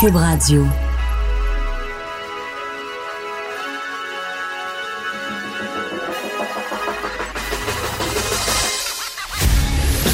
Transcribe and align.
Cube 0.00 0.14
Radio. 0.14 0.64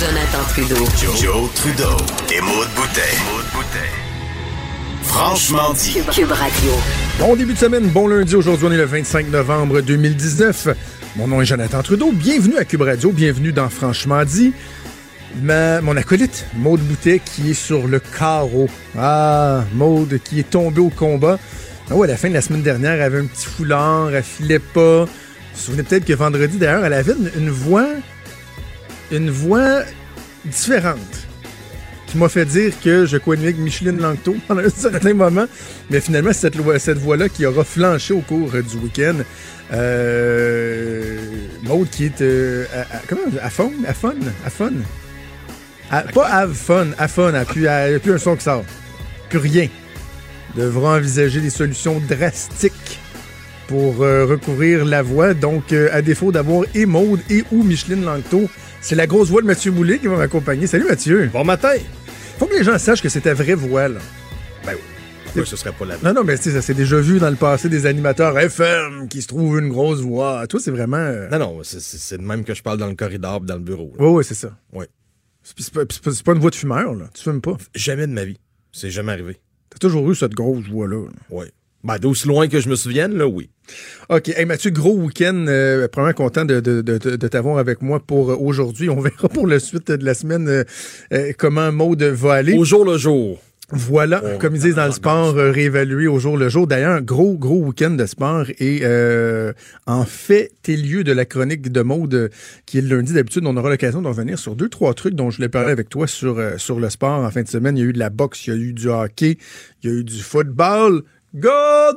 Jonathan 0.00 0.44
Trudeau. 0.48 0.76
Joe, 1.20 1.50
Trudeau 1.54 1.84
et 2.32 2.40
Maude 2.40 2.68
Boutet. 2.74 3.00
Franchement 5.02 5.74
dit. 5.74 5.98
Cube 6.12 6.30
Radio. 6.30 6.72
Bon 7.18 7.36
début 7.36 7.52
de 7.52 7.58
semaine, 7.58 7.88
bon 7.88 8.08
lundi. 8.08 8.34
Aujourd'hui, 8.36 8.66
on 8.66 8.72
est 8.72 8.78
le 8.78 8.84
25 8.84 9.28
novembre 9.28 9.82
2019. 9.82 10.68
Mon 11.16 11.28
nom 11.28 11.42
est 11.42 11.44
Jonathan 11.44 11.82
Trudeau. 11.82 12.10
Bienvenue 12.10 12.56
à 12.56 12.64
Cube 12.64 12.80
Radio. 12.80 13.12
Bienvenue 13.12 13.52
dans 13.52 13.68
Franchement 13.68 14.24
dit. 14.24 14.54
Ma, 15.42 15.80
mon 15.80 15.96
acolyte, 15.96 16.46
Maude 16.56 16.80
Boutet, 16.80 17.20
qui 17.24 17.50
est 17.50 17.54
sur 17.54 17.88
le 17.88 17.98
carreau. 18.00 18.68
Ah, 18.96 19.64
Maude, 19.74 20.18
qui 20.22 20.40
est 20.40 20.48
tombée 20.48 20.80
au 20.80 20.90
combat. 20.90 21.38
Ah 21.90 21.96
ouais, 21.96 22.06
à 22.08 22.12
la 22.12 22.16
fin 22.16 22.28
de 22.28 22.34
la 22.34 22.40
semaine 22.40 22.62
dernière, 22.62 22.92
elle 22.92 23.02
avait 23.02 23.18
un 23.18 23.26
petit 23.26 23.46
foulard, 23.46 24.14
elle 24.14 24.22
filait 24.22 24.58
pas. 24.60 25.04
Vous 25.04 25.06
vous 25.06 25.60
souvenez 25.60 25.82
peut-être 25.82 26.04
que 26.04 26.12
vendredi, 26.12 26.56
d'ailleurs, 26.58 26.84
elle 26.84 26.92
avait 26.92 27.12
une, 27.12 27.30
une 27.36 27.50
voix. 27.50 27.88
Une 29.10 29.30
voix 29.30 29.82
différente. 30.44 30.98
Qui 32.06 32.18
m'a 32.18 32.28
fait 32.28 32.44
dire 32.46 32.72
que 32.82 33.06
je 33.06 33.16
coignais 33.16 33.44
avec 33.44 33.58
Micheline 33.58 34.00
Langto 34.00 34.36
pendant 34.46 34.62
un 34.62 34.68
certain 34.70 35.14
moment. 35.14 35.46
Mais 35.90 36.00
finalement, 36.00 36.30
c'est 36.32 36.54
cette, 36.54 36.78
cette 36.78 36.98
voix-là 36.98 37.28
qui 37.28 37.44
aura 37.44 37.64
flanché 37.64 38.14
au 38.14 38.20
cours 38.20 38.50
du 38.52 38.76
week-end. 38.76 39.16
Euh, 39.72 41.18
Maude 41.64 41.88
qui 41.90 42.06
est. 42.06 42.20
euh, 42.22 42.64
à, 42.72 42.98
comment 43.08 43.22
À 43.42 43.50
fun 43.50 43.70
À 43.86 43.94
fun 43.94 44.14
À 44.46 44.50
fun 44.50 44.70
À- 45.98 46.02
Pas 46.02 46.26
have 46.28 46.54
fun, 46.54 46.88
à 46.98 47.08
fun. 47.08 47.32
Il 47.56 47.60
n'y 47.62 47.66
a 47.68 47.98
plus 48.00 48.12
un 48.12 48.18
son 48.18 48.36
qui 48.36 48.44
sort. 48.44 48.64
Plus 49.30 49.38
rien. 49.38 49.68
Devra 50.56 50.96
envisager 50.96 51.40
des 51.40 51.50
solutions 51.50 52.00
drastiques 52.08 52.98
pour 53.66 54.02
euh, 54.02 54.24
recouvrir 54.26 54.84
la 54.84 55.02
voix. 55.02 55.34
Donc, 55.34 55.72
euh, 55.72 55.88
à 55.92 56.02
défaut 56.02 56.32
d'avoir 56.32 56.64
et 56.74 56.86
Maude 56.86 57.20
et 57.30 57.44
ou 57.50 57.62
Micheline 57.62 58.04
Langto, 58.04 58.48
c'est 58.80 58.94
la 58.94 59.06
grosse 59.06 59.30
voix 59.30 59.40
de 59.42 59.46
Mathieu 59.46 59.70
Boulay 59.72 59.98
qui 59.98 60.06
va 60.06 60.16
m'accompagner. 60.16 60.66
Salut 60.66 60.86
Mathieu. 60.88 61.30
Bon 61.32 61.44
matin! 61.44 61.72
Faut 62.38 62.46
que 62.46 62.54
les 62.54 62.64
gens 62.64 62.78
sachent 62.78 63.02
que 63.02 63.08
c'est 63.08 63.22
ta 63.22 63.34
vraie 63.34 63.54
voix, 63.54 63.88
là. 63.88 64.00
Ben 64.66 64.72
oui. 64.74 64.80
Pourquoi 65.24 65.46
ce 65.46 65.56
serait 65.56 65.72
pas 65.72 65.84
la 65.84 65.96
Non, 66.02 66.12
non, 66.12 66.24
mais 66.24 66.36
ça 66.36 66.60
s'est 66.62 66.74
déjà 66.74 66.98
vu 67.00 67.18
dans 67.18 67.30
le 67.30 67.36
passé 67.36 67.68
des 67.68 67.86
animateurs 67.86 68.38
FM 68.38 69.08
qui 69.08 69.22
se 69.22 69.26
trouvent 69.28 69.58
une 69.58 69.68
grosse 69.68 70.00
voix. 70.00 70.46
Toi, 70.48 70.60
c'est 70.62 70.70
vraiment. 70.70 70.96
euh, 70.98 71.28
Non, 71.30 71.38
non, 71.38 71.58
c'est- 71.62 72.16
de 72.18 72.22
même 72.22 72.44
que 72.44 72.54
je 72.54 72.62
parle 72.62 72.78
dans 72.78 72.86
le 72.88 72.94
corridor 72.94 73.40
dans 73.40 73.54
le 73.54 73.60
bureau. 73.60 73.92
là. 73.98 74.04
Ouais, 74.04 74.10
ouais, 74.12 74.22
c'est 74.24 74.34
ça. 74.34 74.50
Ouais. 74.72 74.86
C'est 75.44 76.24
pas, 76.24 76.32
une 76.32 76.38
voix 76.38 76.50
de 76.50 76.54
fumeur, 76.54 76.94
là. 76.94 77.04
Tu 77.14 77.22
fumes 77.22 77.42
pas. 77.42 77.56
Jamais 77.74 78.06
de 78.06 78.12
ma 78.12 78.24
vie. 78.24 78.38
C'est 78.72 78.90
jamais 78.90 79.12
arrivé. 79.12 79.36
T'as 79.70 79.78
toujours 79.78 80.10
eu 80.10 80.14
cette 80.14 80.32
grosse 80.32 80.66
voix-là. 80.66 81.04
là. 81.04 81.10
Ouais. 81.30 81.52
Ben, 81.84 81.98
d'aussi 81.98 82.26
loin 82.26 82.48
que 82.48 82.60
je 82.60 82.70
me 82.70 82.76
souvienne, 82.76 83.12
là, 83.14 83.26
oui. 83.26 83.50
OK. 84.08 84.28
Hey, 84.30 84.46
Mathieu, 84.46 84.70
gros 84.70 84.94
week-end. 84.94 85.44
Euh, 85.48 85.86
vraiment 85.92 86.14
content 86.14 86.46
de, 86.46 86.60
de, 86.60 86.80
de, 86.80 86.96
de 86.96 87.28
t'avoir 87.28 87.58
avec 87.58 87.82
moi 87.82 88.00
pour 88.00 88.30
euh, 88.30 88.36
aujourd'hui. 88.36 88.88
On 88.88 89.00
verra 89.00 89.28
pour 89.28 89.46
la 89.46 89.60
suite 89.60 89.90
de 89.92 90.04
la 90.04 90.14
semaine 90.14 90.48
euh, 90.48 90.64
euh, 91.12 91.32
comment 91.36 91.70
Maude 91.72 92.02
va 92.02 92.34
aller. 92.34 92.54
Au 92.56 92.64
jour 92.64 92.86
le 92.86 92.96
jour. 92.96 93.38
Voilà, 93.70 94.22
Oh, 94.22 94.38
comme 94.38 94.54
ils 94.54 94.60
disent 94.60 94.74
dans 94.74 94.84
le 94.84 94.92
sport, 94.92 95.36
euh, 95.36 95.50
réévalué 95.50 96.06
au 96.06 96.18
jour 96.18 96.36
le 96.36 96.50
jour. 96.50 96.66
D'ailleurs, 96.66 97.00
gros, 97.00 97.38
gros 97.38 97.60
week-end 97.60 97.90
de 97.90 98.04
sport. 98.04 98.44
Et 98.58 98.80
euh, 98.82 99.52
en 99.86 100.04
fait, 100.04 100.52
tes 100.62 100.76
lieux 100.76 101.02
de 101.02 101.12
la 101.12 101.24
chronique 101.24 101.72
de 101.72 101.80
mode 101.80 102.14
euh, 102.14 102.28
qui 102.66 102.78
est 102.78 102.82
le 102.82 102.96
lundi. 102.96 103.14
D'habitude, 103.14 103.44
on 103.46 103.56
aura 103.56 103.70
l'occasion 103.70 104.02
de 104.02 104.08
revenir 104.08 104.38
sur 104.38 104.54
deux, 104.54 104.68
trois 104.68 104.92
trucs 104.92 105.14
dont 105.14 105.30
je 105.30 105.36
voulais 105.38 105.48
parler 105.48 105.72
avec 105.72 105.88
toi 105.88 106.06
sur, 106.06 106.38
euh, 106.38 106.58
sur 106.58 106.78
le 106.78 106.90
sport. 106.90 107.24
En 107.24 107.30
fin 107.30 107.42
de 107.42 107.48
semaine, 107.48 107.76
il 107.78 107.80
y 107.80 107.84
a 107.84 107.88
eu 107.88 107.92
de 107.94 107.98
la 107.98 108.10
boxe, 108.10 108.46
il 108.46 108.50
y 108.50 108.52
a 108.52 108.56
eu 108.56 108.72
du 108.74 108.88
hockey, 108.88 109.38
il 109.82 109.90
y 109.90 109.92
a 109.94 109.96
eu 109.96 110.04
du 110.04 110.20
football. 110.20 111.02
Go 111.36 111.48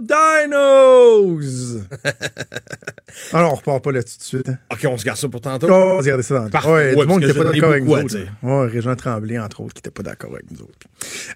Dinos! 0.01 1.77
Alors, 3.33 3.53
on 3.53 3.55
repart 3.55 3.83
pas 3.83 3.91
là-dessus 3.91 4.17
tout 4.17 4.21
de 4.21 4.25
suite. 4.43 4.49
hein. 4.49 4.57
OK, 4.71 4.79
on 4.85 4.97
se 4.97 5.05
garde 5.05 5.17
ça 5.17 5.27
pour 5.29 5.41
tantôt. 5.41 5.67
Oh, 5.69 5.97
regardez 5.97 6.23
ça 6.23 6.39
dans 6.39 6.49
Parfait. 6.49 6.69
Ouais, 6.69 6.95
Ouais, 6.95 7.01
du 7.01 7.07
monde 7.07 7.21
qui 7.21 7.27
parce 7.27 7.37
n'était 7.37 7.43
pas 7.43 7.51
d'accord 7.53 7.71
avec 7.71 7.83
nous 7.83 7.93
autres. 7.93 8.17
Ouais, 8.43 8.67
Régent 8.67 8.95
Tremblay, 8.95 9.37
entre 9.39 9.61
autres, 9.61 9.73
qui 9.75 9.79
n'était 9.79 9.91
pas 9.91 10.03
d'accord 10.03 10.31
avec 10.33 10.49
nous 10.51 10.61
autres. 10.61 10.87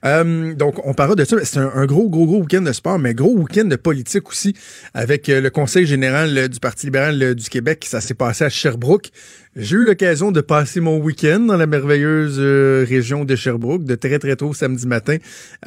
Euh, 0.05 0.53
donc, 0.55 0.85
on 0.85 0.93
parlera 0.93 1.15
de 1.15 1.23
ça. 1.25 1.37
C'est 1.43 1.59
un, 1.59 1.71
un 1.75 1.85
gros, 1.85 2.09
gros, 2.09 2.25
gros 2.25 2.39
week-end 2.41 2.61
de 2.61 2.71
sport, 2.71 2.97
mais 2.99 3.13
gros 3.13 3.33
week-end 3.35 3.65
de 3.65 3.75
politique 3.75 4.27
aussi, 4.29 4.55
avec 4.93 5.29
euh, 5.29 5.39
le 5.41 5.49
Conseil 5.49 5.85
général 5.85 6.37
euh, 6.37 6.47
du 6.47 6.59
Parti 6.59 6.87
libéral 6.87 7.35
du 7.35 7.49
Québec. 7.49 7.85
Ça 7.87 8.01
s'est 8.01 8.13
passé 8.15 8.43
à 8.45 8.49
Sherbrooke. 8.49 9.09
J'ai 9.57 9.75
eu 9.75 9.83
l'occasion 9.83 10.31
de 10.31 10.39
passer 10.39 10.79
mon 10.79 10.97
week-end 10.97 11.41
dans 11.41 11.57
la 11.57 11.65
merveilleuse 11.65 12.37
euh, 12.39 12.85
région 12.87 13.25
de 13.25 13.35
Sherbrooke, 13.35 13.83
de 13.83 13.95
très, 13.95 14.17
très 14.17 14.37
tôt 14.37 14.53
samedi 14.53 14.87
matin 14.87 15.17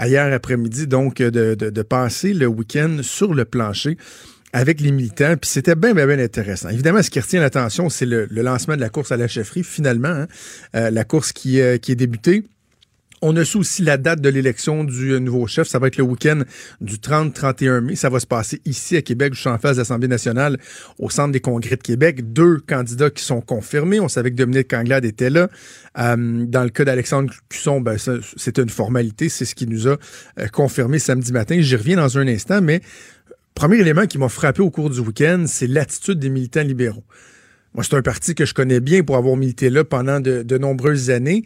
hier 0.02 0.32
après-midi. 0.32 0.86
Donc, 0.86 1.20
euh, 1.20 1.30
de, 1.30 1.54
de, 1.54 1.82
passer 1.82 2.32
le 2.32 2.46
week-end 2.46 3.00
sur 3.02 3.34
le 3.34 3.44
plancher 3.44 3.98
avec 4.54 4.80
les 4.80 4.90
militants, 4.90 5.36
puis 5.38 5.50
c'était 5.50 5.74
bien, 5.74 5.92
bien, 5.92 6.06
bien 6.06 6.18
intéressant. 6.18 6.70
Évidemment, 6.70 7.02
ce 7.02 7.10
qui 7.10 7.20
retient 7.20 7.42
l'attention, 7.42 7.90
c'est 7.90 8.06
le, 8.06 8.26
lancement 8.30 8.74
de 8.74 8.80
la 8.80 8.88
course 8.88 9.12
à 9.12 9.18
la 9.18 9.28
chefferie, 9.28 9.64
finalement, 9.64 10.08
hein. 10.08 10.28
Euh, 10.74 10.90
la 10.90 11.04
course 11.04 11.32
qui, 11.32 11.60
qui 11.82 11.92
est 11.92 11.96
débutée. 11.96 12.44
On 13.26 13.34
a 13.36 13.40
aussi 13.40 13.82
la 13.82 13.96
date 13.96 14.20
de 14.20 14.28
l'élection 14.28 14.84
du 14.84 15.12
euh, 15.12 15.18
nouveau 15.18 15.46
chef. 15.46 15.66
Ça 15.66 15.78
va 15.78 15.86
être 15.86 15.96
le 15.96 16.04
week-end 16.04 16.42
du 16.82 16.96
30-31 16.96 17.80
mai. 17.80 17.96
Ça 17.96 18.10
va 18.10 18.20
se 18.20 18.26
passer 18.26 18.60
ici 18.66 18.98
à 18.98 19.02
Québec, 19.02 19.34
suis 19.34 19.48
en 19.48 19.56
face 19.56 19.76
de 19.76 19.80
l'Assemblée 19.80 20.08
nationale, 20.08 20.58
au 20.98 21.08
Centre 21.08 21.32
des 21.32 21.40
congrès 21.40 21.76
de 21.76 21.82
Québec. 21.82 22.34
Deux 22.34 22.58
candidats 22.58 23.08
qui 23.08 23.24
sont 23.24 23.40
confirmés. 23.40 23.98
On 23.98 24.08
savait 24.08 24.30
que 24.30 24.36
Dominique 24.36 24.74
Anglade 24.74 25.06
était 25.06 25.30
là. 25.30 25.48
Euh, 25.98 26.44
dans 26.44 26.64
le 26.64 26.68
cas 26.68 26.84
d'Alexandre 26.84 27.32
Cusson, 27.48 27.80
ben, 27.80 27.96
c'était 28.36 28.60
une 28.60 28.68
formalité. 28.68 29.30
C'est 29.30 29.46
ce 29.46 29.54
qui 29.54 29.66
nous 29.66 29.88
a 29.88 29.96
euh, 30.38 30.46
confirmé 30.48 30.98
samedi 30.98 31.32
matin. 31.32 31.56
J'y 31.60 31.76
reviens 31.76 31.96
dans 31.96 32.18
un 32.18 32.28
instant, 32.28 32.60
mais 32.60 32.82
premier 33.54 33.78
élément 33.78 34.04
qui 34.04 34.18
m'a 34.18 34.28
frappé 34.28 34.60
au 34.60 34.68
cours 34.68 34.90
du 34.90 35.00
week-end, 35.00 35.44
c'est 35.46 35.66
l'attitude 35.66 36.18
des 36.18 36.28
militants 36.28 36.62
libéraux. 36.62 37.04
Moi, 37.72 37.82
c'est 37.82 37.96
un 37.96 38.02
parti 38.02 38.36
que 38.36 38.44
je 38.44 38.54
connais 38.54 38.78
bien 38.78 39.02
pour 39.02 39.16
avoir 39.16 39.34
milité 39.36 39.68
là 39.68 39.82
pendant 39.82 40.20
de 40.20 40.58
nombreuses 40.58 41.10
années. 41.10 41.44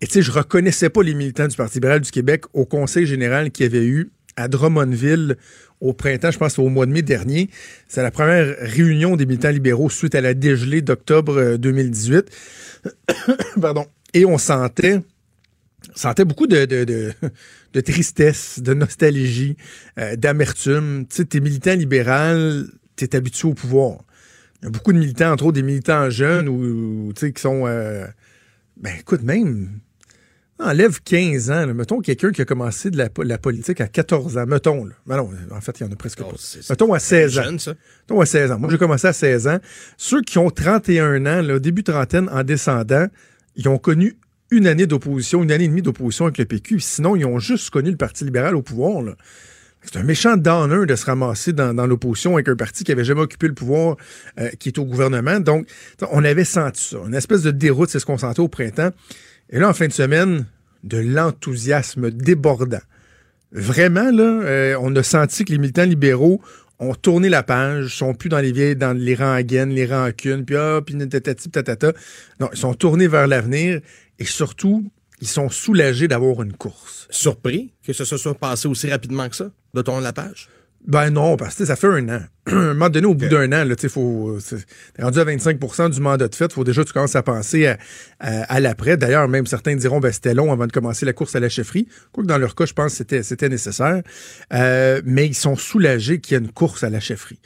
Et 0.00 0.06
tu 0.06 0.12
sais, 0.12 0.22
je 0.22 0.30
reconnaissais 0.30 0.90
pas 0.90 1.02
les 1.02 1.14
militants 1.14 1.48
du 1.48 1.56
Parti 1.56 1.74
libéral 1.74 2.00
du 2.00 2.10
Québec 2.10 2.44
au 2.52 2.64
conseil 2.64 3.06
général 3.06 3.50
qu'il 3.50 3.64
y 3.64 3.68
avait 3.68 3.84
eu 3.84 4.10
à 4.36 4.48
Drummondville 4.48 5.36
au 5.80 5.92
printemps, 5.92 6.30
je 6.30 6.38
pense 6.38 6.58
au 6.58 6.68
mois 6.68 6.86
de 6.86 6.92
mai 6.92 7.02
dernier. 7.02 7.50
C'est 7.88 8.02
la 8.02 8.10
première 8.10 8.56
réunion 8.60 9.16
des 9.16 9.26
militants 9.26 9.50
libéraux 9.50 9.90
suite 9.90 10.14
à 10.14 10.20
la 10.20 10.34
dégelée 10.34 10.82
d'octobre 10.82 11.36
euh, 11.36 11.56
2018. 11.56 12.30
Pardon. 13.60 13.86
Et 14.14 14.24
on 14.24 14.38
sentait 14.38 15.00
sentait 15.94 16.24
beaucoup 16.24 16.46
de, 16.46 16.64
de, 16.64 17.80
tristesse, 17.80 18.60
de 18.60 18.74
nostalgie, 18.74 19.56
euh, 19.98 20.16
d'amertume. 20.16 21.06
Tu 21.08 21.16
sais, 21.16 21.24
t'es 21.24 21.40
militant 21.40 21.74
libéral, 21.74 22.66
t'es 22.96 23.14
habitué 23.16 23.48
au 23.48 23.54
pouvoir. 23.54 23.98
Il 24.60 24.66
y 24.66 24.68
a 24.68 24.70
beaucoup 24.70 24.92
de 24.92 24.98
militants, 24.98 25.32
entre 25.32 25.46
autres 25.46 25.54
des 25.54 25.62
militants 25.62 26.10
jeunes 26.10 26.48
ou, 26.48 27.12
tu 27.14 27.20
sais, 27.20 27.32
qui 27.32 27.40
sont... 27.40 27.64
euh, 27.66 28.06
ben 28.76 28.92
écoute, 28.98 29.22
même... 29.22 29.80
Enlève 30.60 31.00
15 31.04 31.50
ans. 31.50 31.66
là. 31.66 31.74
Mettons 31.74 32.00
quelqu'un 32.00 32.32
qui 32.32 32.42
a 32.42 32.44
commencé 32.44 32.90
de 32.90 32.96
la, 32.98 33.08
po- 33.08 33.22
la 33.22 33.38
politique 33.38 33.80
à 33.80 33.86
14 33.86 34.38
ans. 34.38 34.46
Mettons. 34.46 34.84
Là. 34.84 34.94
Ben 35.06 35.16
non, 35.18 35.30
en 35.52 35.60
fait, 35.60 35.78
il 35.80 35.86
y 35.86 35.88
en 35.88 35.92
a 35.92 35.96
presque 35.96 36.20
Oh, 36.22 36.30
pas. 36.30 36.36
Mettons 36.70 36.92
à 36.92 36.98
16 36.98 37.38
ans. 37.38 37.58
Ça. 37.58 37.74
Mettons 38.08 38.20
à 38.20 38.26
16 38.26 38.50
ans. 38.52 38.58
Moi, 38.58 38.68
j'ai 38.70 38.78
commencé 38.78 39.06
à 39.06 39.12
16 39.12 39.46
ans. 39.46 39.58
Ceux 39.96 40.20
qui 40.22 40.38
ont 40.38 40.50
31 40.50 41.26
ans, 41.26 41.42
là, 41.42 41.58
début 41.60 41.84
trentaine, 41.84 42.28
en 42.32 42.42
descendant, 42.42 43.06
ils 43.56 43.68
ont 43.68 43.78
connu 43.78 44.16
une 44.50 44.66
année 44.66 44.86
d'opposition, 44.86 45.42
une 45.42 45.52
année 45.52 45.64
et 45.64 45.68
demie 45.68 45.82
d'opposition 45.82 46.24
avec 46.24 46.38
le 46.38 46.44
PQ. 46.46 46.80
Sinon, 46.80 47.14
ils 47.14 47.24
ont 47.26 47.38
juste 47.38 47.70
connu 47.70 47.90
le 47.90 47.96
Parti 47.96 48.24
libéral 48.24 48.56
au 48.56 48.62
pouvoir. 48.62 49.02
là. 49.02 49.14
C'est 49.82 49.96
un 49.96 50.02
méchant 50.02 50.36
downer 50.36 50.86
de 50.86 50.96
se 50.96 51.06
ramasser 51.06 51.52
dans, 51.52 51.72
dans 51.72 51.86
l'opposition 51.86 52.34
avec 52.34 52.48
un 52.48 52.56
parti 52.56 52.82
qui 52.82 52.90
avait 52.90 53.04
jamais 53.04 53.20
occupé 53.20 53.46
le 53.46 53.54
pouvoir, 53.54 53.96
euh, 54.40 54.48
qui 54.58 54.70
est 54.70 54.78
au 54.78 54.84
gouvernement. 54.84 55.38
Donc, 55.38 55.68
on 56.10 56.24
avait 56.24 56.44
senti 56.44 56.82
ça. 56.82 56.96
Une 57.06 57.14
espèce 57.14 57.42
de 57.42 57.52
déroute, 57.52 57.88
c'est 57.88 58.00
ce 58.00 58.04
qu'on 58.06 58.18
sentait 58.18 58.40
au 58.40 58.48
printemps. 58.48 58.90
Et 59.50 59.58
là, 59.58 59.68
en 59.68 59.72
fin 59.72 59.86
de 59.86 59.92
semaine, 59.92 60.46
de 60.84 60.98
l'enthousiasme 60.98 62.10
débordant. 62.10 62.80
Vraiment, 63.50 64.10
là, 64.10 64.22
euh, 64.22 64.76
on 64.80 64.94
a 64.96 65.02
senti 65.02 65.44
que 65.44 65.52
les 65.52 65.58
militants 65.58 65.84
libéraux 65.84 66.40
ont 66.78 66.94
tourné 66.94 67.28
la 67.28 67.42
page, 67.42 67.96
sont 67.96 68.14
plus 68.14 68.28
dans 68.28 68.38
les 68.38 68.52
vieilles, 68.52 68.76
dans 68.76 68.96
les 68.96 69.14
rangs 69.14 69.32
à 69.32 69.42
gaine, 69.42 69.70
les 69.70 69.86
rancunes, 69.86 70.44
puis 70.44 70.56
ah, 70.56 70.80
puis 70.84 70.96
tatati, 71.08 71.50
tatata. 71.50 71.92
Non, 72.40 72.48
ils 72.52 72.58
sont 72.58 72.74
tournés 72.74 73.08
vers 73.08 73.26
l'avenir 73.26 73.80
et 74.18 74.24
surtout, 74.24 74.88
ils 75.20 75.26
sont 75.26 75.48
soulagés 75.48 76.08
d'avoir 76.08 76.42
une 76.42 76.52
course. 76.52 77.08
Surpris 77.10 77.72
que 77.84 77.92
ce 77.92 78.04
se 78.04 78.16
soit 78.16 78.34
passé 78.34 78.68
aussi 78.68 78.90
rapidement 78.90 79.28
que 79.28 79.36
ça, 79.36 79.50
de 79.74 79.82
tourner 79.82 80.02
la 80.02 80.12
page? 80.12 80.48
Ben 80.86 81.10
non, 81.10 81.36
parce 81.36 81.54
que 81.56 81.66
ça 81.66 81.76
fait 81.76 81.86
un 81.88 82.08
an. 82.08 82.20
à 82.46 82.50
un 82.52 82.72
moment 82.72 82.88
donné, 82.88 83.06
au 83.06 83.14
bout 83.14 83.28
d'un 83.28 83.52
an, 83.52 83.74
tu 83.78 83.88
faut, 83.90 84.38
t'es 84.94 85.02
rendu 85.02 85.18
à 85.18 85.24
25% 85.24 85.90
du 85.90 86.00
mandat 86.00 86.28
de 86.28 86.34
fait. 86.34 86.50
faut 86.52 86.64
déjà 86.64 86.82
que 86.82 86.86
tu 86.88 86.92
commences 86.94 87.16
à 87.16 87.22
penser 87.22 87.66
à, 87.66 87.78
à- 88.20 88.42
à 88.44 88.60
l'après. 88.60 88.96
D'ailleurs, 88.96 89.28
même 89.28 89.46
certains 89.46 89.76
diront, 89.76 90.00
ben, 90.00 90.12
c'était 90.12 90.32
long 90.34 90.50
avant 90.52 90.66
de 90.66 90.72
commencer 90.72 91.04
la 91.04 91.12
course 91.12 91.34
à 91.36 91.40
la 91.40 91.48
chefferie. 91.50 91.88
Quoique 92.12 92.28
dans 92.28 92.38
leur 92.38 92.54
cas, 92.54 92.64
je 92.64 92.72
pense 92.72 92.92
que 92.92 92.96
c'était, 92.98 93.22
c'était 93.22 93.48
nécessaire. 93.50 94.02
Euh, 94.54 95.02
mais 95.04 95.26
ils 95.26 95.34
sont 95.34 95.56
soulagés 95.56 96.20
qu'il 96.20 96.36
y 96.36 96.40
ait 96.40 96.44
une 96.44 96.52
course 96.52 96.82
à 96.84 96.90
la 96.90 97.00
chefferie. 97.00 97.40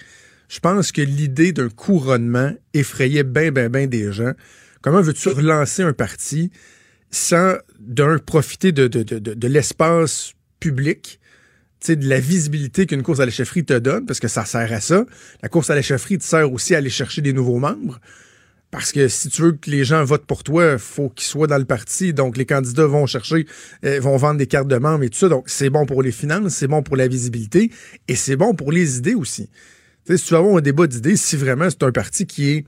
Je 0.49 0.61
pense 0.61 0.93
que 0.93 1.01
l'idée 1.03 1.53
d'un 1.53 1.71
couronnement 1.71 2.53
effrayait 2.75 3.25
bien, 3.25 3.51
bien, 3.51 3.69
bien 3.71 3.87
des 3.89 4.13
gens. 4.13 4.33
Comment 4.83 5.01
veux-tu 5.01 5.31
relancer 5.31 5.83
un 5.83 5.95
parti 5.95 6.53
sans, 7.11 7.55
d'un, 7.81 8.19
profiter 8.19 8.71
de, 8.73 8.87
de, 8.89 9.03
de, 9.03 9.19
de- 9.19 9.35
de 9.35 9.49
l'espace 9.49 10.35
public, 10.61 11.19
de 11.91 12.09
la 12.09 12.21
visibilité 12.21 12.87
qu'une 12.87 13.03
course 13.03 13.21
à 13.21 13.25
la 13.25 13.31
chefferie 13.31 13.65
te 13.65 13.79
donne, 13.79 14.07
parce 14.07 14.21
que 14.21 14.29
ça 14.29 14.45
sert 14.45 14.73
à 14.73 14.81
ça. 14.81 15.05
La 15.43 15.49
course 15.49 15.71
à 15.71 15.75
la 15.75 15.83
chefferie 15.83 16.19
te 16.19 16.25
sert 16.25 16.53
aussi 16.53 16.75
à 16.75 16.79
aller 16.79 16.91
chercher 16.91 17.23
des 17.23 17.33
nouveaux 17.33 17.59
membres. 17.59 18.01
Parce 18.71 18.91
que 18.91 19.07
si 19.09 19.29
tu 19.29 19.43
veux 19.43 19.53
que 19.53 19.71
les 19.71 19.85
gens 19.85 20.03
votent 20.03 20.25
pour 20.25 20.45
toi, 20.45 20.79
faut 20.79 21.11
qu'ils 21.11 21.27
soient 21.27 21.47
dans 21.47 21.59
le 21.59 21.67
parti. 21.67 22.15
Donc, 22.15 22.39
les 22.39 22.47
candidats 22.47 22.87
vont 22.87 23.05
chercher, 23.05 23.47
euh, 23.85 24.01
vont 24.01 24.17
vendre 24.17 24.39
des 24.39 24.47
cartes 24.47 24.69
de 24.69 24.79
membres 24.79 25.05
et 25.05 25.11
tout 25.11 25.19
ça. 25.19 25.29
Donc, 25.29 25.45
c'est 25.49 25.69
bon 25.69 25.85
pour 25.85 26.03
les 26.03 26.13
finances, 26.13 26.55
c'est 26.55 26.69
bon 26.69 26.83
pour 26.83 26.97
la 26.97 27.07
visibilité 27.07 27.71
et 28.09 28.17
c'est 28.17 28.37
bon 28.37 28.55
pour 28.55 28.73
les 28.73 28.97
idées 28.97 29.15
aussi. 29.15 29.51
Si 30.09 30.25
tu 30.25 30.33
veux 30.33 30.41
avoir 30.41 30.57
un 30.57 30.63
débat 30.63 30.87
d'idées, 30.87 31.17
si 31.17 31.37
vraiment 31.37 31.69
c'est 31.69 31.83
un 31.83 31.93
parti 31.93 32.27
qui 32.27 32.51
est 32.51 32.65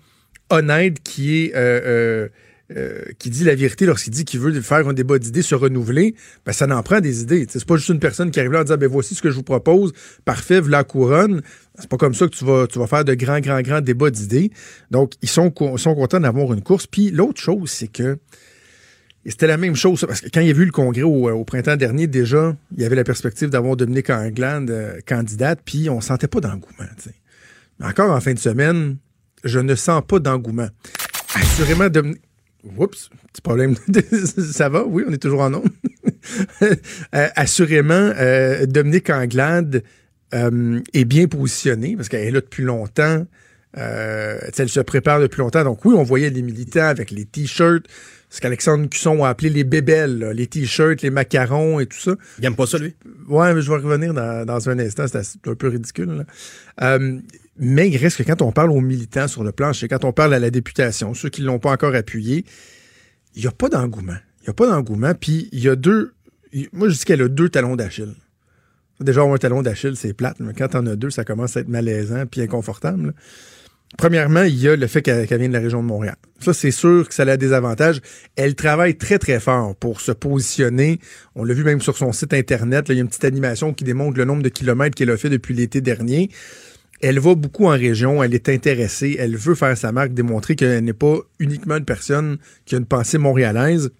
honnête, 0.50 1.02
qui 1.02 1.38
est 1.38 1.56
euh, 1.56 1.80
euh, 1.84 2.28
euh, 2.76 3.02
qui 3.18 3.30
dit 3.30 3.44
la 3.44 3.54
vérité 3.54 3.86
lorsqu'il 3.86 4.12
dit 4.12 4.24
qu'il 4.24 4.40
veut 4.40 4.60
faire 4.60 4.88
un 4.88 4.92
débat 4.92 5.18
d'idées, 5.18 5.42
se 5.42 5.54
renouveler, 5.54 6.16
ben 6.44 6.52
ça 6.52 6.66
n'en 6.66 6.82
prend 6.82 7.00
des 7.00 7.22
idées. 7.22 7.46
C'est 7.48 7.64
pas 7.64 7.76
juste 7.76 7.90
une 7.90 8.00
personne 8.00 8.30
qui 8.32 8.40
arrive 8.40 8.52
là 8.52 8.60
en 8.60 8.64
disant 8.64 8.76
ben 8.76 8.88
voici 8.88 9.14
ce 9.14 9.22
que 9.22 9.30
je 9.30 9.36
vous 9.36 9.44
propose, 9.44 9.92
parfait, 10.24 10.60
la 10.60 10.82
couronne. 10.82 11.42
C'est 11.78 11.88
pas 11.88 11.96
comme 11.96 12.14
ça 12.14 12.26
que 12.26 12.34
tu 12.34 12.44
vas, 12.44 12.66
tu 12.66 12.78
vas 12.78 12.86
faire 12.86 13.04
de 13.04 13.14
grands, 13.14 13.40
grands, 13.40 13.60
grands 13.60 13.80
débats 13.80 14.10
d'idées. 14.10 14.50
Donc, 14.90 15.12
ils 15.22 15.28
sont, 15.28 15.52
sont 15.76 15.94
contents 15.94 16.20
d'avoir 16.20 16.52
une 16.52 16.62
course. 16.62 16.86
Puis 16.86 17.10
l'autre 17.10 17.40
chose, 17.40 17.70
c'est 17.70 17.88
que 17.88 18.18
c'était 19.26 19.46
la 19.46 19.56
même 19.56 19.74
chose, 19.74 20.04
parce 20.06 20.20
que 20.20 20.28
quand 20.28 20.40
il 20.40 20.48
y 20.48 20.50
a 20.50 20.54
eu 20.54 20.64
le 20.64 20.70
congrès 20.70 21.02
au, 21.02 21.44
printemps 21.44 21.76
dernier, 21.76 22.06
déjà, 22.06 22.56
il 22.76 22.82
y 22.82 22.84
avait 22.84 22.96
la 22.96 23.04
perspective 23.04 23.48
d'avoir 23.48 23.76
Dominique 23.76 24.10
Anglade 24.10 24.70
euh, 24.70 24.98
candidate, 25.06 25.60
puis 25.64 25.88
on 25.88 26.00
sentait 26.00 26.28
pas 26.28 26.40
d'engouement. 26.40 26.88
Encore 27.82 28.10
en 28.10 28.20
fin 28.20 28.34
de 28.34 28.38
semaine, 28.38 28.96
je 29.44 29.60
ne 29.60 29.74
sens 29.74 30.02
pas 30.06 30.18
d'engouement. 30.18 30.68
Assurément, 31.34 31.88
Dominique 31.88 32.20
Oups, 32.78 33.10
petit 33.32 33.42
problème. 33.42 33.74
ça 34.52 34.68
va? 34.68 34.84
Oui, 34.84 35.04
on 35.06 35.12
est 35.12 35.18
toujours 35.18 35.42
en 35.42 35.50
nombre. 35.50 35.68
Euh, 37.14 37.28
assurément, 37.36 38.12
euh, 38.16 38.64
Dominique 38.64 39.10
Anglade 39.10 39.82
euh, 40.32 40.80
est 40.94 41.04
bien 41.04 41.26
positionnée 41.26 41.96
parce 41.96 42.08
qu'elle 42.08 42.26
est 42.26 42.30
là 42.30 42.40
depuis 42.40 42.62
longtemps. 42.62 43.26
elle 43.74 44.68
se 44.68 44.80
prépare 44.80 45.20
depuis 45.20 45.40
longtemps. 45.40 45.64
Donc 45.64 45.84
oui, 45.84 45.94
on 45.94 46.02
voyait 46.02 46.30
les 46.30 46.40
militants 46.40 46.86
avec 46.86 47.10
les 47.10 47.26
t-shirts, 47.26 47.86
ce 48.30 48.40
qu'Alexandre 48.40 48.88
Cusson 48.88 49.22
a 49.22 49.28
appelé 49.28 49.50
les 49.50 49.64
bébelles, 49.64 50.30
les 50.34 50.46
t-shirts, 50.46 51.02
les 51.02 51.10
macarons 51.10 51.78
et 51.78 51.86
tout 51.86 52.00
ça. 52.00 52.14
Il 52.38 52.46
aime 52.46 52.56
pas 52.56 52.66
ça, 52.66 52.78
lui? 52.78 52.94
Ouais, 53.28 53.52
mais 53.52 53.60
je 53.60 53.70
vais 53.70 53.76
revenir 53.76 54.14
dans, 54.14 54.68
un 54.70 54.78
instant. 54.78 55.04
C'est 55.06 55.46
un 55.46 55.54
peu 55.54 55.68
ridicule. 55.68 56.24
Mais 57.56 57.88
il 57.88 57.96
reste 57.96 58.18
que 58.18 58.22
quand 58.24 58.42
on 58.42 58.52
parle 58.52 58.70
aux 58.70 58.80
militants 58.80 59.28
sur 59.28 59.44
le 59.44 59.52
plancher, 59.52 59.88
quand 59.88 60.04
on 60.04 60.12
parle 60.12 60.34
à 60.34 60.38
la 60.38 60.50
députation, 60.50 61.14
ceux 61.14 61.28
qui 61.28 61.42
ne 61.42 61.46
l'ont 61.46 61.58
pas 61.58 61.70
encore 61.70 61.94
appuyé, 61.94 62.44
il 63.36 63.42
n'y 63.42 63.48
a 63.48 63.52
pas 63.52 63.68
d'engouement. 63.68 64.16
Il 64.40 64.44
n'y 64.44 64.50
a 64.50 64.54
pas 64.54 64.66
d'engouement. 64.66 65.14
Puis 65.14 65.48
il 65.52 65.60
y 65.60 65.68
a 65.68 65.76
deux. 65.76 66.14
Moi, 66.72 66.88
je 66.88 66.98
dis 66.98 67.04
qu'elle 67.04 67.22
a 67.22 67.28
deux 67.28 67.48
talons 67.48 67.76
d'Achille. 67.76 68.14
Déjà, 69.00 69.22
un 69.22 69.36
talon 69.36 69.62
d'Achille, 69.62 69.96
c'est 69.96 70.12
plate, 70.12 70.36
mais 70.38 70.52
quand 70.52 70.74
on 70.74 70.86
a 70.86 70.94
deux, 70.94 71.10
ça 71.10 71.24
commence 71.24 71.56
à 71.56 71.60
être 71.60 71.68
malaisant 71.68 72.26
puis 72.26 72.42
inconfortable. 72.42 73.12
Premièrement, 73.98 74.42
il 74.42 74.56
y 74.56 74.68
a 74.68 74.76
le 74.76 74.86
fait 74.86 75.02
qu'elle 75.02 75.26
vient 75.26 75.48
de 75.48 75.52
la 75.52 75.60
région 75.60 75.82
de 75.82 75.86
Montréal. 75.86 76.16
Ça, 76.40 76.52
c'est 76.52 76.70
sûr 76.70 77.08
que 77.08 77.14
ça 77.14 77.22
a 77.22 77.36
des 77.36 77.52
avantages. 77.52 78.00
Elle 78.34 78.54
travaille 78.54 78.96
très, 78.96 79.18
très 79.18 79.38
fort 79.40 79.76
pour 79.76 80.00
se 80.00 80.10
positionner. 80.12 81.00
On 81.34 81.44
l'a 81.44 81.54
vu 81.54 81.64
même 81.64 81.80
sur 81.80 81.96
son 81.96 82.12
site 82.12 82.34
Internet. 82.34 82.86
il 82.88 82.96
y 82.96 82.98
a 82.98 83.00
une 83.02 83.08
petite 83.08 83.24
animation 83.24 83.72
qui 83.72 83.84
démontre 83.84 84.18
le 84.18 84.24
nombre 84.24 84.42
de 84.42 84.48
kilomètres 84.48 84.96
qu'elle 84.96 85.10
a 85.10 85.16
fait 85.16 85.30
depuis 85.30 85.54
l'été 85.54 85.80
dernier 85.80 86.30
elle 87.00 87.18
va 87.18 87.34
beaucoup 87.34 87.66
en 87.66 87.70
région, 87.70 88.22
elle 88.22 88.34
est 88.34 88.48
intéressée, 88.48 89.16
elle 89.18 89.36
veut 89.36 89.54
faire 89.54 89.76
sa 89.76 89.92
marque, 89.92 90.14
démontrer 90.14 90.56
qu'elle 90.56 90.84
n'est 90.84 90.92
pas 90.92 91.18
uniquement 91.38 91.76
une 91.76 91.84
personne 91.84 92.38
qui 92.64 92.74
a 92.74 92.78
une 92.78 92.86
pensée 92.86 93.18
montréalaise. 93.18 93.90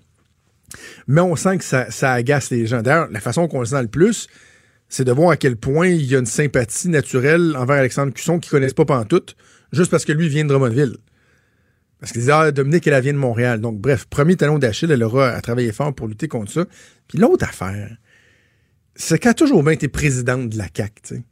Mais 1.06 1.20
on 1.20 1.36
sent 1.36 1.58
que 1.58 1.64
ça, 1.64 2.12
agace 2.12 2.50
les 2.50 2.66
gens. 2.66 2.82
D'ailleurs, 2.82 3.08
la 3.10 3.20
façon 3.20 3.46
qu'on 3.48 3.60
le 3.60 3.66
sent 3.66 3.82
le 3.82 3.88
plus, 3.88 4.28
c'est 4.88 5.04
de 5.04 5.12
voir 5.12 5.30
à 5.30 5.36
quel 5.36 5.56
point 5.56 5.88
il 5.88 6.04
y 6.04 6.16
a 6.16 6.18
une 6.18 6.26
sympathie 6.26 6.88
naturelle 6.88 7.56
envers 7.56 7.76
Alexandre 7.76 8.12
Cusson 8.12 8.38
qui 8.38 8.48
ne 8.48 8.50
connaissent 8.52 8.74
pas 8.74 8.84
pantoute, 8.84 9.36
juste 9.72 9.90
parce 9.90 10.04
que 10.04 10.12
lui 10.12 10.28
vient 10.28 10.44
de 10.44 10.48
Drummondville. 10.48 10.96
Parce 12.00 12.12
qu'ils 12.12 12.22
disent, 12.22 12.30
ah, 12.30 12.50
Dominique, 12.50 12.86
elle 12.86 13.02
vient 13.02 13.12
de 13.12 13.18
Montréal. 13.18 13.60
Donc, 13.60 13.78
bref, 13.78 14.06
premier 14.06 14.36
talon 14.36 14.58
d'Achille, 14.58 14.90
elle 14.90 15.02
aura 15.02 15.30
à 15.30 15.40
travailler 15.40 15.72
fort 15.72 15.94
pour 15.94 16.08
lutter 16.08 16.28
contre 16.28 16.52
ça. 16.52 16.64
Puis 17.08 17.18
l'autre 17.18 17.48
affaire, 17.48 17.96
c'est 18.94 19.18
qu'elle 19.18 19.30
a 19.30 19.34
toujours 19.34 19.62
bien 19.62 19.72
été 19.72 19.88
présidente 19.88 20.50
de 20.50 20.58
la 20.58 20.66
CAQ, 20.74 20.92
tu 21.02 21.14
sais 21.16 21.22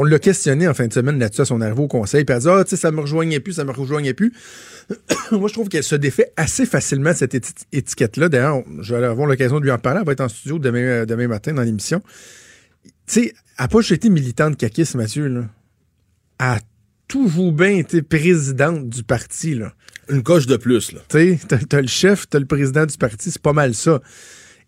on 0.00 0.04
l'a 0.04 0.18
questionné 0.18 0.68
en 0.68 0.74
fin 0.74 0.86
de 0.86 0.92
semaine 0.92 1.18
là-dessus 1.18 1.42
à 1.42 1.44
son 1.44 1.60
arrivée 1.60 1.82
au 1.82 1.88
conseil. 1.88 2.24
Puis 2.24 2.32
elle 2.32 2.38
a 2.38 2.40
dit 2.40 2.48
Ah, 2.48 2.64
tu 2.64 2.70
sais, 2.70 2.76
ça 2.76 2.90
me 2.90 3.00
rejoignait 3.00 3.40
plus, 3.40 3.54
ça 3.54 3.64
me 3.64 3.72
rejoignait 3.72 4.14
plus. 4.14 4.32
Moi, 5.32 5.48
je 5.48 5.52
trouve 5.52 5.68
qu'elle 5.68 5.84
se 5.84 5.94
défait 5.94 6.32
assez 6.36 6.66
facilement 6.66 7.12
cette 7.14 7.34
étiquette-là. 7.72 8.28
D'ailleurs, 8.28 8.62
je 8.80 8.94
vais 8.94 9.04
avoir 9.04 9.26
l'occasion 9.26 9.58
de 9.58 9.64
lui 9.64 9.70
en 9.70 9.78
parler. 9.78 10.00
Elle 10.00 10.06
va 10.06 10.12
être 10.12 10.20
en 10.20 10.28
studio 10.28 10.58
demain, 10.58 10.78
euh, 10.78 11.06
demain 11.06 11.28
matin 11.28 11.52
dans 11.52 11.62
l'émission. 11.62 12.02
Tu 12.84 12.90
sais, 13.06 13.34
elle 13.58 13.64
n'a 13.64 13.68
pas 13.68 13.80
juste 13.80 13.92
été 13.92 14.08
militante 14.10 14.56
caquiste, 14.56 14.94
Mathieu. 14.94 15.28
Là. 15.28 15.44
Elle 16.40 16.46
a 16.46 16.58
toujours 17.08 17.52
bien 17.52 17.76
été 17.76 18.02
présidente 18.02 18.88
du 18.88 19.02
parti. 19.04 19.54
Là. 19.54 19.72
Une 20.08 20.22
coche 20.22 20.46
de 20.46 20.56
plus. 20.56 20.94
Tu 21.08 21.38
sais, 21.38 21.38
t'as 21.68 21.80
le 21.80 21.88
chef, 21.88 22.28
t'as 22.28 22.38
le 22.38 22.46
président 22.46 22.86
du 22.86 22.96
parti, 22.96 23.30
c'est 23.30 23.42
pas 23.42 23.52
mal 23.52 23.74
ça. 23.74 24.00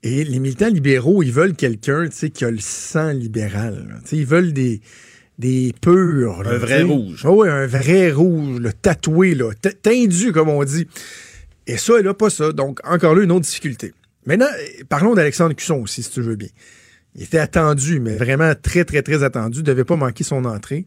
Et 0.02 0.22
les 0.22 0.38
militants 0.38 0.68
libéraux, 0.68 1.22
ils 1.22 1.32
veulent 1.32 1.54
quelqu'un 1.54 2.08
qui 2.08 2.44
a 2.44 2.50
le 2.50 2.58
sang 2.60 3.12
libéral. 3.12 4.00
Ils 4.12 4.26
veulent 4.26 4.52
des, 4.52 4.82
des 5.38 5.74
purs. 5.80 6.40
un 6.46 6.58
vrai 6.58 6.82
rouge. 6.82 7.22
Ah 7.24 7.30
oui, 7.30 7.48
un 7.48 7.66
vrai 7.66 8.10
rouge, 8.12 8.60
le 8.60 8.72
tatoué, 8.72 9.34
là, 9.34 9.50
tendu, 9.82 10.32
comme 10.32 10.48
on 10.48 10.62
dit. 10.64 10.86
Et 11.66 11.76
ça, 11.76 11.94
elle 11.98 12.04
n'a 12.04 12.14
pas 12.14 12.30
ça. 12.30 12.52
Donc, 12.52 12.80
encore 12.84 13.14
là, 13.14 13.22
une 13.22 13.32
autre 13.32 13.46
difficulté. 13.46 13.92
Maintenant, 14.26 14.48
parlons 14.88 15.14
d'Alexandre 15.14 15.54
Cusson 15.54 15.80
aussi, 15.82 16.02
si 16.02 16.10
tu 16.10 16.20
veux 16.20 16.36
bien. 16.36 16.48
Il 17.16 17.22
était 17.22 17.38
attendu, 17.38 18.00
mais 18.00 18.16
vraiment 18.16 18.52
très, 18.60 18.84
très, 18.84 19.02
très 19.02 19.22
attendu. 19.22 19.60
Il 19.60 19.64
devait 19.64 19.84
pas 19.84 19.96
manquer 19.96 20.24
son 20.24 20.44
entrée. 20.44 20.84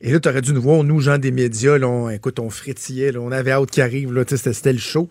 Et 0.00 0.12
là, 0.12 0.20
tu 0.20 0.28
aurais 0.28 0.42
dû 0.42 0.52
nous 0.52 0.60
voir, 0.60 0.84
nous, 0.84 1.00
gens 1.00 1.18
des 1.18 1.30
médias, 1.30 1.78
là, 1.78 1.88
on, 1.88 2.10
écoute, 2.10 2.38
on 2.38 2.50
frétillait, 2.50 3.16
on 3.16 3.32
avait 3.32 3.52
hâte 3.52 3.70
qui 3.70 3.80
arrive, 3.80 4.12
là, 4.12 4.24
c'était 4.26 4.72
le 4.72 4.78
show. 4.78 5.08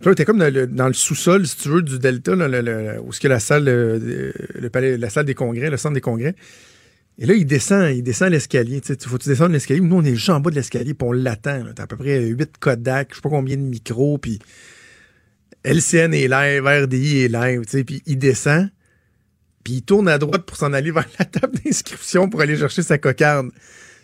Puis 0.00 0.10
là, 0.10 0.14
t'es 0.14 0.24
comme 0.24 0.38
dans 0.38 0.88
le, 0.88 0.92
sous-sol, 0.92 1.46
si 1.46 1.56
tu 1.56 1.68
veux, 1.70 1.80
du 1.80 1.98
Delta, 1.98 2.34
là, 2.34 3.00
où 3.00 3.10
est-ce 3.10 3.20
que 3.20 3.28
la 3.28 3.40
salle, 3.40 3.64
le, 3.64 4.68
palais, 4.68 4.98
la 4.98 5.08
salle 5.08 5.24
des 5.24 5.34
congrès, 5.34 5.70
le 5.70 5.76
centre 5.76 5.94
des 5.94 6.00
congrès. 6.00 6.34
Et 7.18 7.26
là, 7.26 7.34
il 7.34 7.46
descend, 7.46 7.94
il 7.94 8.02
descend 8.02 8.30
l'escalier. 8.30 8.80
Tu 8.80 8.96
faut 9.08 9.18
tu 9.18 9.28
descendre 9.28 9.52
l'escalier. 9.52 9.80
Nous, 9.80 9.96
on 9.96 10.04
est 10.04 10.14
juste 10.14 10.30
en 10.30 10.40
bas 10.40 10.50
de 10.50 10.56
l'escalier, 10.56 10.94
puis 10.94 11.08
on 11.08 11.12
l'attend. 11.12 11.62
T'as 11.74 11.84
à 11.84 11.86
peu 11.86 11.96
près 11.96 12.20
8 12.20 12.58
Kodak, 12.58 13.08
je 13.10 13.16
sais 13.16 13.20
pas 13.20 13.28
combien 13.28 13.56
de 13.56 13.62
micros, 13.62 14.18
puis 14.18 14.40
LCN 15.64 16.12
est 16.12 16.28
live, 16.28 16.66
RDI 16.66 17.22
est 17.22 17.28
live, 17.28 17.62
puis 17.84 18.02
il 18.06 18.18
descend, 18.18 18.68
puis 19.62 19.74
il 19.74 19.82
tourne 19.82 20.08
à 20.08 20.18
droite 20.18 20.42
pour 20.44 20.56
s'en 20.56 20.72
aller 20.72 20.90
vers 20.90 21.08
la 21.18 21.24
table 21.24 21.58
d'inscription 21.64 22.28
pour 22.28 22.40
aller 22.40 22.56
chercher 22.56 22.82
sa 22.82 22.98
cocarde. 22.98 23.50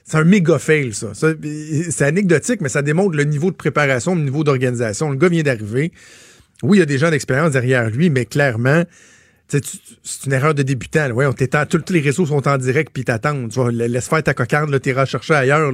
C'est 0.05 0.17
un 0.17 0.25
méga 0.25 0.59
fail, 0.59 0.95
ça. 0.95 1.13
c'est 1.15 2.05
anecdotique, 2.05 2.63
mais 2.63 2.71
ça 2.71 2.83
démontre 2.83 3.17
le 3.17 3.25
niveau 3.25 3.51
de 3.51 3.57
préparation, 3.57 4.15
le 4.15 4.23
niveau 4.23 4.43
d'organisation. 4.43 5.11
Le 5.11 5.17
gars 5.17 5.29
vient 5.29 5.43
d'arriver. 5.43 5.93
Oui, 6.63 6.79
il 6.79 6.81
y 6.81 6.83
a 6.83 6.87
des 6.87 6.99
gens 6.99 7.11
d'expérience 7.11 7.53
derrière 7.53 7.91
lui, 7.91 8.11
mais 8.11 8.25
clairement, 8.25 8.85
c'est 9.51 10.27
une 10.27 10.33
erreur 10.33 10.55
de 10.55 10.63
débutant. 10.63 11.11
Ouais, 11.11 11.27
on 11.27 11.33
tous 11.33 11.93
les 11.93 12.01
réseaux 12.01 12.27
sont 12.27 12.47
en 12.47 12.59
direct 12.59 12.91
puis 12.93 13.05
t'attendent. 13.05 13.51
Tu 13.51 13.61
vois, 13.61 13.73
laisse 13.73 14.09
faire 14.09 14.23
ta 14.23 14.35
cocarde, 14.35 14.81
t'iras 14.81 15.07
chercher 15.07 15.35
ailleurs. 15.35 15.73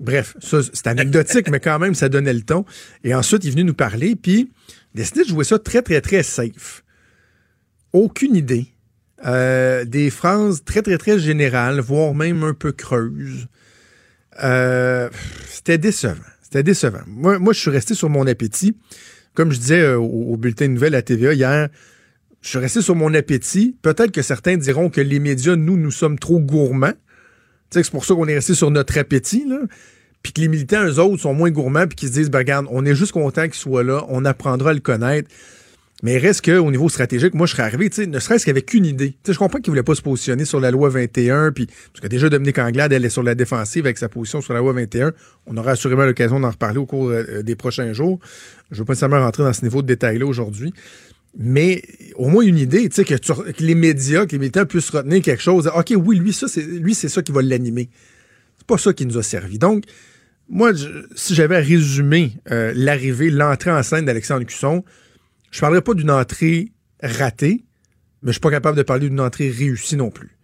Bref, 0.00 0.36
c'est 0.40 0.86
anecdotique, 0.86 1.50
mais 1.50 1.58
quand 1.58 1.78
même, 1.78 1.94
ça 1.94 2.08
donnait 2.08 2.32
le 2.32 2.42
ton. 2.42 2.64
Et 3.02 3.14
ensuite, 3.14 3.44
il 3.44 3.48
est 3.48 3.50
venu 3.52 3.64
nous 3.64 3.74
parler, 3.74 4.14
puis 4.14 4.52
décidé 4.94 5.24
de 5.24 5.28
jouer 5.28 5.44
ça 5.44 5.58
très, 5.58 5.82
très, 5.82 6.00
très 6.00 6.22
safe. 6.22 6.84
Aucune 7.92 8.36
idée. 8.36 8.66
Euh, 9.26 9.84
des 9.84 10.10
phrases 10.10 10.62
très, 10.64 10.82
très, 10.82 10.98
très 10.98 11.18
générales, 11.18 11.80
voire 11.80 12.14
même 12.14 12.44
un 12.44 12.54
peu 12.54 12.70
creuses. 12.70 13.48
Euh, 14.42 15.08
c'était 15.48 15.78
décevant. 15.78 16.14
C'était 16.42 16.62
décevant. 16.62 17.02
Moi, 17.06 17.52
je 17.52 17.58
suis 17.58 17.70
resté 17.70 17.94
sur 17.94 18.08
mon 18.08 18.26
appétit. 18.26 18.76
Comme 19.34 19.52
je 19.52 19.58
disais 19.58 19.80
euh, 19.80 19.98
au, 19.98 20.36
bulletin 20.36 20.66
de 20.66 20.72
nouvelles 20.72 20.94
à 20.94 21.02
TVA 21.02 21.32
hier, 21.34 21.68
je 22.42 22.48
suis 22.48 22.58
resté 22.58 22.82
sur 22.82 22.94
mon 22.94 23.12
appétit. 23.14 23.76
Peut-être 23.82 24.12
que 24.12 24.22
certains 24.22 24.56
diront 24.56 24.90
que 24.90 25.00
les 25.00 25.18
médias, 25.18 25.56
nous, 25.56 25.76
nous 25.76 25.90
sommes 25.90 26.18
trop 26.18 26.38
gourmands. 26.38 26.94
C'est 27.70 27.90
pour 27.90 28.04
ça 28.04 28.14
qu'on 28.14 28.26
est 28.28 28.34
resté 28.34 28.54
sur 28.54 28.70
notre 28.70 28.96
appétit. 28.98 29.44
Là. 29.46 29.58
Puis 30.22 30.32
que 30.32 30.40
les 30.40 30.48
militants, 30.48 30.84
eux 30.84 30.98
autres, 30.98 31.22
sont 31.22 31.34
moins 31.34 31.50
gourmands 31.50 31.86
puis 31.86 31.96
qu'ils 31.96 32.08
se 32.08 32.14
disent, 32.14 32.30
ben, 32.30 32.38
regarde, 32.38 32.66
on 32.70 32.84
est 32.84 32.94
juste 32.94 33.12
content 33.12 33.44
qu'il 33.44 33.54
soit 33.54 33.82
là, 33.82 34.04
on 34.08 34.24
apprendra 34.24 34.70
à 34.70 34.74
le 34.74 34.80
connaître. 34.80 35.28
Mais 36.04 36.14
il 36.14 36.18
reste 36.18 36.44
qu'au 36.44 36.70
niveau 36.70 36.88
stratégique, 36.88 37.34
moi, 37.34 37.46
je 37.46 37.52
serais 37.52 37.64
arrivé, 37.64 37.90
ne 38.06 38.18
serait-ce 38.20 38.46
qu'avec 38.46 38.72
une 38.72 38.86
idée. 38.86 39.16
je 39.26 39.36
comprends 39.36 39.58
qu'il 39.58 39.72
voulait 39.72 39.82
pas 39.82 39.96
se 39.96 40.02
positionner 40.02 40.44
sur 40.44 40.60
la 40.60 40.70
loi 40.70 40.88
21, 40.90 41.50
puis 41.50 41.66
parce 41.66 42.00
que 42.00 42.06
déjà 42.06 42.28
Dominique 42.28 42.58
Anglade, 42.58 42.92
elle 42.92 43.04
est 43.04 43.10
sur 43.10 43.24
la 43.24 43.34
défensive 43.34 43.84
avec 43.84 43.98
sa 43.98 44.08
position 44.08 44.40
sur 44.40 44.54
la 44.54 44.60
loi 44.60 44.72
21. 44.72 45.12
On 45.46 45.56
aura 45.56 45.72
assurément 45.72 46.04
l'occasion 46.04 46.38
d'en 46.38 46.50
reparler 46.50 46.78
au 46.78 46.86
cours 46.86 47.08
euh, 47.10 47.42
des 47.42 47.56
prochains 47.56 47.92
jours. 47.92 48.20
Je 48.70 48.76
ne 48.76 48.78
veux 48.78 48.84
pas 48.84 48.92
nécessairement 48.92 49.20
rentrer 49.20 49.42
dans 49.42 49.52
ce 49.52 49.62
niveau 49.62 49.82
de 49.82 49.88
détail-là 49.88 50.24
aujourd'hui. 50.24 50.72
Mais 51.36 51.82
au 52.16 52.28
moins 52.28 52.44
une 52.44 52.58
idée, 52.58 52.88
tu 52.88 52.96
sais, 52.96 53.04
que, 53.04 53.62
les 53.62 53.74
médias, 53.74 54.26
que 54.26 54.32
les 54.32 54.38
militants 54.38 54.66
puissent 54.66 54.90
retenir 54.90 55.22
quelque 55.22 55.42
chose. 55.42 55.70
OK, 55.74 55.92
oui, 55.96 56.18
lui, 56.18 56.32
ça, 56.32 56.48
c'est 56.48 56.62
lui, 56.62 56.94
c'est 56.94 57.08
ça 57.08 57.22
qui 57.22 57.32
va 57.32 57.42
l'animer. 57.42 57.90
C'est 58.56 58.66
pas 58.66 58.78
ça 58.78 58.92
qui 58.92 59.06
nous 59.06 59.18
a 59.18 59.22
servi. 59.22 59.58
Donc, 59.58 59.84
moi, 60.48 60.72
si 61.14 61.34
j'avais 61.34 61.56
à 61.56 61.60
résumer 61.60 62.32
euh, 62.50 62.72
l'arrivée, 62.74 63.30
l'entrée 63.30 63.70
en 63.70 63.82
scène 63.82 64.06
d'Alexandre 64.06 64.46
Cusson, 64.46 64.84
je 65.50 65.60
parlerais 65.60 65.82
pas 65.82 65.94
d'une 65.94 66.10
entrée 66.10 66.72
ratée, 67.02 67.64
mais 68.22 68.28
je 68.28 68.32
suis 68.32 68.40
pas 68.40 68.50
capable 68.50 68.76
de 68.76 68.82
parler 68.82 69.08
d'une 69.08 69.20
entrée 69.20 69.50
réussie 69.50 69.96
non 69.96 70.10
plus. 70.10 70.38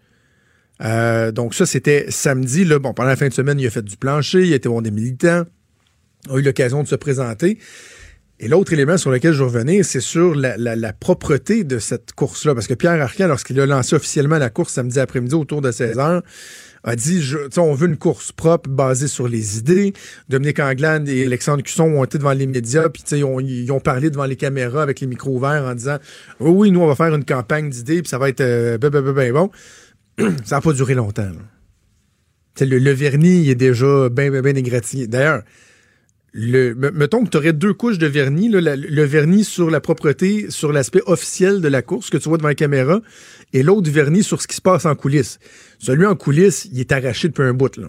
Euh, 0.82 1.32
donc 1.32 1.54
ça, 1.54 1.66
c'était 1.66 2.06
samedi. 2.10 2.64
Là, 2.64 2.78
bon, 2.78 2.92
pendant 2.92 3.08
la 3.08 3.16
fin 3.16 3.28
de 3.28 3.32
semaine, 3.32 3.58
il 3.58 3.66
a 3.66 3.70
fait 3.70 3.84
du 3.84 3.96
plancher, 3.96 4.46
il 4.46 4.52
a 4.52 4.56
été 4.56 4.68
voir 4.68 4.82
des 4.82 4.90
militants, 4.90 5.44
a 6.30 6.36
eu 6.36 6.42
l'occasion 6.42 6.82
de 6.82 6.88
se 6.88 6.96
présenter. 6.96 7.58
Et 8.40 8.48
l'autre 8.48 8.72
élément 8.72 8.96
sur 8.98 9.10
lequel 9.10 9.32
je 9.32 9.38
veux 9.38 9.44
revenir, 9.46 9.84
c'est 9.84 10.00
sur 10.00 10.34
la, 10.34 10.56
la- 10.56 10.74
la 10.76 10.92
propreté 10.92 11.62
de 11.64 11.78
cette 11.78 12.12
course-là. 12.12 12.54
Parce 12.54 12.66
que 12.66 12.74
Pierre 12.74 13.00
Arcan, 13.00 13.28
lorsqu'il 13.28 13.58
a 13.60 13.66
lancé 13.66 13.94
officiellement 13.94 14.38
la 14.38 14.50
course 14.50 14.72
samedi 14.72 14.98
après-midi 14.98 15.34
autour 15.34 15.60
de 15.62 15.70
16 15.70 15.98
heures, 15.98 16.22
a 16.82 16.96
dit, 16.96 17.22
je- 17.22 17.38
on 17.58 17.74
veut 17.74 17.86
une 17.88 17.96
course 17.96 18.32
propre 18.32 18.68
basée 18.68 19.06
sur 19.08 19.28
les 19.28 19.58
idées. 19.58 19.92
Dominique 20.28 20.58
Anglade 20.58 21.08
et 21.08 21.24
Alexandre 21.24 21.62
Cusson 21.62 21.84
ont 21.84 22.04
été 22.04 22.18
devant 22.18 22.32
les 22.32 22.46
médias, 22.46 22.88
puis 22.88 23.02
ils 23.12 23.24
ont, 23.24 23.38
ils 23.40 23.70
ont 23.70 23.80
parlé 23.80 24.10
devant 24.10 24.26
les 24.26 24.36
caméras 24.36 24.82
avec 24.82 25.00
les 25.00 25.06
micros 25.06 25.36
ouverts 25.36 25.64
en 25.64 25.74
disant, 25.74 25.98
oui, 26.40 26.50
oui, 26.50 26.70
nous, 26.72 26.80
on 26.80 26.86
va 26.88 26.96
faire 26.96 27.14
une 27.14 27.24
campagne 27.24 27.70
d'idées, 27.70 28.02
puis 28.02 28.08
ça 28.10 28.18
va 28.18 28.28
être 28.28 28.40
euh, 28.42 28.76
ben, 28.78 28.90
ben, 28.90 29.00
ben, 29.00 29.12
ben 29.12 29.32
bon. 29.32 29.50
ça 30.44 30.56
n'a 30.56 30.60
pas 30.60 30.72
duré 30.72 30.94
longtemps. 30.94 31.30
Le, 32.60 32.78
le 32.78 32.90
vernis 32.92 33.48
est 33.48 33.54
déjà 33.54 34.08
bien, 34.10 34.30
bien, 34.30 34.42
bien 34.42 34.54
égratigné. 34.54 35.06
D'ailleurs, 35.06 35.42
mettons 36.34 37.24
que 37.24 37.30
tu 37.30 37.36
aurais 37.36 37.52
deux 37.52 37.74
couches 37.74 37.98
de 37.98 38.06
vernis, 38.06 38.48
le 38.48 39.04
vernis 39.04 39.44
sur 39.44 39.70
la 39.70 39.80
propreté, 39.80 40.46
sur 40.50 40.72
l'aspect 40.72 41.02
officiel 41.06 41.60
de 41.60 41.68
la 41.68 41.82
course 41.82 42.10
que 42.10 42.16
tu 42.16 42.28
vois 42.28 42.38
devant 42.38 42.48
la 42.48 42.54
caméra, 42.54 43.00
et 43.52 43.62
l'autre 43.62 43.90
vernis 43.90 44.24
sur 44.24 44.42
ce 44.42 44.48
qui 44.48 44.56
se 44.56 44.62
passe 44.62 44.84
en 44.84 44.94
coulisses. 44.94 45.38
Celui 45.78 46.06
en 46.06 46.16
coulisses, 46.16 46.68
il 46.72 46.80
est 46.80 46.92
arraché 46.92 47.28
depuis 47.28 47.44
un 47.44 47.54
bout. 47.54 47.76
Là. 47.76 47.88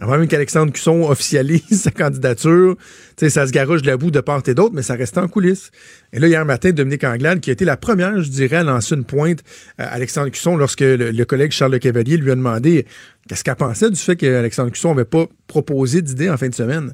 Avant 0.00 0.16
même 0.16 0.28
qu'Alexandre 0.28 0.72
Cusson 0.72 1.08
officialise 1.08 1.62
sa 1.82 1.90
candidature, 1.90 2.76
ça 3.16 3.46
se 3.46 3.52
garoche 3.52 3.82
de 3.82 3.88
la 3.88 3.96
boue 3.96 4.12
de 4.12 4.20
part 4.20 4.42
et 4.46 4.54
d'autre, 4.54 4.74
mais 4.74 4.82
ça 4.82 4.94
restait 4.94 5.18
en 5.18 5.26
coulisses. 5.26 5.70
Et 6.12 6.20
là, 6.20 6.28
hier 6.28 6.44
matin, 6.44 6.70
Dominique 6.70 7.02
Anglade, 7.02 7.40
qui 7.40 7.50
a 7.50 7.52
été 7.52 7.64
la 7.64 7.76
première, 7.76 8.20
je 8.22 8.30
dirais, 8.30 8.56
à 8.56 8.62
lancer 8.62 8.94
une 8.94 9.04
pointe 9.04 9.40
à 9.76 9.88
Alexandre 9.88 10.28
Cusson 10.30 10.56
lorsque 10.56 10.82
le, 10.82 11.24
collègue 11.24 11.50
Charles 11.50 11.72
Le 11.72 11.78
Cavalier 11.78 12.16
lui 12.16 12.30
a 12.30 12.36
demandé 12.36 12.86
qu'est-ce 13.28 13.42
qu'elle 13.42 13.56
pensait 13.56 13.90
du 13.90 13.98
fait 13.98 14.14
qu'Alexandre 14.14 14.70
Cusson 14.70 14.90
n'avait 14.90 15.04
pas 15.04 15.26
proposé 15.48 16.00
d'idées 16.00 16.30
en 16.30 16.36
fin 16.36 16.48
de 16.48 16.54
semaine. 16.54 16.92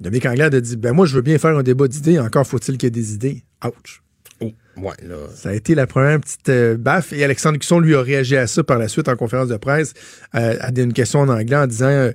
Dominique 0.00 0.26
Anglade 0.26 0.54
a 0.54 0.60
dit 0.60 0.76
Ben 0.76 0.92
moi, 0.92 1.06
je 1.06 1.14
veux 1.16 1.22
bien 1.22 1.38
faire 1.38 1.56
un 1.56 1.62
débat 1.62 1.86
d'idées, 1.88 2.18
encore 2.18 2.46
faut-il 2.46 2.76
qu'il 2.78 2.86
y 2.86 2.88
ait 2.88 2.90
des 2.90 3.14
idées. 3.14 3.44
Ouch. 3.64 4.02
Oh, 4.40 4.50
ouais, 4.78 4.94
là. 5.06 5.16
Ça 5.34 5.50
a 5.50 5.52
été 5.54 5.74
la 5.76 5.86
première 5.86 6.18
petite 6.20 6.48
euh, 6.48 6.76
baffe. 6.76 7.12
Et 7.12 7.22
Alexandre 7.22 7.58
Cusson 7.58 7.78
lui 7.78 7.94
a 7.94 8.02
réagi 8.02 8.36
à 8.36 8.46
ça 8.48 8.64
par 8.64 8.78
la 8.78 8.88
suite 8.88 9.08
en 9.08 9.14
conférence 9.16 9.48
de 9.48 9.56
presse 9.56 9.94
euh, 10.34 10.56
à 10.60 10.70
une 10.76 10.92
question 10.92 11.20
en 11.20 11.28
anglais 11.28 11.56
en 11.56 11.66
disant, 11.68 11.86
euh, 11.86 12.10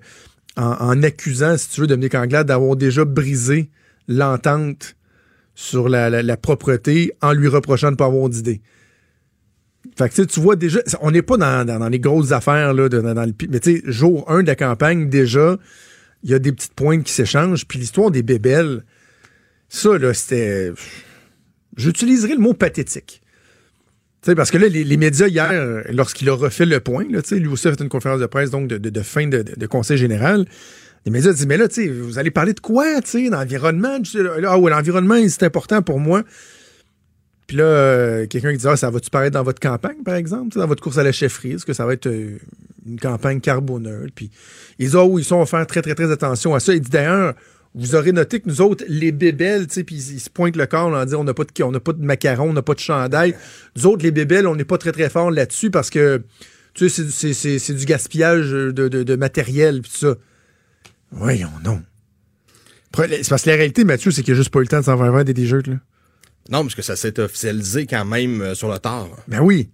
en, 0.57 0.63
en 0.71 1.03
accusant, 1.03 1.55
si 1.57 1.69
tu 1.69 1.81
veux, 1.81 1.87
Dominique 1.87 2.15
Anglade 2.15 2.47
d'avoir 2.47 2.75
déjà 2.75 3.05
brisé 3.05 3.69
l'entente 4.09 4.95
sur 5.55 5.87
la, 5.87 6.09
la- 6.09 6.23
la 6.23 6.37
propreté 6.37 7.13
en 7.21 7.31
lui 7.31 7.47
reprochant 7.47 7.87
de 7.87 7.91
ne 7.91 7.97
pas 7.97 8.05
avoir 8.05 8.27
d'idée. 8.27 8.61
Fait 9.97 10.09
que 10.09 10.21
tu 10.23 10.39
vois 10.39 10.55
déjà, 10.55 10.79
on 11.01 11.11
n'est 11.11 11.21
pas 11.21 11.37
dans, 11.37 11.65
dans- 11.65 11.79
dans 11.79 11.89
les 11.89 11.99
grosses 11.99 12.31
affaires, 12.31 12.73
là, 12.73 12.89
de- 12.89 12.99
dans, 12.99 13.13
dans 13.13 13.25
le 13.25 13.31
pi- 13.33 13.47
mais 13.49 13.59
tu 13.59 13.77
sais, 13.77 13.81
jour 13.85 14.29
1 14.29 14.41
de 14.43 14.47
la 14.47 14.55
campagne, 14.55 15.09
déjà, 15.09 15.57
il 16.23 16.31
y 16.31 16.33
a 16.33 16.39
des 16.39 16.51
petites 16.51 16.73
pointes 16.73 17.03
qui 17.03 17.13
s'échangent. 17.13 17.65
Puis 17.67 17.79
l'histoire 17.79 18.11
des 18.11 18.23
bébelles, 18.23 18.83
ça, 19.69 19.97
là, 19.97 20.13
c'était. 20.13 20.71
J'utiliserai 21.75 22.33
le 22.33 22.39
mot 22.39 22.53
pathétique. 22.53 23.21
Tu 24.21 24.31
sais, 24.31 24.35
parce 24.35 24.49
que 24.49 24.57
là, 24.57 24.67
les, 24.67 24.83
les 24.83 24.97
médias, 24.97 25.27
hier, 25.27 25.83
lorsqu'il 25.91 26.27
a 26.29 26.33
refait 26.33 26.65
le 26.65 26.79
point, 26.79 27.05
là, 27.09 27.21
lui 27.31 27.47
aussi 27.47 27.67
a 27.67 27.71
fait 27.71 27.83
une 27.83 27.89
conférence 27.89 28.19
de 28.19 28.25
presse 28.25 28.49
donc 28.49 28.67
de, 28.67 28.77
de- 28.77 29.01
fin 29.01 29.27
de, 29.27 29.43
de- 29.43 29.67
conseil 29.67 29.97
général. 29.97 30.45
Les 31.05 31.11
médias 31.11 31.31
disent, 31.31 31.45
mais 31.45 31.57
là, 31.57 31.67
vous 32.01 32.17
allez 32.17 32.31
parler 32.31 32.53
de 32.53 32.59
quoi, 32.59 32.99
d'environnement? 32.99 33.99
Ah 34.47 34.57
ouais, 34.57 34.71
l'environnement, 34.71 35.15
c'est 35.29 35.43
important 35.43 35.81
pour 35.83 35.99
moi. 35.99 36.23
Puis 37.45 37.57
là, 37.57 37.63
euh, 37.63 38.27
quelqu'un 38.27 38.51
qui 38.51 38.57
dit, 38.57 38.67
ah, 38.67 38.75
ça 38.75 38.89
va-tu 38.89 39.09
paraître 39.09 39.35
dans 39.35 39.43
votre 39.43 39.61
campagne, 39.61 40.03
par 40.03 40.15
exemple, 40.15 40.57
dans 40.57 40.67
votre 40.67 40.81
course 40.81 40.97
à 40.97 41.03
la 41.03 41.11
chefferie? 41.13 41.51
Est-ce 41.53 41.65
que 41.65 41.73
ça 41.73 41.85
va 41.85 41.93
être 41.93 42.07
euh, 42.07 42.39
une 42.87 42.99
campagne 42.99 43.39
carboneutre? 43.41 44.13
Puis 44.15 44.31
ah 44.93 45.05
oui, 45.05 45.21
ils 45.21 45.25
sont 45.25 45.45
faire 45.45 45.65
très, 45.67 45.81
très, 45.81 45.95
très 45.95 46.11
attention 46.11 46.55
à 46.55 46.59
ça. 46.59 46.73
Dit, 46.73 46.89
d'ailleurs, 46.89 47.33
vous 47.75 47.95
aurez 47.95 48.11
noté 48.11 48.39
que 48.39 48.49
nous 48.49 48.61
autres, 48.61 48.83
les 48.87 49.11
bébelles, 49.11 49.67
puis 49.67 49.95
ils, 49.95 50.19
se 50.19 50.29
pointent 50.29 50.55
le 50.55 50.65
corps 50.65 50.89
là, 50.89 51.01
en 51.01 51.05
disant, 51.05 51.21
on 51.21 51.23
n'a 51.23 51.33
pas 51.33 51.43
de, 51.43 51.63
on 51.63 51.71
n'a 51.71 51.79
pas 51.79 51.93
de 51.93 52.03
macarons, 52.03 52.49
on 52.49 52.53
n'a 52.53 52.61
pas 52.61 52.73
de 52.73 52.79
chandail. 52.79 53.35
Nous 53.75 53.85
autres, 53.85 54.03
les 54.03 54.11
bébelles, 54.11 54.47
on 54.47 54.55
n'est 54.55 54.65
pas 54.65 54.77
très, 54.77 54.91
très 54.91 55.09
fort 55.09 55.29
là-dessus 55.31 55.69
parce 55.69 55.89
que, 55.89 56.23
tu 56.73 56.89
sais, 56.89 57.03
c'est- 57.03 57.11
c'est- 57.11 57.33
c'est 57.33 57.59
c'est 57.59 57.73
du 57.73 57.85
gaspillage 57.85 58.49
de, 58.49 58.71
de, 58.71 59.03
de 59.03 59.15
matériel, 59.15 59.81
puis 59.81 59.91
tout 59.91 59.97
ça. 59.97 60.15
Voyons, 61.11 61.51
non. 61.63 61.81
C'est 62.95 63.29
parce 63.29 63.43
que 63.43 63.49
la 63.49 63.55
réalité, 63.57 63.83
Mathieu, 63.83 64.09
c'est 64.11 64.23
qu'il 64.23 64.33
n'y 64.33 64.37
a 64.39 64.41
juste 64.41 64.49
pas 64.49 64.59
eu 64.59 64.63
le 64.63 64.67
temps 64.69 64.79
de 64.79 64.85
s'en 64.85 64.97
faire 64.97 65.25
des 65.25 65.33
t-shirts, 65.33 65.67
là. 65.67 65.75
Non, 66.49 66.61
parce 66.63 66.75
que 66.75 66.81
ça 66.81 66.95
s'est 66.95 67.19
officialisé 67.19 67.85
quand 67.85 68.05
même 68.05 68.41
euh, 68.41 68.55
sur 68.55 68.71
le 68.71 68.79
tard. 68.79 69.09
Ben 69.27 69.41
oui. 69.41 69.69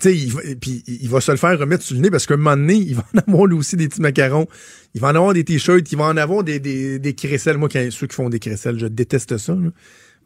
Fait 0.00 0.14
il 0.14 0.32
va, 0.32 0.40
puis 0.60 0.84
il 0.86 1.08
va 1.08 1.20
se 1.20 1.30
le 1.30 1.38
faire 1.38 1.58
remettre 1.58 1.82
sur 1.82 1.94
le 1.96 2.02
nez 2.02 2.10
parce 2.10 2.26
qu'à 2.26 2.34
un 2.34 2.36
moment 2.36 2.56
donné, 2.56 2.74
il 2.74 2.94
va 2.94 3.04
en 3.14 3.18
avoir 3.32 3.46
lui 3.46 3.56
aussi 3.56 3.76
des 3.76 3.88
petits 3.88 4.02
macarons. 4.02 4.46
Il 4.94 5.00
va 5.00 5.08
en 5.08 5.14
avoir 5.14 5.32
des 5.32 5.44
t-shirts, 5.44 5.90
il 5.90 5.96
va 5.98 6.04
en 6.04 6.16
avoir 6.16 6.44
des, 6.44 6.58
des, 6.60 6.98
des 6.98 7.14
crécelles. 7.14 7.56
Moi, 7.58 7.68
quand, 7.70 7.86
ceux 7.90 8.06
qui 8.06 8.14
font 8.14 8.28
des 8.28 8.38
crécelles, 8.38 8.78
je 8.78 8.86
déteste 8.86 9.38
ça. 9.38 9.52
là. 9.52 9.58
Moi, 9.60 9.70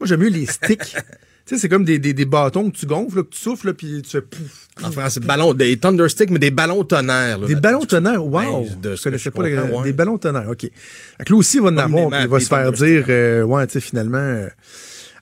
j'aime 0.05 0.19
mieux 0.21 0.29
les 0.29 0.45
sticks. 0.47 0.79
tu 1.45 1.55
sais, 1.55 1.57
c'est 1.57 1.69
comme 1.69 1.85
des, 1.85 1.97
des, 1.99 2.13
des 2.13 2.25
bâtons 2.25 2.71
que 2.71 2.75
tu 2.77 2.85
gonfles, 2.85 3.17
là, 3.17 3.23
que 3.23 3.29
tu 3.29 3.39
souffles, 3.39 3.67
là, 3.67 3.73
puis 3.73 4.01
tu 4.01 4.09
fais 4.09 4.21
pouf. 4.21 4.67
En 4.83 4.91
France, 4.91 5.13
c'est 5.13 5.23
ballon, 5.25 5.53
des 5.53 5.77
thundersticks, 5.77 6.29
mais 6.29 6.39
des 6.39 6.51
ballons 6.51 6.83
tonnerres. 6.83 7.39
là, 7.39 7.47
Des 7.47 7.55
ballons 7.55 7.85
tonnerres, 7.85 8.25
wow! 8.25 8.67
De 8.81 8.95
je 8.95 9.03
connaissais 9.03 9.31
pas 9.31 9.43
les- 9.43 9.57
ouais. 9.57 9.83
des 9.83 9.93
ballons 9.93 10.17
tonnerres, 10.17 10.49
OK. 10.49 10.61
Fait 10.61 11.23
que 11.25 11.31
là 11.31 11.37
aussi, 11.37 11.57
il 11.57 11.63
va 11.63 11.69
en 11.69 11.77
avoir, 11.77 12.09
puis 12.09 12.19
il 12.23 12.27
va 12.27 12.39
se 12.41 12.47
faire 12.47 12.71
dire, 12.73 13.05
euh, 13.07 13.43
ouais, 13.43 13.65
tu 13.67 13.73
sais, 13.73 13.79
finalement. 13.79 14.17
euh. 14.17 14.49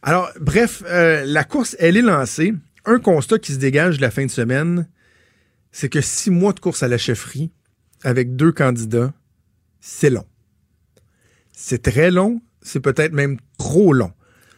Alors, 0.03 0.31
bref, 0.39 0.81
euh, 0.88 1.24
la 1.25 1.43
course, 1.43 1.75
elle 1.79 1.95
est 1.98 2.01
lancée. 2.01 2.53
Un 2.86 3.00
constat 3.00 3.40
qui 3.40 3.54
se 3.54 3.58
dégage 3.58 4.00
la 4.00 4.12
fin 4.12 4.26
de 4.26 4.32
semaine, 4.32 4.88
c'est 5.72 5.90
que 5.90 6.02
six 6.02 6.32
mois 6.32 6.54
de 6.54 6.60
course 6.60 6.84
à 6.84 6.88
la 6.88 6.98
chefferie 6.98 7.52
avec 8.04 8.36
deux 8.36 8.52
candidats, 8.52 9.14
c'est 9.80 10.10
long. 10.10 10.26
C'est 11.52 11.84
très 11.84 12.12
long, 12.12 12.42
c'est 12.62 12.80
peut-être 12.80 13.14
même 13.14 13.38
trop 13.58 13.94
long. 13.94 14.12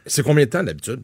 C'est 0.05 0.23
combien 0.23 0.45
de 0.45 0.49
temps 0.49 0.63
d'habitude? 0.63 1.03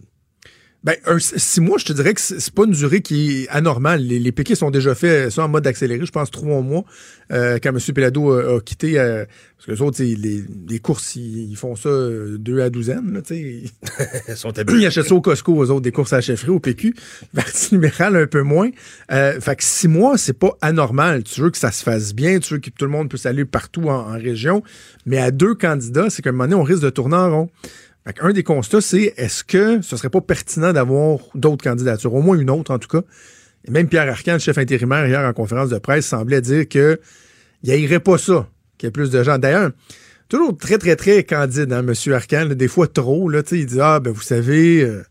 Ben, 0.83 0.95
un, 1.05 1.19
six 1.19 1.59
mois, 1.59 1.77
je 1.77 1.85
te 1.85 1.93
dirais 1.93 2.13
que 2.13 2.21
c'est 2.21 2.53
pas 2.53 2.63
une 2.63 2.71
durée 2.71 3.01
qui 3.01 3.43
est 3.43 3.49
anormale. 3.49 4.01
Les, 4.01 4.17
les 4.17 4.31
piquets 4.31 4.55
sont 4.55 4.71
déjà 4.71 4.95
faits, 4.95 5.29
ça 5.29 5.43
en 5.43 5.49
mode 5.49 5.67
accéléré, 5.67 6.05
je 6.05 6.11
pense 6.11 6.31
trois 6.31 6.61
mois, 6.61 6.85
euh, 7.31 7.59
quand 7.61 7.69
M. 7.69 7.79
Pelado 7.93 8.31
a, 8.31 8.55
a 8.55 8.61
quitté. 8.61 8.97
euh, 8.97 9.25
parce 9.59 9.65
que 9.65 9.71
les 9.73 9.81
autres, 9.81 10.01
les, 10.01 10.45
les 10.69 10.79
courses, 10.79 11.17
ils, 11.17 11.51
ils 11.51 11.57
font 11.57 11.75
ça 11.75 11.89
euh, 11.89 12.37
deux 12.37 12.61
à 12.61 12.69
douzaine. 12.69 13.11
Là. 13.11 13.19
Ils 13.29 13.69
sont 14.37 14.53
ils 14.53 14.85
achètent 14.85 15.07
ça 15.07 15.15
au 15.15 15.19
Costco, 15.19 15.53
aux 15.53 15.69
autres, 15.69 15.81
des 15.81 15.91
courses 15.91 16.13
à 16.13 16.17
la 16.17 16.21
chefferie, 16.21 16.51
au 16.51 16.61
PQ. 16.61 16.95
Parti 17.35 17.75
libéral, 17.75 18.15
un 18.15 18.25
peu 18.25 18.41
moins. 18.41 18.69
Euh, 19.11 19.37
fait 19.41 19.57
que 19.57 19.63
six 19.65 19.89
mois, 19.89 20.17
c'est 20.17 20.31
pas 20.31 20.57
anormal. 20.61 21.23
Tu 21.23 21.41
veux 21.41 21.49
que 21.49 21.57
ça 21.57 21.73
se 21.73 21.83
fasse 21.83 22.15
bien, 22.15 22.39
tu 22.39 22.53
veux 22.53 22.59
que 22.61 22.69
tout 22.69 22.85
le 22.85 22.91
monde 22.91 23.09
puisse 23.09 23.25
aller 23.25 23.43
partout 23.43 23.89
en, 23.89 24.11
en 24.11 24.17
région. 24.17 24.63
Mais 25.05 25.17
à 25.17 25.31
deux 25.31 25.55
candidats, 25.55 26.09
c'est 26.09 26.21
qu'à 26.21 26.29
un 26.29 26.31
moment 26.31 26.45
donné, 26.45 26.55
on 26.55 26.63
risque 26.63 26.83
de 26.83 26.89
tourner 26.89 27.17
en 27.17 27.29
rond. 27.29 27.49
Un 28.21 28.33
des 28.33 28.43
constats, 28.43 28.81
c'est 28.81 29.13
est-ce 29.17 29.43
que 29.43 29.81
ce 29.81 29.97
serait 29.97 30.09
pas 30.09 30.21
pertinent 30.21 30.73
d'avoir 30.73 31.19
d'autres 31.35 31.63
candidatures, 31.63 32.13
au 32.13 32.21
moins 32.21 32.37
une 32.37 32.49
autre 32.49 32.71
en 32.71 32.79
tout 32.79 32.87
cas? 32.87 33.03
Et 33.65 33.71
même 33.71 33.87
Pierre 33.87 34.09
Arcan, 34.09 34.39
chef 34.39 34.57
intérimaire, 34.57 35.05
hier 35.07 35.21
en 35.21 35.33
conférence 35.33 35.69
de 35.69 35.77
presse, 35.79 36.07
semblait 36.07 36.41
dire 36.41 36.67
que 36.67 36.99
il 37.63 37.75
irait 37.75 37.99
pas 37.99 38.17
ça, 38.17 38.49
qu'il 38.77 38.87
y 38.87 38.89
ait 38.89 38.91
plus 38.91 39.11
de 39.11 39.21
gens. 39.21 39.37
D'ailleurs, 39.37 39.71
toujours 40.29 40.57
très, 40.57 40.77
très, 40.77 40.95
très 40.95 41.23
candide, 41.23 41.73
hein, 41.73 41.85
M. 41.85 42.13
Arcan, 42.13 42.45
des 42.45 42.67
fois 42.67 42.87
trop, 42.87 43.29
là, 43.29 43.41
il 43.51 43.65
dit 43.65 43.81
Ah, 43.81 43.99
ben 43.99 44.11
vous 44.11 44.21
savez, 44.21 44.83
euh, 44.83 45.03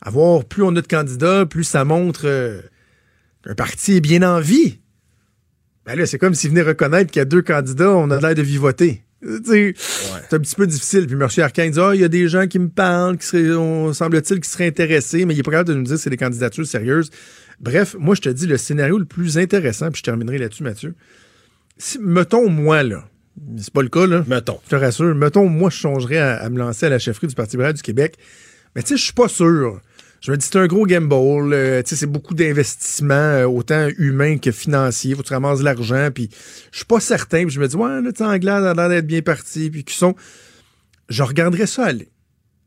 avoir 0.00 0.44
plus 0.44 0.62
on 0.62 0.74
a 0.76 0.80
de 0.80 0.86
candidats, 0.86 1.46
plus 1.46 1.64
ça 1.64 1.84
montre 1.84 2.22
euh, 2.24 2.60
qu'un 3.44 3.54
parti 3.54 3.96
est 3.96 4.00
bien 4.00 4.22
en 4.22 4.40
vie. 4.40 4.80
Ben 5.84 5.96
là, 5.96 6.06
c'est 6.06 6.18
comme 6.18 6.34
s'il 6.34 6.50
venait 6.50 6.62
reconnaître 6.62 7.12
qu'il 7.12 7.20
y 7.20 7.22
a 7.22 7.26
deux 7.26 7.42
candidats, 7.42 7.92
on 7.92 8.10
a 8.10 8.20
l'air 8.20 8.34
de 8.34 8.42
vivoter. 8.42 9.05
C'est 9.22 9.74
un 10.32 10.38
petit 10.38 10.54
peu 10.54 10.66
difficile. 10.66 11.06
Puis 11.06 11.14
M. 11.14 11.28
Arcan 11.38 11.68
dit 11.68 11.80
Ah, 11.80 11.94
il 11.94 12.00
y 12.00 12.04
a 12.04 12.08
des 12.08 12.28
gens 12.28 12.46
qui 12.46 12.58
me 12.58 12.68
parlent, 12.68 13.16
qui 13.16 13.26
seraient, 13.26 13.54
on, 13.56 13.92
semble-t-il, 13.92 14.40
qui 14.40 14.48
seraient 14.48 14.66
intéressés, 14.66 15.24
mais 15.24 15.34
il 15.34 15.40
est 15.40 15.42
pas 15.42 15.52
capable 15.52 15.70
de 15.70 15.74
nous 15.74 15.84
dire 15.84 15.96
si 15.96 16.04
c'est 16.04 16.10
des 16.10 16.16
candidatures 16.16 16.66
sérieuses. 16.66 17.10
Bref, 17.60 17.96
moi, 17.98 18.14
je 18.14 18.20
te 18.20 18.28
dis 18.28 18.46
le 18.46 18.58
scénario 18.58 18.98
le 18.98 19.06
plus 19.06 19.38
intéressant, 19.38 19.90
puis 19.90 20.00
je 20.00 20.04
terminerai 20.04 20.38
là-dessus, 20.38 20.62
Mathieu. 20.62 20.94
Si, 21.78 21.98
mettons, 21.98 22.50
moi, 22.50 22.82
là, 22.82 23.08
c'est 23.56 23.72
pas 23.72 23.82
le 23.82 23.88
cas, 23.88 24.06
là. 24.06 24.24
Mettons. 24.26 24.60
Je 24.64 24.70
te 24.70 24.76
rassure. 24.76 25.14
Mettons, 25.14 25.48
moi, 25.48 25.70
je 25.70 25.78
songerais 25.78 26.18
à, 26.18 26.36
à 26.36 26.50
me 26.50 26.58
lancer 26.58 26.86
à 26.86 26.88
la 26.90 26.98
chefferie 26.98 27.26
du 27.26 27.34
Parti 27.34 27.52
libéral 27.56 27.74
du 27.74 27.82
Québec. 27.82 28.16
Mais 28.74 28.82
tu 28.82 28.88
sais, 28.88 28.96
je 28.96 29.04
suis 29.04 29.12
pas 29.12 29.28
sûr. 29.28 29.80
Je 30.26 30.32
me 30.32 30.36
dis, 30.36 30.44
c'est 30.44 30.58
un 30.58 30.66
gros 30.66 30.86
gamble. 30.86 31.54
euh, 31.54 31.82
tu 31.84 31.90
sais, 31.90 31.96
c'est 31.96 32.06
beaucoup 32.06 32.34
d'investissements, 32.34 33.14
euh, 33.14 33.46
autant 33.46 33.86
humains 33.96 34.38
que 34.38 34.50
financiers. 34.50 35.14
Faut 35.14 35.22
que 35.22 35.28
tu 35.28 35.32
ramasses 35.32 35.60
de 35.60 35.64
l'argent. 35.64 36.08
Puis 36.12 36.30
je 36.72 36.78
suis 36.78 36.84
pas 36.84 36.98
certain. 36.98 37.44
Puis 37.44 37.50
je 37.50 37.60
me 37.60 37.68
dis, 37.68 37.76
ouais, 37.76 38.02
là, 38.02 38.10
tu 38.10 38.18
sais, 38.18 38.24
Anglade 38.24 38.64
a 38.64 38.74
l'air 38.74 38.88
d'être 38.88 39.06
bien 39.06 39.22
parti. 39.22 39.70
Puis 39.70 39.84
qui 39.84 39.94
sont. 39.94 40.16
Je 41.08 41.22
regarderais 41.22 41.68
ça 41.68 41.84
aller. 41.84 42.08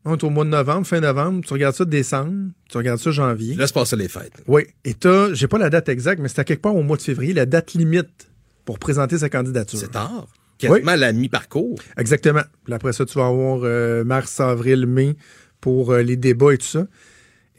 On 0.06 0.16
est 0.16 0.24
au 0.24 0.30
mois 0.30 0.46
de 0.46 0.48
novembre, 0.48 0.86
fin 0.86 1.00
novembre. 1.00 1.44
Tu 1.46 1.52
regardes 1.52 1.74
ça 1.76 1.84
décembre. 1.84 2.50
Tu 2.70 2.78
regardes 2.78 2.98
ça 2.98 3.10
janvier. 3.10 3.56
Laisse 3.56 3.72
passer 3.72 3.96
les 3.96 4.08
fêtes. 4.08 4.42
Oui. 4.46 4.62
Et 4.86 4.94
t'as, 4.94 5.34
j'ai 5.34 5.46
pas 5.46 5.58
la 5.58 5.68
date 5.68 5.90
exacte, 5.90 6.22
mais 6.22 6.28
c'est 6.28 6.38
à 6.38 6.44
quelque 6.44 6.62
part 6.62 6.74
au 6.74 6.82
mois 6.82 6.96
de 6.96 7.02
février, 7.02 7.34
la 7.34 7.44
date 7.44 7.74
limite 7.74 8.30
pour 8.64 8.78
présenter 8.78 9.18
sa 9.18 9.28
candidature. 9.28 9.78
C'est 9.78 9.90
tard. 9.90 10.28
Quasiment 10.56 10.92
à 10.92 10.96
la 10.96 11.12
mi-parcours. 11.12 11.78
Exactement. 11.98 12.42
Puis 12.64 12.72
après 12.72 12.94
ça, 12.94 13.04
tu 13.04 13.18
vas 13.18 13.26
avoir 13.26 13.60
euh, 13.64 14.02
mars, 14.02 14.40
avril, 14.40 14.86
mai 14.86 15.16
pour 15.60 15.92
euh, 15.92 16.00
les 16.00 16.16
débats 16.16 16.54
et 16.54 16.58
tout 16.58 16.66
ça. 16.66 16.86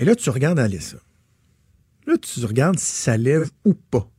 Et 0.01 0.05
là, 0.05 0.15
tu 0.15 0.29
regardes 0.31 0.59
aller 0.59 0.79
ça. 0.79 0.97
Là, 2.07 2.15
tu 2.17 2.43
regardes 2.43 2.79
si 2.79 3.03
ça 3.03 3.17
lève 3.17 3.49
ou 3.63 3.75
pas. 3.75 4.09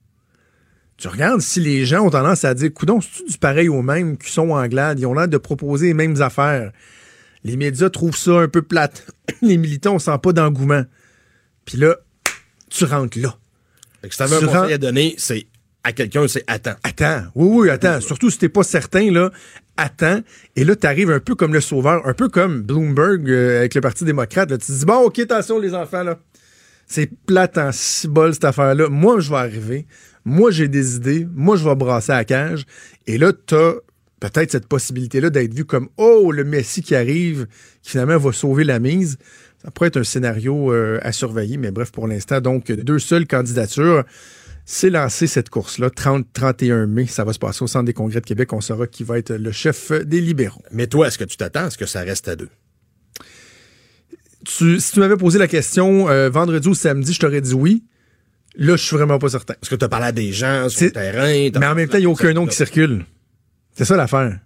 Tu 0.96 1.08
regardes 1.08 1.40
si 1.40 1.58
les 1.58 1.84
gens 1.84 2.06
ont 2.06 2.10
tendance 2.10 2.44
à 2.44 2.54
dire, 2.54 2.72
coudon, 2.72 3.00
c'est 3.00 3.26
du 3.26 3.36
pareil 3.36 3.68
au 3.68 3.82
même 3.82 4.16
qui 4.16 4.30
sont 4.30 4.50
en 4.50 4.66
glade, 4.68 5.00
ils 5.00 5.06
ont 5.06 5.14
l'air 5.14 5.26
de 5.26 5.36
proposer 5.38 5.88
les 5.88 5.94
mêmes 5.94 6.22
affaires. 6.22 6.70
Les 7.42 7.56
médias 7.56 7.90
trouvent 7.90 8.16
ça 8.16 8.38
un 8.38 8.46
peu 8.46 8.62
plate. 8.62 9.04
Les 9.42 9.56
militants, 9.56 9.94
on 9.96 9.98
sent 9.98 10.16
pas 10.22 10.32
d'engouement. 10.32 10.84
Puis 11.64 11.76
là, 11.76 11.96
tu 12.70 12.84
rentres 12.84 13.18
là. 13.18 13.36
Fait 14.00 14.08
que 14.08 14.14
si 14.14 14.18
t'avais 14.18 14.36
un 14.36 14.46
conseil 14.46 14.74
à 14.74 14.78
donner, 14.78 15.16
c'est 15.18 15.48
à 15.82 15.92
quelqu'un, 15.92 16.28
c'est 16.28 16.44
attends. 16.46 16.76
Attends, 16.84 17.24
oui, 17.34 17.62
oui, 17.62 17.70
attends. 17.70 18.00
Surtout 18.00 18.30
si 18.30 18.38
t'es 18.38 18.48
pas 18.48 18.62
certain, 18.62 19.10
là, 19.10 19.32
attends. 19.76 20.20
Et 20.56 20.64
là, 20.64 20.76
t'arrives 20.76 21.10
un 21.10 21.20
peu 21.20 21.34
comme 21.34 21.52
le 21.52 21.60
sauveur, 21.60 22.06
un 22.06 22.14
peu 22.14 22.28
comme 22.28 22.62
Bloomberg 22.62 23.28
euh, 23.28 23.58
avec 23.58 23.74
le 23.74 23.80
Parti 23.80 24.04
démocrate. 24.04 24.50
Là. 24.50 24.58
Tu 24.58 24.72
dis, 24.72 24.84
bon, 24.84 25.04
OK, 25.06 25.18
attention, 25.18 25.58
les 25.58 25.74
enfants, 25.74 26.02
là. 26.02 26.18
C'est 26.86 27.10
plate 27.26 27.56
en 27.58 27.72
cibole, 27.72 28.34
cette 28.34 28.44
affaire-là. 28.44 28.88
Moi, 28.88 29.20
je 29.20 29.30
vais 29.30 29.36
arriver. 29.36 29.86
Moi, 30.24 30.50
j'ai 30.50 30.68
des 30.68 30.96
idées. 30.96 31.26
Moi, 31.34 31.56
je 31.56 31.64
vais 31.64 31.74
brasser 31.74 32.12
la 32.12 32.24
cage. 32.24 32.66
Et 33.06 33.18
là, 33.18 33.32
t'as 33.32 33.72
peut-être 34.20 34.52
cette 34.52 34.66
possibilité-là 34.66 35.30
d'être 35.30 35.54
vu 35.54 35.64
comme, 35.64 35.88
oh, 35.96 36.30
le 36.32 36.44
Messie 36.44 36.82
qui 36.82 36.94
arrive, 36.94 37.46
qui 37.82 37.90
finalement 37.90 38.18
va 38.18 38.32
sauver 38.32 38.64
la 38.64 38.78
mise. 38.78 39.18
Ça 39.64 39.70
pourrait 39.70 39.88
être 39.88 39.96
un 39.96 40.04
scénario 40.04 40.72
euh, 40.72 40.98
à 41.02 41.12
surveiller, 41.12 41.56
mais 41.56 41.70
bref, 41.70 41.92
pour 41.92 42.08
l'instant, 42.08 42.40
donc, 42.40 42.70
deux 42.70 42.98
seules 42.98 43.26
candidatures. 43.26 44.04
C'est 44.64 44.90
lancé 44.90 45.26
cette 45.26 45.50
course-là, 45.50 45.88
30-31 45.90 46.86
mai. 46.86 47.06
Ça 47.06 47.24
va 47.24 47.32
se 47.32 47.38
passer 47.38 47.62
au 47.64 47.66
Centre 47.66 47.84
des 47.84 47.92
congrès 47.92 48.20
de 48.20 48.26
Québec. 48.26 48.52
On 48.52 48.60
saura 48.60 48.86
qui 48.86 49.02
va 49.04 49.18
être 49.18 49.32
le 49.34 49.50
chef 49.52 49.90
des 49.92 50.20
libéraux. 50.20 50.62
Mais 50.70 50.86
toi, 50.86 51.08
est-ce 51.08 51.18
que 51.18 51.24
tu 51.24 51.36
t'attends 51.36 51.64
à 51.64 51.70
ce 51.70 51.76
que 51.78 51.86
ça 51.86 52.00
reste 52.02 52.28
à 52.28 52.36
deux? 52.36 52.48
Tu- 54.44 54.80
si 54.80 54.92
tu 54.92 55.00
m'avais 55.00 55.16
posé 55.16 55.38
la 55.38 55.46
question 55.48 56.08
euh, 56.08 56.28
vendredi 56.28 56.68
ou 56.68 56.74
samedi, 56.74 57.12
je 57.12 57.20
t'aurais 57.20 57.40
dit 57.40 57.54
oui. 57.54 57.84
Là, 58.56 58.76
je 58.76 58.84
suis 58.84 58.96
vraiment 58.96 59.18
pas 59.18 59.28
certain. 59.30 59.54
Est-ce 59.54 59.70
que 59.70 59.76
tu 59.76 59.84
as 59.84 59.88
parlé 59.88 60.06
à 60.06 60.12
des 60.12 60.32
gens 60.32 60.68
sur 60.68 60.78
C'est- 60.78 60.84
le 60.86 60.92
terrain? 60.92 61.50
Mais 61.60 61.66
en 61.66 61.74
même 61.74 61.88
temps, 61.88 61.98
il 61.98 62.02
n'y 62.02 62.06
a 62.06 62.10
aucun 62.10 62.32
nom 62.32 62.46
qui 62.46 62.54
circule. 62.56 63.06
C'est 63.76 63.84
ça 63.84 63.96
l'affaire. 63.96 64.38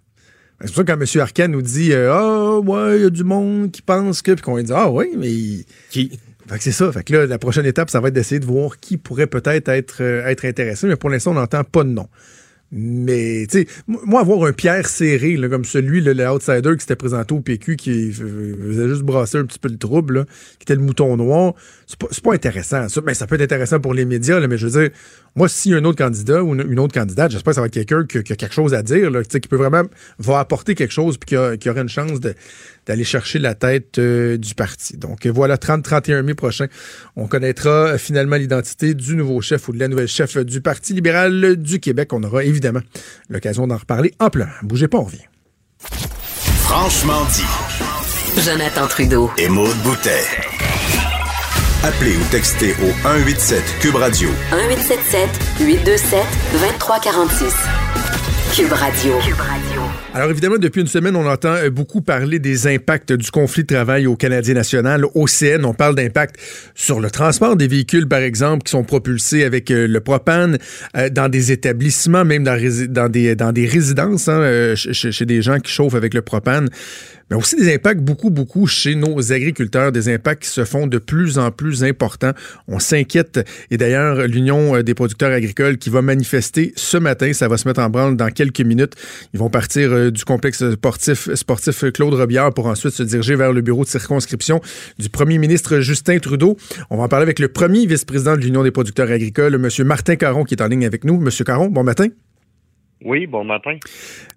C'est 0.61 0.67
pour 0.67 0.75
ça 0.77 0.83
que 0.83 0.91
quand 0.93 1.01
M. 1.01 1.21
Arcand 1.21 1.47
nous 1.49 1.61
dit 1.61 1.91
euh, 1.93 2.11
Ah, 2.13 2.59
ouais, 2.59 2.97
il 2.99 3.03
y 3.03 3.05
a 3.05 3.09
du 3.09 3.23
monde 3.23 3.71
qui 3.71 3.81
pense 3.81 4.21
que. 4.21 4.31
Puis 4.31 4.41
qu'on 4.41 4.55
lui 4.57 4.63
dit 4.63 4.71
Ah, 4.73 4.89
oui, 4.89 5.07
mais. 5.17 5.65
Qui? 5.89 6.19
Fait 6.49 6.57
que 6.57 6.63
c'est 6.63 6.71
ça. 6.71 6.91
Fait 6.91 7.03
que 7.03 7.13
là, 7.13 7.25
la 7.25 7.37
prochaine 7.39 7.65
étape, 7.65 7.89
ça 7.89 7.99
va 7.99 8.07
être 8.07 8.13
d'essayer 8.13 8.39
de 8.39 8.45
voir 8.45 8.79
qui 8.79 8.97
pourrait 8.97 9.27
peut-être 9.27 9.67
être, 9.69 9.97
euh, 10.01 10.25
être 10.27 10.45
intéressé. 10.45 10.87
Mais 10.87 10.95
pour 10.95 11.09
l'instant, 11.09 11.31
on 11.31 11.35
n'entend 11.35 11.63
pas 11.63 11.83
de 11.83 11.89
nom. 11.89 12.07
Mais, 12.69 13.47
tu 13.49 13.59
sais, 13.61 13.67
moi, 13.87 14.19
avoir 14.19 14.43
un 14.43 14.51
Pierre 14.51 14.87
serré, 14.89 15.37
là, 15.37 15.47
comme 15.47 15.63
celui, 15.63 16.01
là, 16.01 16.13
le 16.13 16.27
outsider 16.29 16.73
qui 16.73 16.81
s'était 16.81 16.97
présenté 16.97 17.33
au 17.33 17.39
PQ, 17.39 17.77
qui 17.77 18.11
faisait 18.11 18.89
juste 18.89 19.03
brasser 19.03 19.37
un 19.37 19.45
petit 19.45 19.57
peu 19.59 19.69
le 19.69 19.77
trouble, 19.77 20.25
qui 20.59 20.63
était 20.63 20.75
le 20.75 20.81
mouton 20.81 21.15
noir, 21.15 21.53
c'est 21.85 21.97
pas, 21.97 22.07
pas 22.21 22.33
intéressant. 22.33 22.89
Ça, 22.89 22.99
ben, 22.99 23.13
ça 23.13 23.25
peut 23.25 23.35
être 23.35 23.41
intéressant 23.41 23.79
pour 23.79 23.93
les 23.93 24.03
médias, 24.03 24.45
mais 24.45 24.57
je 24.57 24.67
veux 24.67 24.81
dire, 24.81 24.89
moi, 25.37 25.47
a 25.47 25.77
un 25.77 25.85
autre 25.85 25.97
candidat 25.97 26.43
ou 26.43 26.55
une, 26.55 26.77
autre 26.79 26.93
candidate, 26.93 27.31
j'espère 27.31 27.51
que 27.51 27.55
ça 27.55 27.61
va 27.61 27.67
être 27.67 27.73
quelqu'un 27.73 28.05
qui, 28.05 28.17
a- 28.17 28.21
quelque 28.35 28.53
chose 28.53 28.73
à 28.73 28.83
dire, 28.83 29.11
qui 29.29 29.47
peut 29.47 29.55
vraiment, 29.55 29.83
va 30.19 30.39
apporter 30.39 30.75
quelque 30.75 30.91
chose, 30.93 31.17
puis 31.17 31.27
qui, 31.29 31.35
a- 31.37 31.55
qui 31.55 31.69
aura 31.69 31.79
une 31.79 31.87
chance 31.89 32.19
de- 32.19 32.33
d'aller 32.87 33.03
chercher 33.03 33.37
la 33.37 33.53
tête 33.53 33.99
euh, 33.99 34.37
du 34.37 34.55
parti. 34.55 34.97
Donc 34.97 35.25
euh, 35.25 35.31
voilà, 35.31 35.57
30-31 35.57 36.21
mai 36.21 36.33
prochain, 36.33 36.67
on 37.15 37.27
connaîtra 37.27 37.69
euh, 37.69 37.97
finalement 37.97 38.37
l'identité 38.37 38.93
du 38.93 39.15
nouveau 39.15 39.41
chef 39.41 39.67
ou 39.67 39.73
de 39.73 39.79
la 39.79 39.87
nouvelle 39.87 40.07
chef 40.07 40.37
du 40.37 40.61
Parti 40.61 40.93
libéral 40.93 41.57
du 41.57 41.79
Québec. 41.79 42.13
On 42.13 42.23
aura 42.23 42.43
évidemment 42.43 42.81
l'occasion 43.29 43.67
d'en 43.67 43.77
reparler 43.77 44.13
amplement. 44.19 44.47
Bougez 44.63 44.87
pas, 44.87 44.97
on 44.97 45.03
revient. 45.03 45.27
Franchement 45.79 47.25
dit. 47.33 48.41
Jonathan 48.41 48.87
Trudeau. 48.87 49.31
Et 49.37 49.49
Maude 49.49 49.77
Boutet. 49.83 50.23
Appelez 51.83 52.15
ou 52.15 52.23
textez 52.31 52.73
au 52.81 52.91
187 53.03 53.63
Cube 53.81 53.95
Radio 53.95 54.29
1877 54.51 55.29
827 55.59 56.23
2346. 56.53 58.06
Cube 58.55 58.71
Radio. 58.71 59.13
Alors 60.13 60.29
évidemment, 60.31 60.57
depuis 60.57 60.81
une 60.81 60.87
semaine, 60.87 61.15
on 61.15 61.27
entend 61.27 61.53
euh, 61.55 61.69
beaucoup 61.69 62.01
parler 62.01 62.39
des 62.39 62.65
impacts 62.67 63.11
du 63.13 63.29
conflit 63.29 63.63
de 63.63 63.73
travail 63.75 64.07
au 64.07 64.15
Canadien 64.15 64.53
national. 64.55 65.05
Au 65.13 65.27
CN, 65.27 65.63
on 65.65 65.73
parle 65.73 65.95
d'impact 65.95 66.37
sur 66.73 66.99
le 66.99 67.11
transport 67.11 67.55
des 67.55 67.67
véhicules, 67.67 68.07
par 68.07 68.19
exemple, 68.19 68.63
qui 68.63 68.71
sont 68.71 68.83
propulsés 68.83 69.43
avec 69.43 69.69
euh, 69.69 69.87
le 69.87 69.99
propane 69.99 70.57
euh, 70.95 71.09
dans 71.09 71.29
des 71.29 71.51
établissements, 71.51 72.25
même 72.25 72.43
dans, 72.43 73.09
des, 73.09 73.35
dans 73.35 73.51
des 73.51 73.67
résidences, 73.67 74.27
hein, 74.27 74.41
ch- 74.75 74.91
ch- 74.93 75.11
chez 75.13 75.25
des 75.25 75.41
gens 75.41 75.59
qui 75.59 75.71
chauffent 75.71 75.95
avec 75.95 76.13
le 76.13 76.21
propane. 76.21 76.69
Mais 77.29 77.35
aussi 77.35 77.55
des 77.55 77.73
impacts 77.73 78.01
beaucoup, 78.01 78.29
beaucoup 78.29 78.67
chez 78.67 78.95
nos 78.95 79.33
agriculteurs, 79.33 79.91
des 79.91 80.09
impacts 80.13 80.43
qui 80.43 80.49
se 80.49 80.63
font 80.63 80.87
de 80.87 80.97
plus 80.97 81.37
en 81.37 81.51
plus 81.51 81.83
importants. 81.83 82.31
On 82.67 82.79
s'inquiète. 82.79 83.39
Et 83.69 83.77
d'ailleurs, 83.77 84.27
l'Union 84.27 84.75
euh, 84.75 84.83
des 84.83 84.93
producteurs 84.93 85.31
agricoles 85.31 85.77
qui 85.77 85.89
va 85.89 86.01
manifester 86.01 86.73
ce 86.75 86.97
matin, 86.97 87.33
ça 87.33 87.47
va 87.47 87.57
se 87.57 87.67
mettre 87.67 87.81
en 87.81 87.89
branle 87.89 88.15
dans 88.15 88.29
quelques 88.29 88.61
minutes. 88.61 88.93
Ils 89.33 89.39
vont 89.39 89.49
partir 89.49 89.91
euh, 89.91 90.11
du 90.11 90.23
complexe 90.23 90.71
sportif, 90.71 91.33
sportif 91.33 91.83
Claude 91.91 92.13
Robillard 92.13 92.53
pour 92.53 92.67
ensuite 92.67 92.93
se 92.93 93.03
diriger 93.03 93.35
vers 93.35 93.51
le 93.51 93.61
bureau 93.61 93.83
de 93.83 93.89
circonscription 93.89 94.61
du 94.97 95.09
premier 95.09 95.37
ministre 95.37 95.79
Justin 95.79 96.19
Trudeau. 96.19 96.57
On 96.89 96.97
va 96.97 97.03
en 97.03 97.07
parler 97.07 97.23
avec 97.23 97.39
le 97.39 97.49
premier 97.49 97.85
vice-président 97.85 98.35
de 98.35 98.41
l'Union 98.41 98.63
des 98.63 98.71
producteurs 98.71 99.11
agricoles, 99.11 99.55
M. 99.55 99.85
Martin 99.85 100.15
Caron, 100.15 100.43
qui 100.43 100.53
est 100.53 100.61
en 100.61 100.67
ligne 100.67 100.85
avec 100.85 101.03
nous. 101.03 101.15
M. 101.15 101.29
Caron, 101.45 101.67
bon 101.67 101.83
matin. 101.83 102.07
Oui, 103.03 103.27
bon 103.27 103.43
matin. 103.43 103.77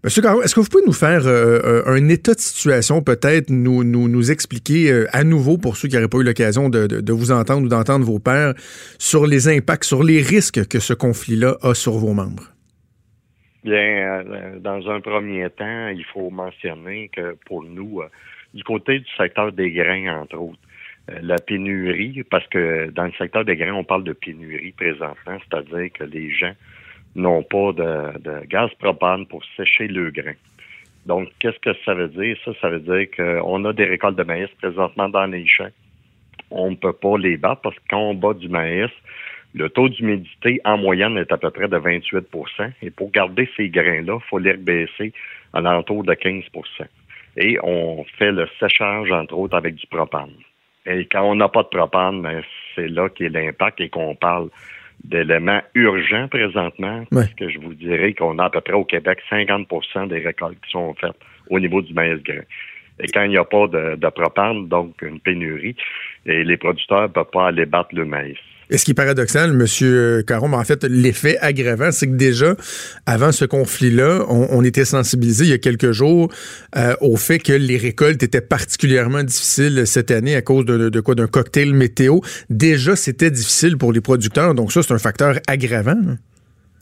Monsieur 0.04 0.20
Caron, 0.20 0.42
est-ce 0.42 0.54
que 0.54 0.60
vous 0.60 0.68
pouvez 0.68 0.84
nous 0.86 0.92
faire 0.92 1.26
euh, 1.26 1.60
euh, 1.64 1.82
un 1.86 2.08
état 2.10 2.34
de 2.34 2.40
situation, 2.40 3.02
peut-être 3.02 3.48
nous, 3.48 3.84
nous, 3.84 4.06
nous 4.08 4.30
expliquer 4.30 4.92
euh, 4.92 5.06
à 5.12 5.24
nouveau, 5.24 5.56
pour 5.56 5.76
ceux 5.78 5.88
qui 5.88 5.94
n'auraient 5.94 6.08
pas 6.08 6.18
eu 6.18 6.24
l'occasion 6.24 6.68
de, 6.68 6.86
de- 6.86 7.00
de 7.00 7.12
vous 7.12 7.32
entendre 7.32 7.64
ou 7.64 7.68
d'entendre 7.68 8.04
vos 8.04 8.18
pairs, 8.18 8.52
sur 8.98 9.26
les 9.26 9.48
impacts, 9.48 9.84
sur 9.84 10.02
les 10.02 10.20
risques 10.20 10.68
que 10.68 10.78
ce 10.78 10.92
conflit-là 10.92 11.56
a 11.62 11.72
sur 11.74 11.92
vos 11.92 12.12
membres? 12.12 12.44
Bien, 13.64 14.22
euh, 14.30 14.58
dans 14.60 14.86
un 14.90 15.00
premier 15.00 15.48
temps, 15.50 15.88
il 15.88 16.04
faut 16.12 16.28
mentionner 16.30 17.10
que 17.14 17.36
pour 17.46 17.62
nous, 17.64 18.02
du 18.52 18.62
côté 18.64 18.98
du 18.98 19.06
secteur 19.16 19.52
des 19.52 19.70
grains, 19.70 20.20
entre 20.22 20.36
autres, 20.36 20.58
la 21.22 21.36
pénurie, 21.38 22.22
parce 22.30 22.46
que 22.48 22.90
dans 22.90 23.04
le 23.04 23.12
secteur 23.18 23.44
des 23.44 23.56
grains, 23.56 23.72
on 23.74 23.84
parle 23.84 24.04
de 24.04 24.12
pénurie 24.12 24.72
présentement, 24.72 25.38
c'est-à-dire 25.48 25.90
que 25.92 26.04
les 26.04 26.30
gens 26.30 26.52
n'ont 27.14 27.42
pas 27.42 27.72
de, 27.72 28.46
gaz 28.46 28.70
propane 28.78 29.26
pour 29.26 29.44
sécher 29.56 29.88
le 29.88 30.10
grain. 30.10 30.34
Donc, 31.06 31.28
qu'est-ce 31.38 31.58
que 31.58 31.76
ça 31.84 31.94
veut 31.94 32.08
dire? 32.08 32.36
Ça, 32.44 32.52
ça 32.60 32.68
veut 32.68 32.80
dire 32.80 33.06
qu'on 33.16 33.64
a 33.64 33.72
des 33.72 33.84
récoltes 33.84 34.16
de 34.16 34.22
maïs 34.22 34.48
présentement 34.60 35.08
dans 35.08 35.26
les 35.26 35.46
champs. 35.46 35.70
On 36.50 36.70
ne 36.70 36.76
peut 36.76 36.92
pas 36.92 37.16
les 37.16 37.36
battre 37.36 37.62
parce 37.62 37.76
que 37.76 37.84
quand 37.88 38.00
on 38.00 38.14
bat 38.14 38.34
du 38.34 38.48
maïs, 38.48 38.90
le 39.54 39.68
taux 39.68 39.88
d'humidité 39.88 40.60
en 40.64 40.78
moyenne 40.78 41.16
est 41.16 41.32
à 41.32 41.36
peu 41.36 41.50
près 41.50 41.68
de 41.68 41.76
28% 41.76 42.72
Et 42.82 42.90
pour 42.90 43.10
garder 43.10 43.48
ces 43.56 43.68
grains-là, 43.68 44.18
il 44.20 44.28
faut 44.28 44.38
les 44.38 44.56
baisser 44.56 45.12
à 45.52 45.60
l'entour 45.60 46.04
de 46.04 46.12
15% 46.12 46.44
Et 47.36 47.58
on 47.62 48.04
fait 48.18 48.30
le 48.30 48.48
séchage, 48.60 49.10
entre 49.10 49.34
autres, 49.34 49.56
avec 49.56 49.74
du 49.74 49.86
propane. 49.86 50.30
Et 50.86 51.06
quand 51.06 51.22
on 51.22 51.34
n'a 51.34 51.48
pas 51.48 51.62
de 51.62 51.68
propane, 51.68 52.22
ben, 52.22 52.42
c'est 52.74 52.88
là 52.88 53.08
qu'est 53.08 53.28
l'impact 53.28 53.80
et 53.80 53.88
qu'on 53.88 54.14
parle 54.14 54.48
d'éléments 55.04 55.62
urgents 55.74 56.28
présentement, 56.28 57.04
parce 57.10 57.32
que 57.34 57.48
je 57.48 57.58
vous 57.58 57.74
dirais 57.74 58.12
qu'on 58.14 58.38
a 58.38 58.44
à 58.44 58.50
peu 58.50 58.60
près 58.60 58.74
au 58.74 58.84
Québec 58.84 59.18
50% 59.30 60.08
des 60.08 60.18
récoltes 60.18 60.58
qui 60.64 60.70
sont 60.70 60.94
faites 60.94 61.16
au 61.48 61.58
niveau 61.58 61.82
du 61.82 61.92
maïs 61.94 62.22
grain. 62.22 62.42
Et 63.02 63.06
quand 63.08 63.22
il 63.22 63.30
n'y 63.30 63.38
a 63.38 63.44
pas 63.44 63.66
de, 63.66 63.96
de 63.96 64.08
propane, 64.08 64.68
donc 64.68 65.00
une 65.02 65.20
pénurie, 65.20 65.76
et 66.26 66.44
les 66.44 66.56
producteurs 66.56 67.02
ne 67.02 67.06
peuvent 67.08 67.30
pas 67.32 67.48
aller 67.48 67.66
battre 67.66 67.94
le 67.94 68.04
maïs. 68.04 68.36
Et 68.70 68.78
ce 68.78 68.84
qui 68.84 68.92
est 68.92 68.94
paradoxal, 68.94 69.50
M. 69.50 70.22
Caron, 70.24 70.48
mais 70.48 70.56
en 70.56 70.64
fait, 70.64 70.84
l'effet 70.84 71.36
aggravant, 71.40 71.90
c'est 71.90 72.06
que 72.06 72.14
déjà, 72.14 72.54
avant 73.04 73.32
ce 73.32 73.44
conflit-là, 73.44 74.24
on, 74.28 74.62
était 74.62 74.84
sensibilisé 74.84 75.44
il 75.44 75.50
y 75.50 75.54
a 75.54 75.58
quelques 75.58 75.90
jours 75.90 76.30
euh, 76.76 76.94
au 77.00 77.16
fait 77.16 77.38
que 77.38 77.52
les 77.52 77.76
récoltes 77.76 78.22
étaient 78.22 78.40
particulièrement 78.40 79.22
difficiles 79.22 79.86
cette 79.86 80.10
année 80.10 80.36
à 80.36 80.42
cause 80.42 80.64
de, 80.64 80.88
de 80.88 81.00
quoi? 81.00 81.14
D'un 81.14 81.26
cocktail 81.26 81.72
météo. 81.72 82.20
Déjà, 82.50 82.94
c'était 82.94 83.30
difficile 83.30 83.76
pour 83.76 83.92
les 83.92 84.00
producteurs, 84.00 84.54
donc 84.54 84.70
ça, 84.70 84.82
c'est 84.82 84.94
un 84.94 84.98
facteur 84.98 85.36
aggravant. 85.48 85.92
hein? 85.92 86.16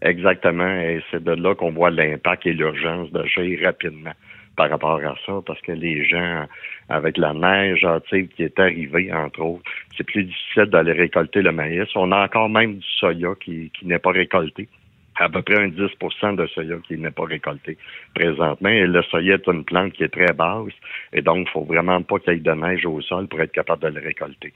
Exactement, 0.03 0.69
et 0.69 1.03
c'est 1.11 1.25
de 1.25 1.33
là 1.33 1.55
qu'on 1.55 1.73
voit 1.73 1.91
l'impact 1.91 2.47
et 2.47 2.53
l'urgence 2.53 3.11
d'agir 3.11 3.59
rapidement 3.65 4.13
par 4.59 4.71
rapport 4.71 4.99
à 4.99 5.15
ça, 5.25 5.35
parce 5.47 5.61
que 5.61 5.71
les 5.71 6.05
gens, 6.05 6.45
avec 6.89 7.17
la 7.17 7.33
neige 7.33 7.85
hâtive 7.85 8.27
qui 8.35 8.43
est 8.43 8.59
arrivée, 8.59 9.13
entre 9.13 9.41
autres, 9.41 9.63
c'est 9.97 10.03
plus 10.03 10.25
difficile 10.25 10.65
d'aller 10.65 10.93
récolter 10.93 11.43
le 11.43 11.53
maïs. 11.53 11.89
On 11.95 12.11
a 12.11 12.25
encore 12.25 12.49
même 12.49 12.79
du 12.79 12.87
soya 12.99 13.35
qui, 13.41 13.71
qui 13.79 13.87
n'est 13.87 14.01
pas 14.01 14.11
récolté. 14.11 14.69
À 15.15 15.29
peu 15.29 15.43
près 15.43 15.61
un 15.61 15.69
10% 15.69 16.35
de 16.35 16.47
soya 16.49 16.77
qui 16.89 16.99
n'est 16.99 17.13
pas 17.13 17.25
récolté 17.25 17.79
présentement. 18.17 18.69
Et 18.69 18.85
le 18.87 19.03
soya 19.03 19.35
est 19.35 19.47
une 19.47 19.65
plante 19.65 19.93
qui 19.93 20.03
est 20.03 20.09
très 20.09 20.33
basse. 20.33 20.75
Et 21.13 21.23
donc, 21.23 21.47
il 21.47 21.51
faut 21.53 21.65
vraiment 21.65 22.03
pas 22.03 22.19
qu'il 22.19 22.33
y 22.33 22.37
ait 22.37 22.41
de 22.41 22.51
neige 22.51 22.85
au 22.85 23.01
sol 23.01 23.29
pour 23.29 23.41
être 23.41 23.53
capable 23.53 23.83
de 23.83 24.01
le 24.01 24.05
récolter. 24.05 24.53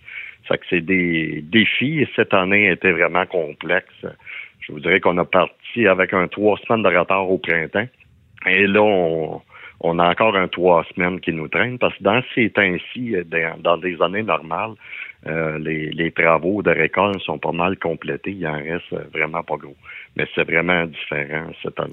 Ça 0.48 0.56
que 0.56 0.64
c'est 0.68 0.80
des 0.80 1.42
défis 1.42 2.00
et 2.00 2.08
cette 2.16 2.34
année 2.34 2.68
a 2.68 2.72
été 2.72 2.90
vraiment 2.90 3.26
complexe. 3.26 4.04
Je 4.58 4.72
vous 4.72 4.80
dirais 4.80 4.98
qu'on 4.98 5.18
a 5.18 5.24
parti 5.24 5.86
avec 5.86 6.12
un 6.12 6.26
trois 6.26 6.58
semaines 6.58 6.82
de 6.82 6.96
retard 6.96 7.30
au 7.30 7.38
printemps. 7.38 7.86
Et 8.46 8.66
là, 8.66 8.82
on, 8.82 9.40
on 9.82 9.98
a 9.98 10.08
encore 10.08 10.36
un 10.36 10.48
trois 10.48 10.84
semaines 10.94 11.20
qui 11.20 11.32
nous 11.32 11.48
traîne 11.48 11.78
parce 11.78 11.96
que 11.98 12.04
dans 12.04 12.22
ces 12.34 12.50
temps-ci, 12.50 13.16
dans, 13.26 13.60
dans 13.60 13.76
des 13.76 14.00
années 14.00 14.22
normales, 14.22 14.74
euh, 15.26 15.58
les, 15.58 15.90
les, 15.90 16.10
travaux 16.10 16.62
de 16.62 16.70
récolte 16.70 17.20
sont 17.20 17.38
pas 17.38 17.52
mal 17.52 17.76
complétés. 17.78 18.32
Il 18.32 18.46
en 18.46 18.54
reste 18.54 18.92
vraiment 19.12 19.42
pas 19.42 19.56
gros. 19.56 19.76
Mais 20.16 20.26
c'est 20.34 20.44
vraiment 20.44 20.86
différent 20.86 21.46
cette 21.62 21.78
année. 21.78 21.90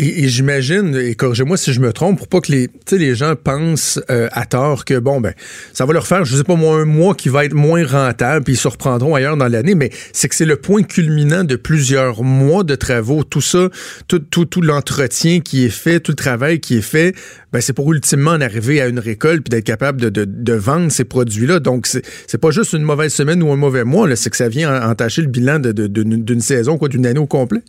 Et, 0.00 0.28
j'imagine, 0.28 0.94
et 0.94 1.16
corrigez-moi 1.16 1.56
si 1.56 1.72
je 1.72 1.80
me 1.80 1.92
trompe, 1.92 2.18
pour 2.18 2.28
pas 2.28 2.40
que 2.40 2.52
les, 2.52 2.70
les 2.92 3.16
gens 3.16 3.34
pensent 3.34 3.98
euh, 4.12 4.28
à 4.30 4.46
tort 4.46 4.84
que, 4.84 4.96
bon, 4.96 5.20
ben, 5.20 5.34
ça 5.72 5.86
va 5.86 5.92
leur 5.92 6.06
faire, 6.06 6.24
je 6.24 6.36
sais 6.36 6.44
pas 6.44 6.54
moi, 6.54 6.76
un 6.76 6.84
mois 6.84 7.16
qui 7.16 7.28
va 7.28 7.44
être 7.44 7.54
moins 7.54 7.84
rentable, 7.84 8.44
puis 8.44 8.54
ils 8.54 8.58
se 8.58 8.68
reprendront 8.68 9.16
ailleurs 9.16 9.36
dans 9.36 9.48
l'année, 9.48 9.74
mais 9.74 9.90
c'est 10.12 10.28
que 10.28 10.36
c'est 10.36 10.44
le 10.44 10.54
point 10.54 10.84
culminant 10.84 11.42
de 11.42 11.56
plusieurs 11.56 12.22
mois 12.22 12.62
de 12.62 12.76
travaux. 12.76 13.24
Tout 13.24 13.40
ça, 13.40 13.70
tout, 14.06 14.20
tout, 14.20 14.60
l'entretien 14.60 15.40
qui 15.40 15.64
est 15.64 15.68
fait, 15.68 15.98
tout 15.98 16.12
le 16.12 16.16
travail 16.16 16.60
qui 16.60 16.76
est 16.76 16.82
fait, 16.82 17.16
ben, 17.52 17.60
c'est 17.60 17.72
pour 17.72 17.92
ultimement 17.92 18.30
en 18.30 18.40
arriver 18.40 18.80
à 18.80 18.86
une 18.86 19.00
récolte 19.00 19.42
puis 19.42 19.50
d'être 19.50 19.66
capable 19.66 20.00
de, 20.00 20.10
de, 20.10 20.24
de, 20.24 20.52
vendre 20.52 20.92
ces 20.92 21.04
produits-là. 21.04 21.58
Donc, 21.58 21.88
c'est 21.88 22.38
pas 22.38 22.52
juste 22.52 22.72
une 22.72 22.84
mauvaise 22.84 23.12
semaine 23.12 23.42
ou 23.42 23.50
un 23.50 23.56
mauvais 23.56 23.82
mois, 23.82 24.14
c'est 24.14 24.30
que 24.30 24.36
ça 24.36 24.48
vient 24.48 24.88
entacher 24.88 25.22
le 25.22 25.28
bilan 25.28 25.58
d'une 25.58 26.40
saison, 26.40 26.78
quoi, 26.78 26.88
d'une 26.88 27.04
année 27.04 27.18
au 27.18 27.26
complet. 27.26 27.62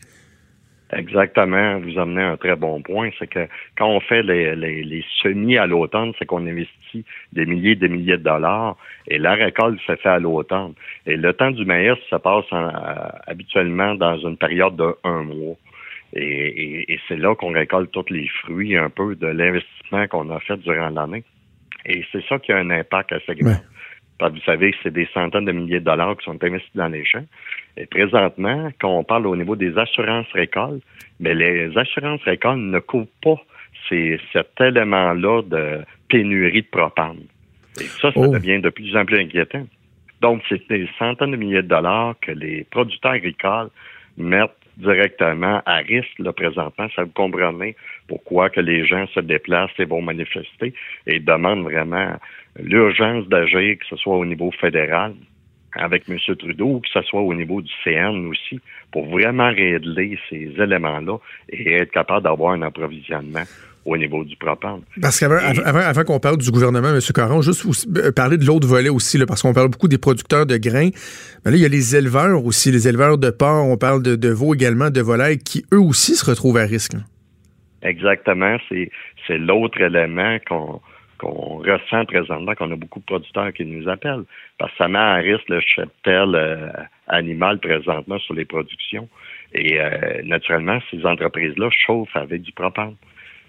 Exactement. 0.92 1.80
Vous 1.80 2.00
amenez 2.00 2.24
un 2.24 2.38
très 2.38 2.56
bon 2.56 2.82
point. 2.82 3.10
C'est 3.20 3.28
que 3.28 3.48
quand 3.78 3.88
on 3.88 4.00
fait 4.00 4.24
les, 4.24 4.56
les, 4.56 4.84
les 4.84 5.06
semis 5.22 5.58
à 5.58 5.68
l'automne, 5.68 6.14
c'est 6.18 6.26
qu'on 6.26 6.48
investit 6.48 7.06
des 7.34 7.46
milliers 7.46 7.72
et 7.72 7.76
des 7.76 7.90
milliers 7.90 8.18
de 8.18 8.24
dollars 8.24 8.76
et 9.08 9.20
la 9.20 9.36
récolte 9.36 9.80
se 9.82 9.96
fait 9.96 10.10
à 10.10 10.20
l'automne. 10.20 10.74
Et 11.06 11.16
le 11.16 11.34
temps 11.34 11.52
du 11.52 11.64
maïs, 11.66 11.98
ça 12.10 12.18
passe 12.18 12.46
euh, 12.54 12.70
habituellement 13.28 13.94
dans 13.96 14.18
une 14.18 14.38
période 14.38 14.76
de 14.76 14.96
un 15.04 15.24
mois. 15.24 15.56
Et, 16.14 16.92
et, 16.92 17.00
c'est 17.08 17.18
là 17.18 17.36
qu'on 17.36 17.52
récolte 17.52 17.92
tous 17.92 18.10
les 18.10 18.28
fruits 18.42 18.76
un 18.76 18.90
peu 18.90 19.16
de 19.16 19.28
l'investissement 19.28 20.08
qu'on 20.08 20.32
a 20.32 20.40
fait 20.40 20.58
durant 20.58 20.90
l'année. 20.90 21.24
Et 21.86 22.04
c'est 22.12 22.26
ça 22.26 22.40
qui 22.40 22.52
a 22.52 22.58
un 22.58 22.72
impact 22.72 23.12
assez 23.12 23.36
grand. 23.36 23.58
Parce 24.18 24.34
que 24.34 24.40
vous 24.40 24.44
savez, 24.44 24.76
c'est 24.82 24.92
des 24.92 25.08
centaines 25.14 25.46
de 25.46 25.52
milliers 25.52 25.80
de 25.80 25.86
dollars 25.86 26.18
qui 26.18 26.26
sont 26.26 26.44
investis 26.44 26.76
dans 26.76 26.90
les 26.90 27.06
champs. 27.06 27.26
Et 27.78 27.86
présentement, 27.86 28.70
quand 28.80 28.98
on 28.98 29.04
parle 29.04 29.28
au 29.28 29.36
niveau 29.36 29.56
des 29.56 29.78
assurances 29.78 30.32
récoltes, 30.34 30.84
mais 31.20 31.34
les 31.34 31.78
assurances 31.78 32.22
récoltes 32.24 32.60
ne 32.60 32.80
couvrent 32.80 33.08
pas 33.22 33.42
ces, 33.88 34.20
cet 34.34 34.60
élément-là 34.60 35.42
de 35.44 35.80
pénurie 36.08 36.62
de 36.62 36.68
propane. 36.68 37.20
Et 37.80 37.86
ça, 37.86 38.12
ça 38.12 38.20
oh. 38.20 38.28
devient 38.28 38.60
de 38.60 38.70
plus 38.70 38.96
en 38.96 39.06
plus 39.06 39.20
inquiétant. 39.20 39.66
Donc, 40.22 40.42
c'est 40.50 40.68
des 40.70 40.90
centaines 40.98 41.32
de 41.32 41.38
milliers 41.38 41.62
de 41.62 41.68
dollars 41.68 42.16
que 42.22 42.32
les 42.32 42.66
producteurs 42.66 43.12
agricoles 43.12 43.70
mettent 44.18 44.52
directement 44.78 45.62
à 45.66 45.78
risque 45.78 46.20
là, 46.20 46.34
présentement. 46.34 46.88
Ça 46.96 47.04
vous 47.04 47.12
comprenez 47.12 47.76
pourquoi 48.08 48.50
que 48.50 48.60
les 48.60 48.86
gens 48.86 49.08
se 49.08 49.20
déplacent 49.20 49.78
et 49.78 49.86
vont 49.86 50.02
manifester 50.02 50.74
et 51.06 51.20
demandent 51.20 51.64
vraiment 51.64 52.18
l'urgence 52.58 53.28
d'agir, 53.28 53.78
que 53.78 53.86
ce 53.90 53.96
soit 53.98 54.18
au 54.18 54.26
niveau 54.26 54.52
fédéral 54.52 55.14
avec 55.74 56.04
M. 56.10 56.18
Trudeau 56.38 56.76
ou 56.76 56.80
que 56.80 56.88
ce 56.92 57.02
soit 57.04 57.22
au 57.22 57.34
niveau 57.34 57.62
du 57.62 57.72
CN 57.84 58.28
aussi, 58.28 58.60
pour 58.92 59.08
vraiment 59.08 59.50
régler 59.50 60.18
ces 60.30 60.54
éléments-là 60.58 61.18
et 61.50 61.74
être 61.74 61.92
capable 61.92 62.24
d'avoir 62.24 62.54
un 62.54 62.62
approvisionnement 62.62 63.44
au 63.86 63.98
niveau 63.98 64.24
du 64.24 64.36
propane. 64.36 64.82
Parce 65.02 65.20
qu'avant 65.20 65.38
avant, 65.38 66.04
qu'on 66.04 66.20
parle 66.20 66.38
du 66.38 66.52
gouvernement, 66.52 66.90
M. 66.90 67.00
Caron, 67.14 67.42
juste 67.42 67.66
euh, 67.98 68.12
parler 68.12 68.38
de 68.38 68.46
l'autre 68.46 68.68
volet 68.68 68.90
aussi, 68.90 69.18
là, 69.18 69.26
parce 69.26 69.42
qu'on 69.42 69.54
parle 69.54 69.70
beaucoup 69.70 69.88
des 69.88 69.98
producteurs 69.98 70.46
de 70.46 70.58
grains. 70.58 70.90
Mais 71.46 71.52
là, 71.52 71.58
il 71.58 71.62
y 71.62 71.66
a 71.66 71.70
les 71.70 71.96
éleveurs 71.96 72.46
aussi, 72.46 72.72
les 72.72 72.88
éleveurs 72.88 73.18
de 73.18 73.30
porc, 73.30 73.66
on 73.66 73.78
parle 73.78 74.04
de, 74.04 74.16
de 74.16 74.30
veaux 74.30 74.54
également, 74.54 74.90
de 74.90 75.02
volailles, 75.02 75.40
qui 75.40 75.66
eux 75.74 75.80
aussi 75.80 76.16
se 76.16 76.30
retrouvent 76.30 76.58
à 76.58 76.66
risque. 76.66 76.94
Exactement, 77.82 78.58
c'est 78.70 79.38
l'autre 79.38 79.80
élément 79.80 80.38
qu'on 80.48 80.82
qu'on 81.20 81.58
ressent 81.58 82.06
présentement, 82.06 82.56
qu'on 82.56 82.72
a 82.72 82.76
beaucoup 82.76 83.00
de 83.00 83.06
producteurs 83.06 83.54
qui 83.54 83.66
nous 83.66 83.88
appellent, 83.88 84.24
parce 84.58 84.72
que 84.72 84.78
ça 84.78 84.88
met 84.88 84.98
à 84.98 85.16
risque 85.16 85.50
le 85.50 85.60
cheptel 85.60 86.34
euh, 86.34 86.70
animal 87.08 87.60
présentement 87.60 88.18
sur 88.20 88.34
les 88.34 88.46
productions. 88.46 89.08
Et 89.54 89.80
euh, 89.80 90.22
naturellement, 90.24 90.80
ces 90.90 91.06
entreprises-là 91.06 91.70
chauffent 91.72 92.16
avec 92.16 92.42
du 92.42 92.52
propane. 92.52 92.96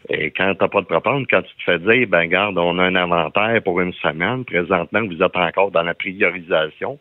Et 0.09 0.31
quand 0.31 0.55
tu 0.55 0.63
n'as 0.63 0.69
pas 0.69 0.81
de 0.81 0.87
propane, 0.87 1.27
quand 1.27 1.43
tu 1.43 1.55
te 1.57 1.63
fais 1.63 1.79
dire, 1.79 2.09
ben 2.09 2.27
garde, 2.27 2.59
on 2.59 2.79
a 2.79 2.85
un 2.85 2.97
inventaire 2.97 3.63
pour 3.63 3.81
une 3.81 3.93
semaine, 3.95 4.45
présentement, 4.45 5.07
vous 5.07 5.23
êtes 5.23 5.37
encore 5.37 5.71
dans 5.71 5.83
la 5.83 5.95
priorisation, 5.95 6.99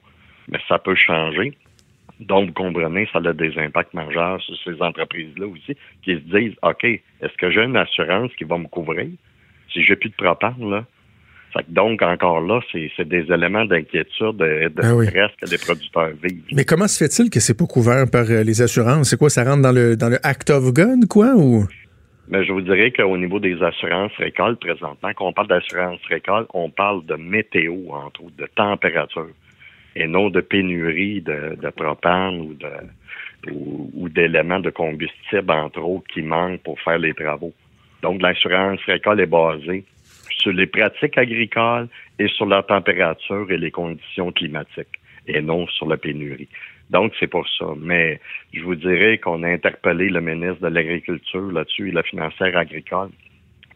mais 0.49 0.59
ça 0.67 0.77
peut 0.79 0.95
changer. 0.95 1.53
Donc, 2.19 2.47
vous 2.47 2.53
comprenez, 2.53 3.07
ça 3.13 3.19
a 3.19 3.33
des 3.33 3.57
impacts 3.57 3.93
majeurs 3.93 4.41
sur 4.41 4.55
ces 4.65 4.81
entreprises-là 4.81 5.47
aussi, 5.47 5.77
qui 6.03 6.15
se 6.15 6.37
disent, 6.37 6.55
OK, 6.61 6.83
est-ce 6.83 7.37
que 7.37 7.49
j'ai 7.49 7.63
une 7.63 7.77
assurance 7.77 8.33
qui 8.35 8.43
va 8.43 8.57
me 8.57 8.67
couvrir? 8.67 9.07
Si 9.71 9.83
j'ai 9.83 9.95
plus 9.95 10.09
de 10.09 10.15
propane, 10.15 10.69
là? 10.69 10.85
donc, 11.67 12.01
encore 12.03 12.41
là, 12.41 12.59
c'est 12.71 13.07
des 13.07 13.25
éléments 13.31 13.65
d'inquiétude 13.65 14.41
et 14.41 14.69
de 14.69 14.81
ah 14.81 15.03
stress 15.03 15.31
que 15.41 15.49
les 15.49 15.57
producteurs 15.57 16.11
vivent. 16.21 16.43
Mais 16.51 16.63
comment 16.63 16.87
se 16.87 17.03
fait-il 17.03 17.29
que 17.29 17.39
c'est 17.39 17.57
pas 17.57 17.65
couvert 17.65 18.05
par 18.11 18.29
euh, 18.29 18.43
les 18.43 18.61
assurances? 18.61 19.09
C'est 19.09 19.17
quoi, 19.17 19.29
ça 19.29 19.43
rentre 19.43 19.63
dans 19.63 19.71
le, 19.71 19.95
dans 19.95 20.09
le 20.09 20.17
Act 20.23 20.51
of 20.51 20.71
Gun, 20.73 21.01
quoi, 21.09 21.35
ou? 21.35 21.65
Mais 22.27 22.45
je 22.45 22.51
vous 22.51 22.61
dirais 22.61 22.91
qu'au 22.91 23.17
niveau 23.17 23.39
des 23.39 23.59
assurances 23.63 24.15
récoltes, 24.17 24.59
présentement, 24.59 25.09
quand 25.15 25.25
on 25.25 25.33
parle 25.33 25.47
d'assurance 25.47 25.99
récolte, 26.07 26.47
on 26.53 26.69
parle 26.69 27.03
de 27.07 27.15
météo, 27.15 27.89
entre 27.89 28.25
autres, 28.25 28.37
de 28.37 28.47
température, 28.55 29.29
et 29.95 30.05
non 30.05 30.29
de 30.29 30.39
pénurie 30.39 31.21
de, 31.21 31.57
de 31.59 31.69
propane 31.71 32.39
ou 32.41 32.53
de 32.53 32.69
ou, 33.51 34.09
d'éléments 34.09 34.59
de 34.59 34.69
combustible, 34.69 35.51
entre 35.51 35.79
autres, 35.79 36.07
qui 36.13 36.21
manquent 36.21 36.61
pour 36.61 36.79
faire 36.81 36.97
les 36.97 37.13
travaux. 37.13 37.53
Donc, 38.01 38.21
l'assurance 38.21 38.79
récolte 38.85 39.19
est 39.19 39.25
basée 39.25 39.83
sur 40.37 40.53
les 40.53 40.67
pratiques 40.67 41.17
agricoles 41.17 41.87
et 42.17 42.27
sur 42.27 42.45
la 42.45 42.63
température 42.63 43.51
et 43.51 43.57
les 43.57 43.71
conditions 43.71 44.31
climatiques, 44.31 44.99
et 45.27 45.41
non 45.41 45.67
sur 45.67 45.87
la 45.87 45.97
pénurie. 45.97 46.47
Donc, 46.89 47.13
c'est 47.19 47.27
pour 47.27 47.47
ça. 47.57 47.65
Mais 47.77 48.19
je 48.53 48.61
vous 48.61 48.75
dirais 48.75 49.17
qu'on 49.17 49.43
a 49.43 49.47
interpellé 49.47 50.09
le 50.09 50.21
ministre 50.21 50.61
de 50.61 50.73
l'Agriculture 50.73 51.51
là-dessus 51.51 51.89
et 51.89 51.91
la 51.91 52.03
financière 52.03 52.55
agricole 52.57 53.09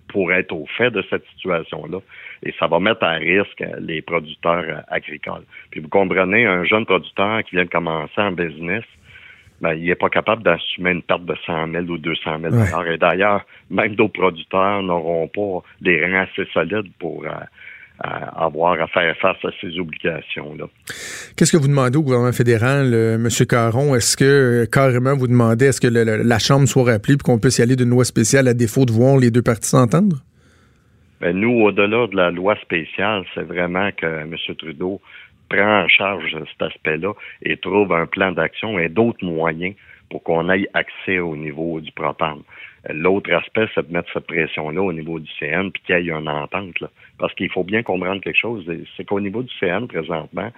pour 0.08 0.32
être 0.32 0.52
au 0.52 0.68
fait 0.78 0.92
de 0.92 1.04
cette 1.10 1.26
situation-là. 1.34 2.00
Et 2.44 2.54
ça 2.60 2.68
va 2.68 2.80
mettre 2.80 3.04
à 3.04 3.14
risque 3.14 3.64
les 3.80 4.02
producteurs 4.02 4.84
agricoles. 4.88 5.44
Puis 5.72 5.80
vous 5.80 5.90
comprenez, 5.90 6.46
un 6.46 6.64
jeune 6.64 6.86
producteur 6.86 7.44
qui 7.44 7.56
vient 7.56 7.66
de 7.66 7.70
commencer 7.70 8.20
en 8.22 8.32
business, 8.32 8.84
ben, 9.64 9.76
il 9.76 9.86
n'est 9.86 9.96
pas 9.96 10.10
capable 10.10 10.44
d'assumer 10.44 10.92
une 10.92 11.02
perte 11.02 11.24
de 11.24 11.36
100 11.46 11.72
000 11.72 11.86
ou 11.86 11.98
200 11.98 12.32
000 12.52 12.86
Et 12.86 12.98
d'ailleurs, 12.98 13.46
même 13.70 13.96
d'autres 13.96 14.20
producteurs 14.20 14.84
n'auront 14.84 15.30
pas 15.30 15.66
des 15.80 16.04
reins 16.06 16.28
assez 16.28 16.46
solides 16.54 16.92
pour 17.00 17.24
euh, 17.24 17.30
à 18.00 18.44
avoir 18.44 18.74
à 18.82 18.88
faire 18.88 19.16
face 19.22 19.38
à 19.46 19.52
ces 19.62 19.80
obligations-là. 19.80 20.66
Qu'est-ce 21.38 21.54
que 21.54 21.58
vous 21.58 21.70
demandez 21.70 21.98
au 21.98 22.02
gouvernement 22.02 22.34
fédéral, 22.34 22.94
euh, 22.94 23.16
M. 23.16 23.30
Caron? 23.48 23.96
Est-ce 23.96 24.18
que 24.18 24.26
euh, 24.26 24.66
carrément 24.66 25.16
vous 25.16 25.28
demandez 25.28 25.68
est-ce 25.68 25.80
que 25.80 25.88
la 25.88 26.40
Chambre 26.40 26.68
soit 26.68 26.84
rappelée 26.84 27.16
pour 27.16 27.24
qu'on 27.24 27.40
puisse 27.40 27.60
y 27.60 27.62
aller 27.62 27.78
d'une 27.78 27.92
loi 27.92 28.04
spéciale 28.04 28.50
à 28.50 28.54
défaut 28.54 28.84
de 28.84 28.92
voir 28.92 29.18
les 29.18 29.32
deux 29.32 29.44
parties 29.44 29.70
s'entendre? 29.70 30.18
Ben, 31.22 31.40
nous, 31.40 31.62
au-delà 31.62 32.08
de 32.08 32.18
la 32.18 32.32
loi 32.32 32.58
spéciale, 32.58 33.24
c'est 33.34 33.48
vraiment 33.48 33.90
que 33.96 34.06
M. 34.06 34.36
Trudeau 34.58 35.00
prend 35.54 35.84
en 35.84 35.88
charge 35.88 36.36
cet 36.52 36.62
aspect-là 36.62 37.14
et 37.44 37.58
trouve 37.58 37.94
un 37.94 38.06
plan 38.06 38.32
d'action 38.32 38.80
et 38.80 38.90
d'autres 38.90 39.26
moyens 39.26 39.76
pour 40.10 40.24
qu'on 40.24 40.50
ait 40.50 40.68
accès 40.74 41.20
au 41.20 41.36
niveau 41.36 41.80
du 41.80 41.92
propane. 41.92 42.42
L'autre 42.90 43.32
aspect, 43.34 43.68
c'est 43.74 43.88
de 43.88 43.94
mettre 43.94 44.12
cette 44.14 44.28
pression-là 44.28 44.82
au 44.82 44.92
niveau 44.92 45.20
du 45.20 45.30
CN 45.40 45.70
puis 45.72 45.82
qu'il 45.86 46.06
y 46.06 46.10
ait 46.10 46.12
une 46.12 46.28
entente. 46.28 46.80
Là. 46.82 46.90
Parce 47.18 47.34
qu'il 47.36 47.50
faut 47.50 47.64
bien 47.64 47.84
comprendre 47.84 48.22
quelque 48.22 48.38
chose, 48.38 48.70
c'est 48.98 49.06
qu'au 49.06 49.22
niveau 49.22 49.44
du 49.44 49.54
CN, 49.60 49.88
présentement, 49.88 50.52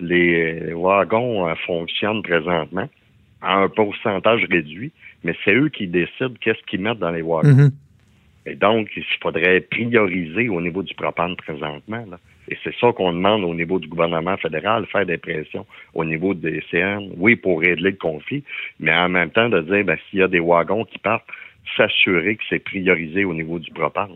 les 0.00 0.72
wagons 0.72 1.48
euh, 1.48 1.54
fonctionnent 1.66 2.22
présentement 2.22 2.88
à 3.42 3.56
un 3.58 3.68
pourcentage 3.68 4.44
réduit, 4.50 4.92
mais 5.22 5.34
c'est 5.44 5.54
eux 5.54 5.68
qui 5.68 5.86
décident 5.86 6.34
qu'est-ce 6.40 6.62
qu'ils 6.66 6.80
mettent 6.80 6.98
dans 6.98 7.10
les 7.10 7.22
wagons. 7.22 7.48
Mm-hmm. 7.50 7.72
Et 8.46 8.54
donc, 8.54 8.88
il 8.96 9.04
faudrait 9.20 9.60
prioriser 9.60 10.48
au 10.48 10.60
niveau 10.60 10.82
du 10.82 10.94
propane 10.94 11.36
présentement. 11.36 12.04
Là. 12.08 12.18
Et 12.48 12.56
c'est 12.62 12.74
ça 12.80 12.92
qu'on 12.92 13.12
demande 13.12 13.44
au 13.44 13.54
niveau 13.54 13.78
du 13.78 13.88
gouvernement 13.88 14.36
fédéral, 14.36 14.86
faire 14.86 15.06
des 15.06 15.18
pressions 15.18 15.66
au 15.94 16.04
niveau 16.04 16.34
des 16.34 16.62
CN, 16.70 17.10
oui, 17.16 17.36
pour 17.36 17.60
régler 17.60 17.90
le 17.90 17.96
conflit, 17.96 18.44
mais 18.80 18.92
en 18.92 19.08
même 19.08 19.30
temps 19.30 19.48
de 19.48 19.60
dire, 19.62 19.84
ben, 19.84 19.96
s'il 20.08 20.20
y 20.20 20.22
a 20.22 20.28
des 20.28 20.40
wagons 20.40 20.84
qui 20.84 20.98
partent, 20.98 21.24
s'assurer 21.76 22.36
que 22.36 22.42
c'est 22.48 22.58
priorisé 22.58 23.24
au 23.24 23.34
niveau 23.34 23.58
du 23.58 23.70
propane. 23.72 24.10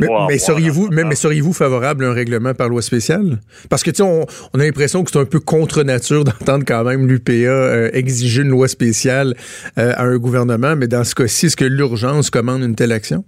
Mais, 0.00 0.38
seriez-vous, 0.38 0.88
mais, 0.90 1.14
seriez-vous 1.14 1.52
favorable 1.52 2.04
à 2.04 2.08
un 2.08 2.12
règlement 2.12 2.54
par 2.54 2.68
loi 2.68 2.82
spéciale? 2.82 3.38
Parce 3.68 3.82
que, 3.82 3.90
tu 3.90 3.96
sais, 3.96 4.02
on, 4.02 4.24
a 4.58 4.62
l'impression 4.62 5.04
que 5.04 5.10
c'est 5.10 5.18
un 5.18 5.24
peu 5.24 5.40
contre 5.40 5.82
nature 5.82 6.24
d'entendre 6.24 6.64
quand 6.66 6.84
même 6.84 7.06
l'UPA 7.06 7.32
euh, 7.32 7.90
exiger 7.92 8.42
une 8.42 8.48
loi 8.48 8.68
spéciale 8.68 9.34
euh, 9.78 9.92
à 9.94 10.04
un 10.04 10.16
gouvernement, 10.16 10.74
mais 10.76 10.88
dans 10.88 11.04
ce 11.04 11.14
cas-ci, 11.14 11.46
est-ce 11.46 11.56
que 11.56 11.64
l'urgence 11.64 12.30
commande 12.30 12.62
une 12.62 12.74
telle 12.74 12.92
action? 12.92 13.24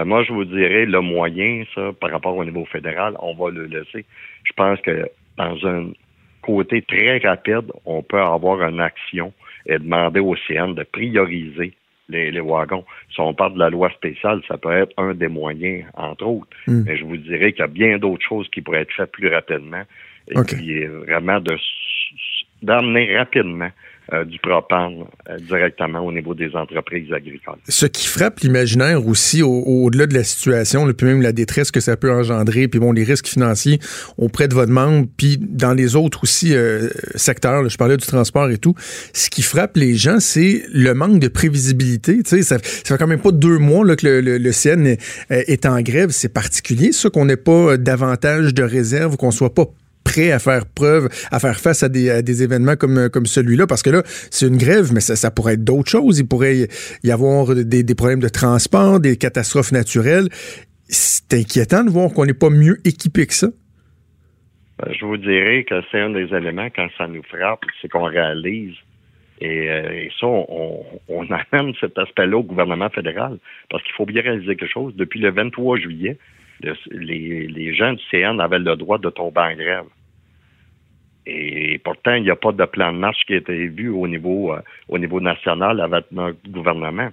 Ben 0.00 0.06
moi, 0.06 0.24
je 0.24 0.32
vous 0.32 0.46
dirais, 0.46 0.86
le 0.86 1.02
moyen, 1.02 1.64
ça, 1.74 1.92
par 2.00 2.10
rapport 2.10 2.34
au 2.34 2.42
niveau 2.42 2.64
fédéral, 2.64 3.16
on 3.20 3.34
va 3.34 3.50
le 3.50 3.66
laisser. 3.66 4.06
Je 4.44 4.52
pense 4.56 4.80
que 4.80 5.06
dans 5.36 5.58
un 5.66 5.90
côté 6.40 6.80
très 6.80 7.18
rapide, 7.18 7.70
on 7.84 8.02
peut 8.02 8.18
avoir 8.18 8.62
une 8.62 8.80
action 8.80 9.30
et 9.66 9.78
demander 9.78 10.20
au 10.20 10.34
CN 10.48 10.72
de 10.72 10.84
prioriser 10.84 11.74
les, 12.08 12.40
wagons. 12.40 12.86
Si 13.14 13.20
on 13.20 13.34
parle 13.34 13.52
de 13.52 13.58
la 13.58 13.68
loi 13.68 13.90
spéciale, 13.90 14.40
ça 14.48 14.56
peut 14.56 14.72
être 14.72 14.94
un 14.96 15.12
des 15.12 15.28
moyens, 15.28 15.84
entre 15.92 16.24
autres. 16.24 16.48
Hmm. 16.66 16.84
Mais 16.86 16.96
je 16.96 17.04
vous 17.04 17.18
dirais 17.18 17.52
qu'il 17.52 17.60
y 17.60 17.64
a 17.64 17.66
bien 17.66 17.98
d'autres 17.98 18.24
choses 18.26 18.48
qui 18.48 18.62
pourraient 18.62 18.80
être 18.80 18.94
faites 18.94 19.12
plus 19.12 19.28
rapidement 19.28 19.82
Et 20.28 20.42
puis 20.48 20.86
vraiment 20.86 21.40
d'amener 22.62 23.18
rapidement 23.18 23.70
euh, 24.12 24.24
du 24.24 24.40
propane 24.40 25.04
euh, 25.28 25.36
directement 25.38 26.00
au 26.00 26.10
niveau 26.10 26.34
des 26.34 26.50
entreprises 26.56 27.12
agricoles. 27.12 27.58
Ce 27.68 27.86
qui 27.86 28.08
frappe 28.08 28.40
l'imaginaire 28.40 29.06
aussi 29.06 29.40
au-delà 29.42 30.08
de 30.08 30.14
la 30.14 30.24
situation, 30.24 30.92
puis 30.92 31.06
même 31.06 31.22
la 31.22 31.30
détresse 31.30 31.70
que 31.70 31.78
ça 31.78 31.96
peut 31.96 32.10
engendrer, 32.10 32.66
puis 32.66 32.80
bon, 32.80 32.90
les 32.90 33.04
risques 33.04 33.28
financiers 33.28 33.78
auprès 34.18 34.48
de 34.48 34.54
votre 34.54 34.72
membre, 34.72 35.06
puis 35.16 35.38
dans 35.38 35.74
les 35.74 35.94
autres 35.94 36.24
aussi 36.24 36.56
euh, 36.56 36.88
secteurs, 37.14 37.68
je 37.68 37.76
parlais 37.76 37.96
du 37.96 38.06
transport 38.06 38.50
et 38.50 38.58
tout, 38.58 38.74
ce 39.12 39.30
qui 39.30 39.42
frappe 39.42 39.76
les 39.76 39.94
gens, 39.94 40.18
c'est 40.18 40.64
le 40.72 40.92
manque 40.92 41.20
de 41.20 41.28
prévisibilité. 41.28 42.22
Tu 42.24 42.30
sais, 42.30 42.42
ça, 42.42 42.58
fait 42.58 42.98
quand 42.98 43.06
même 43.06 43.20
pas 43.20 43.32
deux 43.32 43.58
mois 43.58 43.86
là, 43.86 43.94
que 43.94 44.06
le, 44.06 44.38
le, 44.38 44.52
CN 44.52 44.96
est, 45.30 45.66
en 45.66 45.80
grève. 45.82 46.10
C'est 46.10 46.32
particulier, 46.32 46.90
ça, 46.90 47.10
qu'on 47.10 47.26
n'ait 47.26 47.36
pas 47.36 47.76
davantage 47.76 48.54
de 48.54 48.64
réserve, 48.64 49.16
qu'on 49.16 49.30
soit 49.30 49.54
pas 49.54 49.66
à 50.18 50.38
faire 50.38 50.66
preuve, 50.66 51.08
à 51.30 51.38
faire 51.38 51.58
face 51.58 51.82
à 51.82 51.88
des, 51.88 52.42
événements 52.42 52.76
comme, 52.76 53.08
comme 53.10 53.26
celui-là? 53.26 53.66
Parce 53.66 53.82
que 53.82 53.90
là, 53.90 54.02
c'est 54.04 54.46
une 54.46 54.56
grève, 54.56 54.92
mais 54.92 55.00
ça, 55.00 55.30
pourrait 55.30 55.54
être 55.54 55.64
d'autres 55.64 55.90
choses. 55.90 56.18
Il 56.18 56.26
pourrait 56.26 56.68
y 57.04 57.10
avoir 57.10 57.54
des, 57.54 57.94
problèmes 57.94 58.20
de 58.20 58.28
transport, 58.28 59.00
des 59.00 59.16
catastrophes 59.16 59.72
naturelles. 59.72 60.28
C'est 60.88 61.34
inquiétant 61.34 61.84
de 61.84 61.90
voir 61.90 62.12
qu'on 62.12 62.26
n'est 62.26 62.34
pas 62.34 62.50
mieux 62.50 62.78
équipé 62.84 63.26
que 63.26 63.34
ça. 63.34 63.48
Ben, 64.78 64.92
je 64.98 65.04
vous 65.04 65.16
dirais 65.16 65.64
que 65.64 65.80
c'est 65.90 66.00
un 66.00 66.10
des 66.10 66.34
éléments 66.34 66.68
quand 66.74 66.88
ça 66.96 67.06
nous 67.06 67.22
frappe, 67.22 67.60
c'est 67.80 67.88
qu'on 67.88 68.04
réalise 68.04 68.74
et, 69.40 69.70
euh, 69.70 70.08
ça, 70.18 70.26
on, 70.26 70.84
amène 71.52 71.74
cet 71.80 71.98
aspect-là 71.98 72.36
au 72.36 72.42
gouvernement 72.42 72.90
fédéral. 72.90 73.38
Parce 73.70 73.82
qu'il 73.84 73.94
faut 73.94 74.06
bien 74.06 74.22
réaliser 74.22 74.56
quelque 74.56 74.70
chose. 74.70 74.94
Depuis 74.96 75.20
le 75.20 75.30
23 75.30 75.78
juillet, 75.78 76.18
les, 76.90 77.46
les 77.46 77.74
gens 77.74 77.94
du 77.94 78.02
CN 78.10 78.38
avaient 78.38 78.58
le 78.58 78.76
droit 78.76 78.98
de 78.98 79.08
tomber 79.08 79.40
en 79.40 79.54
grève. 79.54 79.86
Et 81.26 81.78
pourtant, 81.84 82.14
il 82.14 82.22
n'y 82.22 82.30
a 82.30 82.36
pas 82.36 82.52
de 82.52 82.64
plan 82.64 82.92
de 82.92 82.98
marche 82.98 83.24
qui 83.26 83.34
a 83.34 83.36
été 83.36 83.68
vu 83.68 83.90
au 83.90 84.08
niveau, 84.08 84.52
euh, 84.52 84.60
au 84.88 84.98
niveau 84.98 85.20
national 85.20 85.80
avec 85.80 86.06
notre 86.12 86.38
gouvernement. 86.48 87.10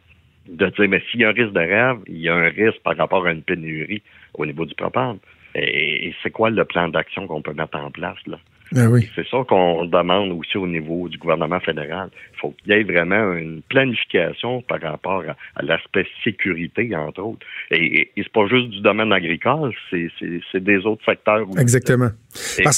De 0.48 0.68
dire, 0.68 0.90
mais 0.90 1.04
s'il 1.12 1.22
y 1.22 1.26
a 1.26 1.30
un 1.30 1.34
risque 1.34 1.52
de 1.52 1.60
rêve, 1.60 1.98
il 2.08 2.20
y 2.20 2.30
a 2.30 2.36
un 2.36 2.50
risque 2.50 2.80
par 2.84 2.96
rapport 2.96 3.26
à 3.26 3.32
une 3.32 3.44
pénurie 3.44 4.02
au 4.34 4.46
niveau 4.46 4.66
du 4.66 4.74
propane. 4.76 5.20
Et, 5.56 6.14
c'est 6.24 6.32
quoi 6.32 6.50
le 6.50 6.64
plan 6.64 6.88
d'action 6.88 7.28
qu'on 7.28 7.42
peut 7.42 7.54
mettre 7.54 7.78
en 7.78 7.92
place, 7.92 8.18
là? 8.28 8.40
Ben 8.72 8.90
oui. 8.90 9.10
C'est 9.16 9.28
ça 9.28 9.44
qu'on 9.48 9.86
demande 9.86 10.32
aussi 10.32 10.58
au 10.58 10.68
niveau 10.68 11.08
du 11.08 11.18
gouvernement 11.18 11.60
fédéral. 11.60 12.10
Il 12.34 12.40
faut 12.40 12.52
qu'il 12.52 12.74
y 12.74 12.76
ait 12.76 12.84
vraiment 12.84 13.34
une 13.34 13.62
planification 13.62 14.62
par 14.62 14.82
rapport 14.82 15.24
à, 15.56 15.64
l'aspect 15.64 16.06
sécurité, 16.24 16.96
entre 16.96 17.22
autres. 17.22 17.46
Et, 17.72 18.02
et, 18.02 18.12
c'est 18.16 18.32
pas 18.32 18.48
juste 18.48 18.70
du 18.70 18.82
domaine 18.82 19.12
agricole, 19.14 19.74
c'est 19.90 20.64
des 20.64 20.86
autres 20.86 21.04
secteurs 21.06 21.50
aussi. 21.50 21.62
Exactement. 21.62 22.10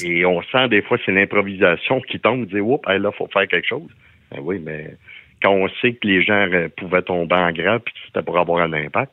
Et, 0.04 0.26
on 0.26 0.42
sent 0.44 0.70
des 0.70 0.82
fois 0.82 0.98
c'est 1.06 1.12
l'improvisation 1.12 2.02
qui 2.02 2.20
tombe, 2.20 2.46
dit 2.46 2.60
oups, 2.60 2.88
là, 2.88 2.98
il 2.98 3.18
faut 3.18 3.28
faire 3.28 3.48
quelque 3.48 3.68
chose. 3.68 3.90
Ben 4.32 4.40
oui, 4.42 4.62
mais 4.64 4.96
quand 5.42 5.52
on 5.52 5.68
sait 5.82 5.94
que 5.94 6.08
les 6.08 6.24
gens 6.24 6.48
pouvaient 6.78 7.02
tomber 7.02 7.36
en 7.36 7.52
grève 7.52 7.80
puis 7.84 7.94
que 7.94 8.00
c'était 8.08 8.24
pour 8.24 8.38
avoir 8.38 8.62
un 8.62 8.74
impact, 8.74 9.12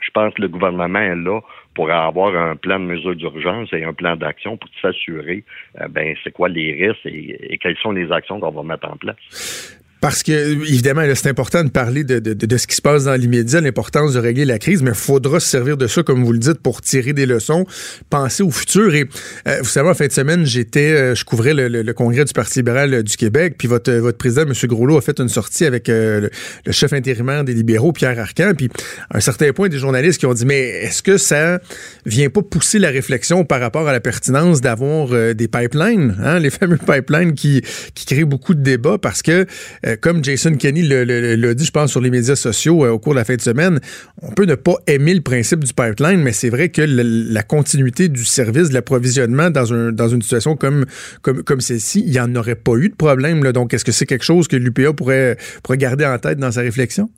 je 0.00 0.10
pense 0.12 0.34
que 0.34 0.42
le 0.42 0.48
gouvernement 0.48 1.00
est 1.00 1.16
là 1.16 1.40
pour 1.74 1.90
avoir 1.90 2.36
un 2.36 2.56
plan 2.56 2.78
de 2.78 2.84
mesure 2.84 3.16
d'urgence 3.16 3.72
et 3.72 3.84
un 3.84 3.92
plan 3.92 4.16
d'action 4.16 4.56
pour 4.56 4.70
s'assurer, 4.80 5.44
euh, 5.80 5.88
ben, 5.88 6.14
c'est 6.22 6.32
quoi 6.32 6.48
les 6.48 6.72
risques 6.72 7.06
et, 7.06 7.52
et, 7.52 7.58
quelles 7.58 7.76
sont 7.78 7.92
les 7.92 8.10
actions 8.12 8.40
qu'on 8.40 8.50
va 8.50 8.62
mettre 8.62 8.88
en 8.88 8.96
place. 8.96 9.83
Parce 10.04 10.22
que, 10.22 10.52
évidemment, 10.68 11.02
c'est 11.14 11.30
important 11.30 11.64
de 11.64 11.70
parler 11.70 12.04
de, 12.04 12.18
de, 12.18 12.34
de, 12.34 12.56
ce 12.58 12.66
qui 12.66 12.76
se 12.76 12.82
passe 12.82 13.04
dans 13.04 13.14
l'immédiat, 13.14 13.62
l'importance 13.62 14.12
de 14.12 14.18
régler 14.18 14.44
la 14.44 14.58
crise, 14.58 14.82
mais 14.82 14.90
il 14.90 14.94
faudra 14.94 15.40
se 15.40 15.48
servir 15.48 15.78
de 15.78 15.86
ça, 15.86 16.02
comme 16.02 16.22
vous 16.22 16.32
le 16.34 16.38
dites, 16.38 16.58
pour 16.58 16.82
tirer 16.82 17.14
des 17.14 17.24
leçons, 17.24 17.64
penser 18.10 18.42
au 18.42 18.50
futur. 18.50 18.94
Et 18.94 19.08
euh, 19.48 19.60
vous 19.62 19.68
savez, 19.70 19.88
en 19.88 19.94
fin 19.94 20.06
de 20.06 20.12
semaine, 20.12 20.44
j'étais, 20.44 20.92
euh, 20.92 21.14
je 21.14 21.24
couvrais 21.24 21.54
le, 21.54 21.68
le, 21.68 21.92
congrès 21.94 22.26
du 22.26 22.34
Parti 22.34 22.58
libéral 22.58 22.92
euh, 22.92 23.02
du 23.02 23.16
Québec, 23.16 23.54
puis 23.56 23.66
votre, 23.66 23.90
votre 23.92 24.18
président, 24.18 24.42
M. 24.42 24.52
Groslot, 24.64 24.98
a 24.98 25.00
fait 25.00 25.18
une 25.20 25.30
sortie 25.30 25.64
avec 25.64 25.88
le, 25.88 26.28
chef 26.70 26.92
intérimaire 26.92 27.42
des 27.42 27.54
libéraux, 27.54 27.92
Pierre 27.92 28.18
Arcan, 28.18 28.52
puis 28.54 28.68
à 29.08 29.16
un 29.16 29.20
certain 29.20 29.54
point, 29.54 29.70
des 29.70 29.78
journalistes 29.78 30.20
qui 30.20 30.26
ont 30.26 30.34
dit, 30.34 30.44
mais 30.44 30.68
est-ce 30.68 31.02
que 31.02 31.16
ça 31.16 31.60
vient 32.04 32.28
pas 32.28 32.42
pousser 32.42 32.78
la 32.78 32.90
réflexion 32.90 33.46
par 33.46 33.58
rapport 33.58 33.88
à 33.88 33.92
la 33.92 34.00
pertinence 34.00 34.60
d'avoir 34.60 35.34
des 35.34 35.48
pipelines, 35.48 36.14
hein, 36.22 36.40
les 36.40 36.50
fameux 36.50 36.76
pipelines 36.76 37.32
qui, 37.32 37.62
qui 37.94 38.04
créent 38.04 38.24
beaucoup 38.24 38.52
de 38.52 38.60
débats, 38.60 38.98
parce 38.98 39.22
que 39.22 39.46
comme 40.00 40.22
Jason 40.22 40.56
Kenney 40.56 40.82
l'a 40.82 41.54
dit, 41.54 41.64
je 41.64 41.70
pense, 41.70 41.90
sur 41.90 42.00
les 42.00 42.10
médias 42.10 42.36
sociaux 42.36 42.84
euh, 42.84 42.90
au 42.90 42.98
cours 42.98 43.12
de 43.12 43.18
la 43.18 43.24
fin 43.24 43.36
de 43.36 43.40
semaine, 43.40 43.80
on 44.22 44.32
peut 44.32 44.44
ne 44.44 44.54
pas 44.54 44.74
aimer 44.86 45.14
le 45.14 45.20
principe 45.20 45.64
du 45.64 45.72
pipeline, 45.72 46.22
mais 46.22 46.32
c'est 46.32 46.50
vrai 46.50 46.68
que 46.68 46.82
la 46.86 47.42
continuité 47.42 48.08
du 48.08 48.24
service, 48.24 48.68
de 48.70 48.74
l'approvisionnement 48.74 49.50
dans, 49.50 49.64
une 49.64 50.22
situation 50.22 50.56
comme, 50.56 50.84
celle-ci, 51.60 52.02
il 52.06 52.10
n'y 52.10 52.20
en 52.20 52.34
aurait 52.36 52.56
pas 52.56 52.76
eu 52.76 52.88
de 52.88 52.96
problème. 52.96 53.40
Donc, 53.52 53.74
est-ce 53.74 53.84
que 53.84 53.92
c'est 53.92 54.06
quelque 54.06 54.24
chose 54.24 54.48
que 54.48 54.56
l'UPA 54.56 54.92
pourrait, 54.92 55.36
pourrait 55.62 55.78
garder 55.78 56.06
en 56.06 56.18
tête 56.18 56.38
dans 56.38 56.50
sa 56.50 56.60
réflexion? 56.60 57.08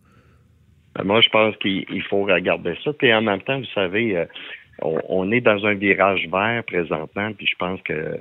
Ben, 0.96 1.04
moi, 1.04 1.20
je 1.20 1.28
pense 1.28 1.56
qu'il 1.58 2.02
faut 2.08 2.22
regarder 2.24 2.74
ça. 2.82 2.90
Et 3.02 3.14
en 3.14 3.22
même 3.22 3.42
temps, 3.42 3.58
vous 3.58 3.72
savez, 3.74 4.16
euh, 4.16 4.24
on, 4.82 5.30
est 5.30 5.40
dans 5.40 5.64
un 5.64 5.74
virage 5.74 6.26
vert 6.30 6.62
présentement, 6.66 7.32
puis 7.36 7.46
je 7.46 7.56
pense 7.58 7.80
que 7.82 8.18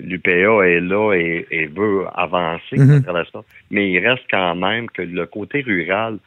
l'UPA 0.00 0.66
est 0.66 0.80
là 0.80 1.12
et, 1.14 1.66
veut 1.66 2.04
avancer 2.14 2.76
mhm. 2.76 3.02
ça. 3.04 3.40
Mais 3.70 3.90
il 3.90 4.06
reste 4.06 4.24
quand 4.30 4.54
même 4.54 4.88
que 4.90 5.02
le 5.02 5.26
côté 5.26 5.62
rural, 5.62 6.18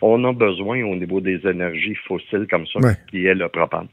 on 0.00 0.22
a 0.24 0.32
besoin 0.32 0.82
au 0.84 0.94
niveau 0.94 1.20
des 1.20 1.46
énergies 1.46 1.96
fossiles 2.06 2.46
comme 2.48 2.66
ça, 2.66 2.80
qui 3.10 3.26
est 3.26 3.34
le 3.34 3.48
propane. 3.48 3.88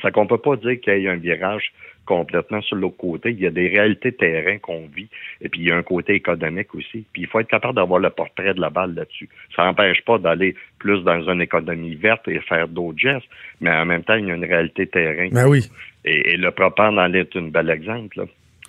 Ça 0.00 0.10
qu'on 0.10 0.26
peut 0.26 0.38
pas 0.38 0.56
dire 0.56 0.80
qu'il 0.80 0.98
y 0.98 1.08
a 1.08 1.12
un 1.12 1.16
virage 1.16 1.72
complètement 2.04 2.60
sur 2.62 2.76
l'autre 2.76 2.96
côté. 2.96 3.30
Il 3.30 3.40
y 3.40 3.46
a 3.46 3.50
des 3.50 3.68
réalités 3.68 4.12
terrain 4.12 4.58
qu'on 4.58 4.86
vit, 4.92 5.08
et 5.40 5.48
puis 5.48 5.60
il 5.60 5.68
y 5.68 5.70
a 5.70 5.76
un 5.76 5.82
côté 5.82 6.14
économique 6.14 6.74
aussi. 6.74 7.04
Puis 7.12 7.22
il 7.22 7.28
faut 7.28 7.38
être 7.38 7.48
capable 7.48 7.74
d'avoir 7.74 8.00
le 8.00 8.10
portrait 8.10 8.54
de 8.54 8.60
la 8.60 8.70
balle 8.70 8.94
là-dessus. 8.94 9.28
Ça 9.54 9.64
n'empêche 9.64 10.02
pas 10.04 10.18
d'aller 10.18 10.56
plus 10.78 11.02
dans 11.04 11.22
une 11.30 11.40
économie 11.40 11.94
verte 11.94 12.26
et 12.26 12.40
faire 12.40 12.66
d'autres 12.66 12.98
gestes, 12.98 13.28
mais 13.60 13.70
en 13.70 13.84
même 13.84 14.02
temps, 14.02 14.14
il 14.14 14.26
y 14.26 14.30
a 14.30 14.34
une 14.34 14.44
réalité 14.44 14.86
terrain. 14.86 15.28
Ben 15.30 15.46
oui. 15.46 15.60
Et, 16.04 16.36
le 16.36 16.50
propane 16.50 16.98
en 16.98 17.12
est 17.12 17.36
un 17.36 17.48
bel 17.48 17.70
exemple. 17.70 18.18
Là 18.18 18.24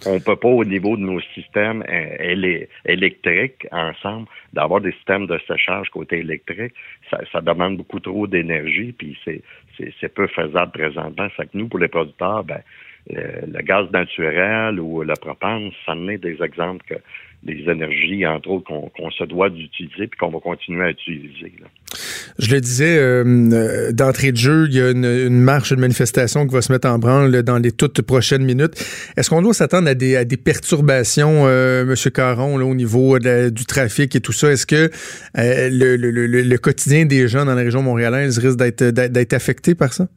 on 0.06 0.20
peut 0.20 0.36
pas, 0.36 0.48
au 0.48 0.66
niveau 0.66 0.98
de 0.98 1.02
nos 1.02 1.20
systèmes 1.34 1.84
euh, 1.90 2.66
électriques 2.86 3.68
ensemble, 3.72 4.28
d'avoir 4.54 4.82
des 4.82 4.92
systèmes 4.94 5.28
de 5.28 5.40
séchage 5.48 5.90
côté 5.90 6.20
électrique. 6.20 6.74
Ça, 7.10 7.42
demande 7.42 7.78
beaucoup 7.78 8.00
trop 8.00 8.28
d'énergie, 8.28 8.94
puis 8.94 9.18
c'est, 9.24 9.42
c'est, 9.78 10.14
peu 10.14 10.28
faisable 10.28 10.72
présentement. 10.72 11.28
Ça 11.38 11.46
que 11.46 11.58
nous, 11.58 11.68
pour 11.68 11.80
les 11.80 11.88
producteurs, 11.88 12.44
ben, 12.44 12.62
euh, 13.12 13.42
le 13.48 13.62
gaz 13.62 13.90
naturel 13.92 14.80
ou 14.80 15.04
le 15.04 15.14
propane, 15.16 15.72
ça 15.86 15.92
en 15.92 16.08
est 16.08 16.18
des 16.18 16.42
exemples 16.42 16.86
que 16.86 16.96
des 17.46 17.70
énergies, 17.70 18.26
entre 18.26 18.50
autres, 18.50 18.66
qu'on 18.66 19.12
se 19.12 19.24
doit 19.26 19.50
d'utiliser 19.50 20.08
puis 20.08 20.18
qu'on 20.20 20.30
va 20.30 20.40
continuer 20.40 20.86
à 20.86 20.90
utiliser. 20.92 21.54
Je 22.40 22.52
le 22.54 22.62
disais, 22.62 22.98
euh, 22.98 23.24
euh, 23.52 23.92
d'entrée 23.92 24.32
de 24.32 24.38
jeu, 24.38 24.68
il 24.70 24.76
y 24.76 24.82
a 24.82 24.92
une, 24.92 25.40
marche, 25.40 25.72
une 25.72 25.80
manifestation 25.80 26.48
qui 26.48 26.54
va 26.54 26.62
se 26.62 26.72
mettre 26.72 26.88
en 26.88 26.98
branle 27.00 27.44
dans 27.44 27.58
les 27.58 27.72
toutes 27.72 28.02
prochaines 28.02 28.44
minutes. 28.44 28.74
Est-ce 29.18 29.30
qu'on 29.30 29.42
doit 29.42 29.54
s'attendre 29.54 29.90
à 29.90 29.94
des, 29.94 30.38
perturbations, 30.38 31.44
euh, 31.46 31.84
M. 31.84 32.12
Caron, 32.12 32.56
au 32.56 32.76
niveau 32.76 33.20
du 33.20 33.66
trafic 33.66 34.16
et 34.16 34.22
tout 34.22 34.32
ça? 34.32 34.52
Est-ce 34.52 34.66
que 34.66 34.90
le, 35.36 36.58
quotidien 36.58 37.06
des 37.06 37.28
gens 37.28 37.46
dans 37.46 37.56
la 37.56 37.62
région 37.62 37.82
montréalaise 37.82 38.38
risque 38.38 38.58
d'être 38.58 39.34
affecté 39.34 39.76
par 39.76 39.94
ça? 39.94 40.08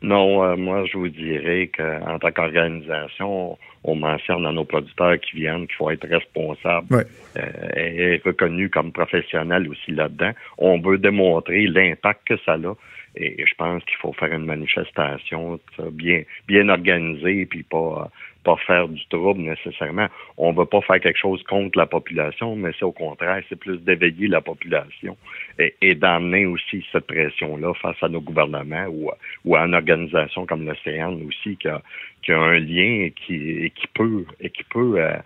Non, 0.00 0.56
moi, 0.56 0.84
je 0.86 0.96
vous 0.96 1.08
dirais 1.08 1.70
qu'en 1.76 2.18
tant 2.18 2.30
qu'organisation, 2.30 3.58
on 3.84 3.94
mentionne 3.94 4.46
à 4.46 4.52
nos 4.52 4.64
producteurs 4.64 5.18
qui 5.18 5.36
viennent 5.36 5.66
qu'il 5.66 5.76
faut 5.76 5.90
être 5.90 6.06
responsable 6.06 7.04
euh, 7.36 7.42
et 7.76 8.20
reconnu 8.24 8.70
comme 8.70 8.92
professionnel 8.92 9.68
aussi 9.68 9.92
là-dedans. 9.92 10.32
On 10.58 10.78
veut 10.78 10.98
démontrer 10.98 11.66
l'impact 11.66 12.28
que 12.28 12.36
ça 12.44 12.54
a. 12.54 12.74
Et 13.16 13.44
je 13.44 13.54
pense 13.56 13.82
qu'il 13.84 13.96
faut 13.96 14.12
faire 14.12 14.32
une 14.32 14.44
manifestation 14.44 15.58
bien, 15.92 16.22
bien 16.46 16.68
organisée, 16.68 17.46
puis 17.46 17.64
pas, 17.64 18.10
pas 18.48 18.56
faire 18.66 18.88
du 18.88 19.04
trouble 19.08 19.42
nécessairement. 19.42 20.08
On 20.38 20.52
ne 20.52 20.58
veut 20.58 20.64
pas 20.64 20.80
faire 20.80 21.00
quelque 21.00 21.18
chose 21.18 21.42
contre 21.42 21.76
la 21.76 21.86
population, 21.86 22.56
mais 22.56 22.70
c'est 22.78 22.84
au 22.84 22.92
contraire, 22.92 23.42
c'est 23.48 23.58
plus 23.58 23.76
d'éveiller 23.78 24.28
la 24.28 24.40
population 24.40 25.16
et, 25.58 25.94
d'amener 25.94 26.46
aussi 26.46 26.84
cette 26.90 27.06
pression-là 27.06 27.74
face 27.74 27.96
à 28.02 28.08
nos 28.08 28.22
gouvernements 28.22 28.86
ou, 28.86 29.10
ou 29.44 29.56
à 29.56 29.60
une 29.66 29.74
organisation 29.74 30.46
comme 30.46 30.64
l'Océan 30.66 31.18
aussi 31.26 31.56
qui 31.58 31.68
a, 31.68 31.82
qui 32.22 32.32
a 32.32 32.38
un 32.38 32.58
lien 32.58 33.06
et 33.06 33.14
qui, 33.14 33.70
qui 33.74 33.86
peut 33.94 34.24
et 34.40 34.48
qui 34.48 34.64
peut 34.64 34.94
euh, 34.96 35.16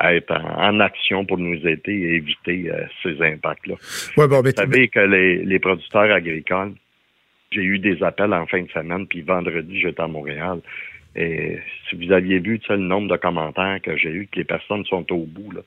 être 0.00 0.32
en, 0.32 0.80
action 0.80 1.24
pour 1.24 1.38
nous 1.38 1.64
aider 1.66 1.92
et 1.92 2.14
éviter 2.16 2.68
euh, 2.68 2.84
ces 3.02 3.22
impacts-là. 3.22 3.74
Ouais, 4.16 4.26
bon, 4.26 4.42
Vous 4.42 4.50
savez 4.50 4.88
que 4.88 5.00
les, 5.00 5.44
les 5.44 5.58
producteurs 5.60 6.10
agricoles, 6.10 6.72
j'ai 7.52 7.62
eu 7.62 7.78
des 7.78 8.02
appels 8.02 8.32
en 8.32 8.46
fin 8.46 8.62
de 8.62 8.70
semaine, 8.70 9.06
puis 9.06 9.20
vendredi, 9.20 9.78
j'étais 9.78 10.00
à 10.00 10.08
Montréal. 10.08 10.60
Et 11.14 11.58
si 11.88 11.96
vous 11.96 12.12
aviez 12.12 12.38
vu 12.38 12.60
le 12.68 12.76
nombre 12.76 13.08
de 13.08 13.16
commentaires 13.16 13.80
que 13.82 13.96
j'ai 13.96 14.10
eu, 14.10 14.26
que 14.26 14.38
les 14.38 14.44
personnes 14.44 14.84
sont 14.86 15.10
au 15.12 15.24
bout, 15.24 15.52
là. 15.52 15.60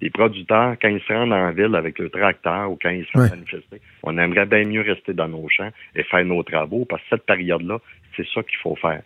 Les 0.00 0.10
producteurs, 0.10 0.76
quand 0.80 0.88
ils 0.88 1.00
se 1.00 1.12
rendent 1.12 1.32
en 1.32 1.50
ville 1.50 1.74
avec 1.74 1.98
le 1.98 2.08
tracteur 2.08 2.70
ou 2.70 2.78
quand 2.80 2.90
ils 2.90 3.04
se 3.06 3.10
font 3.10 3.28
manifester, 3.28 3.80
on 4.04 4.16
aimerait 4.16 4.46
bien 4.46 4.64
mieux 4.64 4.82
rester 4.82 5.12
dans 5.12 5.26
nos 5.26 5.48
champs 5.48 5.70
et 5.96 6.04
faire 6.04 6.24
nos 6.24 6.42
travaux 6.44 6.84
parce 6.84 7.02
que 7.02 7.08
cette 7.10 7.26
période-là, 7.26 7.78
c'est 8.16 8.26
ça 8.28 8.42
qu'il 8.44 8.58
faut 8.58 8.76
faire. 8.76 9.02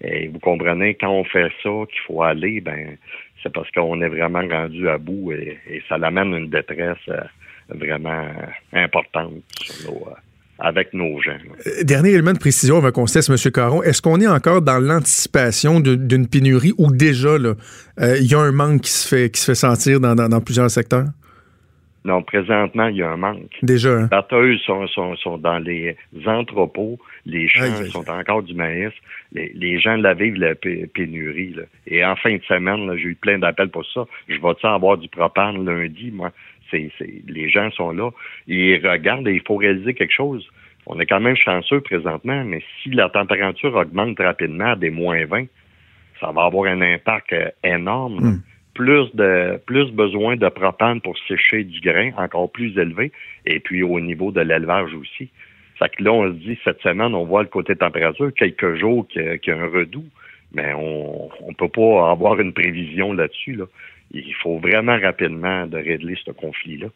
Et 0.00 0.28
vous 0.28 0.38
comprenez, 0.38 0.94
quand 0.94 1.10
on 1.10 1.24
fait 1.24 1.50
ça, 1.60 1.70
qu'il 1.90 2.00
faut 2.06 2.22
aller, 2.22 2.60
ben 2.60 2.96
c'est 3.42 3.52
parce 3.52 3.68
qu'on 3.72 4.00
est 4.00 4.08
vraiment 4.08 4.46
rendu 4.46 4.88
à 4.88 4.96
bout 4.96 5.32
et, 5.32 5.58
ça 5.88 5.98
l'amène 5.98 6.32
une 6.34 6.50
détresse 6.50 6.98
euh, 7.08 7.20
vraiment 7.70 8.28
importante 8.72 9.42
sur 9.60 9.90
nos, 9.90 10.08
avec 10.58 10.92
nos 10.92 11.20
gens. 11.20 11.36
Euh, 11.66 11.84
dernier 11.84 12.10
élément 12.10 12.32
de 12.32 12.38
précision 12.38 12.78
avant 12.78 12.90
qu'on 12.90 13.06
cesse, 13.06 13.30
M. 13.30 13.36
Caron. 13.52 13.82
Est-ce 13.82 14.02
qu'on 14.02 14.20
est 14.20 14.26
encore 14.26 14.62
dans 14.62 14.78
l'anticipation 14.78 15.80
d'une 15.80 16.28
pénurie 16.28 16.72
ou 16.78 16.90
déjà 16.90 17.28
euh, 17.28 17.54
il 18.20 18.30
y 18.30 18.34
a 18.34 18.40
un 18.40 18.52
manque 18.52 18.82
qui 18.82 18.90
se 18.90 19.08
fait, 19.08 19.30
qui 19.30 19.40
se 19.40 19.46
fait 19.46 19.54
sentir 19.54 20.00
dans, 20.00 20.14
dans, 20.14 20.40
plusieurs 20.40 20.70
secteurs? 20.70 21.06
Non, 22.04 22.22
présentement, 22.22 22.88
il 22.88 22.96
y 22.96 23.02
a 23.02 23.10
un 23.10 23.16
manque. 23.16 23.58
Déjà. 23.62 23.90
Hein? 23.90 24.02
Les 24.02 24.08
batteuses 24.08 24.60
sont, 24.62 24.86
sont, 24.88 25.16
sont, 25.16 25.38
dans 25.38 25.58
les 25.58 25.96
entrepôts, 26.26 26.98
les 27.26 27.48
champs 27.48 27.84
sont 27.90 28.08
encore 28.08 28.42
du 28.42 28.54
maïs. 28.54 28.92
Les, 29.32 29.52
les, 29.54 29.78
gens 29.78 29.96
la 29.96 30.14
vivent 30.14 30.38
la 30.38 30.54
pénurie. 30.54 31.54
Là. 31.54 31.64
Et 31.86 32.04
en 32.04 32.16
fin 32.16 32.34
de 32.34 32.42
semaine, 32.44 32.90
j'ai 32.96 33.08
eu 33.08 33.14
plein 33.14 33.38
d'appels 33.38 33.68
pour 33.68 33.84
ça. 33.92 34.06
Je 34.26 34.40
vais-tu 34.40 34.66
avoir 34.66 34.96
du 34.96 35.08
propane 35.08 35.64
lundi, 35.66 36.10
moi? 36.10 36.32
C'est, 36.70 36.90
les 37.26 37.48
gens 37.48 37.70
sont 37.72 37.92
là, 37.92 38.10
ils 38.46 38.74
regardent 38.86 39.28
et 39.28 39.34
il 39.34 39.42
faut 39.46 39.56
réaliser 39.56 39.94
quelque 39.94 40.12
chose. 40.12 40.48
On 40.86 40.98
est 41.00 41.06
quand 41.06 41.20
même 41.20 41.36
chanceux 41.36 41.80
présentement, 41.80 42.44
mais 42.44 42.62
si 42.82 42.90
la 42.90 43.08
température 43.10 43.74
augmente 43.74 44.18
rapidement 44.18 44.72
à 44.72 44.76
des 44.76 44.90
moins 44.90 45.24
20, 45.26 45.44
ça 46.20 46.32
va 46.32 46.44
avoir 46.44 46.70
un 46.70 46.80
impact 46.80 47.32
euh, 47.32 47.50
énorme. 47.62 48.18
Hmm. 48.20 48.42
Plus 48.74 49.12
de 49.14 49.60
plus 49.66 49.90
besoin 49.90 50.36
de 50.36 50.48
propane 50.48 51.00
pour 51.00 51.18
sécher 51.26 51.64
du 51.64 51.80
grain, 51.80 52.12
encore 52.16 52.50
plus 52.50 52.78
élevé, 52.78 53.10
et 53.44 53.58
puis 53.58 53.82
au 53.82 53.98
niveau 53.98 54.30
de 54.30 54.40
l'élevage 54.40 54.94
aussi. 54.94 55.30
Ça 55.80 55.88
que 55.88 56.02
là, 56.02 56.12
on 56.12 56.28
se 56.28 56.38
dit, 56.38 56.58
cette 56.64 56.80
semaine, 56.80 57.14
on 57.14 57.24
voit 57.24 57.42
le 57.42 57.48
côté 57.48 57.74
température, 57.74 58.32
quelques 58.34 58.76
jours 58.76 59.06
qu'il 59.08 59.40
y, 59.44 59.50
a 59.50 59.56
un 59.56 59.66
redout, 59.66 60.06
mais 60.52 60.72
on 60.74 61.28
ne 61.48 61.54
peut 61.54 61.68
pas 61.68 62.10
avoir 62.10 62.38
une 62.40 62.52
prévision 62.52 63.12
là-dessus. 63.12 63.54
Là 63.54 63.64
il 64.10 64.34
faut 64.42 64.58
vraiment 64.58 64.98
rapidement 64.98 65.66
de 65.66 65.76
régler 65.76 66.16
ce 66.24 66.30
conflit-là. 66.30 66.88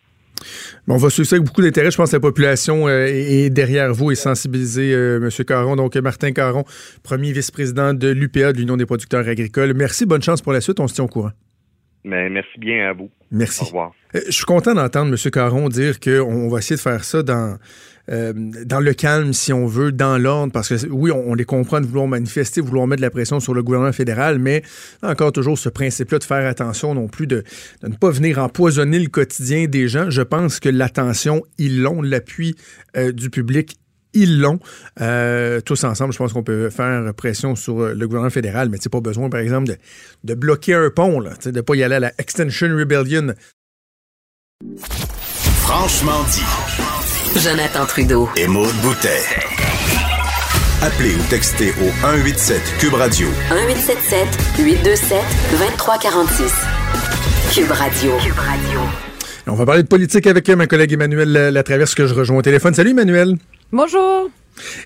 on 0.89 0.97
va 0.97 1.11
suivre 1.11 1.29
ça 1.29 1.37
avec 1.37 1.47
beaucoup 1.47 1.63
d'intérêt. 1.63 1.91
Je 1.91 1.97
pense 1.97 2.11
que 2.11 2.17
la 2.17 2.21
population 2.21 2.89
euh, 2.89 3.07
est 3.07 3.51
derrière 3.51 3.93
vous 3.93 4.11
et 4.11 4.15
sensibilisée, 4.15 4.95
euh, 4.95 5.21
M. 5.23 5.45
Caron. 5.45 5.77
Donc, 5.77 5.95
Martin 5.97 6.33
Caron, 6.33 6.65
premier 7.03 7.33
vice-président 7.33 7.95
de 7.95 8.09
l'UPA, 8.09 8.53
de 8.53 8.59
l'Union 8.59 8.77
des 8.77 8.87
producteurs 8.87 9.29
agricoles. 9.29 9.75
Merci, 9.75 10.07
bonne 10.07 10.23
chance 10.23 10.43
pour 10.43 10.53
la 10.53 10.61
suite. 10.61 10.81
On 10.81 10.89
se 10.89 10.95
tient 10.95 11.05
au 11.05 11.09
courant. 11.09 11.33
Mais 12.05 12.29
merci 12.29 12.59
bien 12.59 12.91
à 12.91 12.93
vous. 12.93 13.11
Merci. 13.31 13.63
Au 13.63 13.67
revoir. 13.67 13.93
Euh, 14.15 14.21
je 14.27 14.33
suis 14.33 14.45
content 14.45 14.75
d'entendre 14.75 15.13
M. 15.13 15.31
Caron 15.31 15.69
dire 15.69 16.01
qu'on 16.01 16.49
va 16.49 16.59
essayer 16.59 16.77
de 16.77 16.81
faire 16.81 17.05
ça 17.05 17.23
dans 17.23 17.59
euh, 18.11 18.33
dans 18.65 18.81
le 18.81 18.95
calme, 18.95 19.33
si 19.33 19.53
on 19.53 19.67
veut, 19.67 19.93
dans 19.93 20.19
l'ordre, 20.19 20.53
parce 20.53 20.69
que 20.69 20.87
oui, 20.89 21.11
on, 21.13 21.35
les 21.35 21.45
comprend 21.45 21.81
de 21.81 21.87
vouloir 21.87 22.09
manifester, 22.09 22.61
vouloir 22.61 22.87
mettre 22.87 23.01
de 23.01 23.07
la 23.07 23.11
pression 23.11 23.41
sur 23.41 23.55
le 23.55 23.63
gouvernement 23.63 23.93
fédéral, 23.93 24.39
mais 24.39 24.63
encore 25.03 25.33
toujours 25.33 25.59
ce 25.59 25.69
principe-là 25.69 26.19
de 26.19 26.25
faire 26.25 26.47
attention 26.49 26.95
non 26.95 27.09
plus, 27.09 27.27
de, 27.27 27.45
ne 27.83 27.95
pas 27.95 28.11
venir 28.11 28.39
empoisonner 28.39 28.99
le 28.99 29.09
quotidien 29.09 29.67
des 29.67 29.89
gens. 29.89 30.11
Je 30.11 30.23
pense 30.23 30.59
que 30.59 30.69
l'attention, 30.69 31.43
ils 31.59 31.81
l'ont, 31.81 32.03
l'appui 32.03 32.57
euh, 32.97 33.13
du 33.13 33.31
public, 33.31 33.77
ils 34.15 34.41
l'ont. 34.41 34.59
Euh, 35.01 35.61
tous 35.61 35.85
ensemble, 35.85 36.13
je 36.13 36.19
pense 36.19 36.33
qu'on 36.33 36.43
peut 36.43 36.71
faire 36.71 37.15
pression 37.15 37.57
sur 37.57 37.95
le 37.95 38.07
gouvernement 38.07 38.31
fédéral, 38.31 38.69
mais 38.69 38.79
c'est 38.81 38.93
pas 38.93 39.01
besoin, 39.01 39.31
par 39.31 39.41
exemple, 39.41 39.77
de, 40.25 40.35
bloquer 40.35 40.75
un 40.75 40.91
pont, 40.91 41.21
de 41.21 41.51
ne 41.51 41.61
pas 41.61 41.75
y 41.77 41.83
aller 41.83 41.95
à 41.95 42.01
la 42.01 42.13
Extension 42.19 42.69
Rebellion. 42.77 43.35
Franchement 45.63 46.23
dit. 46.31 47.02
Jonathan 47.37 47.87
Trudeau. 47.87 48.29
Et 48.37 48.47
Maude 48.47 48.75
Boutet. 48.83 49.23
Appelez 50.83 51.15
ou 51.15 51.23
textez 51.31 51.71
au 51.81 51.89
187 52.03 52.61
Cube 52.79 52.95
Radio. 52.95 53.29
1877 53.51 54.29
827 54.59 55.19
2346. 55.53 56.53
Cube 57.55 57.71
Radio. 57.71 58.13
Cube 58.19 58.39
Radio. 58.39 58.81
On 59.47 59.55
va 59.55 59.65
parler 59.65 59.83
de 59.83 59.89
politique 59.89 60.27
avec 60.27 60.49
ma 60.51 60.67
collègue 60.67 60.93
Emmanuel 60.93 61.33
Latraverse 61.33 61.95
que 61.95 62.07
je 62.07 62.15
rejoins 62.15 62.39
au 62.39 62.43
téléphone. 62.43 62.75
Salut 62.75 62.91
Emmanuel. 62.91 63.37
Bonjour. 63.73 64.29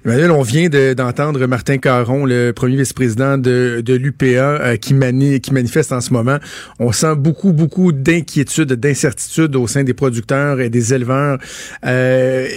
Emmanuel, 0.05 0.31
on 0.31 0.42
vient 0.42 0.68
d'entendre 0.68 1.46
Martin 1.46 1.79
Caron, 1.79 2.24
le 2.24 2.52
premier 2.52 2.76
vice-président 2.76 3.38
de, 3.38 3.83
l'UPA, 3.87 4.24
euh, 4.24 4.76
qui, 4.76 4.94
manifeste 4.94 5.92
en 5.92 6.00
ce 6.00 6.12
moment. 6.12 6.38
On 6.79 6.92
sent 6.92 7.14
beaucoup, 7.16 7.52
beaucoup 7.52 7.92
d'inquiétude, 7.92 8.72
d'incertitude 8.72 9.57
au 9.57 9.66
sein 9.66 9.85
des 9.85 9.94
producteurs 9.94 10.61
et 10.61 10.70
des 10.70 10.94
éleveurs. 10.94 11.38
Euh, 11.85 12.48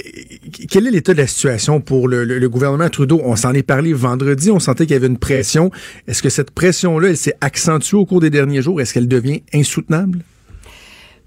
quel 0.69 0.87
est 0.87 0.91
l'état 0.91 1.13
de 1.13 1.19
la 1.19 1.27
situation 1.27 1.81
pour 1.81 2.07
le, 2.07 2.47
gouvernement 2.47 2.89
Trudeau? 2.89 3.21
On 3.23 3.35
s'en 3.35 3.53
est 3.53 3.63
parlé 3.63 3.93
vendredi, 3.93 4.51
on 4.51 4.59
sentait 4.59 4.85
qu'il 4.85 4.93
y 4.93 4.97
avait 4.97 5.07
une 5.07 5.17
pression. 5.17 5.71
Est-ce 6.07 6.21
que 6.21 6.29
cette 6.29 6.51
pression-là, 6.51 7.09
elle 7.09 7.17
s'est 7.17 7.35
accentuée 7.41 7.97
au 7.97 8.05
cours 8.05 8.21
des 8.21 8.29
derniers 8.29 8.61
jours? 8.61 8.81
Est-ce 8.81 8.93
qu'elle 8.93 9.07
devient 9.07 9.41
insoutenable? 9.53 10.19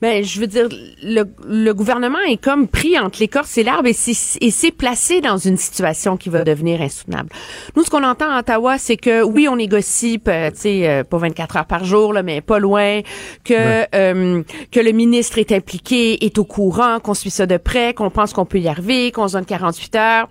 Ben, 0.02 0.24
je 0.24 0.40
veux 0.40 0.48
dire, 0.48 0.68
le, 1.00 1.72
gouvernement 1.72 2.18
est 2.28 2.36
comme 2.36 2.66
pris 2.66 2.98
entre 2.98 3.20
l'écorce 3.20 3.56
et 3.56 3.62
l'arbre 3.62 3.88
et 3.88 3.92
s'est 3.92 4.70
placé 4.72 5.20
dans 5.20 5.36
une 5.36 5.56
situation 5.56 6.16
qui 6.16 6.28
va 6.28 6.42
devenir 6.42 6.82
insoutenable. 6.82 7.28
Nous, 7.76 7.84
ce 7.84 7.90
qu'on 7.90 8.02
entend 8.02 8.28
à 8.28 8.40
Ottawa, 8.40 8.78
c'est 8.78 8.96
que 8.96 9.22
oui, 9.22 9.46
on 9.48 9.54
négocie, 9.54 10.18
tu 10.18 10.32
sais, 10.54 10.88
euh, 10.88 11.04
pas 11.04 11.18
24 11.18 11.56
heures 11.56 11.66
par 11.66 11.84
jour, 11.84 12.12
là, 12.12 12.24
mais 12.24 12.40
pas 12.40 12.58
loin, 12.58 13.02
que 13.44 13.86
euh, 13.94 14.42
que 14.72 14.80
le 14.80 14.90
ministre 14.90 15.38
est 15.38 15.52
impliqué, 15.52 16.24
est 16.24 16.36
au 16.36 16.44
courant, 16.44 16.98
qu'on 16.98 17.14
suit 17.14 17.30
ça 17.30 17.46
de 17.46 17.56
près, 17.56 17.94
qu'on 17.94 18.10
pense 18.10 18.32
qu'on 18.32 18.44
peut 18.44 18.58
y 18.58 18.66
arriver, 18.66 19.12
qu'on 19.12 19.28
se 19.28 19.34
donne 19.34 19.44
48 19.44 19.94
heures. 19.94 20.28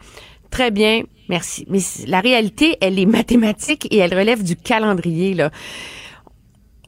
Très 0.49 0.71
bien, 0.71 1.03
merci. 1.29 1.65
Mais 1.69 1.79
la 2.07 2.19
réalité, 2.19 2.75
elle 2.81 2.99
est 2.99 3.05
mathématique 3.05 3.87
et 3.89 3.99
elle 3.99 4.13
relève 4.13 4.43
du 4.43 4.57
calendrier, 4.57 5.33
là 5.33 5.49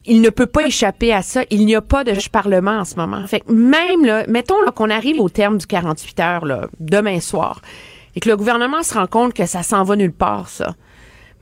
il 0.06 0.20
ne 0.20 0.30
peut 0.30 0.46
pas 0.46 0.62
échapper 0.66 1.12
à 1.12 1.22
ça. 1.22 1.42
Il 1.50 1.66
n'y 1.66 1.74
a 1.74 1.80
pas 1.80 2.04
de 2.04 2.12
parlement 2.30 2.78
en 2.78 2.84
ce 2.84 2.96
moment. 2.96 3.26
Fait 3.26 3.40
que 3.40 3.52
même 3.52 4.04
là, 4.04 4.24
mettons 4.28 4.54
qu'on 4.74 4.90
arrive 4.90 5.20
au 5.20 5.28
terme 5.28 5.58
du 5.58 5.66
48 5.66 6.20
heures 6.20 6.44
là, 6.44 6.68
demain 6.80 7.20
soir, 7.20 7.60
et 8.14 8.20
que 8.20 8.28
le 8.28 8.36
gouvernement 8.36 8.82
se 8.82 8.94
rend 8.94 9.06
compte 9.06 9.34
que 9.34 9.46
ça 9.46 9.62
s'en 9.62 9.82
va 9.82 9.96
nulle 9.96 10.12
part, 10.12 10.48
ça. 10.48 10.74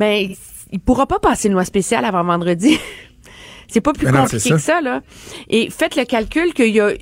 Mais 0.01 0.29
ben, 0.29 0.37
il 0.73 0.81
pourra 0.81 1.07
pas 1.07 1.19
passer 1.19 1.49
une 1.49 1.55
loi 1.55 1.65
spéciale 1.65 2.05
avant 2.05 2.25
vendredi. 2.25 2.79
c'est 3.69 3.81
pas 3.81 3.93
plus 3.93 4.11
compliqué 4.11 4.51
que 4.51 4.59
ça 4.59 4.81
là. 4.81 5.03
Et 5.49 5.71
faites 5.71 5.97
le 5.97 6.05
calcul 6.05 6.53
qu'il 6.55 6.75
y 6.75 6.81
a 6.81 6.93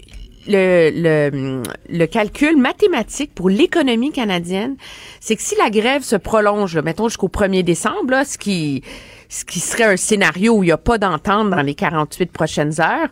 le, 0.46 0.90
le, 0.94 1.62
le, 1.88 2.06
calcul 2.06 2.56
mathématique 2.56 3.34
pour 3.34 3.50
l'économie 3.50 4.10
canadienne, 4.10 4.76
c'est 5.20 5.36
que 5.36 5.42
si 5.42 5.54
la 5.56 5.68
grève 5.68 6.02
se 6.02 6.16
prolonge, 6.16 6.78
mettons 6.78 7.08
jusqu'au 7.08 7.28
1er 7.28 7.62
décembre, 7.62 8.10
là, 8.10 8.24
ce 8.24 8.38
qui 8.38 8.82
ce 9.30 9.44
qui 9.44 9.60
serait 9.60 9.84
un 9.84 9.96
scénario 9.96 10.56
où 10.56 10.62
il 10.64 10.66
n'y 10.66 10.72
a 10.72 10.76
pas 10.76 10.98
d'entente 10.98 11.50
dans 11.50 11.62
les 11.62 11.74
48 11.74 12.32
prochaines 12.32 12.80
heures, 12.80 13.08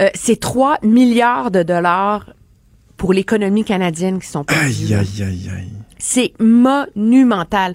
euh, 0.00 0.08
c'est 0.14 0.38
3 0.38 0.78
milliards 0.82 1.50
de 1.50 1.62
dollars 1.62 2.26
pour 2.96 3.14
l'économie 3.14 3.64
canadienne 3.64 4.20
qui 4.20 4.26
sont 4.26 4.44
perdus. 4.44 4.92
Aïe, 4.92 4.94
aïe, 4.94 5.22
aïe, 5.22 5.50
aïe. 5.56 5.70
C'est 5.96 6.32
monumental. 6.40 7.74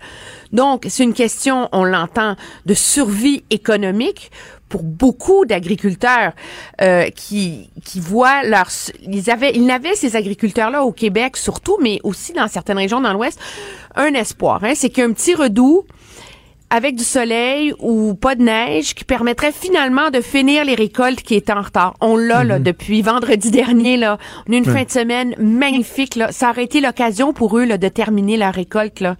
Donc, 0.52 0.86
c'est 0.90 1.04
une 1.04 1.14
question, 1.14 1.70
on 1.72 1.84
l'entend, 1.84 2.36
de 2.66 2.74
survie 2.74 3.44
économique 3.50 4.30
pour 4.68 4.84
beaucoup 4.84 5.46
d'agriculteurs 5.46 6.34
euh, 6.82 7.10
qui 7.12 7.70
qui 7.84 8.00
voient 8.00 8.44
leur 8.44 8.68
ils 9.04 9.30
avaient 9.30 9.52
ils 9.54 9.66
n'avaient 9.66 9.96
ces 9.96 10.16
agriculteurs 10.16 10.72
là 10.72 10.84
au 10.84 10.92
Québec 10.92 11.38
surtout 11.38 11.78
mais 11.80 12.00
aussi 12.04 12.34
dans 12.34 12.48
certaines 12.48 12.80
régions 12.80 13.00
dans 13.00 13.14
l'Ouest 13.14 13.40
un 13.96 14.14
espoir 14.16 14.64
hein, 14.64 14.74
c'est 14.76 14.90
qu'un 14.90 15.14
petit 15.14 15.36
redout 15.36 15.86
avec 16.76 16.96
du 16.96 17.06
soleil 17.06 17.74
ou 17.80 18.16
pas 18.16 18.36
de 18.36 18.44
neige 18.44 18.96
qui 18.96 19.06
permettrait 19.06 19.54
finalement 19.54 20.10
de 20.10 20.20
finir 20.20 20.66
les 20.66 20.76
récoltes 20.76 21.22
qui 21.22 21.36
étaient 21.36 21.54
en 21.54 21.62
retard. 21.62 21.94
On 22.02 22.18
l'a 22.18 22.44
là 22.44 22.58
mhm. 22.58 22.64
depuis 22.64 23.02
vendredi 23.02 23.50
dernier 23.62 23.96
là, 23.96 24.18
on 24.50 24.52
a 24.52 24.58
une 24.58 24.66
fin 24.66 24.84
de 24.84 24.92
semaine 24.92 25.36
magnifique 25.38 26.16
là, 26.16 26.34
ça 26.34 26.50
aurait 26.50 26.66
été 26.66 26.82
l'occasion 26.82 27.32
pour 27.32 27.58
eux 27.58 27.64
là, 27.64 27.78
de 27.78 27.88
terminer 27.88 28.36
la 28.36 28.52
récolte 28.52 29.00
là. 29.00 29.16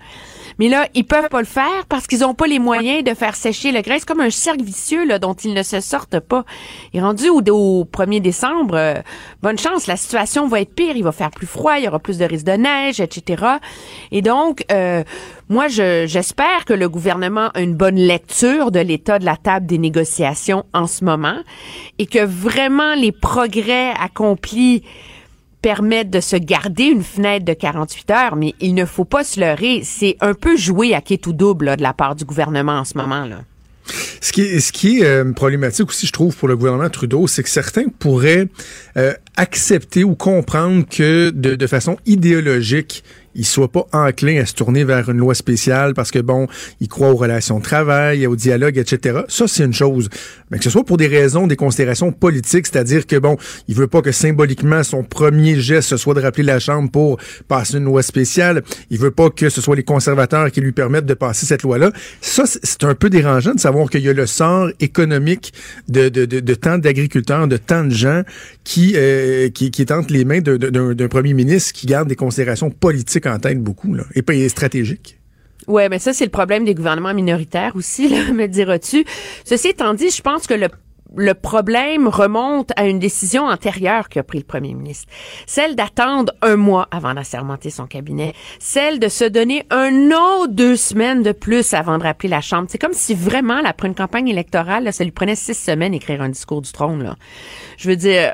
Mais 0.60 0.70
là, 0.70 0.88
ils 0.94 1.06
peuvent 1.06 1.30
pas 1.30 1.40
le 1.40 1.46
faire 1.46 1.86
parce 1.90 2.08
qu'ils 2.08 2.24
ont 2.24 2.34
pas 2.34 2.48
les 2.48 2.60
moyens 2.60 3.04
de 3.04 3.14
faire 3.14 3.36
sécher 3.36 3.72
le 3.72 3.82
grain. 3.82 3.96
C'est 4.00 4.08
comme 4.08 4.22
un 4.22 4.30
cercle 4.30 4.64
vicieux 4.64 5.06
là, 5.06 5.20
dont 5.20 5.34
ils 5.34 5.54
ne 5.54 5.64
se 5.64 5.80
sortent 5.80 6.20
pas. 6.20 6.46
Et 6.94 7.02
rendu 7.02 7.30
au, 7.30 7.42
au 7.42 7.86
1er 7.86 8.22
décembre, 8.22 8.76
euh, 8.76 8.96
bonne 9.42 9.58
chance, 9.58 9.88
la 9.88 9.98
situation 9.98 10.48
va 10.48 10.62
être 10.62 10.74
pire. 10.74 10.96
Il 10.96 11.04
va 11.04 11.12
faire 11.12 11.32
plus 11.32 11.48
froid, 11.48 11.78
il 11.78 11.86
y 11.86 11.88
aura 11.88 12.00
plus 12.00 12.18
de 12.18 12.26
risques 12.26 12.46
de 12.46 12.54
neige, 12.54 13.00
etc. 13.00 13.44
Et 14.12 14.22
donc, 14.22 14.64
euh, 14.72 15.04
moi, 15.50 15.68
j'espère 15.68 16.66
que 16.66 16.74
le 16.74 16.90
gouvernement 16.90 17.50
a 17.54 17.62
une 17.62 17.76
bonne 17.76 17.98
lecture 17.98 18.72
de 18.72 18.80
l'état 18.80 19.20
de 19.20 19.26
la 19.26 19.38
table 19.38 19.66
des 19.66 19.78
négociations 19.78 20.66
en 20.74 20.88
ce 20.88 21.04
moment 21.04 21.38
et 22.00 22.06
que 22.06 22.24
vraiment 22.24 22.96
les 22.96 23.12
progrès 23.12 23.92
accomplis 24.00 24.84
permettre 25.66 26.12
de 26.12 26.20
se 26.20 26.36
garder 26.36 26.84
une 26.84 27.02
fenêtre 27.02 27.44
de 27.44 27.54
48 27.54 28.12
heures, 28.12 28.36
mais 28.36 28.54
il 28.62 28.76
ne 28.76 28.86
faut 28.86 29.04
pas 29.04 29.24
se 29.24 29.40
leurrer. 29.40 29.82
C'est 29.84 30.16
un 30.22 30.36
peu 30.36 30.56
joué 30.56 30.94
à 30.94 31.02
qui 31.02 31.18
tout 31.18 31.34
double 31.34 31.76
de 31.76 31.82
la 31.82 31.92
part 31.92 32.14
du 32.14 32.24
gouvernement 32.24 32.74
en 32.74 32.86
ce 32.86 32.96
moment. 32.96 33.26
là. 33.26 33.38
Ce 34.22 34.32
qui 34.32 35.00
est, 35.00 35.04
euh, 35.04 35.34
problématique 35.34 35.90
aussi, 35.90 36.06
je 36.06 36.12
trouve, 36.12 36.38
pour 36.38 36.48
le 36.48 36.56
gouvernement 36.56 36.88
Trudeau, 36.92 37.26
c'est 37.26 37.42
que 37.42 37.50
certains 37.50 37.88
pourraient 37.88 38.48
euh, 38.96 39.14
accepter 39.38 40.04
ou 40.04 40.14
comprendre 40.14 40.86
que 40.88 41.32
de 41.32 41.68
façon 41.68 41.98
idéologique, 42.06 43.04
il 43.36 43.46
soit 43.46 43.72
pas 43.72 43.86
enclin 43.94 44.42
à 44.42 44.46
se 44.46 44.54
tourner 44.54 44.84
vers 44.84 45.10
une 45.10 45.18
loi 45.18 45.36
spéciale 45.36 45.94
parce 45.94 46.12
que 46.12 46.20
bon, 46.20 46.48
il 46.80 46.88
croit 46.88 47.10
aux 47.10 47.16
relations 47.16 47.60
de 47.60 47.64
travail, 47.64 48.26
au 48.28 48.36
dialogue, 48.36 48.78
etc. 48.78 49.20
Ça, 49.28 49.48
c'est 49.48 49.64
une 49.64 49.74
chose. 49.74 50.10
Mais 50.52 50.58
que 50.58 50.64
ce 50.64 50.70
soit 50.70 50.84
pour 50.84 50.98
des 50.98 51.08
raisons, 51.08 51.48
des 51.48 51.56
considérations 51.56 52.12
politiques, 52.12 52.68
c'est-à-dire 52.68 53.06
que 53.06 53.18
bon, 53.18 53.38
il 53.68 53.76
veut 53.76 53.88
pas 53.88 54.02
que 54.02 54.12
symboliquement 54.12 54.84
son 54.84 55.04
premier 55.04 55.60
geste 55.60 55.90
ce 55.90 55.98
soit 55.98 56.14
de 56.14 56.22
rappeler 56.22 56.44
la 56.44 56.60
Chambre 56.60 56.90
pour 56.90 57.20
passer 57.48 57.78
une 57.78 57.86
loi 57.86 58.02
spéciale. 58.02 58.64
Il 58.90 59.00
veut 59.00 59.12
pas 59.12 59.30
que 59.30 59.50
ce 59.50 59.62
soit 59.62 59.76
les 59.76 59.84
conservateurs 59.84 60.52
qui 60.52 60.62
lui 60.62 60.72
permettent 60.72 61.06
de 61.06 61.14
passer 61.14 61.46
cette 61.46 61.64
loi-là. 61.64 61.92
Ça, 62.22 62.44
c'est 62.46 62.84
un 62.84 62.96
peu 62.96 63.10
dérangeant 63.10 63.54
de 63.54 63.60
savoir 63.60 63.90
qu'il 63.90 64.02
y 64.02 64.10
a 64.10 64.14
le 64.14 64.26
sort 64.26 64.70
économique 64.80 65.54
de, 65.90 66.10
de, 66.10 66.26
de, 66.26 66.40
de 66.40 66.54
tant 66.56 66.78
d'agriculteurs, 66.78 67.48
de 67.48 67.58
tant 67.58 67.84
de 67.84 67.92
gens 67.92 68.24
qui, 68.64 68.94
euh, 68.96 69.50
qui, 69.50 69.72
qui 69.72 69.82
est 69.82 69.92
entre 69.92 70.14
les 70.14 70.26
mains 70.26 70.40
d'un 70.42 71.08
premier 71.08 71.34
ministre 71.34 71.74
qui 71.74 71.86
garde 71.86 72.08
des 72.08 72.16
considérations 72.16 72.70
politiques 72.70 73.25
en 73.28 73.40
tête 73.40 73.62
beaucoup, 73.62 73.94
là, 73.94 74.04
et 74.16 74.22
pas 74.22 74.34
stratégiques. 74.50 75.20
Ouais, 75.68 75.90
mais 75.90 76.00
ça, 76.00 76.14
c'est 76.14 76.26
le 76.26 76.32
problème 76.32 76.64
des 76.64 76.76
gouvernements 76.76 77.14
minoritaires 77.14 77.76
aussi, 77.76 78.08
me 78.34 78.48
diras-tu. 78.48 79.06
Ceci 79.44 79.70
étant 79.70 79.94
dit, 79.94 80.10
je 80.10 80.22
pense 80.22 80.48
que 80.48 80.54
le 80.54 80.68
le 81.16 81.34
problème 81.34 82.08
remonte 82.08 82.72
à 82.76 82.88
une 82.88 83.00
décision 83.00 83.46
antérieure 83.46 84.10
qu'a 84.10 84.24
pris 84.24 84.40
le 84.40 84.44
premier 84.44 84.74
ministre. 84.74 85.12
Celle 85.46 85.76
d'attendre 85.76 86.34
un 86.42 86.56
mois 86.56 86.88
avant 86.92 87.14
d'assermenter 87.14 87.70
son 87.70 87.88
cabinet. 87.88 88.34
Celle 88.60 89.00
de 89.00 89.08
se 89.08 89.26
donner 89.26 89.64
un 89.70 90.12
autre 90.12 90.54
deux 90.54 90.76
semaines 90.76 91.24
de 91.24 91.32
plus 91.32 91.74
avant 91.74 91.98
de 91.98 92.04
rappeler 92.04 92.30
la 92.30 92.42
Chambre. 92.42 92.68
C'est 92.70 92.78
comme 92.78 92.94
si 92.94 93.14
vraiment, 93.14 93.62
après 93.64 93.88
une 93.88 93.96
campagne 93.96 94.28
électorale, 94.28 94.92
ça 94.94 95.04
lui 95.04 95.12
prenait 95.12 95.36
six 95.36 95.54
semaines 95.54 95.94
d'écrire 95.94 96.22
un 96.22 96.30
discours 96.30 96.62
du 96.62 96.72
trône. 96.72 97.04
Là. 97.04 97.16
Je 97.78 97.90
veux 97.90 97.96
dire, 97.96 98.34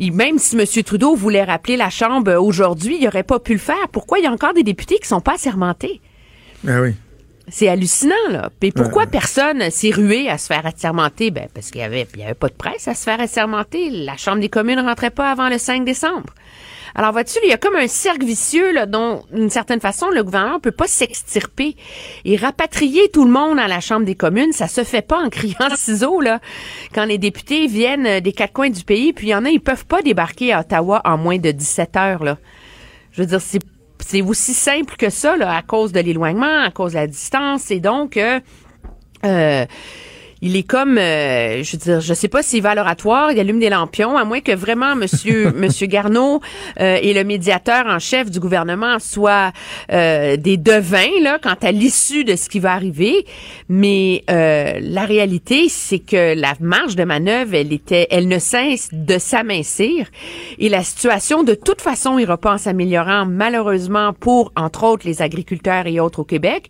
même 0.00 0.38
si 0.38 0.56
M. 0.58 0.64
Trudeau 0.84 1.14
voulait 1.14 1.44
rappeler 1.44 1.76
la 1.76 1.90
Chambre 1.90 2.34
aujourd'hui, 2.34 2.96
il 2.98 3.04
n'aurait 3.04 3.22
pas 3.22 3.38
pu 3.38 3.52
le 3.52 3.58
faire. 3.58 3.88
Pourquoi? 3.92 4.18
Il 4.18 4.24
y 4.24 4.26
a 4.26 4.32
encore 4.32 4.54
des 4.54 4.62
députés 4.62 4.98
qui 4.98 5.08
sont 5.08 5.20
pas 5.20 5.34
assermentés? 5.34 6.00
Ah 6.66 6.80
oui. 6.80 6.94
C'est 7.48 7.68
hallucinant, 7.68 8.14
là. 8.30 8.50
Puis 8.58 8.72
pourquoi 8.72 9.06
personne 9.06 9.70
s'est 9.70 9.90
rué 9.90 10.28
à 10.30 10.38
se 10.38 10.46
faire 10.46 10.64
assermenter? 10.64 11.30
Ben, 11.30 11.48
parce 11.52 11.70
qu'il 11.70 11.82
y 11.82 11.84
avait, 11.84 12.06
il 12.14 12.20
y 12.20 12.24
avait 12.24 12.34
pas 12.34 12.48
de 12.48 12.54
presse 12.54 12.88
à 12.88 12.94
se 12.94 13.02
faire 13.02 13.20
assermenter. 13.20 13.90
La 13.90 14.16
Chambre 14.16 14.40
des 14.40 14.48
communes 14.48 14.80
rentrait 14.80 15.10
pas 15.10 15.30
avant 15.30 15.48
le 15.48 15.58
5 15.58 15.84
décembre. 15.84 16.32
Alors, 16.96 17.12
vois-tu, 17.12 17.38
il 17.42 17.50
y 17.50 17.52
a 17.52 17.58
comme 17.58 17.74
un 17.74 17.88
cercle 17.88 18.24
vicieux, 18.24 18.72
là, 18.72 18.86
dont, 18.86 19.24
d'une 19.32 19.50
certaine 19.50 19.80
façon, 19.80 20.08
le 20.10 20.22
gouvernement 20.22 20.60
peut 20.60 20.70
pas 20.70 20.86
s'extirper. 20.86 21.76
Et 22.24 22.36
rapatrier 22.36 23.10
tout 23.12 23.24
le 23.24 23.32
monde 23.32 23.58
à 23.58 23.66
la 23.66 23.80
Chambre 23.80 24.06
des 24.06 24.14
communes, 24.14 24.52
ça 24.52 24.68
se 24.68 24.84
fait 24.84 25.02
pas 25.02 25.18
en 25.18 25.28
criant 25.28 25.56
ciseaux, 25.76 26.20
là. 26.20 26.40
Quand 26.94 27.04
les 27.04 27.18
députés 27.18 27.66
viennent 27.66 28.20
des 28.20 28.32
quatre 28.32 28.52
coins 28.52 28.70
du 28.70 28.84
pays, 28.84 29.12
puis 29.12 29.26
il 29.26 29.30
y 29.30 29.34
en 29.34 29.44
a, 29.44 29.50
ils 29.50 29.60
peuvent 29.60 29.86
pas 29.86 30.02
débarquer 30.02 30.52
à 30.52 30.60
Ottawa 30.60 31.02
en 31.04 31.18
moins 31.18 31.38
de 31.38 31.50
17 31.50 31.96
heures, 31.96 32.24
là. 32.24 32.38
Je 33.10 33.22
veux 33.22 33.26
dire, 33.26 33.40
c'est 33.40 33.60
c'est 34.06 34.20
aussi 34.22 34.52
simple 34.52 34.96
que 34.96 35.08
ça, 35.08 35.36
là, 35.36 35.56
à 35.56 35.62
cause 35.62 35.92
de 35.92 36.00
l'éloignement, 36.00 36.62
à 36.62 36.70
cause 36.70 36.92
de 36.92 36.98
la 36.98 37.06
distance. 37.06 37.70
Et 37.70 37.80
donc, 37.80 38.16
euh, 38.16 38.38
euh 39.24 39.64
il 40.44 40.58
est 40.58 40.62
comme, 40.62 40.98
euh, 40.98 41.62
je 41.62 41.72
veux 41.72 41.78
dire, 41.78 42.00
je 42.02 42.12
sais 42.12 42.28
pas 42.28 42.42
s'il 42.42 42.62
va 42.62 42.72
à 42.72 42.74
l'oratoire, 42.74 43.32
il 43.32 43.40
allume 43.40 43.58
des 43.58 43.70
lampions, 43.70 44.18
à 44.18 44.26
moins 44.26 44.40
que 44.40 44.52
vraiment 44.52 44.94
Monsieur 44.94 45.50
Monsieur 45.56 45.86
Garneau 45.86 46.42
euh, 46.80 46.98
et 47.00 47.14
le 47.14 47.24
médiateur 47.24 47.86
en 47.86 47.98
chef 47.98 48.30
du 48.30 48.40
gouvernement 48.40 48.98
soient 48.98 49.52
euh, 49.90 50.36
des 50.36 50.58
devins 50.58 51.18
là 51.22 51.38
quant 51.42 51.56
à 51.62 51.72
l'issue 51.72 52.24
de 52.24 52.36
ce 52.36 52.50
qui 52.50 52.60
va 52.60 52.74
arriver. 52.74 53.24
Mais 53.70 54.22
la 54.28 55.06
réalité, 55.06 55.70
c'est 55.70 55.98
que 55.98 56.38
la 56.38 56.52
marge 56.60 56.94
de 56.94 57.04
manœuvre, 57.04 57.54
elle 57.54 57.72
était, 57.72 58.06
elle 58.10 58.28
ne 58.28 58.38
cesse 58.38 58.90
de 58.92 59.16
s'amincir 59.16 60.06
et 60.58 60.68
la 60.68 60.82
situation 60.82 61.42
de 61.42 61.54
toute 61.54 61.80
façon 61.80 62.18
ira 62.18 62.36
pas 62.36 62.52
en 62.52 62.58
s'améliorant 62.58 63.24
malheureusement 63.24 64.12
pour 64.12 64.52
entre 64.56 64.84
autres 64.84 65.06
les 65.06 65.22
agriculteurs 65.22 65.86
et 65.86 66.00
autres 66.00 66.18
au 66.20 66.24
Québec 66.24 66.68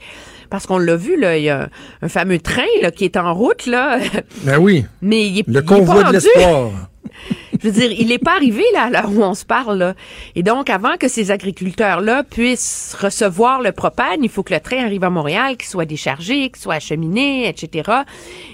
parce 0.55 0.69
qu'on 0.69 0.79
l'a 0.79 0.95
vu, 0.95 1.19
là, 1.19 1.37
il 1.37 1.43
y 1.43 1.51
a 1.51 1.69
un, 2.01 2.09
fameux 2.09 2.39
train 2.39 2.63
là, 2.81 2.93
qui 2.93 3.05
est 3.05 3.17
en 3.17 3.35
route. 3.35 3.67
Là. 3.67 3.99
Ben 4.45 4.57
oui. 4.59 4.85
Mais 5.03 5.27
il 5.27 5.41
est, 5.41 5.49
Le 5.49 5.63
convoi 5.63 6.05
de 6.05 6.13
l'espoir. 6.13 6.71
Je 7.61 7.69
veux 7.69 7.73
dire, 7.73 7.91
il 7.91 8.07
n'est 8.07 8.21
pas 8.21 8.37
arrivé 8.37 8.63
là, 8.73 8.89
là 8.89 9.05
où 9.09 9.21
on 9.21 9.35
se 9.35 9.45
parle. 9.45 9.79
Là. 9.79 9.95
Et 10.37 10.45
donc, 10.45 10.71
avant 10.71 10.97
que 10.97 11.09
ces 11.09 11.33
agriculteurs-là 11.33 12.23
puissent 12.23 12.97
recevoir 12.97 13.63
le 13.63 13.73
propane, 13.73 14.23
il 14.23 14.29
faut 14.29 14.45
que 14.45 14.55
le 14.55 14.61
train 14.61 14.85
arrive 14.85 15.03
à 15.03 15.11
Montréal, 15.11 15.57
qu'il 15.57 15.67
soit 15.67 15.87
déchargé, 15.87 16.51
qu'il 16.51 16.63
soit 16.63 16.75
acheminé, 16.75 17.49
etc. 17.49 17.91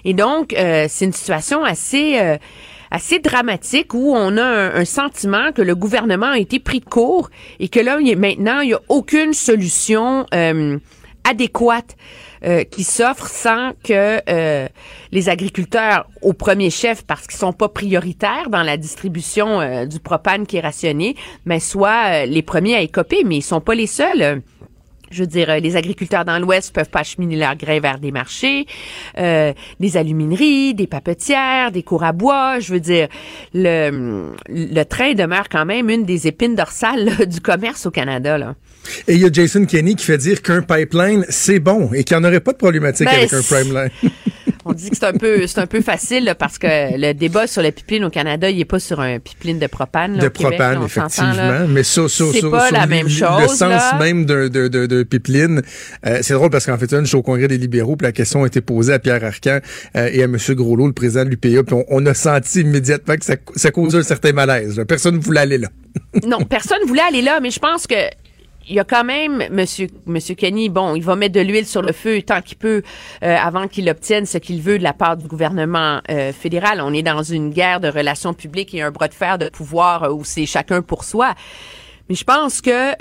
Et 0.07 0.14
donc, 0.14 0.55
euh, 0.55 0.86
c'est 0.88 1.05
une 1.05 1.12
situation 1.12 1.62
assez... 1.64 2.18
Euh, 2.18 2.38
assez 2.92 3.20
dramatique 3.20 3.94
où 3.94 4.14
on 4.16 4.36
a 4.36 4.42
un, 4.42 4.84
sentiment 4.84 5.53
que 5.53 5.62
le 5.62 5.76
gouvernement 5.76 6.32
a 6.32 6.38
été 6.38 6.59
pris 6.59 6.80
de 6.80 6.86
court 6.86 7.30
et 7.61 7.68
que 7.68 7.78
là, 7.78 8.01
maintenant, 8.16 8.62
il 8.62 8.68
n'y 8.70 8.74
a 8.74 8.80
aucune 8.88 9.32
solution 9.32 10.26
euh, 10.34 10.76
adéquate 11.25 11.97
euh, 12.43 12.64
qui 12.64 12.85
s'offre 12.85 13.29
sans 13.29 13.73
que 13.85 14.21
euh, 14.31 14.66
les 15.12 15.29
agriculteurs, 15.29 16.09
au 16.23 16.33
premier 16.33 16.71
chef, 16.71 17.05
parce 17.05 17.27
qu'ils 17.27 17.39
sont 17.39 17.53
pas 17.53 17.68
prioritaires 17.68 18.49
dans 18.49 18.62
la 18.62 18.79
distribution 18.79 19.61
euh, 19.61 19.85
du 19.85 20.01
propane 20.01 20.47
qui 20.47 20.57
est 20.57 20.61
rationné, 20.61 21.16
mais 21.45 21.61
soient 21.61 22.25
les 22.25 22.41
premiers 22.41 22.77
à 22.77 22.81
écoper, 22.81 23.25
mais 23.25 23.37
ils 23.37 23.43
sont 23.43 23.61
pas 23.61 23.75
les 23.75 23.87
seuls. 23.87 24.41
Je 25.11 25.23
veux 25.23 25.27
dire, 25.27 25.61
les 25.61 25.77
agriculteurs 25.77 26.25
dans 26.25 26.39
l'Ouest 26.39 26.73
peuvent 26.73 26.89
pas 26.89 27.01
acheminer 27.01 27.37
leur 27.37 27.57
grain 27.57 27.81
vers 27.81 27.99
des 27.99 28.12
marchés, 28.12 28.66
des 29.16 29.97
alumineries, 29.97 30.73
des 30.73 30.87
papetières, 30.87 31.73
des 31.73 31.83
cours 31.83 32.05
à 32.05 32.12
bois. 32.12 32.61
Je 32.61 32.73
veux 32.73 32.79
dire, 32.79 33.09
le, 33.53 34.33
le 34.49 34.83
train 34.85 35.14
demeure 35.14 35.49
quand 35.49 35.66
même 35.66 35.91
une 35.91 36.05
des 36.05 36.29
épines 36.29 36.55
dorsales 36.55 37.27
du 37.27 37.41
commerce 37.41 37.87
au 37.87 37.91
Canada. 37.91 38.55
Et 39.09 39.14
il 39.14 39.20
y 39.20 39.24
a 39.24 39.33
Jason 39.33 39.64
Kenney 39.64 39.95
qui 39.95 40.05
fait 40.05 40.18
dire 40.18 40.43
qu'un 40.43 40.62
pipeline, 40.62 41.24
c'est 41.28 41.61
bon 41.61 41.91
et 41.93 42.05
qu'il 42.05 42.16
n'y 42.16 42.24
en 42.24 42.28
aurait 42.28 42.41
pas 42.41 42.53
de 42.53 42.59
problématique 42.59 43.07
ben, 43.07 43.14
avec 43.14 43.33
un 43.33 43.43
pipeline. 43.43 43.91
On 44.64 44.72
dit 44.72 44.91
que 44.91 44.97
c'est 44.97 45.07
un 45.07 45.14
peu 45.14 45.47
c'est 45.47 45.61
un 45.61 45.66
peu 45.66 45.81
facile 45.81 46.35
parce 46.39 46.59
que 46.59 46.66
le 46.97 47.12
débat 47.12 47.47
sur 47.47 47.62
le 47.62 47.70
pipeline 47.70 48.05
au 48.05 48.11
Canada, 48.11 48.51
il 48.51 48.59
n'est 48.59 48.64
pas 48.64 48.78
sur 48.78 49.01
un 49.01 49.18
pipeline 49.18 49.59
de 49.59 49.66
propane. 49.66 50.18
de 50.18 50.28
propane, 50.28 50.85
effectivement. 50.85 51.66
mais 51.68 51.83
ça, 51.83 52.09
ça, 52.09 52.24
c'est 52.33 52.51
pas 52.51 52.70
la 52.70 52.87
même 52.87 53.09
chose. 53.09 53.43
Le 53.43 53.49
sens 53.49 53.83
même 53.99 54.26
d'un 54.26 54.49
de, 54.49 54.68
de, 54.68 54.87
de, 54.87 55.03
pipeline. 55.03 55.62
Euh, 56.07 56.18
c'est 56.22 56.35
drôle 56.35 56.51
parce 56.51 56.66
qu'en 56.66 56.76
fait, 56.76 56.91
je 56.91 57.05
suis 57.05 57.16
au 57.16 57.22
Congrès 57.22 57.49
des 57.49 57.59
libéraux, 57.59 57.97
puis 57.97 58.07
la 58.07 58.12
question 58.12 58.45
a 58.45 58.47
été 58.47 58.61
posée 58.61 58.93
à 58.93 58.99
Pierre 58.99 59.24
Arcan 59.24 59.61
euh, 59.97 60.11
et 60.12 60.22
à 60.22 60.24
M. 60.24 60.37
Groslot, 60.51 60.87
le 60.87 60.93
président 60.93 61.24
de 61.24 61.31
l'UPA, 61.31 61.62
puis 61.62 61.76
on, 61.89 62.07
a 62.07 62.14
senti 62.14 62.61
immédiatement 62.61 63.16
que 63.16 63.24
ça, 63.24 63.37
ça 63.57 63.70
causait 63.70 63.99
un 63.99 64.03
certain 64.03 64.33
malaise. 64.33 64.83
Personne 64.87 65.16
ne 65.16 65.20
voulait 65.20 65.41
aller 65.41 65.59
là. 65.59 65.68
non, 66.26 66.41
personne 66.43 66.78
ne 66.83 66.89
voulait 66.89 67.03
aller 67.03 67.22
là, 67.22 67.41
mais 67.41 67.51
je 67.51 67.59
pense 67.59 67.87
que 67.87 67.95
il 68.68 68.74
y 68.74 68.80
a 68.80 68.84
quand 68.84 69.04
même 69.04 69.44
Monsieur 69.50 69.88
Monsieur 70.06 70.34
Kenny, 70.34 70.68
bon, 70.68 70.94
il 70.94 71.02
va 71.02 71.16
mettre 71.16 71.34
de 71.34 71.40
l'huile 71.40 71.66
sur 71.66 71.82
le 71.82 71.92
feu 71.92 72.22
tant 72.22 72.40
qu'il 72.40 72.58
peut 72.58 72.82
euh, 73.22 73.36
avant 73.36 73.68
qu'il 73.68 73.88
obtienne 73.88 74.26
ce 74.26 74.38
qu'il 74.38 74.61
veut 74.62 74.78
de 74.78 74.84
la 74.84 74.92
part 74.92 75.16
du 75.16 75.26
gouvernement 75.26 76.00
euh, 76.11 76.32
fédéral. 76.32 76.80
On 76.82 76.92
est 76.92 77.02
dans 77.02 77.22
une 77.22 77.50
guerre 77.50 77.80
de 77.80 77.88
relations 77.88 78.34
publiques 78.34 78.74
et 78.74 78.82
un 78.82 78.90
bras 78.90 79.08
de 79.08 79.14
fer 79.14 79.38
de 79.38 79.48
pouvoir 79.48 80.04
euh, 80.04 80.11
où 80.11 80.24
c'est 80.24 80.46
chacun 80.46 80.82
pour 80.82 81.04
soi. 81.04 81.34
Mais 82.08 82.14
je 82.14 82.24
pense 82.24 82.61
que 82.61 82.94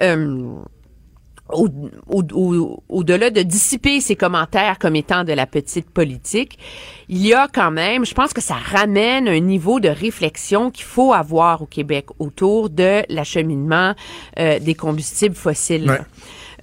au-delà 1.51 3.29
de 3.29 3.41
dissiper 3.41 4.01
ses 4.01 4.15
commentaires 4.15 4.77
comme 4.79 4.95
étant 4.95 5.23
de 5.23 5.33
la 5.33 5.45
petite 5.45 5.89
politique, 5.89 6.59
il 7.07 7.25
y 7.25 7.33
a 7.33 7.47
quand 7.47 7.71
même, 7.71 8.05
je 8.05 8.13
pense 8.13 8.33
que 8.33 8.41
ça 8.41 8.55
ramène 8.55 9.27
un 9.27 9.39
niveau 9.39 9.79
de 9.79 9.89
réflexion 9.89 10.71
qu'il 10.71 10.85
faut 10.85 11.13
avoir 11.13 11.61
au 11.61 11.65
Québec 11.65 12.07
autour 12.19 12.69
de 12.69 13.03
l'acheminement 13.09 13.95
euh, 14.37 14.59
des 14.59 14.75
combustibles 14.75 15.35
fossiles. 15.35 16.05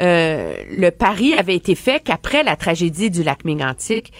Euh, 0.01 0.55
le 0.71 0.91
pari 0.91 1.35
avait 1.35 1.57
été 1.57 1.75
fait 1.75 2.03
qu'après 2.03 2.43
la 2.43 2.57
tragédie 2.57 3.11
du 3.11 3.23
lac 3.23 3.45
Mégantic, 3.45 4.13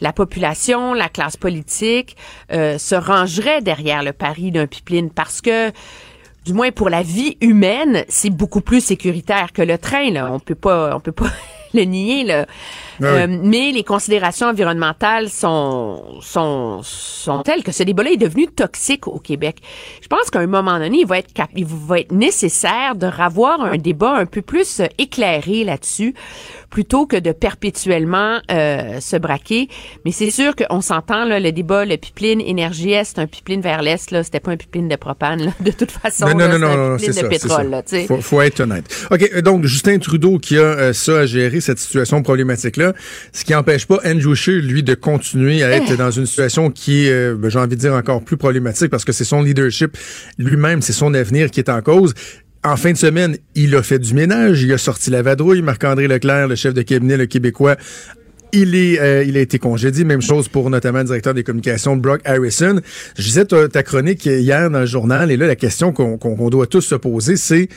la 0.00 0.12
population, 0.12 0.94
la 0.94 1.08
classe 1.08 1.36
politique 1.36 2.16
euh, 2.52 2.78
se 2.78 2.94
rangerait 2.94 3.62
derrière 3.62 4.02
le 4.02 4.12
pari 4.12 4.50
d'un 4.50 4.66
pipeline 4.66 5.10
parce 5.10 5.40
que 5.40 5.72
du 6.44 6.52
moins 6.52 6.70
pour 6.70 6.90
la 6.90 7.02
vie 7.02 7.36
humaine, 7.40 8.04
c'est 8.08 8.30
beaucoup 8.30 8.60
plus 8.60 8.84
sécuritaire 8.84 9.52
que 9.52 9.62
le 9.62 9.78
train. 9.78 10.10
Là. 10.10 10.30
On 10.30 10.38
peut 10.38 10.54
pas, 10.54 10.94
on 10.94 11.00
peut 11.00 11.12
pas 11.12 11.30
le 11.74 11.82
nier. 11.82 12.24
Là. 12.24 12.46
Ah 13.00 13.06
euh, 13.06 13.26
mais 13.28 13.72
les 13.72 13.82
considérations 13.82 14.48
environnementales 14.48 15.28
sont, 15.28 16.20
sont, 16.20 16.80
sont 16.82 17.42
telles 17.42 17.62
que 17.62 17.72
ce 17.72 17.82
débat-là 17.82 18.12
est 18.12 18.16
devenu 18.16 18.46
toxique 18.46 19.06
au 19.06 19.18
Québec. 19.18 19.56
Je 20.02 20.08
pense 20.08 20.30
qu'à 20.30 20.40
un 20.40 20.46
moment 20.46 20.78
donné, 20.78 20.98
il 21.00 21.06
va 21.06 21.18
être, 21.18 21.30
il 21.54 21.64
va 21.64 22.00
être 22.00 22.12
nécessaire 22.12 22.94
de 22.94 23.06
revoir 23.06 23.60
un 23.62 23.76
débat 23.76 24.14
un 24.14 24.26
peu 24.26 24.42
plus 24.42 24.80
éclairé 24.98 25.64
là-dessus 25.64 26.14
plutôt 26.74 27.06
que 27.06 27.16
de 27.16 27.30
perpétuellement 27.30 28.40
euh, 28.50 28.98
se 29.00 29.16
braquer. 29.16 29.68
Mais 30.04 30.10
c'est 30.10 30.32
sûr 30.32 30.56
qu'on 30.56 30.80
s'entend, 30.80 31.24
là, 31.24 31.38
le 31.38 31.52
débat, 31.52 31.84
le 31.84 31.96
pipeline 31.96 32.40
énergie 32.40 32.90
est, 32.90 33.04
c'est 33.04 33.20
un 33.20 33.28
pipeline 33.28 33.60
vers 33.60 33.80
l'est, 33.80 34.10
là, 34.10 34.24
c'était 34.24 34.40
pas 34.40 34.50
un 34.50 34.56
pipeline 34.56 34.88
de 34.88 34.96
propane, 34.96 35.44
là, 35.44 35.52
de 35.60 35.70
toute 35.70 35.92
façon. 35.92 36.26
Non, 36.26 36.48
non, 36.48 36.58
non, 36.58 36.94
un 36.94 36.96
pipeline 36.96 37.22
de 37.22 37.28
pétrole, 37.28 37.70
là, 37.70 37.82
faut, 38.08 38.20
faut 38.20 38.42
être 38.42 38.58
honnête. 38.58 38.84
OK, 39.12 39.40
donc 39.42 39.64
Justin 39.66 39.98
Trudeau 39.98 40.38
qui 40.40 40.58
a 40.58 40.62
euh, 40.62 40.92
ça 40.92 41.20
à 41.20 41.26
gérer, 41.26 41.60
cette 41.60 41.78
situation 41.78 42.22
problématique-là, 42.24 42.83
ce 43.32 43.44
qui 43.44 43.52
n'empêche 43.52 43.86
pas 43.86 44.00
Andrew 44.04 44.34
Scheer, 44.34 44.60
lui, 44.62 44.82
de 44.82 44.94
continuer 44.94 45.62
à 45.62 45.70
être 45.70 45.96
dans 45.96 46.10
une 46.10 46.26
situation 46.26 46.70
qui 46.70 47.06
est, 47.06 47.10
euh, 47.12 47.34
ben, 47.36 47.50
j'ai 47.50 47.58
envie 47.58 47.76
de 47.76 47.80
dire, 47.80 47.94
encore 47.94 48.22
plus 48.22 48.36
problématique 48.36 48.90
parce 48.90 49.04
que 49.04 49.12
c'est 49.12 49.24
son 49.24 49.42
leadership 49.42 49.96
lui-même, 50.38 50.82
c'est 50.82 50.92
son 50.92 51.14
avenir 51.14 51.50
qui 51.50 51.60
est 51.60 51.70
en 51.70 51.80
cause 51.82 52.14
en 52.64 52.76
fin 52.76 52.92
de 52.92 52.96
semaine, 52.96 53.36
il 53.54 53.76
a 53.76 53.82
fait 53.82 53.98
du 53.98 54.14
ménage, 54.14 54.62
il 54.62 54.72
a 54.72 54.78
sorti 54.78 55.10
la 55.10 55.20
vadrouille. 55.20 55.60
Marc-André 55.60 56.08
Leclerc, 56.08 56.48
le 56.48 56.54
chef 56.54 56.72
de 56.72 56.80
cabinet, 56.80 57.18
le 57.18 57.26
Québécois, 57.26 57.76
il, 58.52 58.74
est, 58.74 58.98
euh, 59.00 59.22
il 59.22 59.36
a 59.36 59.40
été 59.40 59.58
congédié. 59.58 60.04
Même 60.04 60.22
chose 60.22 60.48
pour 60.48 60.70
notamment 60.70 61.00
le 61.00 61.04
directeur 61.04 61.34
des 61.34 61.42
communications, 61.44 61.94
Brock 61.96 62.22
Harrison. 62.24 62.80
Je 63.18 63.22
disais 63.22 63.44
ta, 63.44 63.68
ta 63.68 63.82
chronique 63.82 64.24
hier 64.24 64.70
dans 64.70 64.80
le 64.80 64.86
journal, 64.86 65.30
et 65.30 65.36
là, 65.36 65.46
la 65.46 65.56
question 65.56 65.92
qu'on 65.92 66.48
doit 66.48 66.66
tous 66.66 66.80
se 66.80 66.94
poser, 66.94 67.36
c'est 67.36 67.68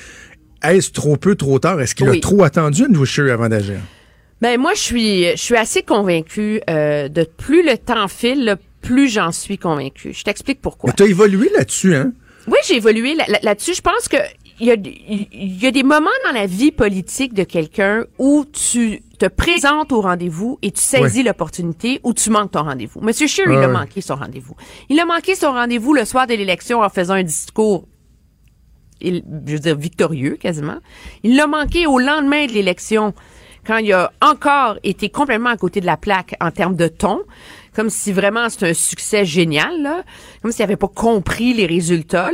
est-ce 0.63 0.91
trop 0.91 1.17
peu, 1.17 1.35
trop 1.35 1.59
tard? 1.59 1.81
Est-ce 1.81 1.93
qu'il 1.93 2.09
Oui. 2.09 2.17
a 2.17 2.21
trop 2.21 2.43
attendu 2.43 2.85
Andrew 2.85 3.05
Scheer 3.05 3.31
avant 3.33 3.49
d'agir? 3.49 3.79
Ben 4.41 4.59
moi, 4.59 4.73
je 4.75 4.81
suis, 4.81 5.23
je 5.31 5.35
suis 5.41 5.55
assez 5.55 5.81
convaincue 5.81 6.61
euh, 6.69 7.07
de 7.09 7.23
plus 7.23 7.63
le 7.63 7.77
temps 7.77 8.07
file, 8.07 8.57
plus 8.81 9.09
j'en 9.09 9.31
suis 9.31 9.57
convaincue. 9.57 10.13
Je 10.13 10.23
t'explique 10.23 10.61
pourquoi. 10.61 10.89
Mais 10.91 10.93
t'as 10.95 11.07
évolué 11.07 11.49
là-dessus, 11.57 11.95
hein? 11.95 12.13
Oui, 12.47 12.57
j'ai 12.67 12.75
évolué 12.75 13.15
là- 13.15 13.25
là- 13.27 13.39
là-dessus. 13.41 13.73
Je 13.73 13.81
pense 13.81 14.07
que 14.07 14.17
il 14.59 14.67
y 14.67 14.71
a, 14.71 14.75
y 15.33 15.67
a 15.67 15.71
des 15.71 15.83
moments 15.83 16.09
dans 16.25 16.31
la 16.31 16.45
vie 16.47 16.71
politique 16.71 17.33
de 17.35 17.43
quelqu'un 17.43 18.05
où 18.17 18.43
tu 18.51 19.03
te 19.19 19.27
présentes 19.27 19.91
au 19.91 20.01
rendez-vous 20.01 20.57
et 20.63 20.71
tu 20.71 20.81
saisis 20.81 21.21
l'opportunité 21.23 21.99
ou 22.03 22.13
tu 22.13 22.29
manques 22.31 22.51
ton 22.51 22.63
rendez-vous. 22.63 23.01
Monsieur 23.01 23.27
Scheer, 23.27 23.45
il 23.51 23.57
a 23.57 23.67
manqué 23.67 24.01
son 24.01 24.15
rendez-vous. 24.15 24.55
Il 24.89 24.99
a 24.99 25.05
manqué 25.05 25.35
son 25.35 25.51
rendez-vous 25.51 25.93
le 25.93 26.05
soir 26.05 26.25
de 26.25 26.33
l'élection 26.33 26.81
en 26.81 26.89
faisant 26.89 27.15
un 27.15 27.23
discours 27.23 27.85
il- 28.99 29.23
je 29.45 29.53
veux 29.53 29.59
dire, 29.59 29.75
victorieux 29.77 30.37
quasiment. 30.37 30.77
Il 31.23 31.35
l'a 31.35 31.45
manqué 31.45 31.85
au 31.85 31.99
lendemain 31.99 32.47
de 32.47 32.51
l'élection, 32.53 33.13
quand 33.67 33.77
il 33.77 33.91
a 33.91 34.11
encore 34.21 34.77
été 34.83 35.09
complètement 35.09 35.49
à 35.49 35.57
côté 35.57 35.81
de 35.81 35.85
la 35.85 35.97
plaque 35.97 36.35
en 36.39 36.51
termes 36.51 36.77
de 36.77 36.87
ton, 36.87 37.21
comme 37.75 37.89
si 37.89 38.13
vraiment 38.13 38.49
c'était 38.49 38.69
un 38.69 38.73
succès 38.73 39.25
génial, 39.25 40.03
comme 40.41 40.51
s'il 40.51 40.63
n'avait 40.63 40.77
pas 40.77 40.87
compris 40.87 41.53
les 41.53 41.65
résultats. 41.65 42.31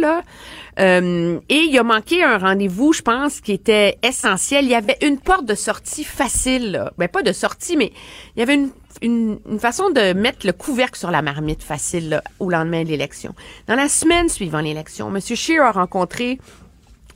Euh, 0.80 1.40
et 1.50 1.56
il 1.56 1.78
a 1.78 1.84
manqué 1.84 2.24
un 2.24 2.38
rendez-vous, 2.38 2.94
je 2.94 3.02
pense, 3.02 3.42
qui 3.42 3.52
était 3.52 3.98
essentiel. 4.04 4.66
Il 4.66 4.72
y 4.72 4.76
avait 4.76 4.98
une 5.02 5.18
porte 5.20 5.46
de 5.46 5.56
sortie 5.56 6.04
facile. 6.04 6.72
Là. 6.72 6.94
Ben, 6.98 7.08
pas 7.08 7.24
de 7.24 7.32
sortie, 7.32 7.78
mais 7.78 7.92
il 8.36 8.40
y 8.40 8.44
avait 8.44 8.60
une, 9.02 9.40
façon 9.60 9.90
de 9.90 10.14
mettre 10.14 10.46
le 10.46 10.54
couvercle 10.54 10.98
sur 10.98 11.12
la 11.12 11.22
marmite 11.22 11.64
facile 11.64 12.22
au 12.40 12.50
lendemain 12.50 12.84
de 12.84 12.90
l'élection. 12.90 13.36
Dans 13.68 13.76
la 13.76 13.90
semaine 13.90 14.30
suivant 14.30 14.62
l'élection, 14.62 15.14
M. 15.14 15.20
Scheer 15.20 15.62
a 15.62 15.72
rencontré 15.72 16.40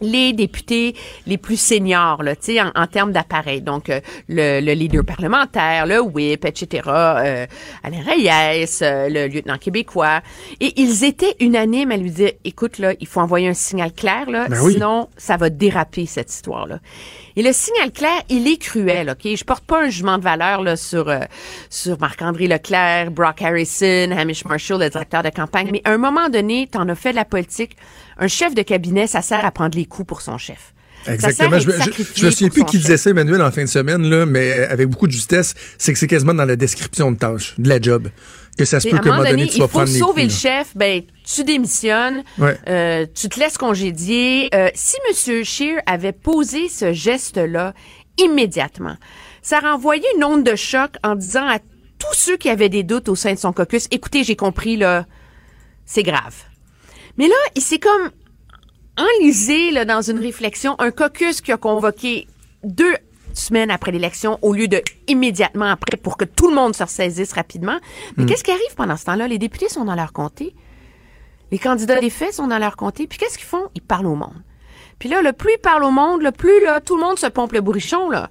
les 0.01 0.33
députés 0.33 0.95
les 1.25 1.37
plus 1.37 1.57
seniors, 1.59 2.23
là, 2.23 2.35
tu 2.35 2.53
sais, 2.53 2.61
en, 2.61 2.71
en 2.75 2.87
termes 2.87 3.11
d'appareil. 3.11 3.61
Donc, 3.61 3.89
euh, 3.89 3.99
le, 4.27 4.59
le 4.61 4.73
leader 4.73 5.03
parlementaire, 5.05 5.85
le 5.85 5.99
whip, 6.01 6.45
etc., 6.45 6.83
euh, 6.87 7.45
Alain 7.83 8.01
Reyes, 8.05 8.65
euh, 8.81 9.09
le 9.09 9.27
lieutenant 9.27 9.57
québécois. 9.57 10.21
Et 10.59 10.79
ils 10.81 11.03
étaient 11.03 11.35
unanimes 11.39 11.91
à 11.91 11.97
lui 11.97 12.11
dire, 12.11 12.31
écoute, 12.43 12.77
là, 12.79 12.93
il 12.99 13.07
faut 13.07 13.19
envoyer 13.21 13.47
un 13.47 13.53
signal 13.53 13.93
clair, 13.93 14.29
là, 14.29 14.47
Ben 14.47 14.59
oui. 14.61 14.73
sinon, 14.73 15.09
ça 15.17 15.37
va 15.37 15.49
déraper, 15.49 16.05
cette 16.05 16.31
histoire-là. 16.31 16.79
Et 17.35 17.43
le 17.43 17.53
signal 17.53 17.91
clair, 17.91 18.21
il 18.29 18.47
est 18.47 18.57
cruel, 18.57 19.11
OK? 19.11 19.35
Je 19.35 19.43
porte 19.43 19.63
pas 19.63 19.83
un 19.83 19.89
jugement 19.89 20.17
de 20.17 20.23
valeur, 20.23 20.63
là, 20.63 20.75
sur, 20.75 21.07
euh, 21.09 21.19
sur 21.69 21.99
Marc-André 21.99 22.47
Leclerc, 22.47 23.11
Brock 23.11 23.41
Harrison, 23.41 24.09
Hamish 24.11 24.43
Marshall, 24.45 24.79
le 24.81 24.89
directeur 24.89 25.21
de 25.21 25.29
campagne. 25.29 25.69
Mais 25.71 25.81
à 25.83 25.91
un 25.91 25.97
moment 25.97 26.29
donné, 26.29 26.67
t'en 26.67 26.87
as 26.89 26.95
fait 26.95 27.11
de 27.11 27.15
la 27.15 27.25
politique. 27.25 27.75
Un 28.19 28.27
chef 28.27 28.53
de 28.55 28.61
cabinet, 28.61 29.07
ça 29.07 29.21
sert 29.21 29.45
à 29.45 29.51
prendre 29.51 29.77
les 29.77 29.85
coups 29.85 30.07
pour 30.07 30.21
son 30.21 30.37
chef. 30.37 30.73
Ça 31.05 31.05
sert 31.05 31.13
Exactement. 31.13 31.55
à 31.55 31.59
Je, 31.59 31.69
je, 31.71 32.03
je 32.15 32.25
me 32.25 32.31
souviens 32.31 32.49
plus 32.49 32.65
qui 32.65 32.77
disait 32.79 32.97
ça, 32.97 33.09
Emmanuel, 33.11 33.41
en 33.41 33.51
fin 33.51 33.61
de 33.61 33.67
semaine, 33.69 34.03
là, 34.09 34.25
mais 34.25 34.51
avec 34.67 34.87
beaucoup 34.89 35.07
de 35.07 35.11
justesse, 35.11 35.53
c'est 35.77 35.93
que 35.93 35.99
c'est 35.99 36.07
quasiment 36.07 36.33
dans 36.33 36.43
la 36.45 36.55
description 36.55 37.11
de 37.11 37.17
tâche, 37.17 37.53
de 37.57 37.69
la 37.69 37.79
job, 37.79 38.09
que 38.57 38.65
ça 38.65 38.79
se 38.79 38.89
peut 38.89 38.97
qu'à 38.97 39.13
un 39.13 39.17
moment 39.17 39.29
donné, 39.29 39.47
tu 39.47 39.55
il 39.55 39.59
vas 39.61 39.67
faut 39.67 39.77
prendre 39.77 39.91
les 39.93 39.99
sauver 39.99 40.23
le 40.23 40.27
coups, 40.29 40.43
là. 40.43 40.57
chef, 40.63 40.75
ben 40.75 41.03
tu 41.23 41.43
démissionnes, 41.43 42.23
Ouais. 42.39 42.57
euh, 42.67 43.05
tu 43.13 43.29
te 43.29 43.39
laisses 43.39 43.57
congédier. 43.57 44.49
Euh, 44.53 44.69
si 44.73 44.97
M. 45.27 45.43
Scheer 45.45 45.77
avait 45.85 46.11
posé 46.11 46.67
ce 46.67 46.91
geste-là 46.91 47.73
immédiatement, 48.17 48.97
ça 49.41 49.59
renvoyait 49.59 50.03
une 50.17 50.23
onde 50.23 50.43
de 50.43 50.55
choc 50.55 50.91
en 51.03 51.15
disant 51.15 51.47
à 51.47 51.59
tous 51.59 52.13
ceux 52.15 52.37
qui 52.37 52.49
avaient 52.49 52.69
des 52.69 52.83
doutes 52.83 53.07
au 53.09 53.15
sein 53.15 53.33
de 53.33 53.39
son 53.39 53.53
caucus, 53.53 53.87
écoutez, 53.91 54.23
j'ai 54.23 54.35
compris, 54.35 54.75
là, 54.75 55.05
c'est 55.85 56.03
grave. 56.03 56.33
Mais 57.17 57.27
là, 57.27 57.35
il 57.55 57.61
s'est 57.61 57.79
comme 57.79 58.11
enlisé 58.97 59.71
là, 59.71 59.85
dans 59.85 60.01
une 60.01 60.19
réflexion, 60.19 60.75
un 60.79 60.91
caucus 60.91 61.41
qui 61.41 61.51
a 61.51 61.57
convoqué 61.57 62.27
deux 62.63 62.95
semaines 63.33 63.69
après 63.69 63.91
l'élection 63.91 64.39
au 64.41 64.53
lieu 64.53 64.67
de 64.67 64.81
immédiatement 65.07 65.65
après 65.65 65.97
pour 65.97 66.17
que 66.17 66.25
tout 66.25 66.49
le 66.49 66.55
monde 66.55 66.75
se 66.75 66.83
ressaisisse 66.83 67.33
rapidement. 67.33 67.77
Mais 68.17 68.25
qu'est-ce 68.25 68.43
qui 68.43 68.51
arrive 68.51 68.75
pendant 68.75 68.97
ce 68.97 69.05
temps-là? 69.05 69.27
Les 69.27 69.37
députés 69.37 69.69
sont 69.69 69.85
dans 69.85 69.95
leur 69.95 70.13
comté. 70.13 70.55
Les 71.51 71.59
candidats 71.59 71.99
des 71.99 72.09
faits 72.09 72.33
sont 72.33 72.47
dans 72.47 72.57
leur 72.57 72.75
comté. 72.75 73.07
Puis 73.07 73.19
qu'est-ce 73.19 73.37
qu'ils 73.37 73.47
font? 73.47 73.69
Ils 73.75 73.81
parlent 73.81 74.07
au 74.07 74.15
monde. 74.15 74.43
Puis 74.99 75.09
là, 75.09 75.21
le 75.21 75.33
plus 75.33 75.53
ils 75.53 75.61
parlent 75.61 75.83
au 75.83 75.91
monde, 75.91 76.23
le 76.23 76.31
plus 76.31 76.63
là, 76.63 76.81
tout 76.81 76.95
le 76.97 77.03
monde 77.03 77.19
se 77.19 77.27
pompe 77.27 77.53
le 77.53 77.61
bourrichon, 77.61 78.09
là. 78.09 78.29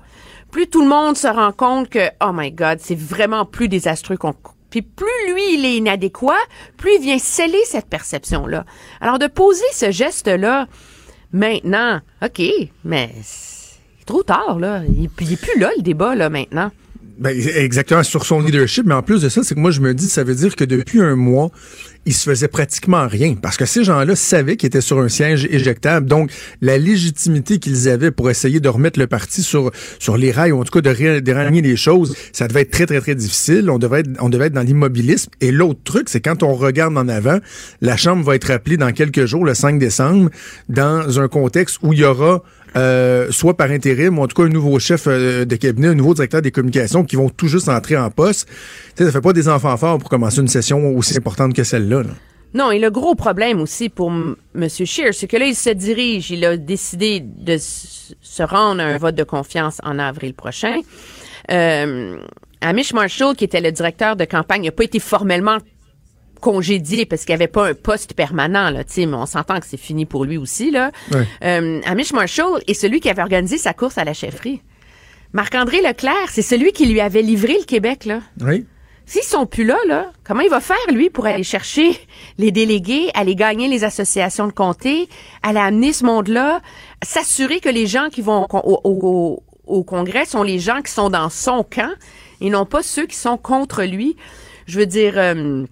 Plus 0.50 0.66
tout 0.66 0.82
le 0.82 0.88
monde 0.88 1.16
se 1.16 1.28
rend 1.28 1.52
compte 1.52 1.88
que, 1.88 2.08
oh 2.20 2.30
my 2.32 2.50
God, 2.50 2.78
c'est 2.80 2.98
vraiment 2.98 3.44
plus 3.44 3.68
désastreux 3.68 4.16
qu'on... 4.16 4.34
Plus 4.82 5.32
lui, 5.32 5.54
il 5.54 5.64
est 5.64 5.76
inadéquat, 5.76 6.34
plus 6.76 6.96
il 6.96 7.02
vient 7.02 7.18
sceller 7.18 7.64
cette 7.64 7.86
perception-là. 7.86 8.64
Alors 9.00 9.18
de 9.18 9.26
poser 9.26 9.64
ce 9.72 9.90
geste-là, 9.90 10.66
maintenant, 11.32 12.00
OK, 12.22 12.42
mais 12.84 13.10
c'est 13.22 14.06
trop 14.06 14.22
tard, 14.22 14.58
là. 14.58 14.82
Il, 14.88 15.08
il 15.20 15.32
est 15.32 15.40
plus 15.40 15.58
là, 15.58 15.70
le 15.76 15.82
débat, 15.82 16.14
là, 16.14 16.30
maintenant. 16.30 16.70
Ben, 17.18 17.34
exactement, 17.34 18.02
sur 18.02 18.26
son 18.26 18.40
leadership. 18.40 18.84
Mais 18.86 18.94
en 18.94 19.02
plus 19.02 19.22
de 19.22 19.28
ça, 19.28 19.42
c'est 19.42 19.54
que 19.54 19.60
moi, 19.60 19.70
je 19.70 19.80
me 19.80 19.94
dis, 19.94 20.08
ça 20.08 20.22
veut 20.22 20.34
dire 20.34 20.54
que 20.54 20.64
depuis 20.64 21.00
un 21.00 21.16
mois, 21.16 21.50
il 22.06 22.14
se 22.14 22.30
faisait 22.30 22.48
pratiquement 22.48 23.06
rien. 23.06 23.34
Parce 23.34 23.56
que 23.56 23.66
ces 23.66 23.84
gens-là 23.84 24.16
savaient 24.16 24.56
qu'ils 24.56 24.68
étaient 24.68 24.80
sur 24.80 25.00
un 25.00 25.08
siège 25.08 25.46
éjectable. 25.50 26.06
Donc, 26.06 26.30
la 26.62 26.78
légitimité 26.78 27.58
qu'ils 27.58 27.88
avaient 27.88 28.10
pour 28.10 28.30
essayer 28.30 28.60
de 28.60 28.68
remettre 28.68 28.98
le 28.98 29.06
parti 29.06 29.42
sur, 29.42 29.70
sur 29.98 30.16
les 30.16 30.30
rails, 30.30 30.52
ou 30.52 30.60
en 30.60 30.64
tout 30.64 30.72
cas 30.72 30.80
de, 30.80 30.96
ré- 30.96 31.20
de 31.20 31.32
réaligner 31.32 31.62
les 31.62 31.76
choses, 31.76 32.16
ça 32.32 32.48
devait 32.48 32.62
être 32.62 32.70
très, 32.70 32.86
très, 32.86 33.00
très 33.00 33.14
difficile. 33.14 33.68
On 33.70 33.78
devait 33.78 34.00
être, 34.00 34.10
on 34.20 34.28
devait 34.28 34.46
être 34.46 34.52
dans 34.54 34.62
l'immobilisme. 34.62 35.30
Et 35.40 35.50
l'autre 35.50 35.80
truc, 35.84 36.08
c'est 36.08 36.20
quand 36.20 36.42
on 36.42 36.54
regarde 36.54 36.96
en 36.96 37.08
avant, 37.08 37.38
la 37.80 37.96
Chambre 37.96 38.24
va 38.24 38.36
être 38.36 38.50
appelée 38.50 38.76
dans 38.76 38.92
quelques 38.92 39.26
jours, 39.26 39.44
le 39.44 39.54
5 39.54 39.78
décembre, 39.78 40.30
dans 40.68 41.20
un 41.20 41.28
contexte 41.28 41.78
où 41.82 41.92
il 41.92 41.98
y 41.98 42.04
aura 42.04 42.42
euh, 42.74 43.28
soit 43.30 43.56
par 43.56 43.70
intérim, 43.70 44.18
ou 44.18 44.22
en 44.22 44.26
tout 44.26 44.40
cas 44.40 44.48
un 44.48 44.52
nouveau 44.52 44.78
chef 44.78 45.04
euh, 45.06 45.44
de 45.44 45.56
cabinet, 45.56 45.88
un 45.88 45.94
nouveau 45.94 46.14
directeur 46.14 46.42
des 46.42 46.50
communications 46.50 47.04
qui 47.04 47.16
vont 47.16 47.28
tout 47.28 47.48
juste 47.48 47.68
entrer 47.68 47.96
en 47.96 48.10
poste. 48.10 48.48
Tu 48.48 48.54
sais, 48.96 49.04
ça 49.04 49.12
fait 49.12 49.20
pas 49.20 49.32
des 49.32 49.48
enfants 49.48 49.76
forts 49.76 49.98
pour 49.98 50.08
commencer 50.08 50.40
une 50.40 50.48
session 50.48 50.94
aussi 50.96 51.16
importante 51.16 51.54
que 51.54 51.64
celle-là. 51.64 52.02
là. 52.02 52.10
Non, 52.54 52.70
et 52.70 52.78
le 52.78 52.90
gros 52.90 53.14
problème 53.14 53.60
aussi 53.60 53.88
pour 53.88 54.10
M. 54.10 54.68
Scheer, 54.68 55.12
c'est 55.12 55.26
que 55.26 55.36
là, 55.36 55.46
il 55.46 55.54
se 55.54 55.70
dirige, 55.70 56.30
il 56.30 56.44
a 56.44 56.56
décidé 56.56 57.20
de 57.20 57.58
se 57.58 58.42
rendre 58.42 58.80
à 58.80 58.84
un 58.84 58.98
vote 58.98 59.14
de 59.14 59.24
confiance 59.24 59.78
en 59.82 59.98
avril 59.98 60.32
prochain. 60.32 60.80
Euh, 61.50 62.16
Amish 62.62 62.94
Marshall, 62.94 63.36
qui 63.36 63.44
était 63.44 63.60
le 63.60 63.72
directeur 63.72 64.16
de 64.16 64.24
campagne, 64.24 64.64
n'a 64.64 64.72
pas 64.72 64.84
été 64.84 64.98
formellement 65.00 65.58
congédié 66.40 67.06
parce 67.06 67.24
qu'il 67.24 67.32
n'y 67.34 67.42
avait 67.42 67.46
pas 67.52 67.68
un 67.68 67.74
poste 67.74 68.14
permanent, 68.14 68.70
là, 68.70 68.82
mais 68.96 69.04
on 69.14 69.26
s'entend 69.26 69.60
que 69.60 69.66
c'est 69.66 69.76
fini 69.76 70.06
pour 70.06 70.24
lui 70.24 70.36
aussi, 70.36 70.70
là. 70.70 70.90
Euh, 71.44 71.80
Amish 71.84 72.12
Marshall 72.12 72.62
est 72.66 72.74
celui 72.74 73.00
qui 73.00 73.08
avait 73.10 73.22
organisé 73.22 73.58
sa 73.58 73.72
course 73.72 73.98
à 73.98 74.04
la 74.04 74.14
chefferie. 74.14 74.60
Marc-André 75.32 75.82
Leclerc, 75.82 76.28
c'est 76.30 76.42
celui 76.42 76.72
qui 76.72 76.86
lui 76.86 77.00
avait 77.00 77.22
livré 77.22 77.56
le 77.58 77.64
Québec, 77.64 78.04
là. 78.04 78.20
Oui. 78.40 78.64
S'ils 79.08 79.22
sont 79.22 79.46
plus 79.46 79.64
là, 79.64 79.76
là, 79.86 80.10
comment 80.24 80.40
il 80.40 80.50
va 80.50 80.60
faire, 80.60 80.76
lui, 80.92 81.10
pour 81.10 81.26
aller 81.26 81.44
chercher 81.44 81.90
les 82.38 82.50
délégués, 82.50 83.10
aller 83.14 83.36
gagner 83.36 83.68
les 83.68 83.84
associations 83.84 84.48
de 84.48 84.52
comté, 84.52 85.08
aller 85.44 85.60
amener 85.60 85.92
ce 85.92 86.04
monde-là, 86.04 86.60
s'assurer 87.04 87.60
que 87.60 87.68
les 87.68 87.86
gens 87.86 88.08
qui 88.10 88.20
vont 88.22 88.46
au, 88.52 88.80
au- 88.82 88.82
au- 88.84 89.42
au 89.66 89.84
Congrès 89.84 90.24
sont 90.24 90.42
les 90.42 90.58
gens 90.58 90.80
qui 90.82 90.90
sont 90.90 91.08
dans 91.10 91.28
son 91.28 91.62
camp 91.64 91.92
et 92.40 92.50
non 92.50 92.66
pas 92.66 92.82
ceux 92.82 93.06
qui 93.06 93.16
sont 93.16 93.36
contre 93.36 93.84
lui? 93.84 94.16
Je 94.66 94.80
veux 94.80 94.86
dire, 94.86 95.14
euh, 95.16 95.64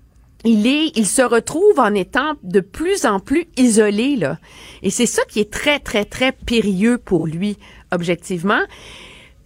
il 0.45 0.67
est, 0.67 0.93
il 0.97 1.07
se 1.07 1.23
retrouve 1.23 1.79
en 1.79 1.95
étant 1.95 2.35
de 2.43 2.61
plus 2.61 3.05
en 3.07 3.19
plus 3.21 3.47
isolé, 3.57 4.17
là. 4.17 4.39
Et 4.83 4.91
c'est 4.91 5.07
ça 5.07 5.23
qui 5.29 5.41
est 5.41 5.51
très, 5.51 5.79
très, 5.79 6.05
très 6.05 6.33
périlleux 6.33 6.99
pour 6.99 7.27
lui, 7.27 7.57
objectivement. 7.93 8.61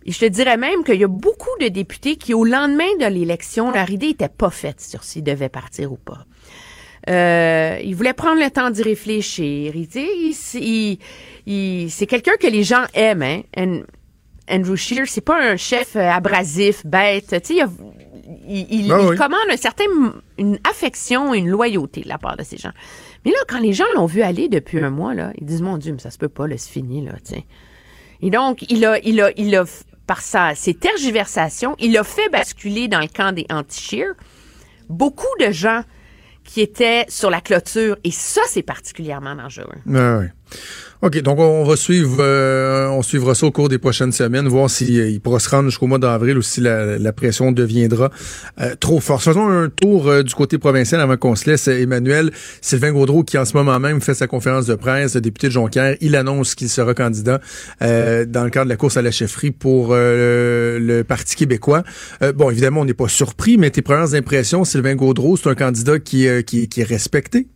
Et 0.05 0.13
je 0.13 0.19
te 0.21 0.25
dirais 0.25 0.57
même 0.57 0.85
qu'il 0.85 0.97
y 1.01 1.05
a 1.05 1.09
beaucoup 1.09 1.51
de 1.61 1.69
députés 1.69 2.17
qui, 2.17 2.35
au 2.35 2.45
lendemain 2.45 2.89
de 3.01 3.07
l'élection, 3.07 3.71
leur 3.71 3.91
idée 3.91 4.09
n'était 4.09 4.29
pas 4.29 4.51
faite 4.51 4.81
sur 4.81 5.05
s'ils 5.05 5.23
devaient 5.25 5.49
partir 5.51 5.93
ou 5.93 5.97
pas. 5.97 6.25
Euh, 7.09 7.79
il 7.85 7.95
voulait 7.95 8.13
prendre 8.13 8.43
le 8.43 8.51
temps 8.51 8.71
d'y 8.71 8.83
réfléchir. 8.83 9.75
Il, 9.77 9.89
il- 10.55 10.99
il- 11.47 11.91
c'est 11.91 12.07
quelqu'un 12.07 12.37
que 12.41 12.47
les 12.49 12.65
gens 12.65 12.85
aiment. 12.95 13.23
Hein? 13.23 13.43
And- 13.57 13.83
Andrew 14.51 14.77
Scheer, 14.77 15.07
c'est 15.07 15.21
pas 15.21 15.39
un 15.41 15.57
chef 15.57 15.95
euh, 15.95 16.01
abrasif, 16.11 16.85
bête. 16.87 17.37
Tu 17.45 17.57
sais, 17.59 17.63
il- 18.49 18.67
il- 18.71 18.87
il 18.87 18.93
oui. 18.93 19.17
commande 19.17 19.39
un 19.51 19.57
certain, 19.57 19.85
une 20.39 20.59
affection 20.69 21.35
une 21.35 21.49
loyauté 21.49 22.03
de 22.03 22.09
la 22.09 22.19
part 22.19 22.37
de 22.37 22.43
ces 22.43 22.57
gens. 22.57 22.73
Mais 23.25 23.31
là, 23.31 23.39
quand 23.49 23.61
les 23.61 23.73
gens 23.73 23.85
l'ont 23.95 24.07
vu 24.07 24.23
aller 24.23 24.49
depuis 24.49 24.83
un 24.83 24.91
mois, 24.91 25.15
là, 25.15 25.33
ils 25.39 25.47
disent, 25.47 25.63
mon 25.63 25.79
Dieu, 25.79 25.93
mais 25.93 25.99
ça 25.99 26.11
se 26.11 26.19
peut 26.19 26.29
pas, 26.29 26.47
là, 26.47 26.57
c'est 26.59 26.71
fini, 26.71 27.05
là, 27.05 27.13
sais. 27.25 27.45
Et 28.21 28.31
donc, 28.31 28.63
il 28.71 28.85
a, 28.85 28.99
il 29.01 29.21
a, 29.21 29.31
il 29.37 29.55
a, 29.57 29.65
par 30.07 30.21
sa, 30.21 30.55
ses 30.55 30.75
tergiversations, 30.75 31.77
il 31.79 31.97
a 31.97 32.05
fait 32.05 32.29
basculer 32.31 32.89
dans 32.89 33.01
le 33.01 33.09
camp 33.09 33.33
des 33.33 33.47
anti-Scheer 33.51 34.15
beaucoup 34.89 35.27
de 35.41 35.51
gens 35.51 35.83
qui 36.45 36.63
étaient 36.63 37.05
sur 37.09 37.31
la 37.31 37.41
clôture. 37.43 37.97
Et 38.05 38.11
ça, 38.11 38.41
c'est 38.49 38.63
particulièrement 38.63 39.35
dangereux. 39.37 39.77
Ouais, 39.87 40.17
ouais. 40.17 40.33
OK, 41.01 41.17
donc 41.23 41.39
on 41.39 41.63
va 41.63 41.77
suivre, 41.77 42.17
euh, 42.19 42.89
on 42.89 43.03
suivra 43.03 43.37
ça 43.37 43.47
au 43.47 43.53
cours 43.53 43.69
des 43.69 43.79
prochaines 43.79 44.11
semaines, 44.11 44.49
voir 44.49 44.69
s'il 44.69 44.99
euh, 44.99 45.19
pourra 45.23 45.39
se 45.39 45.49
rendre 45.49 45.69
jusqu'au 45.69 45.87
mois 45.87 46.01
d'avril 46.01 46.37
ou 46.37 46.43
si 46.43 46.61
la, 46.61 47.13
pression 47.13 47.53
deviendra 47.53 48.11
euh, 48.61 48.75
trop 48.81 48.99
forte. 48.99 49.23
Faisons 49.23 49.49
un 49.49 49.69
tour 49.69 50.25
du 50.25 50.35
côté 50.35 50.59
provincial 50.59 51.01
avant 51.01 51.17
qu'on 51.17 51.37
se 51.37 51.49
laisse. 51.49 51.69
Emmanuel 51.69 52.33
Sylvain 52.61 52.91
Gaudreau, 52.91 53.23
qui 53.23 53.39
en 53.39 53.45
ce 53.45 53.57
moment 53.57 53.79
même 53.79 54.01
fait 54.01 54.15
sa 54.15 54.27
conférence 54.27 54.67
de 54.67 54.75
presse, 54.75 55.15
le 55.15 55.21
député 55.21 55.47
de 55.47 55.53
Jonquière, 55.53 55.97
il 56.01 56.17
annonce 56.17 56.57
qu'il 56.57 56.69
sera 56.69 56.95
candidat 56.95 57.41
dans 57.81 58.45
le 58.45 58.51
cadre 58.51 58.65
de 58.65 58.71
la 58.71 58.77
course 58.77 58.97
à 58.97 59.03
la 59.03 59.13
chefferie 59.13 59.53
pour 59.53 59.95
le 59.95 61.03
Parti 61.07 61.37
québécois. 61.37 61.85
bon, 62.35 62.51
évidemment, 62.51 62.81
on 62.81 62.85
n'est 62.85 62.95
pas 62.95 63.09
surpris, 63.09 63.57
mais 63.57 63.71
tes 63.71 63.83
premières 63.83 64.15
impressions, 64.15 64.65
Sylvain 64.65 64.97
Gaudreau, 64.97 65.37
c'est 65.37 65.49
un 65.49 65.55
candidat 65.55 66.01
qui 66.01 66.27
est 66.27 66.83
respecté? 66.83 67.47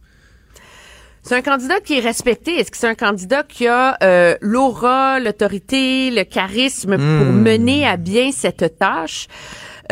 C'est 1.23 1.37
un 1.37 1.43
candidat 1.43 1.81
qui 1.81 1.99
est 1.99 2.01
respecté. 2.01 2.59
Est-ce 2.59 2.71
que 2.71 2.77
c'est 2.77 2.89
un 2.89 2.97
candidat 2.97 3.45
qui 3.45 3.69
a 3.69 3.97
euh, 4.03 4.37
l'aura, 4.41 5.21
l'autorité, 5.21 6.11
le 6.11 6.25
charisme 6.25 6.97
pour 6.97 7.27
hmm. 7.27 7.43
mener 7.43 7.87
à 7.87 7.97
bien 7.97 8.33
cette 8.33 8.79
tâche? 8.79 9.29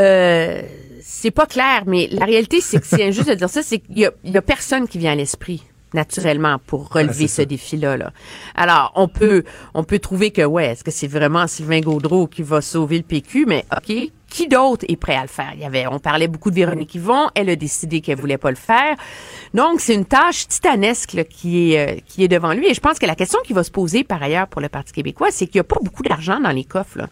Euh, 0.01 0.63
c'est 1.03 1.31
pas 1.31 1.47
clair, 1.47 1.85
mais 1.87 2.09
la 2.11 2.25
réalité, 2.25 2.61
c'est 2.61 2.81
que 2.81 2.87
c'est 2.87 3.05
injuste 3.05 3.29
de 3.29 3.35
dire 3.35 3.49
ça, 3.49 3.63
c'est 3.63 3.79
qu'il 3.79 3.99
y 3.99 4.09
y 4.25 4.37
a 4.37 4.43
personne 4.43 4.89
qui 4.89 4.99
vient 4.99 5.13
à 5.13 5.17
l'esprit 5.17 5.63
naturellement 5.95 6.59
pour 6.67 6.89
ah, 6.91 6.99
relever 6.99 7.29
ce 7.29 7.43
défi-là. 7.43 7.97
Là. 7.97 8.13
Alors, 8.55 8.93
on 8.95 9.09
peut 9.09 9.45
on 9.75 9.85
peut 9.85 9.99
trouver 9.99 10.31
que 10.31 10.43
ouais, 10.43 10.67
est-ce 10.67 10.85
que 10.85 10.91
c'est 10.91 11.07
vraiment 11.07 11.47
Sylvain 11.47 11.81
Gaudreau 11.81 12.27
qui 12.27 12.43
va 12.43 12.61
sauver 12.61 12.99
le 12.99 13.05
PQ 13.05 13.47
mais 13.47 13.65
OK, 13.77 13.95
qui 14.29 14.49
d'autre 14.49 14.85
est 14.89 14.97
prêt 14.97 15.17
à 15.17 15.23
le 15.23 15.29
faire? 15.29 15.53
Il 15.55 15.61
y 15.61 15.65
avait 15.65 15.87
on 15.87 15.99
parlait 15.99 16.29
beaucoup 16.29 16.51
de 16.51 16.57
Véronique 16.57 16.95
Yvon, 16.95 17.29
elle 17.35 17.51
a 17.51 17.57
décidé 17.57 18.01
qu'elle 18.01 18.19
voulait 18.19 18.39
pas 18.39 18.51
le 18.51 18.57
faire. 18.57 18.97
Donc, 19.55 19.81
c'est 19.81 19.95
une 19.95 20.07
tâche 20.07 20.49
titanesque 20.49 21.25
qui 21.29 21.73
est 21.73 21.79
euh, 21.79 22.01
qui 22.07 22.25
est 22.25 22.29
devant 22.29 22.53
lui 22.53 22.69
et 22.69 22.75
je 22.75 22.81
pense 22.81 22.99
que 22.99 23.07
la 23.07 23.15
question 23.15 23.39
qui 23.45 23.53
va 23.53 23.65
se 23.65 23.71
poser 23.71 24.05
par 24.05 24.23
ailleurs 24.23 24.49
pour 24.49 24.61
le 24.61 24.69
Parti 24.69 24.93
québécois, 24.93 25.29
c'est 25.31 25.47
qu'il 25.47 25.57
y 25.57 25.61
a 25.61 25.65
pas 25.65 25.81
beaucoup 25.83 26.03
d'argent 26.03 26.41
dans 26.41 26.53
les 26.53 26.65
coffres 26.65 26.99
là. 26.99 27.09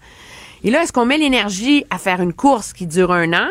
Et 0.65 0.71
là, 0.71 0.83
est-ce 0.83 0.93
qu'on 0.93 1.07
met 1.07 1.19
l'énergie 1.19 1.85
à 1.89 1.99
faire 1.99 2.21
une 2.21 2.33
course 2.33 2.73
qui 2.73 2.87
dure 2.87 3.13
un 3.13 3.33
an? 3.33 3.49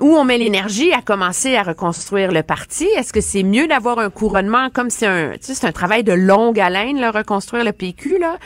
Où 0.00 0.16
on 0.16 0.24
met 0.24 0.38
l'énergie 0.38 0.92
à 0.92 1.02
commencer 1.02 1.54
à 1.56 1.62
reconstruire 1.62 2.32
le 2.32 2.42
parti? 2.42 2.84
Est-ce 2.96 3.12
que 3.12 3.20
c'est 3.20 3.42
mieux 3.42 3.66
d'avoir 3.66 3.98
un 3.98 4.10
couronnement 4.10 4.68
comme 4.70 4.90
c'est 4.90 5.06
un, 5.06 5.32
c'est 5.40 5.64
un 5.64 5.72
travail 5.72 6.02
de 6.02 6.12
longue 6.12 6.58
haleine, 6.58 7.00
là, 7.00 7.10
reconstruire 7.10 7.64
le 7.64 7.72
PQ, 7.72 8.18
là? 8.18 8.38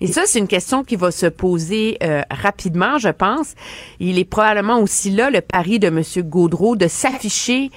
Et 0.00 0.08
ça, 0.08 0.22
c'est 0.26 0.38
une 0.38 0.48
question 0.48 0.84
qui 0.84 0.96
va 0.96 1.10
se 1.10 1.26
poser 1.26 1.96
euh, 2.02 2.22
rapidement, 2.30 2.98
je 2.98 3.08
pense. 3.08 3.54
Il 4.00 4.18
est 4.18 4.24
probablement 4.24 4.78
aussi 4.80 5.10
là 5.10 5.30
le 5.30 5.40
pari 5.40 5.78
de 5.78 5.88
M. 5.88 6.02
Gaudreau 6.28 6.76
de 6.76 6.88
s'afficher 6.88 7.70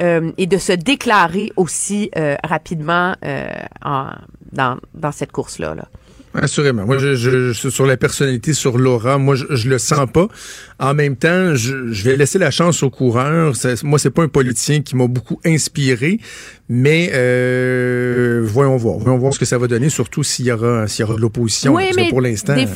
euh, 0.00 0.30
et 0.38 0.46
de 0.46 0.58
se 0.58 0.72
déclarer 0.72 1.52
aussi 1.56 2.10
euh, 2.16 2.36
rapidement 2.44 3.14
en, 3.84 4.10
dans, 4.52 5.12
cette 5.12 5.32
course-là. 5.32 5.74
Là. 5.74 5.88
Assurément. 6.34 6.84
Moi, 6.84 6.98
je, 6.98 7.14
je, 7.14 7.52
sur 7.52 7.86
la 7.86 7.96
personnalité, 7.96 8.54
sur 8.54 8.76
l'aura, 8.76 9.18
moi, 9.18 9.36
je, 9.36 9.44
je 9.50 9.68
le 9.68 9.78
sens 9.78 10.08
pas. 10.12 10.26
En 10.80 10.92
même 10.92 11.14
temps, 11.14 11.54
je, 11.54 11.92
je 11.92 12.04
vais 12.04 12.16
laisser 12.16 12.38
la 12.38 12.50
chance 12.50 12.82
aux 12.82 12.90
coureurs. 12.90 13.54
moi, 13.84 13.98
c'est 13.98 14.10
pas 14.10 14.22
un 14.22 14.28
politicien 14.28 14.82
qui 14.82 14.96
m'a 14.96 15.06
beaucoup 15.06 15.40
inspiré, 15.44 16.18
mais 16.68 17.10
euh, 17.14 18.42
voyons 18.44 18.76
voir. 18.76 18.98
Voyons 18.98 19.18
voir 19.18 19.32
ce 19.32 19.38
que 19.38 19.44
ça 19.44 19.58
va 19.58 19.68
donner, 19.68 19.90
surtout 19.90 20.24
s'il 20.24 20.46
y 20.46 20.52
aura, 20.52 20.88
s'il 20.88 21.04
y 21.04 21.08
aura 21.08 21.14
de 21.14 21.20
l'opposition. 21.20 21.74
Oui, 21.74 21.90
mais 21.94 22.08
pour 22.08 22.20
l'instant 22.20 22.56
des 22.56 22.66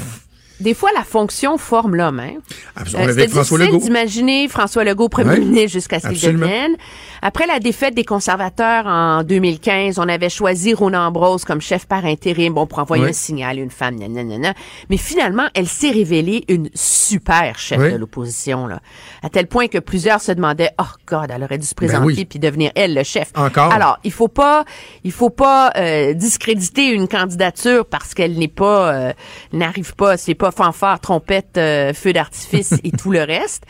fois, 0.74 0.90
la 0.94 1.04
fonction 1.04 1.56
forme 1.58 1.94
l'homme. 1.94 2.20
Hein? 2.20 2.34
Absolument. 2.76 3.12
Euh, 3.18 3.28
François 3.28 3.58
Legault. 3.58 3.78
d'imaginer 3.78 4.48
François 4.48 4.84
Legault 4.84 5.08
premier 5.08 5.38
ministre 5.38 5.72
jusqu'à 5.72 6.00
ce 6.00 6.08
qu'il 6.08 6.20
devienne. 6.20 6.76
Après 7.22 7.46
la 7.46 7.58
défaite 7.58 7.94
des 7.94 8.04
conservateurs 8.04 8.86
en 8.86 9.22
2015, 9.22 9.98
on 9.98 10.08
avait 10.08 10.28
choisi 10.28 10.74
Ronan 10.74 11.06
Ambrose 11.06 11.44
comme 11.44 11.60
chef 11.60 11.86
par 11.86 12.04
intérim, 12.04 12.54
bon, 12.54 12.66
pour 12.66 12.78
envoyer 12.78 13.06
un 13.06 13.12
signal 13.12 13.58
à 13.58 13.60
une 13.60 13.70
femme, 13.70 13.96
nanana. 13.96 14.54
Mais 14.90 14.96
finalement, 14.96 15.48
elle 15.54 15.66
s'est 15.66 15.90
révélée 15.90 16.44
une 16.48 16.70
super 16.74 17.58
chef 17.58 17.78
de 17.78 17.96
l'opposition, 17.96 18.66
là. 18.66 18.80
À 19.22 19.28
tel 19.28 19.46
point 19.46 19.66
que 19.68 19.78
plusieurs 19.78 20.20
se 20.20 20.32
demandaient, 20.32 20.70
oh 20.80 20.84
God, 21.06 21.30
elle 21.34 21.42
aurait 21.42 21.58
dû 21.58 21.66
se 21.66 21.74
ben 21.74 21.88
présenter 21.88 22.24
puis 22.24 22.38
devenir 22.38 22.70
elle 22.74 22.94
le 22.94 23.02
chef. 23.02 23.30
Encore. 23.34 23.72
Alors, 23.72 23.98
il 24.04 24.12
faut 24.12 24.28
pas, 24.28 24.64
il 25.04 25.12
faut 25.12 25.30
pas 25.30 25.72
euh, 25.76 26.14
discréditer 26.14 26.86
une 26.86 27.08
candidature 27.08 27.84
parce 27.86 28.14
qu'elle 28.14 28.38
n'est 28.38 28.48
pas, 28.48 28.94
euh, 28.94 29.12
n'arrive 29.52 29.94
pas, 29.94 30.16
c'est 30.16 30.34
pas 30.34 30.47
fanfare, 30.50 31.00
trompette, 31.00 31.56
euh, 31.56 31.92
feu 31.92 32.12
d'artifice 32.12 32.74
et 32.84 32.90
tout 32.90 33.10
le 33.10 33.22
reste. 33.22 33.64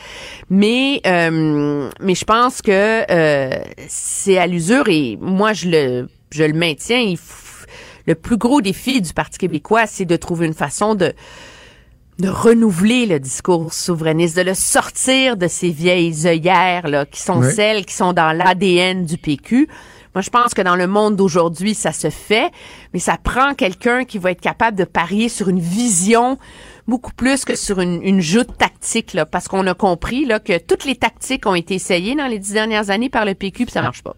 Mais, 0.51 1.01
mais 1.05 2.15
je 2.15 2.25
pense 2.25 2.63
que 2.63 3.05
euh, 3.11 3.59
c'est 3.89 4.39
à 4.39 4.47
l'usure 4.47 4.89
et 4.89 5.19
moi 5.21 5.53
je 5.53 5.69
le 5.69 6.09
je 6.31 6.45
le 6.45 6.53
maintiens. 6.53 7.15
le 8.07 8.15
plus 8.15 8.37
gros 8.37 8.61
défi 8.61 9.01
du 9.01 9.13
Parti 9.13 9.39
québécois, 9.39 9.87
c'est 9.87 10.05
de 10.05 10.17
trouver 10.17 10.47
une 10.47 10.55
façon 10.55 10.95
de 10.95 11.15
de 12.19 12.29
renouveler 12.29 13.07
le 13.07 13.21
discours 13.21 13.73
souverainiste, 13.73 14.37
de 14.37 14.43
le 14.43 14.55
sortir 14.55 15.37
de 15.37 15.47
ces 15.47 15.71
vieilles 15.71 16.27
œillères 16.27 16.89
là, 16.89 17.07
qui 17.07 17.23
sont 17.23 17.43
celles 17.43 17.87
qui 17.87 17.95
sont 17.95 18.13
dans 18.13 18.37
l'ADN 18.37 19.05
du 19.05 19.19
PQ. 19.19 19.69
Moi, 20.15 20.23
je 20.23 20.31
pense 20.31 20.53
que 20.53 20.63
dans 20.63 20.75
le 20.75 20.89
monde 20.89 21.15
d'aujourd'hui, 21.15 21.75
ça 21.75 21.93
se 21.93 22.11
fait, 22.11 22.51
mais 22.93 22.99
ça 22.99 23.17
prend 23.23 23.55
quelqu'un 23.55 24.05
qui 24.05 24.19
va 24.19 24.33
être 24.33 24.41
capable 24.41 24.77
de 24.77 24.85
parier 24.85 25.29
sur 25.29 25.49
une 25.49 25.61
vision 25.61 26.39
beaucoup 26.89 27.13
plus 27.13 27.45
que 27.45 27.55
sur 27.55 27.81
une, 27.81 28.03
une 28.03 28.21
joute 28.21 28.57
tactique, 28.59 29.13
là, 29.13 29.27
parce 29.27 29.47
qu'on 29.47 29.67
a 29.67 29.75
compris 29.75 30.25
là, 30.25 30.41
que 30.41 30.59
toutes 30.59 30.85
les 30.85 30.97
tactiques 30.97 31.47
ont 31.47 31.55
été 31.55 31.75
essayées 31.75 32.17
dans 32.17 32.27
les 32.27 32.39
dix 32.39 32.55
dernières 32.55 32.91
années 32.91 33.11
par 33.11 33.25
le 33.25 33.35
PQ, 33.35 33.67
puis 33.67 33.73
ça 33.73 33.83
marche 33.83 34.03
pas. 34.03 34.17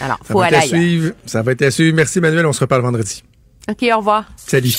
Alors, 0.00 0.18
faut 0.24 0.40
aller 0.40 0.60
suivre. 0.62 1.12
Ça 1.26 1.42
va 1.42 1.52
être 1.52 1.62
à 1.62 1.70
suivre. 1.70 1.94
Merci, 1.94 2.20
Manuel. 2.20 2.46
On 2.46 2.52
se 2.52 2.60
reparle 2.60 2.82
vendredi. 2.82 3.22
OK, 3.68 3.84
au 3.92 3.98
revoir. 3.98 4.24
Salut. 4.36 4.74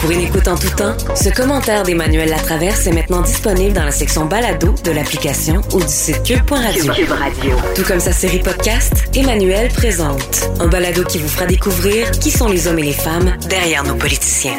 Pour 0.00 0.10
une 0.10 0.20
écoute 0.20 0.48
en 0.48 0.56
tout 0.56 0.70
temps, 0.70 0.96
ce 1.14 1.28
commentaire 1.28 1.84
d'Emmanuel 1.84 2.28
Latraverse 2.28 2.86
est 2.88 2.92
maintenant 2.92 3.22
disponible 3.22 3.72
dans 3.72 3.84
la 3.84 3.92
section 3.92 4.24
balado 4.26 4.74
de 4.84 4.90
l'application 4.90 5.60
ou 5.72 5.80
du 5.80 5.86
site 5.88 6.22
cube.radio. 6.24 6.92
Cube 6.92 7.10
Radio. 7.10 7.56
Tout 7.76 7.84
comme 7.84 8.00
sa 8.00 8.12
série 8.12 8.40
podcast, 8.40 8.92
Emmanuel 9.14 9.68
présente 9.68 10.50
un 10.58 10.66
balado 10.66 11.04
qui 11.04 11.18
vous 11.18 11.28
fera 11.28 11.46
découvrir 11.46 12.10
qui 12.10 12.32
sont 12.32 12.48
les 12.48 12.66
hommes 12.66 12.80
et 12.80 12.84
les 12.84 12.92
femmes 12.92 13.36
derrière 13.48 13.84
nos 13.84 13.94
politiciens. 13.94 14.58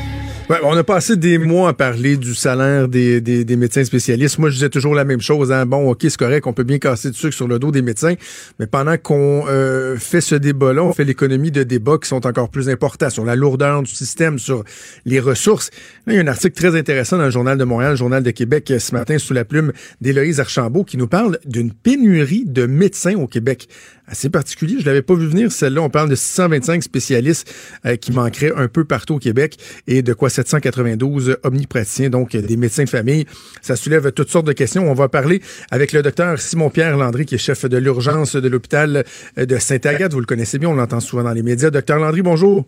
on 0.63 0.75
a 0.75 0.83
passé 0.83 1.15
des 1.15 1.37
mois 1.37 1.69
à 1.69 1.73
parler 1.73 2.17
du 2.17 2.35
salaire 2.35 2.87
des, 2.87 3.21
des, 3.21 3.55
médecins 3.55 3.83
spécialistes. 3.83 4.39
Moi, 4.39 4.49
je 4.49 4.55
disais 4.55 4.69
toujours 4.69 4.95
la 4.95 5.05
même 5.05 5.21
chose. 5.21 5.51
Hein. 5.51 5.65
Bon, 5.65 5.89
OK, 5.89 5.99
c'est 6.01 6.17
correct, 6.17 6.47
on 6.47 6.53
peut 6.53 6.63
bien 6.63 6.79
casser 6.79 7.11
du 7.11 7.17
sucre 7.17 7.35
sur 7.35 7.47
le 7.47 7.59
dos 7.59 7.71
des 7.71 7.81
médecins, 7.81 8.15
mais 8.59 8.67
pendant 8.67 8.97
qu'on 8.97 9.45
euh, 9.47 9.97
fait 9.97 10.21
ce 10.21 10.35
débat-là, 10.35 10.83
on 10.83 10.93
fait 10.93 11.03
l'économie 11.03 11.51
de 11.51 11.63
débats 11.63 11.97
qui 12.01 12.07
sont 12.07 12.25
encore 12.25 12.49
plus 12.49 12.69
importants 12.69 13.09
sur 13.09 13.23
la 13.23 13.35
lourdeur 13.35 13.83
du 13.83 13.91
système, 13.91 14.39
sur 14.39 14.63
les 15.05 15.19
ressources. 15.19 15.69
il 16.07 16.13
y 16.13 16.17
a 16.17 16.21
un 16.21 16.27
article 16.27 16.55
très 16.55 16.77
intéressant 16.77 17.17
dans 17.17 17.25
le 17.25 17.31
Journal 17.31 17.57
de 17.57 17.63
Montréal, 17.63 17.91
le 17.91 17.97
Journal 17.97 18.23
de 18.23 18.31
Québec, 18.31 18.73
ce 18.77 18.93
matin, 18.93 19.17
sous 19.17 19.33
la 19.33 19.45
plume 19.45 19.71
d'Héloïse 20.01 20.39
Archambault, 20.39 20.83
qui 20.83 20.97
nous 20.97 21.07
parle 21.07 21.39
d'une 21.45 21.71
pénurie 21.71 22.45
de 22.45 22.65
médecins 22.65 23.15
au 23.15 23.27
Québec 23.27 23.67
assez 24.07 24.29
particulier. 24.29 24.77
Je 24.79 24.85
l'avais 24.85 25.01
pas 25.01 25.15
vu 25.15 25.27
venir, 25.27 25.51
celle-là. 25.51 25.81
On 25.81 25.89
parle 25.89 26.09
de 26.09 26.15
625 26.15 26.83
spécialistes 26.83 27.53
euh, 27.85 27.95
qui 27.95 28.11
manqueraient 28.11 28.53
un 28.55 28.67
peu 28.67 28.85
partout 28.85 29.15
au 29.15 29.19
Québec 29.19 29.57
et 29.87 30.01
de 30.01 30.13
quoi 30.13 30.29
792 30.29 31.37
omnipraticiens, 31.43 32.09
donc 32.09 32.35
des 32.35 32.57
médecins 32.57 32.83
de 32.83 32.89
famille. 32.89 33.25
Ça 33.61 33.75
soulève 33.75 34.11
toutes 34.11 34.29
sortes 34.29 34.47
de 34.47 34.53
questions. 34.53 34.89
On 34.89 34.93
va 34.93 35.09
parler 35.09 35.41
avec 35.71 35.93
le 35.93 36.01
docteur 36.01 36.39
Simon-Pierre 36.39 36.97
Landry, 36.97 37.25
qui 37.25 37.35
est 37.35 37.39
chef 37.39 37.65
de 37.65 37.77
l'urgence 37.77 38.35
de 38.35 38.47
l'hôpital 38.47 39.03
euh, 39.37 39.45
de 39.45 39.57
Sainte-Agathe. 39.57 40.13
Vous 40.13 40.19
le 40.19 40.25
connaissez 40.25 40.59
bien, 40.59 40.69
on 40.69 40.75
l'entend 40.75 40.99
souvent 40.99 41.23
dans 41.23 41.33
les 41.33 41.43
médias. 41.43 41.69
Docteur 41.69 41.99
Landry, 41.99 42.21
bonjour. 42.21 42.65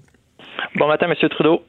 Bon 0.76 0.88
matin, 0.88 1.08
Monsieur 1.08 1.30
Trudeau. 1.30 1.62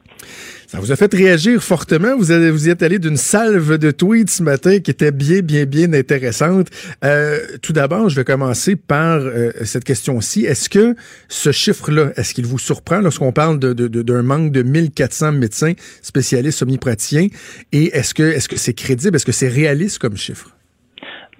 Ça 0.67 0.79
vous 0.79 0.91
a 0.91 0.95
fait 0.95 1.13
réagir 1.13 1.63
fortement? 1.63 2.17
Vous, 2.17 2.31
avez, 2.31 2.49
vous 2.49 2.67
y 2.67 2.71
êtes 2.71 2.81
allé 2.81 2.97
d'une 2.97 3.17
salve 3.17 3.77
de 3.77 3.91
tweets 3.91 4.29
ce 4.29 4.43
matin 4.43 4.79
qui 4.79 4.91
était 4.91 5.11
bien, 5.11 5.41
bien, 5.41 5.65
bien 5.65 5.93
intéressante. 5.93 6.67
Euh, 7.03 7.39
tout 7.61 7.73
d'abord, 7.73 8.09
je 8.09 8.15
vais 8.15 8.23
commencer 8.23 8.75
par 8.75 9.19
euh, 9.19 9.51
cette 9.63 9.83
question-ci. 9.83 10.45
Est-ce 10.45 10.69
que 10.69 10.95
ce 11.29 11.51
chiffre-là, 11.51 12.11
est-ce 12.15 12.33
qu'il 12.33 12.45
vous 12.45 12.59
surprend 12.59 12.99
lorsqu'on 12.99 13.31
parle 13.31 13.59
d'un 13.59 13.73
de, 13.73 13.87
de, 13.87 14.21
manque 14.21 14.51
de 14.51 14.63
1400 14.63 15.33
médecins 15.33 15.73
spécialistes 16.01 16.63
omnipraticiens? 16.63 17.27
Et 17.71 17.95
est-ce 17.95 18.13
que 18.13 18.23
est-ce 18.23 18.49
que 18.49 18.57
c'est 18.57 18.73
crédible? 18.73 19.15
Est-ce 19.15 19.25
que 19.25 19.31
c'est 19.31 19.47
réaliste 19.47 19.99
comme 19.99 20.17
chiffre? 20.17 20.54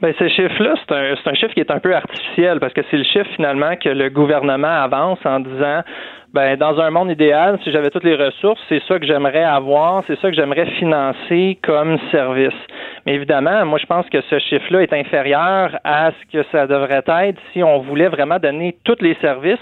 Ben, 0.02 0.14
ce 0.20 0.28
chiffre-là, 0.28 0.76
c'est 0.78 0.94
un, 0.94 1.14
un 1.14 1.34
chiffre 1.36 1.54
qui 1.54 1.62
est 1.62 1.72
un 1.72 1.80
peu 1.80 1.96
artificiel 1.96 2.60
parce 2.60 2.74
que 2.74 2.82
c'est 2.92 2.98
le 2.98 3.06
chiffre 3.06 3.30
finalement 3.36 3.76
que 3.78 3.90
le 3.90 4.10
gouvernement 4.10 4.68
avance 4.68 5.20
en 5.26 5.40
disant 5.40 5.84
ben, 6.34 6.58
dans 6.58 6.78
un 6.82 6.90
monde 6.90 7.12
idéal, 7.12 7.58
si 7.64 7.72
j'avais 7.72 7.90
toutes 7.90 8.04
les 8.04 8.18
ressources, 8.18 8.60
c'est 8.68 8.84
ça 8.90 9.00
que 9.00 9.06
j'aimerais 9.06 9.46
avoir, 9.46 10.04
c'est 10.06 10.20
ça 10.20 10.30
que 10.30 10.36
j'aimerais 10.36 10.66
financer 10.72 11.58
comme 11.64 11.98
service. 12.12 12.60
Mais 13.06 13.14
évidemment, 13.14 13.66
moi, 13.66 13.80
je 13.80 13.86
pense 13.86 14.06
que 14.10 14.20
ce 14.20 14.38
chiffre-là 14.40 14.82
est 14.82 14.92
inférieur 14.92 15.80
à 15.86 16.12
ce 16.12 16.38
que 16.38 16.46
ça 16.52 16.68
devrait 16.68 17.06
être 17.08 17.40
si 17.54 17.64
on 17.64 17.80
voulait 17.80 18.10
vraiment 18.10 18.38
donner 18.38 18.76
tous 18.84 18.98
les 19.00 19.16
services 19.22 19.60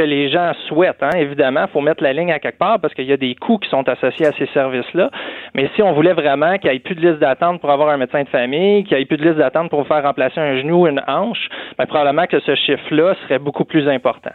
que 0.00 0.04
les 0.06 0.30
gens 0.30 0.52
souhaitent. 0.66 1.02
Hein. 1.02 1.10
Évidemment, 1.16 1.64
il 1.68 1.72
faut 1.72 1.82
mettre 1.82 2.02
la 2.02 2.14
ligne 2.14 2.32
à 2.32 2.38
quelque 2.38 2.56
part 2.56 2.80
parce 2.80 2.94
qu'il 2.94 3.04
y 3.04 3.12
a 3.12 3.18
des 3.18 3.34
coûts 3.34 3.58
qui 3.58 3.68
sont 3.68 3.86
associés 3.86 4.26
à 4.26 4.32
ces 4.32 4.46
services-là. 4.46 5.10
Mais 5.54 5.68
si 5.74 5.82
on 5.82 5.92
voulait 5.92 6.14
vraiment 6.14 6.56
qu'il 6.56 6.70
n'y 6.70 6.76
ait 6.76 6.80
plus 6.80 6.94
de 6.94 7.06
liste 7.06 7.18
d'attente 7.18 7.60
pour 7.60 7.70
avoir 7.70 7.90
un 7.90 7.98
médecin 7.98 8.22
de 8.22 8.28
famille, 8.28 8.84
qu'il 8.84 8.96
n'y 8.96 9.02
ait 9.02 9.06
plus 9.06 9.18
de 9.18 9.24
liste 9.24 9.36
d'attente 9.36 9.68
pour 9.68 9.86
faire 9.86 10.02
remplacer 10.02 10.40
un 10.40 10.56
genou 10.56 10.84
ou 10.84 10.86
une 10.86 11.02
hanche, 11.06 11.50
ben, 11.76 11.84
probablement 11.84 12.26
que 12.26 12.40
ce 12.40 12.54
chiffre-là 12.54 13.14
serait 13.24 13.38
beaucoup 13.38 13.66
plus 13.66 13.86
important. 13.88 14.32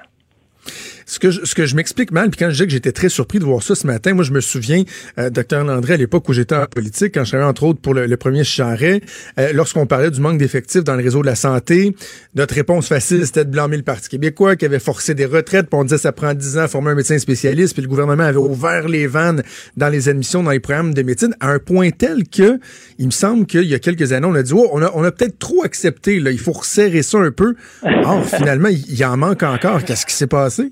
Ce 1.08 1.20
que 1.20 1.30
je, 1.30 1.46
ce 1.46 1.54
que 1.54 1.68
je 1.68 1.76
m'explique 1.76 2.12
mal, 2.12 2.32
puis 2.32 2.40
quand 2.40 2.50
je 2.50 2.64
dis 2.64 2.66
que 2.66 2.72
j'étais 2.72 2.92
très 2.92 3.10
surpris 3.10 3.38
de 3.38 3.44
voir 3.44 3.62
ça 3.62 3.76
ce 3.76 3.86
matin, 3.86 4.14
moi 4.14 4.24
je 4.24 4.32
me 4.32 4.42
souviens, 4.42 4.84
euh, 5.20 5.30
docteur 5.30 5.64
Landré, 5.64 5.94
à 5.94 5.98
l'époque 5.98 6.28
où 6.28 6.34
j'étais 6.34 6.56
en 6.56 6.66
politique, 6.66 7.14
quand 7.14 7.24
je 7.24 7.30
travaillais 7.30 7.50
entre 7.50 7.64
autres 7.64 7.80
pour 7.80 7.94
le, 7.94 8.18
premier 8.18 8.44
charret, 8.44 9.02
euh, 9.40 9.54
lorsqu'on 9.54 9.86
parlait 9.86 10.10
du 10.10 10.20
manque 10.20 10.40
d'effectifs 10.40 10.84
dans 10.84 10.96
le 10.96 11.04
réseau 11.04 11.22
de 11.22 11.28
la 11.28 11.36
santé, 11.36 11.96
notre 12.34 12.56
réponse 12.56 12.88
facile 12.88 13.26
c'était 13.26 13.46
de 13.46 13.52
blâmer 13.52 13.78
le 13.78 13.84
Parti 13.84 14.10
québécois 14.10 14.56
qui 14.56 14.66
avait 14.66 14.80
forcé 14.80 15.14
des 15.14 15.26
retraites, 15.26 15.68
puis 15.70 15.80
on 15.80 15.84
disait 15.84 16.00
ça 16.00 16.12
prend 16.12 16.34
10 16.34 16.58
ans 16.58 16.62
à 16.62 16.68
former 16.68 16.92
un 16.92 16.96
médecin 16.96 17.20
spécialiste, 17.20 17.74
puis 17.74 17.84
le 17.84 17.88
gouvernement 17.88 18.24
avait 18.24 18.38
ouvert 18.38 18.88
les 18.88 19.06
vannes 19.06 19.44
dans 19.78 19.90
les 19.90 20.10
admissions 20.10 20.42
dans 20.42 20.52
les 20.52 20.60
programmes 20.60 20.96
de 20.96 21.04
médecine 21.04 21.36
à 21.40 21.50
un 21.50 21.60
point 21.60 21.92
tel 21.92 22.28
que 22.28 22.60
il 22.98 23.06
me 23.06 23.12
semble 23.12 23.46
qu'il 23.46 23.66
y 23.66 23.76
a 23.76 23.80
quelques 23.80 24.12
années 24.12 24.28
on 24.28 24.34
a 24.36 24.42
dit 24.42 24.54
oh, 24.56 24.70
on 24.72 24.82
a, 24.82 24.92
on 24.96 25.04
a 25.04 25.12
peut-être 25.12 25.38
trop 25.38 25.64
accepté 25.64 26.20
là, 26.20 26.32
il 26.32 26.40
faut 26.40 26.52
resserrer 26.52 27.04
ça 27.04 27.20
un 27.20 27.32
peu. 27.32 27.56
Or 27.84 28.26
finalement 28.26 28.70
il, 28.70 28.96
y 28.96 29.06
en 29.06 29.18
manque 29.18 29.44
encore. 29.44 29.84
Qu'est-ce 29.84 30.06
qui 30.06 30.14
s'est 30.14 30.28
passé? 30.28 30.72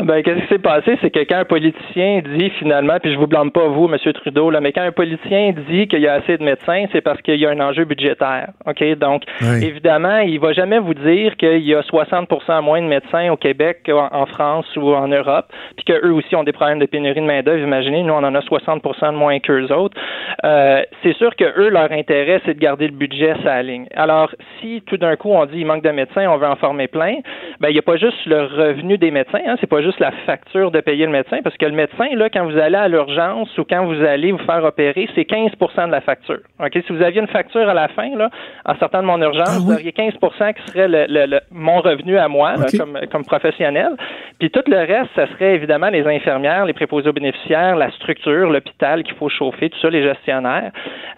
Ben, 0.00 0.22
qu'est-ce 0.22 0.42
qui 0.42 0.46
s'est 0.46 0.58
passé, 0.60 0.96
c'est 1.00 1.10
que 1.10 1.18
quand 1.20 1.38
un 1.38 1.44
politicien 1.44 2.22
dit 2.36 2.50
finalement, 2.50 2.98
puis 3.02 3.12
je 3.12 3.18
vous 3.18 3.26
blâme 3.26 3.50
pas 3.50 3.66
vous, 3.66 3.88
M. 3.92 4.12
Trudeau, 4.12 4.48
là, 4.48 4.60
mais 4.60 4.72
quand 4.72 4.82
un 4.82 4.92
politicien 4.92 5.52
dit 5.68 5.88
qu'il 5.88 6.00
y 6.00 6.06
a 6.06 6.14
assez 6.14 6.38
de 6.38 6.44
médecins, 6.44 6.86
c'est 6.92 7.00
parce 7.00 7.20
qu'il 7.22 7.34
y 7.34 7.46
a 7.46 7.50
un 7.50 7.58
enjeu 7.58 7.84
budgétaire. 7.84 8.50
OK? 8.64 8.82
Donc, 8.98 9.22
évidemment, 9.60 10.18
il 10.18 10.38
va 10.38 10.52
jamais 10.52 10.78
vous 10.78 10.94
dire 10.94 11.36
qu'il 11.36 11.62
y 11.62 11.74
a 11.74 11.80
60% 11.80 12.62
moins 12.62 12.80
de 12.80 12.86
médecins 12.86 13.30
au 13.32 13.36
Québec 13.36 13.80
qu'en 13.86 14.26
France 14.26 14.66
ou 14.76 14.94
en 14.94 15.08
Europe, 15.08 15.46
puis 15.76 15.84
qu'eux 15.84 16.12
aussi 16.12 16.36
ont 16.36 16.44
des 16.44 16.52
problèmes 16.52 16.78
de 16.78 16.86
pénurie 16.86 17.20
de 17.20 17.26
main-d'œuvre. 17.26 17.58
Imaginez, 17.58 18.04
nous, 18.04 18.14
on 18.14 18.22
en 18.22 18.34
a 18.36 18.40
60 18.40 18.82
de 18.84 19.16
moins 19.16 19.40
qu'eux 19.40 19.66
autres. 19.72 19.98
Euh, 20.44 20.82
c'est 21.02 21.16
sûr 21.16 21.34
que 21.34 21.44
eux, 21.58 21.70
leur 21.70 21.90
intérêt, 21.90 22.40
c'est 22.46 22.54
de 22.54 22.60
garder 22.60 22.86
le 22.86 22.94
budget 22.94 23.32
à 23.44 23.56
la 23.56 23.62
ligne. 23.64 23.86
Alors, 23.96 24.30
si 24.60 24.82
tout 24.86 24.96
d'un 24.96 25.16
coup, 25.16 25.30
on 25.30 25.44
dit 25.46 25.58
il 25.58 25.66
manque 25.66 25.82
de 25.82 25.90
médecins, 25.90 26.26
on 26.28 26.36
veut 26.36 26.46
en 26.46 26.56
former 26.56 26.86
plein, 26.86 27.16
ben, 27.58 27.68
il 27.68 27.72
n'y 27.72 27.78
a 27.78 27.82
pas 27.82 27.96
juste 27.96 28.24
le 28.26 28.42
revenu 28.44 28.96
des 28.96 29.10
médecins, 29.10 29.40
hein, 29.44 29.56
c'est 29.60 29.68
pas 29.68 29.82
juste 29.82 29.87
juste 29.88 30.00
la 30.00 30.12
facture 30.26 30.70
de 30.70 30.80
payer 30.80 31.06
le 31.06 31.12
médecin, 31.12 31.38
parce 31.42 31.56
que 31.56 31.64
le 31.64 31.72
médecin, 31.72 32.08
là, 32.14 32.28
quand 32.28 32.44
vous 32.44 32.58
allez 32.58 32.76
à 32.76 32.88
l'urgence 32.88 33.56
ou 33.56 33.64
quand 33.64 33.86
vous 33.86 34.04
allez 34.04 34.32
vous 34.32 34.44
faire 34.44 34.62
opérer, 34.64 35.08
c'est 35.14 35.22
15% 35.22 35.86
de 35.86 35.92
la 35.92 36.02
facture. 36.02 36.40
Ok, 36.60 36.72
Si 36.86 36.92
vous 36.92 37.02
aviez 37.02 37.20
une 37.20 37.28
facture 37.28 37.66
à 37.68 37.74
la 37.74 37.88
fin, 37.88 38.14
là, 38.16 38.28
en 38.66 38.74
sortant 38.76 39.00
de 39.00 39.06
mon 39.06 39.20
urgence, 39.22 39.48
ah 39.48 39.58
vous 39.60 39.72
auriez 39.72 39.92
15% 39.92 40.54
qui 40.54 40.72
serait 40.72 40.88
le, 40.88 41.40
mon 41.50 41.80
revenu 41.80 42.18
à 42.18 42.28
moi, 42.28 42.54
comme, 42.76 42.98
comme 43.10 43.24
professionnel. 43.24 43.96
Puis 44.38 44.50
tout 44.50 44.62
le 44.66 44.78
reste, 44.78 45.10
ça 45.14 45.26
serait 45.28 45.54
évidemment 45.54 45.88
les 45.88 46.06
infirmières, 46.06 46.66
les 46.66 46.74
préposés 46.74 47.08
aux 47.08 47.14
bénéficiaires, 47.14 47.76
la 47.76 47.90
structure, 47.92 48.50
l'hôpital 48.50 49.02
qu'il 49.02 49.14
faut 49.14 49.30
chauffer, 49.30 49.70
tout 49.70 49.78
ça, 49.80 49.88
les 49.88 50.02
gestionnaires, 50.02 50.70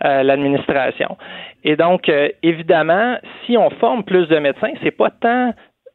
euh, 0.05 0.23
l'administration. 0.23 1.17
Et 1.65 1.77
donc, 1.77 2.09
euh, 2.09 2.29
évidemment, 2.43 3.17
si 3.45 3.57
on 3.57 3.69
forme 3.71 4.05
plus 4.05 4.29
de 4.29 4.39
médecins, 4.39 4.73
c'est 4.83 4.97
pas 4.97 5.11
tant 5.11 5.53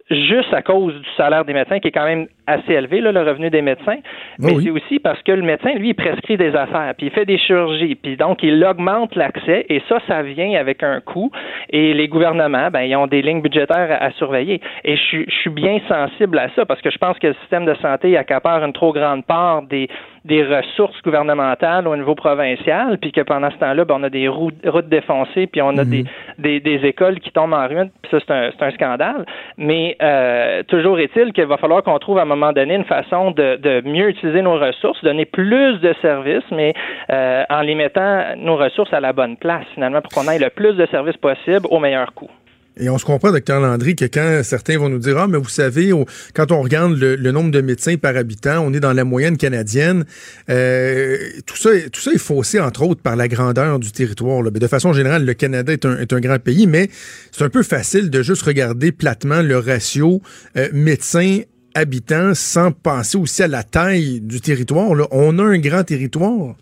juste 0.09 0.53
à 0.53 0.61
cause 0.61 0.93
du 0.93 1.07
salaire 1.17 1.45
des 1.45 1.53
médecins 1.53 1.79
qui 1.79 1.87
est 1.87 1.91
quand 1.91 2.05
même 2.05 2.27
assez 2.47 2.73
élevé, 2.73 3.01
là, 3.01 3.11
le 3.11 3.21
revenu 3.21 3.49
des 3.49 3.61
médecins, 3.61 3.97
mais 4.39 4.55
c'est 4.61 4.69
aussi 4.69 4.99
parce 4.99 5.21
que 5.23 5.31
le 5.31 5.41
médecin, 5.41 5.73
lui, 5.73 5.89
il 5.89 5.93
prescrit 5.93 6.37
des 6.37 6.55
affaires, 6.55 6.93
puis 6.97 7.07
il 7.07 7.11
fait 7.11 7.25
des 7.25 7.37
chirurgies, 7.37 7.95
puis 7.95 8.17
donc 8.17 8.43
il 8.43 8.63
augmente 8.63 9.15
l'accès, 9.15 9.65
et 9.69 9.81
ça, 9.89 9.99
ça 10.07 10.21
vient 10.21 10.59
avec 10.59 10.83
un 10.83 10.99
coût, 11.01 11.31
et 11.69 11.93
les 11.93 12.07
gouvernements, 12.07 12.69
ben, 12.71 12.81
ils 12.81 12.95
ont 12.95 13.07
des 13.07 13.21
lignes 13.21 13.41
budgétaires 13.41 13.97
à, 13.99 14.11
surveiller. 14.11 14.61
Et 14.83 14.95
je, 14.95 15.23
je, 15.27 15.35
suis 15.35 15.49
bien 15.49 15.79
sensible 15.87 16.37
à 16.39 16.49
ça, 16.55 16.65
parce 16.65 16.81
que 16.81 16.89
je 16.91 16.97
pense 16.97 17.17
que 17.19 17.27
le 17.27 17.35
système 17.41 17.65
de 17.65 17.73
santé 17.75 18.17
accapare 18.17 18.63
une 18.63 18.73
trop 18.73 18.93
grande 18.93 19.25
part 19.25 19.63
des, 19.63 19.89
des 20.25 20.43
ressources 20.43 20.99
gouvernementales 21.03 21.87
au 21.87 21.95
niveau 21.95 22.15
provincial, 22.15 22.97
puis 22.97 23.11
que 23.11 23.21
pendant 23.21 23.51
ce 23.51 23.57
temps-là, 23.57 23.85
ben, 23.85 23.95
on 23.99 24.03
a 24.03 24.09
des 24.09 24.27
routes, 24.27 24.55
défoncées, 24.89 25.47
puis 25.47 25.61
on 25.61 25.77
a 25.77 25.85
des, 25.85 26.03
mhm. 26.03 26.59
des, 26.59 26.79
écoles 26.85 27.19
qui 27.19 27.31
tombent 27.31 27.53
en 27.53 27.67
ruine, 27.67 27.89
puis 28.01 28.11
ça, 28.11 28.17
c'est 28.25 28.33
un, 28.33 28.67
un, 28.67 28.71
scandale. 28.71 29.25
Mais 29.57 29.95
euh, 30.01 30.63
toujours 30.63 30.99
est-il 30.99 31.31
qu'il 31.33 31.45
va 31.45 31.57
falloir 31.57 31.83
qu'on 31.83 31.97
trouve 31.99 32.17
à 32.17 32.23
un 32.23 32.25
moment 32.35 32.53
donné 32.53 32.75
une 32.75 32.85
façon 32.85 33.31
de, 33.31 33.81
mieux 33.87 34.09
utiliser 34.09 34.41
nos 34.41 34.59
ressources, 34.59 35.03
donner 35.03 35.25
plus 35.25 35.79
de 35.79 35.93
services, 36.01 36.43
mais 36.51 36.73
euh, 37.11 37.43
en 37.49 37.61
les 37.61 37.75
mettant 37.75 38.35
nos 38.37 38.57
ressources 38.57 38.93
à 38.93 38.99
la 38.99 39.13
bonne 39.13 39.37
place, 39.37 39.65
finalement, 39.73 40.01
pour 40.01 40.11
qu'on 40.11 40.29
ait 40.29 40.39
le 40.39 40.49
plus 40.49 40.73
de 40.73 40.85
services 40.87 41.17
possible 41.17 41.67
au 41.69 41.79
meilleur 41.79 42.13
coût. 42.13 42.29
Et 42.77 42.89
on 42.89 42.97
se 42.97 43.05
comprend, 43.05 43.31
docteur 43.31 43.61
Landry, 43.61 43.95
que 43.95 44.05
quand 44.05 44.41
certains 44.43 44.77
vont 44.77 44.89
nous 44.89 44.99
dire, 44.99 45.17
ah, 45.17 45.27
mais 45.27 45.37
vous 45.37 45.47
savez, 45.47 45.91
quand 46.33 46.51
on 46.51 46.61
regarde 46.61 46.93
le, 46.97 47.31
nombre 47.31 47.51
de 47.51 47.61
médecins 47.61 47.95
par 47.95 48.17
habitant, 48.17 48.59
on 48.59 48.73
est 48.73 48.81
dans 48.81 48.91
la 48.91 49.05
moyenne 49.05 49.37
canadienne. 49.37 50.05
Euh, 50.49 51.17
tout 51.45 51.55
ça, 51.55 51.69
tout 51.91 52.01
ça 52.01 52.11
est 52.11 52.17
faussé, 52.17 52.59
entre 52.59 52.83
autres, 52.83 53.01
par 53.01 53.15
la 53.15 53.27
grandeur 53.29 53.79
du 53.79 53.91
territoire. 53.91 54.43
De 54.51 54.67
façon 54.67 54.91
générale, 54.91 55.25
le 55.25 55.33
Canada 55.33 55.71
est 55.71 55.85
un, 55.85 55.97
est 55.99 56.11
un 56.11 56.19
grand 56.19 56.39
pays, 56.39 56.67
mais 56.67 56.89
c'est 57.31 57.45
un 57.45 57.49
peu 57.49 57.63
facile 57.63 58.09
de 58.09 58.21
juste 58.21 58.41
regarder 58.41 58.91
platement 58.91 59.41
le 59.41 59.57
ratio 59.57 60.21
euh, 60.57 60.67
médecins 60.73 61.39
habitants 61.75 62.33
sans 62.33 62.71
penser 62.71 63.17
aussi 63.17 63.43
à 63.43 63.47
la 63.47 63.63
taille 63.63 64.21
du 64.21 64.41
territoire. 64.41 64.95
Là. 64.95 65.05
On 65.11 65.37
a 65.37 65.43
un 65.43 65.59
grand 65.59 65.83
territoire. 65.83 66.55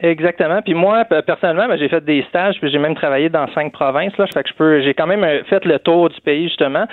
Exactement. 0.00 0.60
Puis 0.62 0.74
moi, 0.74 1.04
personnellement, 1.04 1.68
ben, 1.68 1.78
j'ai 1.78 1.88
fait 1.88 2.04
des 2.04 2.24
stages, 2.28 2.56
puis 2.60 2.70
j'ai 2.70 2.78
même 2.78 2.96
travaillé 2.96 3.28
dans 3.28 3.46
cinq 3.54 3.72
provinces. 3.72 4.16
Là, 4.18 4.26
que 4.26 4.48
je 4.48 4.54
peux, 4.54 4.82
j'ai 4.82 4.94
quand 4.94 5.06
même 5.06 5.22
euh, 5.22 5.44
fait 5.44 5.64
le 5.64 5.78
tour 5.78 6.08
du 6.08 6.20
pays 6.20 6.48
justement. 6.48 6.86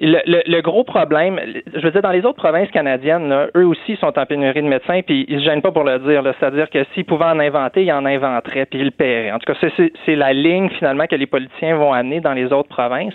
Le, 0.00 0.42
le, 0.46 0.60
gros 0.60 0.84
problème, 0.84 1.40
je 1.74 1.80
veux 1.80 1.90
dire, 1.90 2.02
dans 2.02 2.12
les 2.12 2.24
autres 2.24 2.38
provinces 2.38 2.70
canadiennes, 2.70 3.28
là, 3.28 3.48
eux 3.56 3.66
aussi 3.66 3.96
sont 3.96 4.16
en 4.16 4.26
pénurie 4.26 4.62
de 4.62 4.68
médecins, 4.68 5.00
puis 5.02 5.26
ils 5.28 5.40
se 5.40 5.44
gênent 5.44 5.62
pas 5.62 5.72
pour 5.72 5.82
le 5.82 5.98
dire. 5.98 6.22
C'est-à-dire 6.38 6.70
que 6.70 6.84
s'ils 6.94 7.04
pouvaient 7.04 7.24
en 7.24 7.40
inventer, 7.40 7.84
ils 7.84 7.92
en 7.92 8.04
inventeraient, 8.04 8.66
puis 8.66 8.78
ils 8.78 8.86
le 8.86 8.90
paieraient. 8.92 9.32
En 9.32 9.38
tout 9.38 9.52
cas, 9.52 9.58
c'est 10.06 10.16
la 10.16 10.32
ligne 10.32 10.68
finalement 10.70 11.06
que 11.06 11.16
les 11.16 11.26
politiciens 11.26 11.76
vont 11.76 11.92
amener 11.92 12.20
dans 12.20 12.32
les 12.32 12.52
autres 12.52 12.68
provinces. 12.68 13.14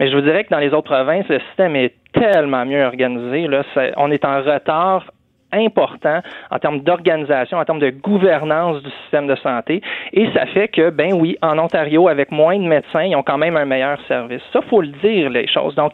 Mais 0.00 0.10
je 0.10 0.16
vous 0.16 0.22
dirais 0.22 0.42
que 0.42 0.50
dans 0.50 0.58
les 0.58 0.74
autres 0.74 0.90
provinces, 0.90 1.28
le 1.28 1.38
système 1.48 1.76
est 1.76 1.94
tellement 2.12 2.64
mieux 2.64 2.84
organisé. 2.84 3.46
Là, 3.46 3.62
on 3.96 4.10
est 4.10 4.24
en 4.24 4.42
retard 4.42 5.06
important 5.54 6.20
en 6.50 6.58
termes 6.58 6.80
d'organisation, 6.80 7.58
en 7.58 7.64
termes 7.64 7.78
de 7.78 7.90
gouvernance 7.90 8.82
du 8.82 8.90
système 9.02 9.26
de 9.26 9.36
santé. 9.36 9.80
Et 10.12 10.28
ça 10.32 10.46
fait 10.46 10.68
que, 10.68 10.90
ben 10.90 11.12
oui, 11.14 11.36
en 11.42 11.58
Ontario, 11.58 12.08
avec 12.08 12.30
moins 12.30 12.58
de 12.58 12.64
médecins, 12.64 13.04
ils 13.04 13.16
ont 13.16 13.22
quand 13.22 13.38
même 13.38 13.56
un 13.56 13.64
meilleur 13.64 13.98
service. 14.06 14.42
Ça, 14.52 14.60
faut 14.62 14.80
le 14.80 14.88
dire, 15.02 15.30
les 15.30 15.46
choses. 15.46 15.74
Donc, 15.74 15.92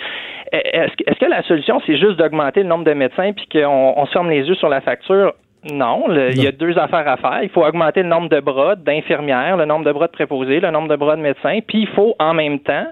est-ce 0.52 1.18
que, 1.18 1.26
la 1.26 1.42
solution, 1.42 1.80
c'est 1.86 1.96
juste 1.96 2.16
d'augmenter 2.16 2.62
le 2.62 2.68
nombre 2.68 2.84
de 2.84 2.92
médecins 2.92 3.32
puis 3.32 3.46
qu'on 3.52 3.94
on 3.96 4.06
se 4.06 4.12
ferme 4.12 4.30
les 4.30 4.46
yeux 4.46 4.54
sur 4.54 4.68
la 4.68 4.80
facture? 4.80 5.32
Non, 5.70 6.04
il 6.08 6.42
y 6.42 6.46
a 6.46 6.52
deux 6.52 6.78
affaires 6.78 7.06
à 7.06 7.18
faire. 7.18 7.40
Il 7.42 7.50
faut 7.50 7.62
augmenter 7.62 8.02
le 8.02 8.08
nombre 8.08 8.30
de 8.30 8.40
bras 8.40 8.76
d'infirmières, 8.76 9.58
le 9.58 9.66
nombre 9.66 9.84
de 9.84 9.92
bras 9.92 10.06
de 10.06 10.12
préposés, 10.12 10.58
le 10.58 10.70
nombre 10.70 10.88
de 10.88 10.96
bras 10.96 11.16
de 11.16 11.20
médecins, 11.20 11.58
puis 11.66 11.82
il 11.82 11.88
faut 11.88 12.14
en 12.18 12.32
même 12.32 12.60
temps 12.60 12.86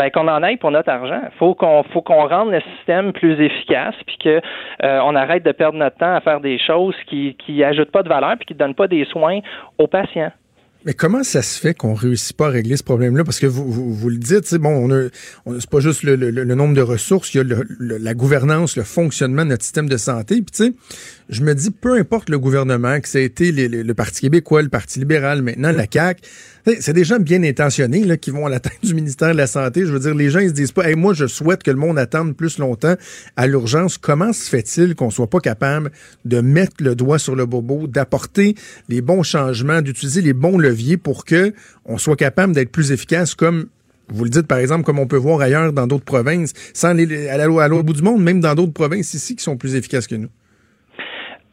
ben, 0.00 0.10
qu'on 0.10 0.28
en 0.28 0.42
aille 0.42 0.56
pour 0.56 0.70
notre 0.70 0.88
argent. 0.88 1.20
Faut 1.38 1.54
qu'on 1.54 1.82
faut 1.92 2.00
qu'on 2.00 2.26
rende 2.26 2.50
le 2.50 2.62
système 2.74 3.12
plus 3.12 3.38
efficace, 3.38 3.94
puis 4.06 4.16
que 4.16 4.40
euh, 4.82 5.00
on 5.04 5.14
arrête 5.14 5.44
de 5.44 5.52
perdre 5.52 5.76
notre 5.76 5.98
temps 5.98 6.14
à 6.14 6.22
faire 6.22 6.40
des 6.40 6.58
choses 6.58 6.94
qui 7.06 7.36
qui 7.44 7.62
ajoutent 7.62 7.92
pas 7.92 8.02
de 8.02 8.08
valeur, 8.08 8.34
puis 8.38 8.46
qui 8.46 8.54
donnent 8.54 8.74
pas 8.74 8.88
des 8.88 9.04
soins 9.04 9.40
aux 9.76 9.88
patients. 9.88 10.32
Mais 10.86 10.94
comment 10.94 11.22
ça 11.22 11.42
se 11.42 11.60
fait 11.60 11.74
qu'on 11.74 11.92
réussit 11.92 12.34
pas 12.34 12.46
à 12.46 12.48
régler 12.48 12.78
ce 12.78 12.82
problème-là? 12.82 13.24
Parce 13.24 13.38
que 13.38 13.46
vous, 13.46 13.70
vous, 13.70 14.08
le 14.08 14.16
dites, 14.16 14.54
bon, 14.54 14.90
on 14.90 15.10
c'est 15.60 15.68
pas 15.68 15.80
juste 15.80 16.02
le, 16.02 16.16
le, 16.16 16.54
nombre 16.54 16.74
de 16.74 16.80
ressources, 16.80 17.34
il 17.34 17.36
y 17.36 17.40
a 17.42 17.56
la 17.78 18.14
gouvernance, 18.14 18.78
le 18.78 18.84
fonctionnement 18.84 19.44
de 19.44 19.50
notre 19.50 19.64
système 19.64 19.90
de 19.90 19.98
santé. 19.98 20.36
Puis 20.36 20.46
tu 20.46 20.64
sais, 20.64 20.72
je 21.30 21.42
me 21.42 21.54
dis, 21.54 21.70
peu 21.70 21.96
importe 21.96 22.28
le 22.28 22.40
gouvernement, 22.40 23.00
que 23.00 23.08
ça 23.08 23.18
a 23.18 23.20
été 23.20 23.52
le 23.52 23.94
Parti 23.94 24.22
québécois, 24.22 24.62
le 24.62 24.68
Parti 24.68 24.98
libéral, 24.98 25.42
maintenant 25.42 25.70
la 25.70 25.86
CAQ, 25.90 26.20
c'est 26.80 26.92
des 26.92 27.04
gens 27.04 27.20
bien 27.20 27.42
intentionnés 27.44 28.04
là, 28.04 28.16
qui 28.16 28.30
vont 28.30 28.46
à 28.46 28.50
la 28.50 28.58
tête 28.58 28.78
du 28.82 28.94
ministère 28.94 29.32
de 29.32 29.36
la 29.36 29.46
Santé. 29.46 29.86
Je 29.86 29.92
veux 29.92 30.00
dire, 30.00 30.14
les 30.14 30.28
gens, 30.28 30.40
ils 30.40 30.48
se 30.48 30.54
disent 30.54 30.72
pas, 30.72 30.88
hey, 30.88 30.96
moi, 30.96 31.14
je 31.14 31.26
souhaite 31.26 31.62
que 31.62 31.70
le 31.70 31.76
monde 31.76 31.98
attende 31.98 32.36
plus 32.36 32.58
longtemps 32.58 32.96
à 33.36 33.46
l'urgence. 33.46 33.96
Comment 33.96 34.32
se 34.32 34.50
fait-il 34.50 34.96
qu'on 34.96 35.10
soit 35.10 35.30
pas 35.30 35.38
capable 35.38 35.92
de 36.24 36.40
mettre 36.40 36.76
le 36.80 36.96
doigt 36.96 37.20
sur 37.20 37.36
le 37.36 37.46
bobo, 37.46 37.86
d'apporter 37.86 38.56
les 38.88 39.00
bons 39.00 39.22
changements, 39.22 39.82
d'utiliser 39.82 40.22
les 40.22 40.32
bons 40.32 40.58
leviers 40.58 40.96
pour 40.96 41.24
que 41.24 41.54
on 41.84 41.96
soit 41.96 42.16
capable 42.16 42.54
d'être 42.54 42.72
plus 42.72 42.90
efficace 42.90 43.34
comme 43.36 43.66
vous 44.12 44.24
le 44.24 44.30
dites, 44.30 44.48
par 44.48 44.58
exemple, 44.58 44.82
comme 44.82 44.98
on 44.98 45.06
peut 45.06 45.16
voir 45.16 45.40
ailleurs 45.40 45.72
dans 45.72 45.86
d'autres 45.86 46.04
provinces, 46.04 46.52
sans 46.74 46.88
aller 46.88 47.28
à 47.28 47.46
l'autre 47.46 47.84
bout 47.84 47.92
du 47.92 48.02
monde, 48.02 48.20
même 48.20 48.40
dans 48.40 48.56
d'autres 48.56 48.72
provinces 48.72 49.14
ici 49.14 49.36
qui 49.36 49.44
sont 49.44 49.56
plus 49.56 49.76
efficaces 49.76 50.08
que 50.08 50.16
nous? 50.16 50.28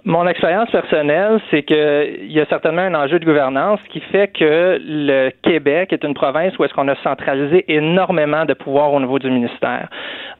Mon 0.08 0.26
expérience 0.26 0.72
personnelle, 0.72 1.42
c'est 1.52 1.64
qu'il 1.64 2.32
y 2.32 2.40
a 2.40 2.46
certainement 2.46 2.84
un 2.84 2.96
enjeu 2.96 3.20
de 3.20 3.26
gouvernance 3.26 3.82
qui 3.90 4.00
fait 4.00 4.30
que 4.30 4.80
le 4.82 5.32
Québec 5.44 5.92
est 5.92 6.02
une 6.06 6.14
province 6.14 6.58
où 6.58 6.64
est-ce 6.64 6.74
qu'on 6.74 6.88
a 6.88 6.96
centralisé 7.04 7.66
énormément 7.68 8.46
de 8.46 8.54
pouvoir 8.54 8.94
au 8.94 9.02
niveau 9.02 9.20
du 9.20 9.30
ministère. 9.30 9.90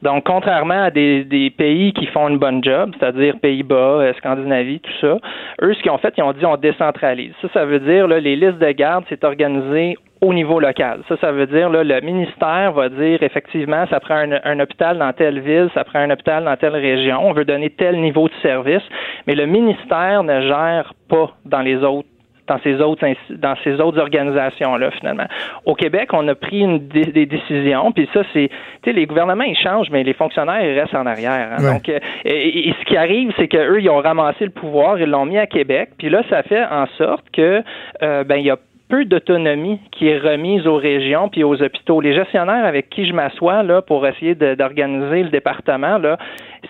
Donc, 0.00 0.24
contrairement 0.24 0.84
à 0.84 0.90
des, 0.90 1.22
des 1.22 1.50
pays 1.50 1.92
qui 1.92 2.06
font 2.06 2.28
une 2.28 2.38
bonne 2.38 2.64
job, 2.64 2.94
c'est-à-dire 2.98 3.38
Pays-Bas, 3.40 3.74
euh, 3.74 4.14
Scandinavie, 4.14 4.80
tout 4.80 4.98
ça, 5.02 5.18
eux, 5.60 5.74
ce 5.74 5.82
qu'ils 5.82 5.90
ont 5.90 5.98
fait, 5.98 6.14
ils 6.16 6.22
ont 6.22 6.32
dit 6.32 6.46
on 6.46 6.56
décentralise. 6.56 7.34
Ça, 7.42 7.48
ça 7.52 7.66
veut 7.66 7.80
dire 7.80 8.08
là, 8.08 8.20
les 8.20 8.36
listes 8.36 8.58
de 8.58 8.70
garde, 8.70 9.04
c'est 9.10 9.22
organisé 9.22 9.98
au 10.20 10.34
niveau 10.34 10.60
local. 10.60 11.02
Ça, 11.08 11.16
ça 11.20 11.32
veut 11.32 11.46
dire 11.46 11.70
là, 11.70 11.84
le 11.84 12.00
ministère 12.00 12.72
va 12.72 12.88
dire 12.88 13.22
effectivement, 13.22 13.86
ça 13.88 14.00
prend 14.00 14.24
un, 14.44 14.60
hôpital 14.60 14.98
dans 14.98 15.12
telle 15.12 15.40
ville, 15.40 15.68
ça 15.74 15.84
prend 15.84 16.00
un 16.00 16.10
hôpital 16.10 16.44
dans 16.44 16.56
telle 16.56 16.76
région, 16.76 17.28
on 17.28 17.32
veut 17.32 17.44
donner 17.44 17.70
tel 17.70 18.00
niveau 18.00 18.28
de 18.28 18.34
service, 18.42 18.82
mais 19.26 19.34
le 19.34 19.46
ministère 19.46 20.22
ne 20.24 20.40
gère 20.42 20.92
pas 21.08 21.30
dans 21.44 21.60
les 21.60 21.76
autres 21.76 22.08
dans 22.48 22.58
ces 22.60 22.80
autres 22.80 23.06
dans 23.36 23.54
ces 23.62 23.78
autres 23.80 24.00
organisations 24.00 24.76
là 24.76 24.90
finalement. 24.92 25.26
Au 25.66 25.74
Québec, 25.74 26.08
on 26.14 26.26
a 26.28 26.34
pris 26.34 26.60
une, 26.60 26.88
des, 26.88 27.26
décisions, 27.26 27.92
puis 27.92 28.08
ça 28.14 28.22
c'est, 28.32 28.48
tu 28.82 28.90
sais, 28.90 28.92
les 28.92 29.06
gouvernements 29.06 29.44
ils 29.44 29.56
changent, 29.56 29.90
mais 29.90 30.02
les 30.02 30.14
fonctionnaires 30.14 30.62
ils 30.62 30.80
restent 30.80 30.94
en 30.94 31.04
arrière. 31.04 31.50
Hein. 31.52 31.74
Donc, 31.74 31.88
euh, 31.90 31.98
et, 32.24 32.72
ce 32.80 32.84
qui 32.86 32.96
arrive, 32.96 33.32
c'est 33.36 33.48
qu'eux 33.48 33.80
ils 33.80 33.90
ont 33.90 33.98
ramassé 33.98 34.46
le 34.46 34.50
pouvoir, 34.50 34.98
ils 34.98 35.10
l'ont 35.10 35.26
mis 35.26 35.38
à 35.38 35.46
Québec, 35.46 35.90
puis 35.98 36.08
là 36.08 36.22
ça 36.30 36.42
fait 36.42 36.64
en 36.64 36.86
sorte 36.96 37.26
que 37.32 37.62
euh, 38.02 38.24
ben 38.24 38.36
il 38.36 38.46
y 38.46 38.50
a 38.50 38.56
peu 38.88 39.04
d'autonomie 39.04 39.80
qui 39.92 40.08
est 40.08 40.18
remise 40.18 40.66
aux 40.66 40.76
régions 40.76 41.28
puis 41.28 41.44
aux 41.44 41.62
hôpitaux. 41.62 42.00
Les 42.00 42.14
gestionnaires 42.14 42.64
avec 42.64 42.90
qui 42.90 43.06
je 43.06 43.12
m'assois 43.12 43.62
là 43.62 43.82
pour 43.82 44.06
essayer 44.06 44.34
d'organiser 44.34 45.22
le 45.24 45.30
département 45.30 45.98
là, 45.98 46.18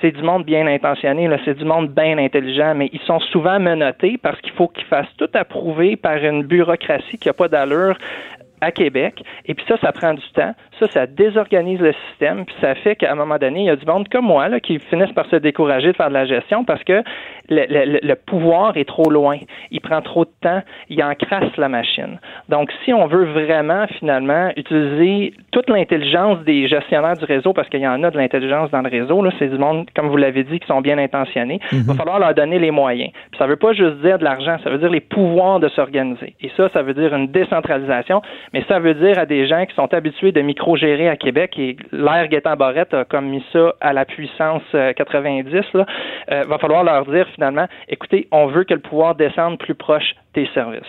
c'est 0.00 0.10
du 0.10 0.22
monde 0.22 0.44
bien 0.44 0.66
intentionné, 0.66 1.28
c'est 1.44 1.56
du 1.56 1.64
monde 1.64 1.88
bien 1.88 2.18
intelligent, 2.18 2.74
mais 2.74 2.90
ils 2.92 3.00
sont 3.00 3.20
souvent 3.20 3.58
menottés 3.58 4.18
parce 4.22 4.40
qu'il 4.40 4.52
faut 4.52 4.68
qu'ils 4.68 4.84
fassent 4.86 5.14
tout 5.16 5.30
approuver 5.34 5.96
par 5.96 6.16
une 6.16 6.42
bureaucratie 6.42 7.18
qui 7.18 7.28
n'a 7.28 7.32
pas 7.32 7.48
d'allure 7.48 7.96
à 8.60 8.72
Québec. 8.72 9.22
Et 9.46 9.54
puis 9.54 9.64
ça, 9.68 9.76
ça 9.80 9.92
prend 9.92 10.14
du 10.14 10.28
temps. 10.34 10.54
Ça, 10.78 10.86
ça 10.88 11.06
désorganise 11.06 11.80
le 11.80 11.94
système. 12.08 12.44
Puis 12.44 12.54
ça 12.60 12.74
fait 12.74 12.96
qu'à 12.96 13.12
un 13.12 13.14
moment 13.14 13.38
donné, 13.38 13.60
il 13.60 13.66
y 13.66 13.70
a 13.70 13.76
du 13.76 13.86
monde 13.86 14.08
comme 14.08 14.26
moi 14.26 14.48
là, 14.48 14.60
qui 14.60 14.78
finissent 14.78 15.12
par 15.12 15.26
se 15.26 15.36
décourager 15.36 15.92
de 15.92 15.96
faire 15.96 16.08
de 16.08 16.14
la 16.14 16.26
gestion 16.26 16.64
parce 16.64 16.82
que 16.84 17.02
le, 17.48 17.98
le, 18.02 18.14
pouvoir 18.14 18.76
est 18.76 18.84
trop 18.84 19.10
loin. 19.10 19.38
Il 19.70 19.80
prend 19.80 20.02
trop 20.02 20.24
de 20.24 20.30
temps. 20.42 20.62
Il 20.88 21.02
encrasse 21.02 21.56
la 21.56 21.68
machine. 21.68 22.18
Donc, 22.48 22.70
si 22.84 22.92
on 22.92 23.06
veut 23.06 23.24
vraiment, 23.24 23.86
finalement, 23.98 24.50
utiliser 24.56 25.32
toute 25.50 25.70
l'intelligence 25.70 26.40
des 26.44 26.68
gestionnaires 26.68 27.16
du 27.16 27.24
réseau, 27.24 27.52
parce 27.52 27.68
qu'il 27.68 27.80
y 27.80 27.88
en 27.88 28.02
a 28.02 28.10
de 28.10 28.18
l'intelligence 28.18 28.70
dans 28.70 28.82
le 28.82 28.90
réseau, 28.90 29.22
là, 29.22 29.30
c'est 29.38 29.48
du 29.48 29.58
monde, 29.58 29.86
comme 29.94 30.08
vous 30.08 30.16
l'avez 30.16 30.44
dit, 30.44 30.60
qui 30.60 30.66
sont 30.66 30.80
bien 30.80 30.98
intentionnés, 30.98 31.60
il 31.72 31.82
va 31.82 31.92
mhm. 31.92 31.98
falloir 31.98 32.18
leur 32.18 32.34
donner 32.34 32.58
les 32.58 32.70
moyens. 32.70 33.10
Puis 33.30 33.38
ça 33.38 33.46
veut 33.46 33.56
pas 33.56 33.72
juste 33.72 33.96
dire 34.02 34.18
de 34.18 34.24
l'argent, 34.24 34.56
ça 34.62 34.70
veut 34.70 34.78
dire 34.78 34.90
les 34.90 35.00
pouvoirs 35.00 35.60
de 35.60 35.68
s'organiser. 35.68 36.34
Et 36.40 36.50
ça, 36.56 36.68
ça 36.70 36.82
veut 36.82 36.94
dire 36.94 37.14
une 37.14 37.28
décentralisation, 37.28 38.22
mais 38.52 38.64
ça 38.68 38.78
veut 38.78 38.94
dire 38.94 39.18
à 39.18 39.26
des 39.26 39.46
gens 39.46 39.64
qui 39.66 39.74
sont 39.74 39.92
habitués 39.92 40.32
de 40.32 40.40
micro-gérer 40.40 41.08
à 41.08 41.16
Québec, 41.16 41.58
et 41.58 41.76
l'air 41.92 42.28
Gaétan 42.28 42.56
Barrette 42.56 42.94
a 42.94 43.04
comme 43.04 43.28
mis 43.28 43.44
ça 43.52 43.74
à 43.80 43.92
la 43.92 44.04
puissance 44.04 44.62
90, 44.72 45.54
euh, 45.54 45.62
là, 45.74 45.86
euh, 46.32 46.44
va 46.44 46.58
falloir 46.58 46.84
leur 46.84 47.06
dire 47.06 47.26
finalement, 47.34 47.66
écoutez, 47.88 48.28
on 48.32 48.46
veut 48.46 48.64
que 48.64 48.74
le 48.74 48.80
pouvoir 48.80 49.14
descende 49.14 49.58
plus 49.58 49.74
proche 49.74 50.14
des 50.34 50.46
services. 50.54 50.82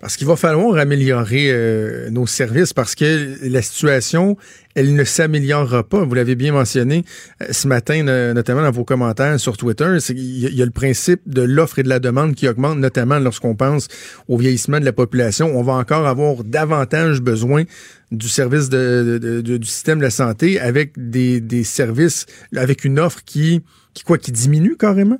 Parce 0.00 0.16
qu'il 0.16 0.26
va 0.26 0.36
falloir 0.36 0.76
améliorer 0.76 1.48
euh, 1.50 2.10
nos 2.10 2.26
services 2.26 2.72
parce 2.72 2.94
que 2.94 3.38
la 3.42 3.62
situation, 3.62 4.36
elle 4.74 4.94
ne 4.94 5.04
s'améliorera 5.04 5.84
pas. 5.84 6.04
Vous 6.04 6.14
l'avez 6.14 6.34
bien 6.34 6.52
mentionné 6.52 7.04
euh, 7.40 7.46
ce 7.52 7.68
matin, 7.68 8.02
notamment 8.34 8.62
dans 8.62 8.70
vos 8.70 8.84
commentaires 8.84 9.38
sur 9.38 9.56
Twitter. 9.56 9.96
Il 10.10 10.54
y, 10.54 10.62
a 10.62 10.64
le 10.64 10.70
principe 10.72 11.20
de 11.26 11.42
l'offre 11.42 11.78
et 11.78 11.82
de 11.82 11.88
la 11.88 12.00
demande 12.00 12.34
qui 12.34 12.48
augmente, 12.48 12.78
notamment 12.78 13.18
lorsqu'on 13.18 13.54
pense 13.54 13.88
au 14.28 14.36
vieillissement 14.36 14.80
de 14.80 14.84
la 14.84 14.92
population. 14.92 15.56
On 15.56 15.62
va 15.62 15.74
encore 15.74 16.06
avoir 16.06 16.42
davantage 16.42 17.20
besoin 17.20 17.64
du 18.10 18.28
service 18.28 18.68
de, 18.68 19.40
du 19.42 19.66
système 19.66 19.98
de 19.98 20.04
la 20.04 20.10
santé 20.10 20.60
avec 20.60 20.92
des, 20.96 21.64
services, 21.64 22.26
avec 22.56 22.84
une 22.84 22.98
offre 22.98 23.20
qui, 23.24 23.62
qui 23.94 24.02
quoi, 24.02 24.18
qui 24.18 24.32
diminue 24.32 24.76
carrément? 24.76 25.18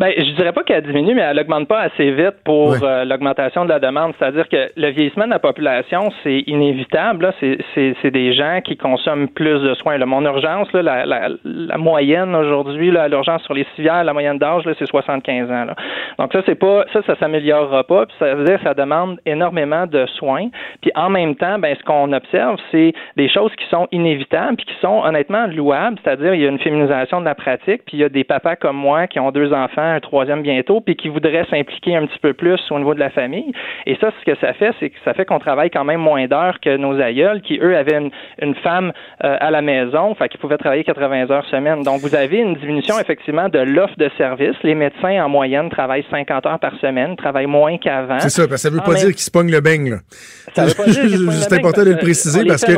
Ben, 0.00 0.14
je 0.16 0.30
dirais 0.30 0.52
pas 0.52 0.62
qu'elle 0.62 0.82
diminue, 0.82 1.14
mais 1.14 1.20
elle 1.20 1.38
augmente 1.38 1.68
pas 1.68 1.80
assez 1.80 2.10
vite 2.12 2.36
pour 2.42 2.74
euh, 2.82 3.04
l'augmentation 3.04 3.66
de 3.66 3.68
la 3.68 3.78
demande. 3.78 4.14
C'est-à-dire 4.18 4.48
que 4.48 4.68
le 4.74 4.88
vieillissement 4.92 5.26
de 5.26 5.30
la 5.30 5.38
population, 5.38 6.10
c'est 6.22 6.38
inévitable. 6.46 7.34
C'est 7.38 8.10
des 8.10 8.32
gens 8.32 8.62
qui 8.64 8.78
consomment 8.78 9.28
plus 9.28 9.60
de 9.60 9.74
soins. 9.74 9.98
Là. 9.98 10.06
Mon 10.06 10.24
urgence, 10.24 10.72
là, 10.72 10.80
la, 10.80 11.04
la, 11.04 11.28
la, 11.44 11.76
moyenne 11.76 12.34
aujourd'hui, 12.34 12.90
l'urgence 12.90 13.42
sur 13.42 13.52
les 13.52 13.66
civières, 13.76 14.02
la 14.02 14.14
moyenne 14.14 14.38
d'âge, 14.38 14.62
c'est 14.78 14.86
75 14.86 15.50
ans. 15.50 15.66
Là. 15.66 15.76
Donc 16.18 16.32
ça, 16.32 16.40
c'est 16.46 16.54
pas 16.54 16.86
ça, 16.94 17.02
ça 17.06 17.16
s'améliorera 17.16 17.84
pas. 17.84 18.06
Puis 18.06 18.16
ça 18.18 18.34
veut 18.34 18.44
dire 18.44 18.56
que 18.56 18.64
ça 18.64 18.72
demande 18.72 19.20
énormément 19.26 19.86
de 19.86 20.06
soins. 20.16 20.48
Puis 20.80 20.92
en 20.94 21.10
même 21.10 21.36
temps, 21.36 21.58
ben, 21.58 21.76
ce 21.78 21.84
qu'on 21.84 22.10
observe, 22.14 22.56
c'est 22.70 22.94
des 23.18 23.28
choses 23.28 23.54
qui 23.54 23.66
sont 23.66 23.86
inévitables 23.92 24.56
puis 24.56 24.64
qui 24.64 24.80
sont 24.80 25.02
honnêtement 25.04 25.46
louables. 25.46 25.98
C'est-à-dire, 26.02 26.32
il 26.32 26.40
y 26.40 26.46
a 26.46 26.48
une 26.48 26.58
féminisation 26.58 27.20
de 27.20 27.26
la 27.26 27.34
pratique, 27.34 27.82
puis 27.84 27.98
il 27.98 28.00
y 28.00 28.04
a 28.04 28.08
des 28.08 28.24
papas 28.24 28.56
comme 28.56 28.76
moi 28.76 29.06
qui 29.06 29.20
ont 29.20 29.30
deux 29.30 29.52
enfants 29.52 29.89
un 29.90 30.00
troisième 30.00 30.42
bientôt, 30.42 30.80
puis 30.80 30.96
qui 30.96 31.08
voudrait 31.08 31.46
s'impliquer 31.50 31.96
un 31.96 32.06
petit 32.06 32.18
peu 32.20 32.32
plus 32.32 32.60
au 32.70 32.78
niveau 32.78 32.94
de 32.94 33.00
la 33.00 33.10
famille. 33.10 33.52
Et 33.86 33.96
ça, 34.00 34.10
ce 34.18 34.30
que 34.30 34.38
ça 34.40 34.52
fait, 34.54 34.72
c'est 34.80 34.90
que 34.90 34.96
ça 35.04 35.14
fait 35.14 35.24
qu'on 35.24 35.38
travaille 35.38 35.70
quand 35.70 35.84
même 35.84 36.00
moins 36.00 36.26
d'heures 36.26 36.58
que 36.60 36.76
nos 36.76 37.00
aïeuls, 37.00 37.40
qui 37.42 37.58
eux 37.58 37.76
avaient 37.76 38.10
une, 38.40 38.54
femme 38.62 38.92
euh, 39.24 39.36
à 39.40 39.50
la 39.50 39.62
maison, 39.62 40.10
enfin 40.10 40.28
qui 40.28 40.38
pouvaient 40.38 40.58
travailler 40.58 40.84
80 40.84 41.30
heures 41.30 41.46
semaine. 41.46 41.82
Donc 41.82 42.00
vous 42.00 42.14
avez 42.14 42.38
une 42.38 42.54
diminution 42.54 42.98
effectivement 42.98 43.48
de 43.48 43.58
l'offre 43.58 43.96
de 43.96 44.10
services. 44.18 44.56
Les 44.62 44.74
médecins 44.74 45.24
en 45.24 45.28
moyenne 45.28 45.70
travaillent 45.70 46.06
50 46.10 46.46
heures 46.46 46.58
par 46.58 46.78
semaine, 46.80 47.16
travaillent 47.16 47.46
moins 47.46 47.78
qu'avant. 47.78 48.18
C'est 48.20 48.30
ça, 48.30 48.48
parce 48.48 48.62
que 48.62 48.68
ça 48.68 48.70
veut 48.70 48.82
pas 48.84 48.94
dire 48.94 49.08
qu'ils 49.08 49.18
se 49.18 49.30
pognent 49.30 49.52
le 49.52 49.60
beigne. 49.60 49.96
C'est 50.54 51.52
important 51.52 51.84
de 51.84 51.90
le 51.90 51.96
préciser 51.96 52.44
parce 52.44 52.64
que 52.64 52.72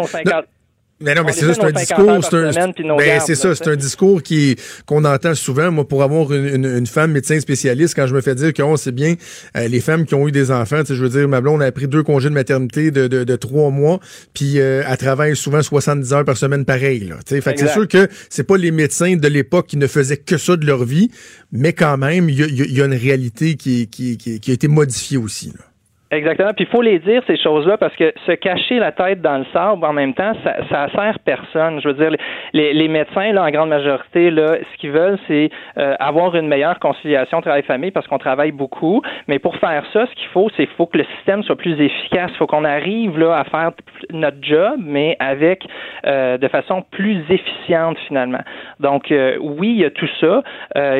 mais 1.03 1.14
non, 1.14 1.22
mais 1.24 1.32
c'est 1.32 1.46
ça, 1.46 1.55
c'est 1.55 1.64
un 1.64 1.72
discours, 1.72 2.24
c'est 2.24 2.36
un, 2.36 3.20
c'est 3.20 3.34
ça, 3.34 3.55
c'est 3.55 3.68
un 3.68 3.76
discours 3.76 4.22
qui, 4.22 4.57
qu'on 4.86 5.05
entend 5.05 5.34
souvent. 5.34 5.70
Moi, 5.70 5.86
pour 5.86 6.03
avoir 6.03 6.32
une, 6.32 6.64
une, 6.64 6.86
femme 6.86 7.12
médecin 7.12 7.38
spécialiste, 7.40 7.94
quand 7.94 8.07
je 8.07 8.14
me 8.14 8.20
fais 8.20 8.34
dire 8.34 8.53
qu'on 8.53 8.76
sait 8.76 8.92
bien, 8.92 9.14
euh, 9.57 9.68
les 9.68 9.80
femmes 9.80 10.05
qui 10.05 10.14
ont 10.14 10.28
eu 10.28 10.32
des 10.32 10.50
enfants, 10.50 10.82
je 10.86 10.94
veux 10.94 11.09
dire, 11.09 11.28
ma 11.28 11.40
blonde 11.40 11.62
a 11.62 11.72
pris 11.72 11.88
deux 11.88 12.03
congés 12.03 12.28
de 12.28 12.34
maternité 12.34 12.90
de, 12.90 13.07
de, 13.07 13.24
de 13.24 13.36
trois 13.36 13.70
mois, 13.70 14.00
puis 14.34 14.59
euh, 14.59 14.82
elle 14.88 14.96
travaille 14.96 15.36
souvent 15.36 15.62
70 15.62 16.12
heures 16.12 16.24
par 16.24 16.36
semaine 16.36 16.64
pareil, 16.64 17.00
là. 17.09 17.16
Fait 17.26 17.59
c'est 17.59 17.68
sûr 17.68 17.88
que 17.88 18.09
c'est 18.28 18.44
pas 18.44 18.57
les 18.57 18.70
médecins 18.70 19.16
de 19.16 19.28
l'époque 19.28 19.66
qui 19.66 19.76
ne 19.76 19.86
faisaient 19.86 20.16
que 20.16 20.36
ça 20.36 20.57
de 20.57 20.66
leur 20.66 20.84
vie, 20.84 21.11
mais 21.50 21.72
quand 21.72 21.96
même, 21.96 22.28
il 22.28 22.38
y 22.38 22.42
a, 22.42 22.46
y 22.46 22.80
a, 22.80 22.84
une 22.84 22.94
réalité 22.94 23.55
qui, 23.55 23.88
qui, 23.88 24.16
qui, 24.16 24.40
qui 24.40 24.50
a 24.50 24.55
été 24.55 24.68
modifiée 24.68 25.18
aussi, 25.18 25.48
là. 25.48 25.72
Exactement. 26.12 26.50
Puis 26.54 26.66
il 26.66 26.70
faut 26.70 26.82
les 26.82 26.98
dire 26.98 27.22
ces 27.26 27.38
choses-là 27.38 27.78
parce 27.78 27.96
que 27.96 28.12
se 28.26 28.32
cacher 28.32 28.78
la 28.78 28.92
tête 28.92 29.22
dans 29.22 29.38
le 29.38 29.46
sable 29.50 29.82
en 29.82 29.94
même 29.94 30.12
temps, 30.12 30.34
ça, 30.44 30.56
ça 30.68 30.88
sert 30.94 31.18
personne. 31.20 31.80
Je 31.80 31.88
veux 31.88 31.94
dire, 31.94 32.14
les, 32.52 32.74
les 32.74 32.88
médecins 32.88 33.32
là 33.32 33.44
en 33.44 33.50
grande 33.50 33.70
majorité 33.70 34.30
là, 34.30 34.56
ce 34.60 34.78
qu'ils 34.78 34.90
veulent, 34.90 35.18
c'est 35.26 35.48
euh, 35.78 35.96
avoir 35.98 36.36
une 36.36 36.48
meilleure 36.48 36.78
conciliation 36.80 37.40
travail-famille 37.40 37.92
parce 37.92 38.06
qu'on 38.08 38.18
travaille 38.18 38.52
beaucoup. 38.52 39.00
Mais 39.26 39.38
pour 39.38 39.56
faire 39.56 39.84
ça, 39.94 40.04
ce 40.04 40.14
qu'il 40.14 40.28
faut, 40.28 40.50
c'est 40.54 40.66
faut 40.76 40.84
que 40.84 40.98
le 40.98 41.06
système 41.16 41.42
soit 41.44 41.56
plus 41.56 41.80
efficace. 41.80 42.30
Il 42.34 42.36
faut 42.36 42.46
qu'on 42.46 42.64
arrive 42.64 43.18
là 43.18 43.38
à 43.38 43.44
faire 43.44 43.70
notre 44.10 44.36
job, 44.42 44.80
mais 44.84 45.16
avec 45.18 45.66
euh, 46.04 46.36
de 46.36 46.48
façon 46.48 46.82
plus 46.90 47.22
efficiente 47.30 47.96
finalement. 48.06 48.42
Donc 48.80 49.10
euh, 49.10 49.38
oui, 49.40 49.68
il 49.70 49.80
y 49.80 49.84
a 49.86 49.90
tout 49.90 50.08
ça 50.20 50.42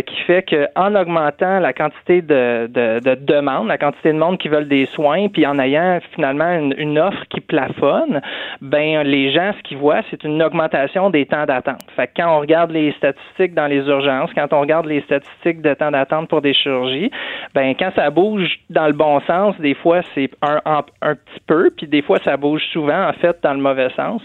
qui 0.07 0.17
fait 0.23 0.43
que 0.43 0.69
en 0.75 0.95
augmentant 0.95 1.59
la 1.59 1.73
quantité 1.73 2.23
de, 2.23 2.67
de, 2.69 3.01
de 3.01 3.15
demandes, 3.15 3.69
la 3.69 3.79
quantité 3.79 4.13
de 4.13 4.19
monde 4.19 4.39
qui 4.39 4.49
veulent 4.49 4.69
des 4.69 4.87
soins 4.87 5.02
puis 5.33 5.47
en 5.47 5.59
ayant 5.59 5.99
finalement 6.15 6.53
une, 6.77 6.99
offre 6.99 7.25
qui 7.31 7.41
plafonne, 7.41 8.21
ben 8.61 9.03
les 9.03 9.33
gens 9.33 9.53
ce 9.57 9.63
qu'ils 9.63 9.79
voient, 9.79 10.03
c'est 10.11 10.23
une 10.25 10.43
augmentation 10.43 11.11
des 11.11 11.27
temps 11.27 11.47
d'attente. 11.47 11.85
Fait 11.97 12.07
que 12.07 12.13
quand 12.17 12.37
on 12.37 12.41
regarde 12.41 12.71
les 12.71 12.93
statistiques 12.93 13.55
dans 13.55 13.67
les 13.67 13.81
urgences, 13.89 14.31
quand 14.35 14.53
on 14.53 14.61
regarde 14.61 14.87
les 14.87 15.01
statistiques 15.03 15.63
de 15.63 15.75
temps 15.75 15.91
d'attente 15.91 16.29
pour 16.29 16.43
des 16.43 16.53
chirurgies, 16.53 17.11
ben 17.55 17.75
quand 17.79 17.91
ça 17.97 18.11
bouge 18.11 18.59
dans 18.71 18.87
le 18.87 18.93
bon 18.93 19.21
sens, 19.21 19.59
des 19.59 19.75
fois 19.75 20.01
c'est 20.15 20.31
un, 20.43 20.61
un, 20.67 21.15
petit 21.15 21.41
peu, 21.47 21.71
puis 21.77 21.87
des 21.87 22.03
fois 22.03 22.19
ça 22.25 22.37
bouge 22.37 22.63
souvent 22.73 23.09
en 23.09 23.13
fait 23.15 23.37
dans 23.43 23.55
le 23.55 23.61
mauvais 23.61 23.91
sens. 23.97 24.23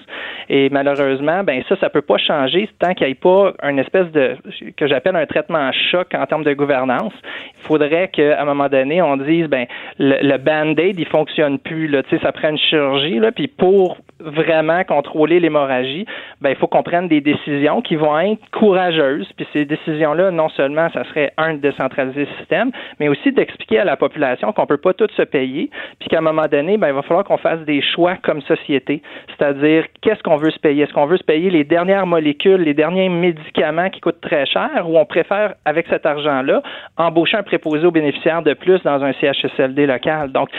Et 0.50 0.70
malheureusement, 0.70 1.44
ben 1.44 1.64
ça, 1.68 1.76
ça 1.78 1.90
peut 1.90 2.02
pas 2.02 2.18
changer 2.18 2.70
tant 2.80 2.94
qu'il 2.94 3.08
n'y 3.08 3.12
ait 3.12 3.16
pas 3.16 3.54
une 3.64 3.80
espèce 3.80 4.12
de 4.12 4.38
que 4.78 4.88
j'appelle 4.88 5.16
un 5.16 5.26
traitement 5.26 5.72
choc 5.92 6.08
en 6.14 6.26
termes 6.26 6.44
de 6.44 6.54
gouvernance. 6.54 7.14
Il 7.60 7.68
faudrait 7.68 8.10
qu'à 8.10 8.42
un 8.42 8.46
moment 8.46 8.70
donné, 8.70 9.02
on 9.02 9.18
dise 9.18 9.48
ben 9.48 9.66
le, 10.00 10.18
le 10.22 10.38
band-aid, 10.76 11.00
il 11.00 11.08
fonctionne 11.08 11.60
plus. 11.60 11.88
Là. 11.88 12.02
Ça 12.22 12.32
prend 12.32 12.50
une 12.50 12.58
chirurgie, 12.58 13.20
là, 13.20 13.32
puis 13.32 13.48
pour 13.48 13.98
vraiment 14.20 14.84
contrôler 14.84 15.40
l'hémorragie, 15.40 16.06
ben, 16.42 16.50
il 16.50 16.56
faut 16.56 16.68
qu'on 16.68 16.84
prenne 16.84 17.08
des 17.08 17.22
décisions 17.22 17.82
qui 17.82 17.96
vont 17.96 18.18
être 18.20 18.42
courageuses. 18.52 19.30
Puis 19.36 19.48
ces 19.54 19.66
décisions-là, 19.66 20.32
non 20.32 20.50
seulement 20.50 20.90
ça 20.92 21.04
serait 21.06 21.32
un 21.38 21.54
de 21.54 21.60
décentraliser 21.60 22.22
le 22.22 22.38
système, 22.40 22.72
mais 23.00 23.10
aussi 23.10 23.32
d'expliquer 23.32 23.80
à 23.80 23.86
la 23.86 23.96
population 23.98 24.52
qu'on 24.54 24.66
peut 24.66 24.78
pas 24.78 24.94
tout 24.94 25.08
se 25.16 25.22
payer, 25.22 25.70
puis 26.00 26.10
qu'à 26.10 26.20
un 26.20 26.22
moment 26.22 26.48
donné, 26.48 26.78
ben, 26.78 26.88
il 26.88 26.94
va 26.94 27.02
falloir 27.02 27.26
qu'on 27.26 27.38
fasse 27.38 27.60
des 27.62 27.82
choix 27.82 28.16
comme 28.24 28.42
société. 28.42 29.02
C'est-à-dire, 29.38 29.86
qu'est-ce 30.02 30.24
qu'on 30.24 30.38
veut 30.38 30.52
se 30.52 30.60
payer? 30.60 30.84
Est-ce 30.84 30.94
qu'on 30.94 31.06
veut 31.06 31.18
se 31.18 31.24
payer 31.24 31.50
les 31.50 31.64
dernières 31.64 32.08
molécules, 32.08 32.62
les 32.62 32.74
derniers 32.74 33.10
médicaments 33.10 33.90
qui 33.90 34.00
coûtent 34.00 34.22
très 34.22 34.46
cher, 34.46 34.86
ou 34.88 34.98
on 34.98 35.06
préfère, 35.06 35.54
avec 35.66 35.88
cet 35.88 36.06
argent-là, 36.06 36.62
embaucher 36.98 37.38
un 37.38 37.44
préposé 37.44 37.86
aux 37.86 37.92
bénéficiaires 37.92 38.42
de 38.42 38.54
plus 38.54 38.82
dans 38.84 39.04
un 39.04 39.14
CHSLD 39.14 39.86
local? 39.86 40.32
Donc, 40.32 40.50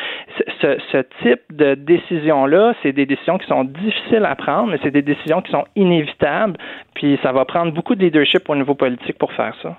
ce, 0.61 0.79
ce 0.93 0.99
type 1.23 1.41
de 1.51 1.75
décision-là, 1.75 2.75
c'est 2.83 2.93
des 2.93 3.07
décisions 3.07 3.39
qui 3.39 3.48
sont 3.49 3.65
difficiles 3.65 4.25
à 4.25 4.37
prendre, 4.37 4.71
mais 4.71 4.79
c'est 4.83 4.91
des 4.91 5.03
décisions 5.03 5.43
qui 5.43 5.51
sont 5.51 5.65
inévitables. 5.77 6.57
Puis 6.95 7.19
ça 7.23 7.33
va 7.33 7.45
prendre 7.45 7.73
beaucoup 7.73 7.95
de 7.95 8.05
leadership 8.05 8.49
au 8.49 8.57
niveau 8.57 8.75
politique 8.75 9.19
pour 9.19 9.33
faire 9.33 9.55
ça. 9.63 9.77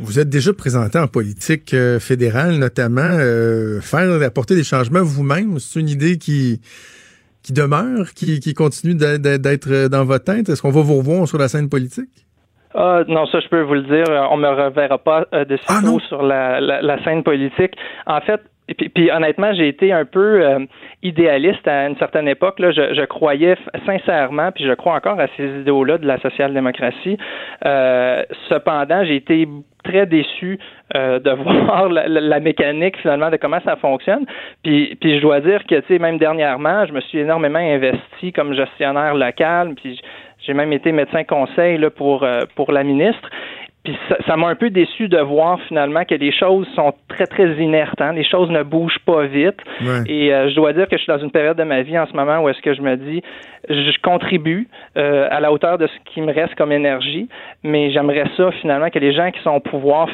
Vous 0.00 0.18
êtes 0.18 0.28
déjà 0.28 0.52
présenté 0.52 0.98
en 0.98 1.06
politique 1.06 1.72
euh, 1.72 2.00
fédérale, 2.00 2.58
notamment. 2.58 3.02
Euh, 3.02 3.80
faire 3.80 4.10
apporter 4.22 4.56
des 4.56 4.64
changements 4.64 5.02
vous-même, 5.02 5.58
c'est 5.60 5.78
une 5.78 5.88
idée 5.88 6.18
qui, 6.18 6.60
qui 7.44 7.52
demeure, 7.52 8.12
qui, 8.14 8.40
qui 8.40 8.54
continue 8.54 8.94
d'être 8.96 9.88
dans 9.88 10.04
votre 10.04 10.24
tête? 10.24 10.48
Est-ce 10.48 10.62
qu'on 10.62 10.70
va 10.70 10.82
vous 10.82 10.96
revoir 10.96 11.28
sur 11.28 11.38
la 11.38 11.46
scène 11.46 11.68
politique? 11.68 12.10
Ah, 12.74 13.04
non, 13.06 13.26
ça 13.26 13.38
je 13.38 13.48
peux 13.48 13.62
vous 13.62 13.74
le 13.74 13.82
dire. 13.82 14.04
On 14.32 14.36
me 14.36 14.48
reverra 14.48 14.98
pas 14.98 15.26
de 15.32 15.56
ah, 15.68 15.80
sur 16.08 16.22
la, 16.22 16.60
la, 16.60 17.04
scène 17.04 17.22
politique. 17.22 17.76
En 18.06 18.20
fait, 18.20 18.40
puis, 18.72 18.88
puis, 18.88 19.10
honnêtement, 19.10 19.52
j'ai 19.52 19.68
été 19.68 19.92
un 19.92 20.06
peu 20.06 20.42
euh, 20.42 20.60
idéaliste 21.02 21.68
à 21.68 21.86
une 21.86 21.96
certaine 21.96 22.26
époque. 22.28 22.58
Là. 22.58 22.70
Je, 22.70 22.94
je, 22.94 23.04
croyais 23.04 23.56
sincèrement, 23.84 24.52
puis 24.52 24.64
je 24.64 24.72
crois 24.72 24.94
encore 24.94 25.20
à 25.20 25.26
ces 25.36 25.44
idéaux-là 25.60 25.98
de 25.98 26.06
la 26.06 26.18
social-démocratie. 26.20 27.18
Euh, 27.66 28.22
cependant, 28.48 29.04
j'ai 29.04 29.16
été 29.16 29.46
très 29.84 30.06
déçu 30.06 30.58
euh, 30.96 31.18
de 31.18 31.30
voir 31.66 31.90
la, 31.90 32.08
la, 32.08 32.40
mécanique 32.40 32.96
finalement 33.02 33.30
de 33.30 33.36
comment 33.36 33.60
ça 33.66 33.76
fonctionne. 33.76 34.24
Puis, 34.62 34.96
puis 34.98 35.16
je 35.16 35.20
dois 35.20 35.40
dire 35.40 35.64
que, 35.66 35.80
tu 35.80 35.86
sais, 35.88 35.98
même 35.98 36.16
dernièrement, 36.16 36.86
je 36.86 36.94
me 36.94 37.02
suis 37.02 37.18
énormément 37.18 37.58
investi 37.58 38.32
comme 38.32 38.54
gestionnaire 38.54 39.14
local, 39.14 39.74
puis 39.74 40.00
j'ai 40.46 40.54
même 40.54 40.72
été 40.72 40.90
médecin 40.90 41.24
conseil 41.24 41.76
là, 41.76 41.90
pour, 41.90 42.26
pour 42.54 42.72
la 42.72 42.82
ministre. 42.82 43.28
Puis 43.84 43.98
ça 44.26 44.36
m'a 44.36 44.48
un 44.48 44.54
peu 44.54 44.70
déçu 44.70 45.08
de 45.08 45.18
voir 45.18 45.60
finalement 45.68 46.04
que 46.06 46.14
les 46.14 46.32
choses 46.32 46.66
sont 46.74 46.94
très 47.08 47.26
très 47.26 47.62
inertes. 47.62 48.00
Hein? 48.00 48.14
Les 48.14 48.24
choses 48.24 48.50
ne 48.50 48.62
bougent 48.62 48.98
pas 49.04 49.26
vite. 49.26 49.58
Et 50.06 50.32
euh, 50.32 50.48
je 50.48 50.54
dois 50.54 50.72
dire 50.72 50.88
que 50.88 50.96
je 50.96 51.02
suis 51.02 51.12
dans 51.12 51.18
une 51.18 51.30
période 51.30 51.58
de 51.58 51.64
ma 51.64 51.82
vie 51.82 51.98
en 51.98 52.06
ce 52.06 52.14
moment 52.14 52.40
où 52.40 52.48
est-ce 52.48 52.62
que 52.62 52.72
je 52.72 52.80
me 52.80 52.96
dis, 52.96 53.22
je 53.68 54.00
contribue 54.02 54.68
euh, 54.96 55.28
à 55.30 55.38
la 55.40 55.52
hauteur 55.52 55.76
de 55.76 55.86
ce 55.86 56.12
qui 56.12 56.22
me 56.22 56.32
reste 56.32 56.54
comme 56.54 56.72
énergie, 56.72 57.28
mais 57.62 57.90
j'aimerais 57.90 58.24
ça 58.38 58.50
finalement 58.52 58.88
que 58.88 58.98
les 58.98 59.12
gens 59.12 59.30
qui 59.30 59.40
sont 59.42 59.56
au 59.56 59.60
pouvoir 59.60 60.08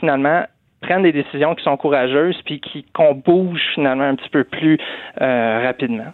finalement 0.00 0.44
prennent 0.82 1.02
des 1.02 1.12
décisions 1.12 1.54
qui 1.54 1.64
sont 1.64 1.76
courageuses 1.76 2.40
puis 2.44 2.60
qu'on 2.94 3.14
bouge 3.14 3.62
finalement 3.74 4.04
un 4.04 4.16
petit 4.16 4.28
peu 4.28 4.44
plus 4.44 4.78
euh, 5.20 5.60
rapidement. 5.64 6.12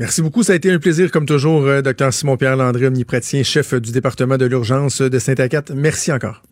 Merci 0.00 0.22
beaucoup. 0.22 0.42
Ça 0.42 0.54
a 0.54 0.56
été 0.56 0.72
un 0.72 0.78
plaisir, 0.78 1.10
comme 1.10 1.26
toujours, 1.26 1.66
euh, 1.66 1.82
Dr 1.82 2.10
Simon-Pierre 2.10 2.56
Landry, 2.56 2.86
omnipraticien, 2.86 3.42
chef 3.42 3.74
du 3.74 3.92
département 3.92 4.38
de 4.38 4.46
l'urgence 4.46 5.02
de 5.02 5.18
Saint-Agathe. 5.18 5.72
Merci 5.72 6.10
encore. 6.10 6.42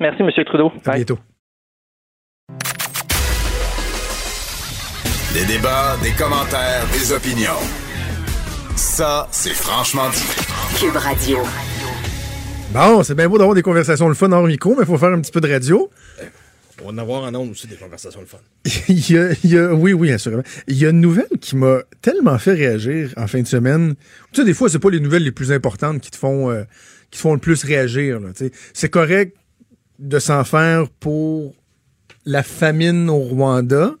Merci, 0.00 0.22
M. 0.22 0.30
Trudeau. 0.46 0.72
À 0.86 0.96
bientôt. 0.96 1.18
Des 5.34 5.44
débats, 5.44 5.98
des 6.02 6.12
commentaires, 6.12 6.86
des 6.90 7.12
opinions. 7.12 7.60
Ça, 8.76 9.28
c'est 9.30 9.54
franchement 9.54 10.08
dit. 10.08 10.80
Cube 10.80 10.96
Radio. 10.96 11.40
Bon, 12.72 13.02
c'est 13.02 13.14
bien 13.14 13.28
beau 13.28 13.36
d'avoir 13.36 13.54
des 13.54 13.62
conversations 13.62 14.08
le 14.08 14.14
fun 14.14 14.32
hors 14.32 14.46
micro, 14.46 14.74
mais 14.74 14.84
il 14.84 14.86
faut 14.86 14.96
faire 14.96 15.12
un 15.12 15.20
petit 15.20 15.32
peu 15.32 15.42
de 15.42 15.52
radio. 15.52 15.90
On 16.82 16.86
va 16.86 16.90
en 16.92 16.98
avoir 16.98 17.22
en 17.24 17.34
ondes 17.34 17.50
aussi 17.50 17.66
des 17.66 17.76
conversations 17.76 18.20
le 18.20 18.26
fun. 18.26 18.38
il, 18.88 19.10
y 19.50 19.58
a, 19.58 19.74
oui, 19.74 19.92
oui, 19.92 20.12
assurément. 20.12 20.42
Il 20.66 20.76
y 20.76 20.84
a 20.84 20.90
une 20.90 21.00
nouvelle 21.00 21.38
qui 21.40 21.56
m'a 21.56 21.80
tellement 22.02 22.38
fait 22.38 22.52
réagir 22.52 23.12
en 23.16 23.26
fin 23.26 23.40
de 23.40 23.46
semaine. 23.46 23.94
Tu 24.32 24.40
sais, 24.40 24.44
des 24.44 24.54
fois, 24.54 24.68
c'est 24.68 24.78
pas 24.78 24.90
les 24.90 25.00
nouvelles 25.00 25.24
les 25.24 25.32
plus 25.32 25.52
importantes 25.52 26.00
qui 26.00 26.10
te 26.10 26.16
font, 26.16 26.50
euh, 26.50 26.64
qui 27.10 27.18
te 27.18 27.22
font 27.22 27.32
le 27.32 27.40
plus 27.40 27.64
réagir. 27.64 28.20
C'est 28.74 28.90
correct 28.90 29.36
de 29.98 30.18
s'en 30.18 30.44
faire 30.44 30.90
pour 31.00 31.54
la 32.26 32.42
famine 32.42 33.08
au 33.08 33.18
Rwanda, 33.18 33.94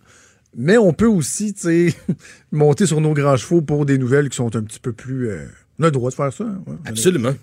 mais 0.54 0.76
on 0.76 0.92
peut 0.92 1.06
aussi, 1.06 1.54
tu 1.54 1.60
sais, 1.60 1.94
monter 2.52 2.86
sur 2.86 3.00
nos 3.00 3.14
grands 3.14 3.36
chevaux 3.36 3.62
pour 3.62 3.86
des 3.86 3.96
nouvelles 3.96 4.28
qui 4.28 4.36
sont 4.36 4.54
un 4.54 4.62
petit 4.62 4.80
peu 4.80 4.92
plus... 4.92 5.30
Euh, 5.30 5.46
on 5.78 5.84
a 5.84 5.86
le 5.86 5.92
droit 5.92 6.10
de 6.10 6.14
faire 6.14 6.32
ça. 6.32 6.44
Hein, 6.44 6.78
Absolument. 6.86 7.34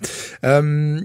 Euh, 0.43 0.99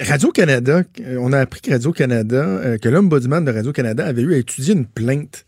Radio-Canada, 0.00 0.82
euh, 1.00 1.18
on 1.20 1.32
a 1.32 1.40
appris 1.40 1.60
que 1.60 1.70
Radio-Canada, 1.70 2.42
euh, 2.42 2.78
que 2.78 2.88
l'ombudsman 2.88 3.44
de 3.44 3.52
Radio-Canada 3.52 4.06
avait 4.06 4.22
eu 4.22 4.34
à 4.34 4.38
étudier 4.38 4.72
une 4.72 4.86
plainte. 4.86 5.46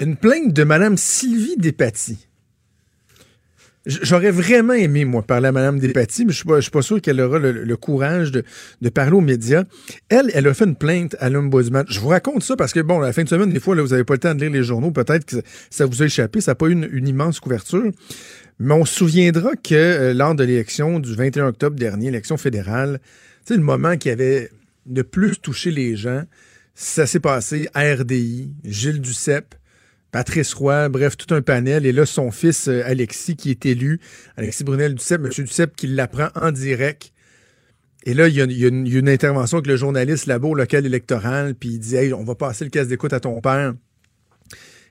Une 0.00 0.16
plainte 0.16 0.52
de 0.52 0.62
Mme 0.62 0.96
Sylvie 0.96 1.56
Despatie. 1.56 2.28
J'aurais 3.84 4.30
vraiment 4.30 4.74
aimé, 4.74 5.04
moi, 5.04 5.22
parler 5.22 5.48
à 5.48 5.52
Mme 5.52 5.80
Despatie, 5.80 6.24
mais 6.24 6.32
je 6.32 6.44
ne 6.46 6.60
suis, 6.60 6.70
pas 6.70 6.82
sûr 6.82 7.00
qu'elle 7.00 7.20
aura 7.20 7.38
le, 7.38 7.76
courage 7.76 8.30
de, 8.30 8.88
parler 8.90 9.12
aux 9.12 9.20
médias. 9.20 9.64
Elle, 10.08 10.30
elle 10.34 10.46
a 10.46 10.54
fait 10.54 10.64
une 10.64 10.76
plainte 10.76 11.16
à 11.18 11.28
l'Ombudsman. 11.28 11.84
Je 11.88 11.98
vous 11.98 12.08
raconte 12.08 12.44
ça 12.44 12.54
parce 12.54 12.72
que, 12.72 12.80
bon, 12.80 13.00
la 13.00 13.12
fin 13.12 13.24
de 13.24 13.28
semaine, 13.28 13.50
des 13.50 13.58
fois, 13.58 13.74
vous 13.74 13.88
n'avez 13.88 14.04
pas 14.04 14.14
le 14.14 14.20
temps 14.20 14.34
de 14.34 14.40
lire 14.40 14.52
les 14.52 14.62
journaux. 14.62 14.92
Peut-être 14.92 15.24
que 15.24 15.36
ça 15.70 15.86
vous 15.86 16.02
a 16.02 16.06
échappé. 16.06 16.40
Ça 16.40 16.52
n'a 16.52 16.54
pas 16.54 16.66
eu 16.66 16.72
une, 16.72 17.08
immense 17.08 17.40
couverture. 17.40 17.90
Mais 18.60 18.74
on 18.74 18.84
se 18.84 18.94
souviendra 18.94 19.50
que 19.56 19.74
euh, 19.74 20.14
lors 20.14 20.36
de 20.36 20.44
l'élection 20.44 21.00
du 21.00 21.14
21 21.16 21.48
octobre 21.48 21.74
dernier, 21.74 22.06
l'élection 22.06 22.36
fédérale, 22.36 23.00
sais, 23.44 23.56
le 23.56 23.62
moment 23.62 23.96
qui 23.96 24.10
avait 24.10 24.50
le 24.90 25.04
plus 25.04 25.38
touché 25.38 25.70
les 25.70 25.96
gens, 25.96 26.22
ça 26.74 27.06
s'est 27.06 27.20
passé 27.20 27.68
à 27.74 27.82
RDI, 27.94 28.54
Gilles 28.64 29.00
Duceppe, 29.00 29.54
Patrice 30.12 30.52
Roy, 30.54 30.90
bref, 30.90 31.16
tout 31.16 31.34
un 31.34 31.42
panel. 31.42 31.86
Et 31.86 31.92
là, 31.92 32.06
son 32.06 32.30
fils 32.30 32.68
euh, 32.68 32.82
Alexis 32.84 33.34
qui 33.34 33.50
est 33.50 33.66
élu, 33.66 33.98
Alexis 34.36 34.62
Brunel 34.62 34.94
Duceppe, 34.94 35.24
M. 35.24 35.30
Duceppe 35.44 35.74
qui 35.74 35.88
l'apprend 35.88 36.28
en 36.34 36.52
direct. 36.52 37.12
Et 38.04 38.14
là, 38.14 38.28
il 38.28 38.34
y, 38.34 38.40
a, 38.40 38.68
une, 38.68 39.08
intervention 39.08 39.58
avec 39.58 39.68
le 39.68 39.76
journaliste 39.76 40.26
là-bas 40.26 40.48
au 40.48 40.54
local 40.54 40.84
électoral, 40.84 41.54
puis 41.54 41.70
il 41.70 41.78
dit 41.78 41.96
Hey, 41.96 42.12
on 42.12 42.24
va 42.24 42.34
passer 42.34 42.64
le 42.64 42.70
casse 42.70 42.88
d'écoute 42.88 43.12
à 43.12 43.20
ton 43.20 43.40
père. 43.40 43.74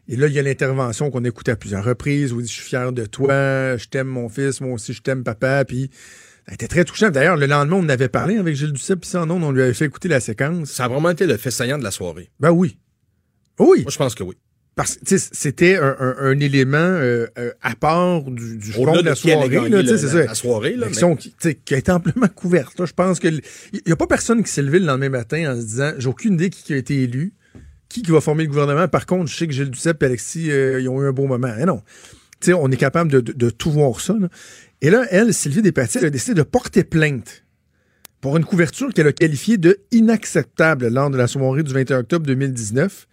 Et 0.08 0.16
là, 0.16 0.28
il 0.28 0.34
y 0.34 0.40
a 0.40 0.42
l'intervention 0.42 1.12
qu'on 1.12 1.24
écoute 1.24 1.48
à 1.50 1.56
plusieurs 1.56 1.84
reprises 1.84 2.34
où 2.34 2.40
il 2.40 2.44
dit 2.46 2.50
Je 2.50 2.56
suis 2.56 2.70
fier 2.70 2.92
de 2.92 3.06
toi, 3.06 3.78
je 3.78 3.88
t'aime 3.88 4.08
mon 4.08 4.28
fils, 4.28 4.60
moi 4.60 4.74
aussi 4.74 4.94
je 4.94 5.02
t'aime 5.02 5.24
papa. 5.24 5.66
Puis 5.66 5.92
a 6.48 6.54
été 6.54 6.68
très 6.68 6.84
touchant. 6.84 7.12
D'ailleurs, 7.12 7.38
le 7.38 7.46
lendemain, 7.46 7.76
on 7.78 7.90
avait 7.90 8.10
parlé 8.10 8.38
avec 8.38 8.56
Gilles 8.56 8.74
Duceppe, 8.74 9.02
puis 9.02 9.10
ça, 9.10 9.26
non, 9.26 9.42
on 9.44 9.52
lui 9.52 9.62
avait 9.62 9.74
fait 9.74 9.86
écouter 9.86 10.08
la 10.08 10.20
séquence. 10.20 10.72
Ça 10.72 10.86
a 10.86 10.88
vraiment 10.88 11.12
été 11.12 11.28
le 11.28 11.38
fait 11.38 11.52
saillant 11.52 11.78
de 11.78 11.84
la 11.84 11.92
soirée. 11.92 12.32
Ben 12.40 12.50
oui. 12.50 12.80
Oui. 13.60 13.84
Moi, 13.84 13.92
je 13.92 13.98
pense 13.98 14.16
que 14.16 14.24
oui. 14.24 14.36
Parce 14.76 14.96
que 14.96 15.18
c'était 15.18 15.78
un, 15.78 16.40
élément 16.40 16.78
euh, 16.78 17.28
euh, 17.38 17.52
à 17.62 17.76
part 17.76 18.24
du, 18.24 18.58
du 18.58 18.72
fond 18.72 18.94
de 18.94 19.02
la 19.02 19.16
soirée. 19.16 19.70
Là, 19.70 19.82
c'est 19.86 19.98
ça. 19.98 20.24
La 20.24 20.34
soirée, 20.34 20.76
là. 20.78 20.88
qui, 20.90 21.56
qui, 21.66 21.74
a 21.74 21.78
été 21.78 21.92
amplement 21.92 22.30
couverte. 22.30 22.86
Je 22.86 22.94
pense 22.94 23.20
que 23.20 23.28
il 23.28 23.82
n'y 23.86 23.92
a 23.92 23.98
pas 23.98 24.08
personne 24.08 24.42
qui 24.44 24.50
s'est 24.50 24.62
levé 24.62 24.80
le 24.80 24.86
lendemain 24.86 25.10
matin 25.10 25.54
en 25.54 25.60
se 25.60 25.66
disant 25.66 25.92
j'ai 25.98 26.08
aucune 26.08 26.36
idée 26.36 26.50
qui 26.50 26.74
a 26.74 26.78
été 26.78 27.04
élu 27.04 27.34
qui, 27.92 28.12
va 28.12 28.22
former 28.22 28.44
le 28.44 28.50
gouvernement. 28.50 28.88
Par 28.88 29.06
contre, 29.06 29.30
je 29.30 29.38
sais 29.38 29.48
que 29.48 29.54
Gilles 29.54 29.70
Duceppe 29.70 30.02
et 30.04 30.06
Alexis, 30.06 30.52
euh, 30.52 30.80
ils 30.82 30.90
ont 30.90 31.02
eu 31.02 31.08
un 31.08 31.12
beau 31.12 31.28
moment. 31.28 31.54
Et 31.58 31.66
non. 31.66 31.82
on 32.48 32.72
est 32.72 32.78
capable 32.78 33.12
de, 33.12 33.50
tout 33.50 33.72
voir 33.72 34.00
ça. 34.00 34.16
Et 34.82 34.90
là, 34.90 35.06
elle, 35.10 35.34
Sylvie 35.34 35.62
Despatie, 35.62 36.00
elle 36.00 36.06
a 36.06 36.10
décidé 36.10 36.34
de 36.34 36.44
porter 36.44 36.84
plainte 36.84 37.44
pour 38.20 38.38
une 38.38 38.46
couverture 38.46 38.94
qu'elle 38.94 39.08
a 39.08 39.14
qualifiée 39.14 39.58
de 39.58 39.80
inacceptable 39.92 40.88
lors 40.88 41.10
de 41.10 41.18
la 41.18 41.28
soirée 41.28 41.64
du 41.64 41.74
21 41.74 42.00
octobre 42.00 42.26
2019. 42.26 43.08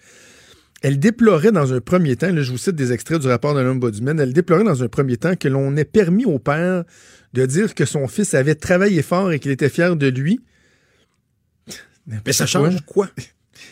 Elle 0.82 0.98
déplorait 0.98 1.52
dans 1.52 1.72
un 1.72 1.80
premier 1.80 2.16
temps, 2.16 2.32
là, 2.32 2.42
je 2.42 2.52
vous 2.52 2.58
cite 2.58 2.76
des 2.76 2.92
extraits 2.92 3.20
du 3.20 3.26
rapport 3.26 3.54
de 3.54 3.60
l'Ombudsman, 3.60 4.18
elle 4.20 4.32
déplorait 4.32 4.64
dans 4.64 4.82
un 4.82 4.88
premier 4.88 5.16
temps 5.16 5.34
que 5.34 5.48
l'on 5.48 5.76
ait 5.76 5.84
permis 5.84 6.24
au 6.24 6.38
père 6.38 6.84
de 7.34 7.46
dire 7.46 7.74
que 7.74 7.84
son 7.84 8.06
fils 8.06 8.34
avait 8.34 8.54
travaillé 8.54 9.02
fort 9.02 9.32
et 9.32 9.40
qu'il 9.40 9.50
était 9.50 9.68
fier 9.68 9.96
de 9.96 10.06
lui. 10.06 10.40
Mais 12.06 12.32
ça 12.32 12.46
change 12.46 12.80
quoi? 12.86 13.10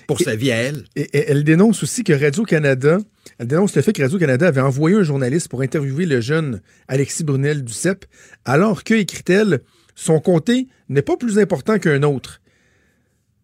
pour 0.07 0.21
sa 0.21 0.37
vie 0.37 0.53
à 0.53 0.57
elle. 0.57 0.85
Et, 0.95 1.09
elle 1.13 1.45
dénonce 1.45 1.83
aussi 1.83 2.05
que 2.05 2.13
Radio-Canada, 2.13 2.99
elle 3.39 3.47
dénonce 3.47 3.75
le 3.75 3.83
fait 3.83 3.93
que 3.93 4.03
Radio-Canada 4.03 4.49
avait 4.49 4.61
envoyé 4.61 4.97
un 4.97 5.03
journaliste 5.03 5.49
pour 5.49 5.63
interviewer 5.63 6.07
le 6.07 6.21
jeune 6.21 6.61
Alexis 6.89 7.25
Brunel 7.25 7.65
du 7.65 7.73
CEP, 7.73 8.05
alors 8.45 8.85
que, 8.85 8.95
écrit-elle, 8.95 9.61
son 9.95 10.21
comté 10.21 10.69
n'est 10.89 11.03
pas 11.03 11.17
plus 11.17 11.39
important 11.39 11.79
qu'un 11.79 12.03
autre. 12.03 12.41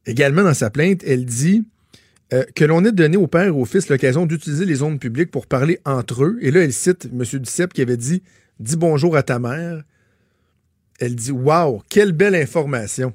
Également 0.07 0.43
dans 0.43 0.55
sa 0.55 0.71
plainte, 0.71 1.03
elle 1.07 1.25
dit 1.25 1.65
euh, 2.33 2.45
que 2.55 2.65
l'on 2.65 2.85
ait 2.85 2.93
donné 2.93 3.17
au 3.17 3.27
père 3.27 3.45
et 3.45 3.51
au 3.51 3.65
fils 3.65 3.89
l'occasion 3.89 4.27
d'utiliser 4.27 4.65
les 4.65 4.83
ondes 4.83 4.99
publiques 4.99 5.31
pour 5.31 5.47
parler 5.47 5.81
entre 5.85 6.25
eux. 6.25 6.39
Et 6.41 6.51
là, 6.51 6.61
elle 6.63 6.73
cite 6.73 7.07
M. 7.13 7.23
Duceppe 7.41 7.73
qui 7.73 7.83
avait 7.83 7.97
dit 7.97 8.23
Dis 8.59 8.77
bonjour 8.77 9.17
à 9.17 9.23
ta 9.23 9.39
mère. 9.39 9.83
Elle 10.99 11.15
dit 11.15 11.33
Waouh, 11.33 11.83
quelle 11.89 12.13
belle 12.13 12.35
information. 12.35 13.13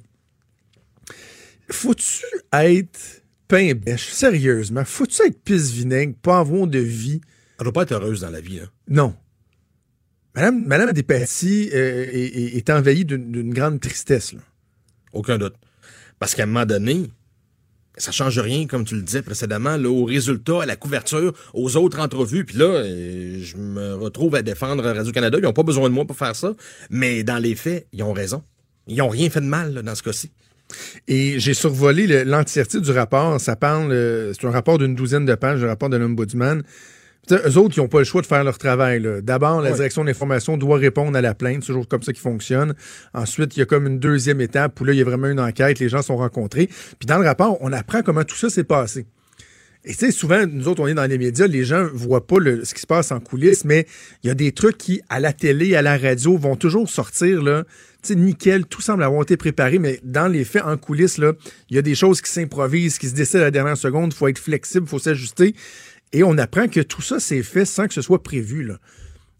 Faut-tu 1.70 2.26
être 2.54 3.24
pain 3.48 3.74
bêche, 3.74 4.10
sérieusement, 4.10 4.86
faut-tu 4.86 5.22
être 5.24 5.42
pisse 5.42 5.72
vinaigre, 5.72 6.14
pas 6.22 6.40
avoir 6.40 6.68
de 6.68 6.80
vie? 6.80 7.22
Elle 7.60 7.64
doit 7.64 7.74
pas 7.74 7.84
être 7.84 7.94
heureuse 7.94 8.22
dans 8.22 8.30
la 8.30 8.42
vie, 8.42 8.60
hein? 8.60 8.70
Non. 8.88 9.16
Madame, 10.36 10.66
Madame 10.66 10.92
Despatie 10.92 11.72
euh, 11.74 12.06
est, 12.12 12.70
envahie 12.70 13.06
d'une 13.06 13.52
grande 13.52 13.80
tristesse. 13.80 14.34
Là. 14.34 14.42
Aucun 15.12 15.40
doute. 15.40 15.56
Parce 16.20 16.36
qu'à 16.36 16.44
un 16.44 16.46
moment 16.46 16.66
donné, 16.66 17.10
ça 17.98 18.12
change 18.12 18.40
rien, 18.40 18.68
comme 18.68 18.86
tu 18.86 18.96
le 18.96 19.02
disais 19.02 19.22
précédemment, 19.22 19.78
là, 19.78 19.90
au 19.90 20.06
résultat, 20.06 20.64
à 20.64 20.66
la 20.66 20.76
couverture, 20.76 21.34
aux 21.54 21.78
autres 21.78 22.00
entrevues. 22.00 22.46
Puis 22.46 22.58
là, 22.58 22.66
euh, 22.66 23.40
je 23.42 23.58
me 23.58 23.96
retrouve 23.96 24.36
à 24.36 24.42
défendre 24.42 24.84
Radio-Canada. 24.84 25.38
Ils 25.40 25.44
n'ont 25.44 25.54
pas 25.54 25.64
besoin 25.64 25.90
de 25.90 25.94
moi 25.94 26.06
pour 26.06 26.16
faire 26.16 26.36
ça. 26.36 26.54
Mais 26.90 27.24
dans 27.24 27.38
les 27.38 27.56
faits, 27.56 27.88
ils 27.94 28.04
ont 28.04 28.14
raison. 28.14 28.44
Ils 28.88 28.98
n'ont 28.98 29.10
rien 29.10 29.30
fait 29.30 29.42
de 29.42 29.46
mal 29.46 29.82
dans 29.82 29.96
ce 29.96 30.04
cas-ci. 30.04 30.32
Et 31.08 31.40
j'ai 31.40 31.54
survolé 31.54 32.24
l'entièreté 32.26 32.82
du 32.82 32.92
rapport. 32.92 33.40
Ça 33.40 33.56
parle, 33.56 33.92
euh, 33.92 34.34
c'est 34.34 34.48
un 34.48 34.52
rapport 34.52 34.78
d'une 34.78 34.96
douzaine 34.96 35.26
de 35.26 35.36
pages, 35.36 35.62
le 35.62 35.68
rapport 35.68 35.90
de 35.90 35.98
l'Ombudsman. 35.98 36.64
Eux 37.32 37.58
autres, 37.58 37.78
ils 37.78 37.80
n'ont 37.80 37.88
pas 37.88 38.00
le 38.00 38.06
choix 38.06 38.22
de 38.22 38.28
faire 38.28 38.44
leur 38.44 38.58
travail. 38.58 39.06
D'abord, 39.22 39.62
la 39.62 39.72
direction 39.72 40.04
d'information 40.04 40.58
doit 40.58 40.78
répondre 40.78 41.18
à 41.18 41.22
la 41.22 41.34
plainte. 41.34 41.64
C'est 41.64 41.68
toujours 41.68 41.88
comme 41.88 42.04
ça 42.04 42.14
qui 42.14 42.22
fonctionne. 42.22 42.74
Ensuite, 43.14 43.56
il 43.56 43.60
y 43.60 43.64
a 43.64 43.66
comme 43.66 43.88
une 43.88 44.00
deuxième 44.00 44.42
étape 44.42 44.80
où 44.80 44.86
là, 44.86 44.94
il 44.94 45.00
y 45.00 45.02
a 45.02 45.06
vraiment 45.06 45.28
une 45.28 45.40
enquête. 45.40 45.80
Les 45.80 45.90
gens 45.90 46.02
sont 46.02 46.18
rencontrés. 46.18 46.68
Puis 46.68 47.06
dans 47.08 47.18
le 47.18 47.26
rapport, 47.26 47.58
on 47.62 47.72
apprend 47.74 48.02
comment 48.02 48.24
tout 48.24 48.36
ça 48.36 48.50
s'est 48.50 48.64
passé. 48.64 49.06
Et 49.90 49.92
tu 49.92 50.00
sais, 50.00 50.12
souvent, 50.12 50.46
nous 50.46 50.68
autres, 50.68 50.82
on 50.82 50.88
est 50.88 50.94
dans 50.94 51.06
les 51.06 51.18
médias, 51.18 51.48
les 51.48 51.64
gens 51.64 51.88
voient 51.94 52.28
pas 52.28 52.36
ce 52.64 52.74
qui 52.74 52.82
se 52.82 52.88
passe 52.88 53.14
en 53.14 53.22
coulisses, 53.22 53.64
mais 53.64 53.88
il 54.22 54.28
y 54.28 54.30
a 54.30 54.34
des 54.34 54.52
trucs 54.52 54.78
qui, 54.78 55.02
à 55.08 55.22
la 55.22 55.32
télé, 55.32 55.76
à 55.76 55.82
la 55.82 55.98
radio, 55.98 56.38
vont 56.38 56.58
toujours 56.58 56.90
sortir, 56.90 57.42
là. 57.42 57.64
Tu 58.02 58.10
sais, 58.10 58.16
nickel, 58.16 58.66
tout 58.66 58.82
semble 58.82 59.02
avoir 59.04 59.22
été 59.22 59.38
préparé, 59.38 59.80
mais 59.80 60.02
dans 60.04 60.28
les 60.28 60.44
faits, 60.44 60.64
en 60.66 60.76
coulisses, 60.76 61.18
là, 61.18 61.32
il 61.70 61.78
y 61.78 61.80
a 61.80 61.82
des 61.82 61.96
choses 61.96 62.20
qui 62.20 62.30
s'improvisent, 62.30 62.98
qui 62.98 63.08
se 63.08 63.16
décident 63.16 63.40
à 63.40 63.46
la 63.46 63.52
dernière 63.52 63.78
seconde, 63.78 64.12
il 64.14 64.18
faut 64.18 64.28
être 64.28 64.40
flexible, 64.40 64.86
il 64.88 64.90
faut 64.90 65.00
s'ajuster. 65.00 65.56
Et 66.14 66.24
on 66.24 66.38
apprend 66.38 66.68
que 66.68 66.80
tout 66.80 67.02
ça 67.02 67.20
s'est 67.20 67.44
fait 67.44 67.66
sans 67.66 67.88
que 67.88 67.94
ce 67.94 68.02
soit 68.02 68.24
prévu, 68.24 68.64
là. 68.64 68.78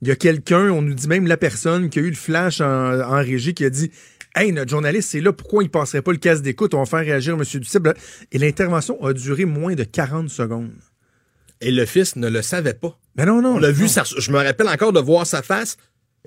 Il 0.02 0.08
y 0.08 0.12
a 0.12 0.16
quelqu'un, 0.16 0.70
on 0.70 0.84
nous 0.84 0.94
dit 0.94 1.08
même 1.08 1.26
la 1.26 1.38
personne 1.38 1.90
qui 1.90 1.98
a 1.98 2.02
eu 2.04 2.10
le 2.10 2.16
flash 2.16 2.62
en, 2.62 3.18
régie 3.18 3.56
qui 3.56 3.66
a 3.66 3.70
dit 3.70 3.92
Hey, 4.36 4.52
notre 4.52 4.70
journaliste, 4.70 5.10
c'est 5.10 5.22
là, 5.22 5.34
pourquoi 5.34 5.64
il 5.64 5.70
passerait 5.70 6.04
pas 6.04 6.12
le 6.12 6.20
casse 6.20 6.44
d'écoute? 6.44 6.76
On 6.76 6.80
va 6.80 6.86
faire 6.86 7.00
réagir 7.00 7.34
M. 7.34 7.44
Ducible. 7.44 7.96
Et 8.32 8.38
l'intervention 8.38 9.04
a 9.04 9.14
duré 9.14 9.46
moins 9.46 9.74
de 9.74 9.84
40 9.84 10.30
secondes. 10.30 10.70
Et 11.62 11.72
le 11.72 11.86
fils 11.88 12.16
ne 12.16 12.30
le 12.30 12.44
savait 12.44 12.76
pas. 12.76 13.00
Mais 13.16 13.26
non, 13.26 13.42
non. 13.42 13.56
On 13.56 13.60
l'a 13.60 13.72
vu, 13.72 13.88
je 13.88 14.32
me 14.32 14.38
rappelle 14.38 14.68
encore 14.68 14.94
de 14.94 15.00
voir 15.00 15.26
sa 15.26 15.42
face 15.42 15.78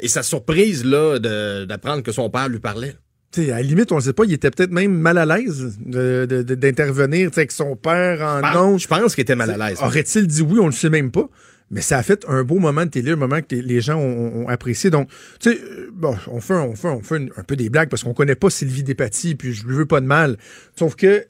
et 0.00 0.08
sa 0.08 0.24
surprise 0.24 0.84
là 0.84 1.20
d'apprendre 1.66 2.02
que 2.02 2.10
son 2.10 2.28
père 2.30 2.48
lui 2.48 2.58
parlait. 2.58 2.96
À 3.38 3.42
la 3.42 3.62
limite, 3.62 3.92
on 3.92 3.96
ne 3.96 4.00
sait 4.00 4.12
pas, 4.12 4.24
il 4.24 4.32
était 4.32 4.50
peut-être 4.50 4.72
même 4.72 4.92
mal 4.92 5.16
à 5.18 5.24
l'aise 5.24 5.78
d'intervenir 5.78 7.30
avec 7.32 7.52
son 7.52 7.76
père 7.76 8.22
en 8.22 8.54
non. 8.54 8.78
Je 8.78 8.88
pense 8.88 9.14
qu'il 9.14 9.22
était 9.22 9.36
mal 9.36 9.50
à 9.50 9.68
l'aise. 9.68 9.78
Aurait-il 9.82 10.26
dit 10.26 10.42
oui, 10.42 10.58
on 10.58 10.64
ne 10.64 10.70
le 10.70 10.74
sait 10.74 10.90
même 10.90 11.10
pas. 11.10 11.28
Mais 11.70 11.82
ça 11.82 11.98
a 11.98 12.02
fait 12.02 12.24
un 12.26 12.42
beau 12.42 12.58
moment 12.58 12.84
de 12.84 12.90
télé, 12.90 13.12
un 13.12 13.16
moment 13.16 13.40
que 13.40 13.54
les 13.54 13.80
gens 13.80 13.96
ont, 13.96 14.48
apprécié. 14.48 14.90
Donc, 14.90 15.08
tu 15.38 15.52
sais, 15.52 15.60
euh, 15.62 15.88
bon, 15.92 16.16
on 16.26 16.40
fait, 16.40 16.54
on 16.54 16.74
fait, 16.74 16.88
on 16.88 17.00
fait 17.00 17.28
un 17.36 17.44
peu 17.44 17.54
des 17.54 17.70
blagues 17.70 17.88
parce 17.88 18.02
qu'on 18.02 18.12
connaît 18.12 18.34
pas 18.34 18.50
Sylvie 18.50 18.82
Despatie, 18.82 19.36
puis 19.36 19.52
je 19.52 19.64
lui 19.68 19.76
veux 19.76 19.86
pas 19.86 20.00
de 20.00 20.06
mal. 20.06 20.36
Sauf 20.76 20.96
que 20.96 21.24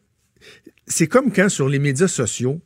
c'est 0.86 1.08
comme 1.08 1.30
quand 1.30 1.50
sur 1.50 1.68
les 1.68 1.78
médias 1.78 2.08
sociaux, 2.08 2.62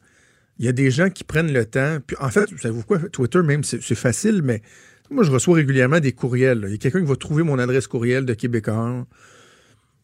il 0.61 0.67
y 0.67 0.69
a 0.69 0.73
des 0.73 0.93
gens 0.93 1.11
qui 1.11 1.25
prennent 1.25 1.53
le 1.53 1.65
temps. 1.65 1.99
Puis 2.07 2.17
en 2.21 2.29
fait, 2.29 2.49
vous 2.53 2.59
savez 2.59 2.81
quoi, 2.87 3.01
Twitter 3.11 3.43
même, 3.43 3.65
c'est 3.65 3.95
facile, 3.97 4.43
mais 4.43 4.63
moi, 5.11 5.25
je 5.25 5.31
reçois 5.31 5.57
régulièrement 5.57 6.01
des 6.01 6.13
courriels. 6.13 6.65
Il 6.67 6.73
y 6.73 6.75
a 6.75 6.79
quelqu'un 6.79 7.01
qui 7.01 7.07
va 7.07 7.17
trouver 7.17 7.43
mon 7.43 7.59
adresse 7.59 7.87
courriel 7.87 8.25
de 8.25 8.35
Québécois, 8.35 9.07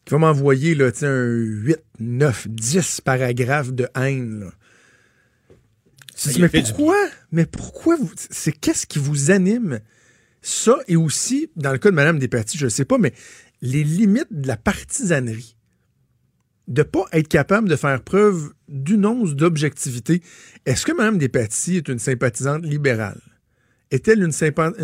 qui 0.05 0.11
va 0.13 0.19
m'envoyer 0.19 0.75
là, 0.75 0.91
un 1.01 1.25
8, 1.25 1.77
9, 1.99 2.47
10 2.49 3.01
paragraphes 3.01 3.73
de 3.73 3.87
haine. 3.95 4.41
Là 4.41 4.51
mais 6.39 6.49
pourquoi? 6.49 6.97
Mais 7.31 7.45
pourquoi 7.45 7.97
c'est 8.15 8.51
qu'est-ce 8.51 8.85
qui 8.85 8.99
vous 8.99 9.31
anime? 9.31 9.79
Ça 10.41 10.77
et 10.87 10.95
aussi, 10.95 11.49
dans 11.55 11.71
le 11.71 11.77
cas 11.77 11.89
de 11.89 11.95
Mme 11.95 12.19
Despatie, 12.19 12.57
je 12.57 12.65
ne 12.65 12.69
sais 12.69 12.85
pas, 12.85 12.97
mais 12.97 13.13
les 13.61 13.83
limites 13.83 14.31
de 14.31 14.47
la 14.47 14.57
partisanerie. 14.57 15.55
De 16.67 16.81
ne 16.81 16.83
pas 16.83 17.05
être 17.11 17.27
capable 17.27 17.69
de 17.69 17.75
faire 17.75 18.01
preuve 18.01 18.53
d'une 18.67 19.05
once 19.05 19.35
d'objectivité. 19.35 20.21
Est-ce 20.65 20.85
que 20.85 20.91
Mme 20.91 21.17
Despatie 21.17 21.77
est 21.77 21.87
une 21.87 21.99
sympathisante 21.99 22.65
libérale? 22.65 23.21
Est-elle 23.91 24.23
une, 24.23 24.31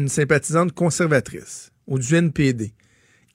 sympathisante 0.10 0.74
conservatrice 0.74 1.72
ou 1.88 2.00
du 2.00 2.16
NPD? 2.16 2.74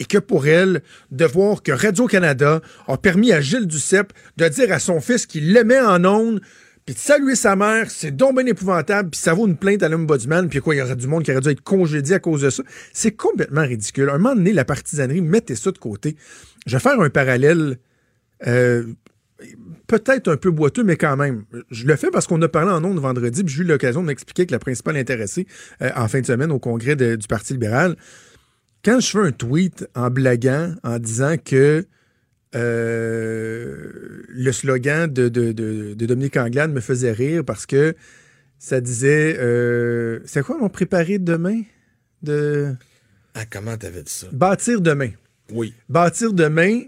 et 0.00 0.04
que 0.04 0.18
pour 0.18 0.48
elle, 0.48 0.82
de 1.12 1.24
voir 1.24 1.62
que 1.62 1.70
Radio-Canada 1.70 2.60
a 2.88 2.96
permis 2.96 3.30
à 3.30 3.40
Gilles 3.40 3.68
Duceppe 3.68 4.12
de 4.36 4.48
dire 4.48 4.72
à 4.72 4.80
son 4.80 5.00
fils 5.00 5.26
qu'il 5.26 5.52
l'aimait 5.52 5.78
en 5.78 6.04
ondes 6.04 6.40
puis 6.84 6.96
de 6.96 7.00
saluer 7.00 7.36
sa 7.36 7.54
mère, 7.54 7.90
c'est 7.90 8.10
donc 8.10 8.36
bien 8.36 8.46
épouvantable, 8.46 9.10
puis 9.10 9.20
ça 9.20 9.34
vaut 9.34 9.46
une 9.46 9.56
plainte 9.56 9.84
à 9.84 9.88
l'ombudsman, 9.88 10.48
puis 10.48 10.58
quoi, 10.60 10.74
il 10.74 10.78
y 10.78 10.82
aurait 10.82 10.96
du 10.96 11.06
monde 11.06 11.22
qui 11.22 11.30
aurait 11.30 11.40
dû 11.40 11.50
être 11.50 11.60
congédié 11.60 12.16
à 12.16 12.18
cause 12.18 12.42
de 12.42 12.50
ça. 12.50 12.64
C'est 12.92 13.12
complètement 13.12 13.62
ridicule. 13.62 14.08
À 14.08 14.14
un 14.14 14.18
moment 14.18 14.34
donné, 14.34 14.52
la 14.52 14.64
partisanerie, 14.64 15.20
mettez 15.20 15.54
ça 15.54 15.70
de 15.70 15.78
côté. 15.78 16.16
Je 16.66 16.76
vais 16.76 16.80
faire 16.80 17.00
un 17.00 17.08
parallèle 17.08 17.78
euh, 18.48 18.84
peut-être 19.98 20.28
un 20.28 20.36
peu 20.38 20.50
boiteux, 20.50 20.84
mais 20.84 20.96
quand 20.96 21.16
même. 21.16 21.44
Je 21.70 21.86
le 21.86 21.96
fais 21.96 22.10
parce 22.10 22.26
qu'on 22.26 22.40
a 22.40 22.48
parlé 22.48 22.70
en 22.70 22.82
ondes 22.82 22.98
vendredi, 22.98 23.44
puis 23.44 23.54
j'ai 23.54 23.62
eu 23.62 23.66
l'occasion 23.66 24.00
de 24.00 24.06
m'expliquer 24.06 24.46
que 24.46 24.52
la 24.52 24.58
principale 24.58 24.96
intéressée 24.96 25.46
euh, 25.82 25.90
en 25.94 26.08
fin 26.08 26.20
de 26.20 26.26
semaine 26.26 26.50
au 26.50 26.58
congrès 26.58 26.96
du 26.96 27.28
Parti 27.28 27.52
libéral, 27.52 27.96
quand 28.82 29.00
je 29.00 29.10
fais 29.10 29.18
un 29.18 29.32
tweet 29.32 29.86
en 29.94 30.08
blaguant, 30.08 30.74
en 30.82 30.98
disant 30.98 31.36
que 31.36 31.84
euh, 32.54 34.22
le 34.28 34.52
slogan 34.52 35.12
de, 35.12 35.28
Dominique 35.92 36.36
Anglade 36.38 36.72
me 36.72 36.80
faisait 36.80 37.12
rire 37.12 37.44
parce 37.44 37.66
que 37.66 37.94
ça 38.58 38.80
disait 38.80 39.36
euh, 39.38 40.20
c'est 40.24 40.42
quoi 40.42 40.56
on 40.60 40.68
préparé 40.68 41.18
demain? 41.18 41.62
De 42.22 42.74
ah 43.34 43.44
comment 43.50 43.76
t'avais 43.76 44.02
dit 44.02 44.12
ça? 44.12 44.28
Bâtir 44.32 44.80
demain. 44.80 45.10
Oui. 45.50 45.74
Bâtir 45.88 46.32
demain 46.32 46.82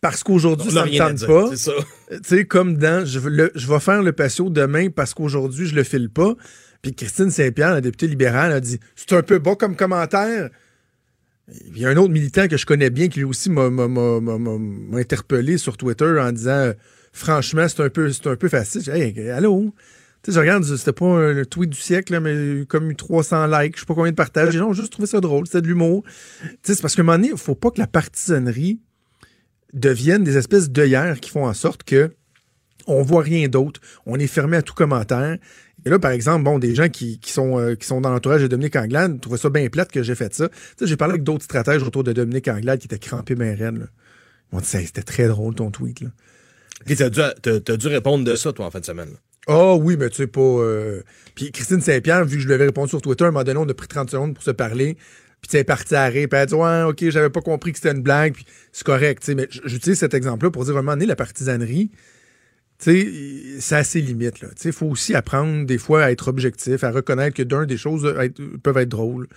parce 0.00 0.22
qu'aujourd'hui 0.22 0.70
ça 0.70 0.86
ne 0.86 0.98
tente 0.98 1.26
pas 1.26 1.50
tu 1.50 2.18
sais 2.24 2.44
comme 2.44 2.76
dans 2.76 3.04
je, 3.04 3.18
je 3.54 3.66
vais 3.66 3.80
faire 3.80 4.02
le 4.02 4.12
patio 4.12 4.50
demain 4.50 4.88
parce 4.90 5.14
qu'aujourd'hui 5.14 5.66
je 5.66 5.74
le 5.74 5.84
file 5.84 6.10
pas 6.10 6.34
puis 6.82 6.94
Christine 6.94 7.30
Saint-Pierre 7.30 7.74
la 7.74 7.80
députée 7.80 8.06
libérale 8.06 8.52
a 8.52 8.60
dit 8.60 8.80
c'est 8.96 9.12
un 9.12 9.22
peu 9.22 9.38
bas 9.38 9.56
comme 9.56 9.76
commentaire 9.76 10.50
il 11.66 11.78
y 11.78 11.86
a 11.86 11.88
un 11.88 11.96
autre 11.96 12.12
militant 12.12 12.48
que 12.48 12.56
je 12.56 12.66
connais 12.66 12.90
bien 12.90 13.08
qui 13.08 13.18
lui 13.20 13.24
aussi 13.24 13.50
m'a 13.50 13.68
interpellé 14.98 15.58
sur 15.58 15.76
Twitter 15.76 16.18
en 16.20 16.32
disant 16.32 16.72
franchement, 17.12 17.66
c'est 17.68 17.82
un 17.82 17.90
peu 17.90 18.10
c'est 18.12 18.26
un 18.26 18.36
peu 18.36 18.48
facile. 18.48 18.88
Hey, 18.90 19.30
allô? 19.30 19.74
Tu 20.22 20.30
sais, 20.30 20.34
je 20.34 20.40
regarde, 20.40 20.64
c'était 20.64 20.92
pas 20.92 21.06
un 21.06 21.44
tweet 21.44 21.70
du 21.70 21.80
siècle, 21.80 22.20
mais 22.20 22.66
comme 22.66 22.90
eu 22.90 22.96
300 22.96 23.46
likes, 23.46 23.76
je 23.76 23.80
sais 23.80 23.86
pas 23.86 23.94
combien 23.94 24.10
de 24.10 24.16
partages. 24.16 24.52
Gens 24.52 24.68
ont 24.68 24.74
juste 24.74 24.92
trouvé 24.92 25.06
ça 25.08 25.18
drôle, 25.20 25.46
c'était 25.46 25.62
de 25.62 25.66
l'humour. 25.66 26.04
Tu 26.42 26.48
sais, 26.62 26.74
c'est 26.74 26.82
parce 26.82 26.94
qu'à 26.94 27.00
un 27.00 27.06
moment 27.06 27.16
donné, 27.16 27.30
il 27.32 27.38
faut 27.38 27.54
pas 27.54 27.70
que 27.70 27.80
la 27.80 27.86
partisanerie 27.86 28.80
devienne 29.72 30.24
des 30.24 30.36
espèces 30.36 30.70
d'œillères 30.70 31.20
qui 31.20 31.30
font 31.30 31.46
en 31.46 31.54
sorte 31.54 31.84
que 31.84 32.10
on 32.86 33.02
voit 33.02 33.22
rien 33.22 33.46
d'autre, 33.46 33.80
on 34.06 34.18
est 34.18 34.26
fermé 34.26 34.56
à 34.56 34.62
tout 34.62 34.74
commentaire 34.74 35.36
et 35.84 35.90
là, 35.90 35.98
par 35.98 36.10
exemple, 36.10 36.44
bon, 36.44 36.58
des 36.58 36.74
gens 36.74 36.88
qui, 36.88 37.18
sont, 37.24 37.58
euh, 37.58 37.74
qui 37.74 37.86
sont 37.86 38.00
dans 38.00 38.10
l'entourage 38.10 38.42
de 38.42 38.46
Dominique 38.46 38.76
Anglade 38.76 39.20
trouvaient 39.20 39.38
ça 39.38 39.48
bien 39.48 39.66
plate 39.68 39.90
que 39.90 40.02
j'ai 40.02 40.14
fait 40.14 40.32
ça. 40.34 40.48
Tu 40.48 40.56
sais, 40.78 40.86
j'ai 40.86 40.96
parlé 40.96 41.12
avec 41.12 41.22
d'autres 41.22 41.44
stratèges 41.44 41.82
autour 41.82 42.04
de 42.04 42.12
Dominique 42.12 42.48
Anglade 42.48 42.80
qui 42.80 42.86
étaient 42.86 42.98
crampés 42.98 43.34
bien 43.34 43.54
raides. 43.54 43.88
Ils 44.52 44.54
m'ont 44.54 44.60
dit, 44.60 44.66
c'était 44.66 45.02
très 45.02 45.28
drôle 45.28 45.54
ton 45.54 45.70
tweet. 45.70 46.00
Là. 46.00 46.08
Et 46.86 46.96
t'as 46.96 47.10
dû, 47.10 47.20
as, 47.20 47.76
dû 47.76 47.86
répondre 47.88 48.24
de 48.24 48.36
ça, 48.36 48.52
toi, 48.52 48.66
en 48.66 48.70
fin 48.70 48.80
de 48.80 48.84
semaine. 48.84 49.10
Ah 49.46 49.56
oh, 49.56 49.80
oui, 49.82 49.96
mais 49.98 50.10
tu 50.10 50.16
sais 50.16 50.26
pas. 50.26 50.40
Euh, 50.40 51.02
puis 51.34 51.50
Christine 51.50 51.80
Saint-Pierre, 51.80 52.24
vu 52.24 52.36
que 52.36 52.42
je 52.42 52.46
lui 52.46 52.54
avais 52.54 52.66
répondu 52.66 52.90
sur 52.90 53.00
Twitter, 53.00 53.24
à 53.24 53.28
un 53.28 53.30
moment 53.30 53.44
donné, 53.44 53.58
on 53.58 53.68
a 53.68 53.74
pris 53.74 53.88
30 53.88 54.10
secondes 54.10 54.34
pour 54.34 54.44
se 54.44 54.50
parler. 54.50 54.98
Puis 55.40 55.48
tu 55.48 55.56
sais, 55.56 55.64
parti 55.64 55.94
à 55.94 56.04
rire, 56.06 56.28
puis 56.30 56.38
elle 56.38 56.54
Ouais, 56.54 56.82
ok, 56.82 57.08
j'avais 57.08 57.30
pas 57.30 57.40
compris 57.40 57.72
que 57.72 57.78
c'était 57.78 57.92
une 57.92 58.02
blague, 58.02 58.34
puis 58.34 58.44
c'est 58.72 58.84
correct. 58.84 59.26
Mais 59.34 59.48
j'utilise 59.64 59.98
cet 59.98 60.14
exemple-là 60.14 60.50
pour 60.50 60.64
dire 60.64 60.74
vraiment, 60.74 60.94
la 60.94 61.16
partisanerie, 61.16 61.90
ça 62.78 63.78
a 63.78 63.84
ses 63.84 64.00
limites. 64.00 64.44
Il 64.64 64.72
faut 64.72 64.86
aussi 64.86 65.14
apprendre 65.14 65.66
des 65.66 65.78
fois 65.78 66.04
à 66.04 66.10
être 66.10 66.28
objectif, 66.28 66.84
à 66.84 66.90
reconnaître 66.90 67.36
que 67.36 67.42
d'un 67.42 67.66
des 67.66 67.76
choses 67.76 68.04
euh, 68.04 68.28
peuvent 68.62 68.78
être 68.78 68.88
drôles, 68.88 69.28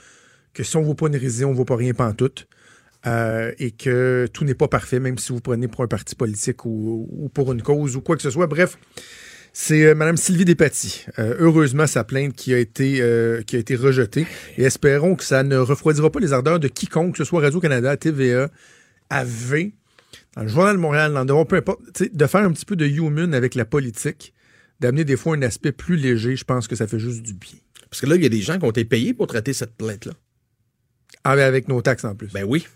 que 0.53 0.63
si 0.63 0.77
on 0.77 0.81
ne 0.81 0.85
vaut 0.85 0.93
pas 0.93 1.07
une 1.07 1.15
révision, 1.15 1.49
on 1.49 1.51
ne 1.51 1.57
vaut 1.57 1.65
pas 1.65 1.75
rien 1.75 1.93
pantoute. 1.93 2.47
Euh, 3.05 3.51
et 3.59 3.71
que 3.71 4.27
tout 4.31 4.45
n'est 4.45 4.53
pas 4.53 4.69
parfait, 4.69 5.01
même 5.01 5.17
si 5.17 5.33
vous 5.33 5.41
prenez 5.41 5.67
pour 5.67 5.83
un 5.83 5.87
parti 5.87 6.15
politique 6.15 6.63
ou, 6.63 7.29
pour 7.33 7.51
une 7.51 7.61
cause 7.61 7.97
ou 7.97 8.01
quoi 8.01 8.15
que 8.15 8.21
ce 8.21 8.29
soit. 8.29 8.47
Bref, 8.47 8.77
c'est 9.53 9.85
euh, 9.85 9.95
Mme 9.95 10.17
Sylvie 10.17 10.45
Despatie. 10.45 11.05
heureusement, 11.17 11.87
sa 11.87 12.03
plainte 12.03 12.35
qui 12.35 12.53
a 12.53 12.57
été 12.57 12.95
qui 13.47 13.55
a 13.55 13.59
été 13.59 13.75
rejetée. 13.75 14.27
Et 14.57 14.63
espérons 14.63 15.15
que 15.15 15.23
ça 15.23 15.43
ne 15.43 15.57
refroidira 15.57 16.11
pas 16.11 16.19
les 16.19 16.33
ardeurs 16.33 16.59
de 16.59 16.67
quiconque, 16.67 17.13
que 17.13 17.17
ce 17.19 17.23
soit 17.23 17.41
Radio-Canada, 17.41 17.95
TVA, 17.95 18.49
AV, 19.09 19.71
dans 20.35 20.43
le 20.43 20.47
Journal 20.47 20.75
de 20.75 20.81
Montréal, 20.81 21.13
dans 21.13 21.25
de, 21.25 21.43
peu 21.45 21.57
importe, 21.57 21.79
de 22.01 22.27
faire 22.27 22.41
un 22.41 22.51
petit 22.51 22.65
peu 22.65 22.75
de 22.75 22.85
human 22.85 23.33
avec 23.33 23.55
la 23.55 23.65
politique, 23.65 24.33
d'amener 24.79 25.05
des 25.05 25.15
fois 25.15 25.35
un 25.35 25.41
aspect 25.43 25.71
plus 25.71 25.95
léger, 25.95 26.35
je 26.35 26.43
pense 26.43 26.67
que 26.67 26.75
ça 26.75 26.87
fait 26.87 26.99
juste 26.99 27.21
du 27.21 27.33
bien. 27.33 27.59
Parce 27.89 28.01
que 28.01 28.07
là, 28.07 28.15
il 28.15 28.23
y 28.23 28.25
a 28.25 28.29
des 28.29 28.41
gens 28.41 28.57
qui 28.57 28.65
ont 28.65 28.71
été 28.71 28.85
payés 28.85 29.13
pour 29.13 29.27
traiter 29.27 29.53
cette 29.53 29.75
plainte-là. 29.75 30.13
Ah, 31.23 31.35
mais 31.35 31.43
avec 31.43 31.67
nos 31.67 31.81
taxes 31.81 32.05
en 32.05 32.15
plus. 32.15 32.31
Ben 32.33 32.43
oui. 32.43 32.67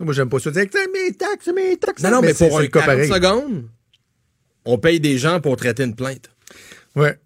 Moi, 0.00 0.12
j'aime 0.12 0.28
pas 0.28 0.40
ça. 0.40 0.50
Dire, 0.50 0.64
mes 0.92 1.12
taxes, 1.12 1.50
mes 1.54 1.76
taxes. 1.76 2.02
Non, 2.02 2.10
non, 2.10 2.20
mais, 2.22 2.34
pour 2.34 2.58
un 2.58 2.66
40 2.66 3.04
secondes, 3.04 3.68
on 4.64 4.78
paye 4.78 5.00
des 5.00 5.18
gens 5.18 5.40
pour 5.40 5.56
traiter 5.56 5.84
une 5.84 5.94
plainte. 5.94 6.30
Ouais. 6.96 7.18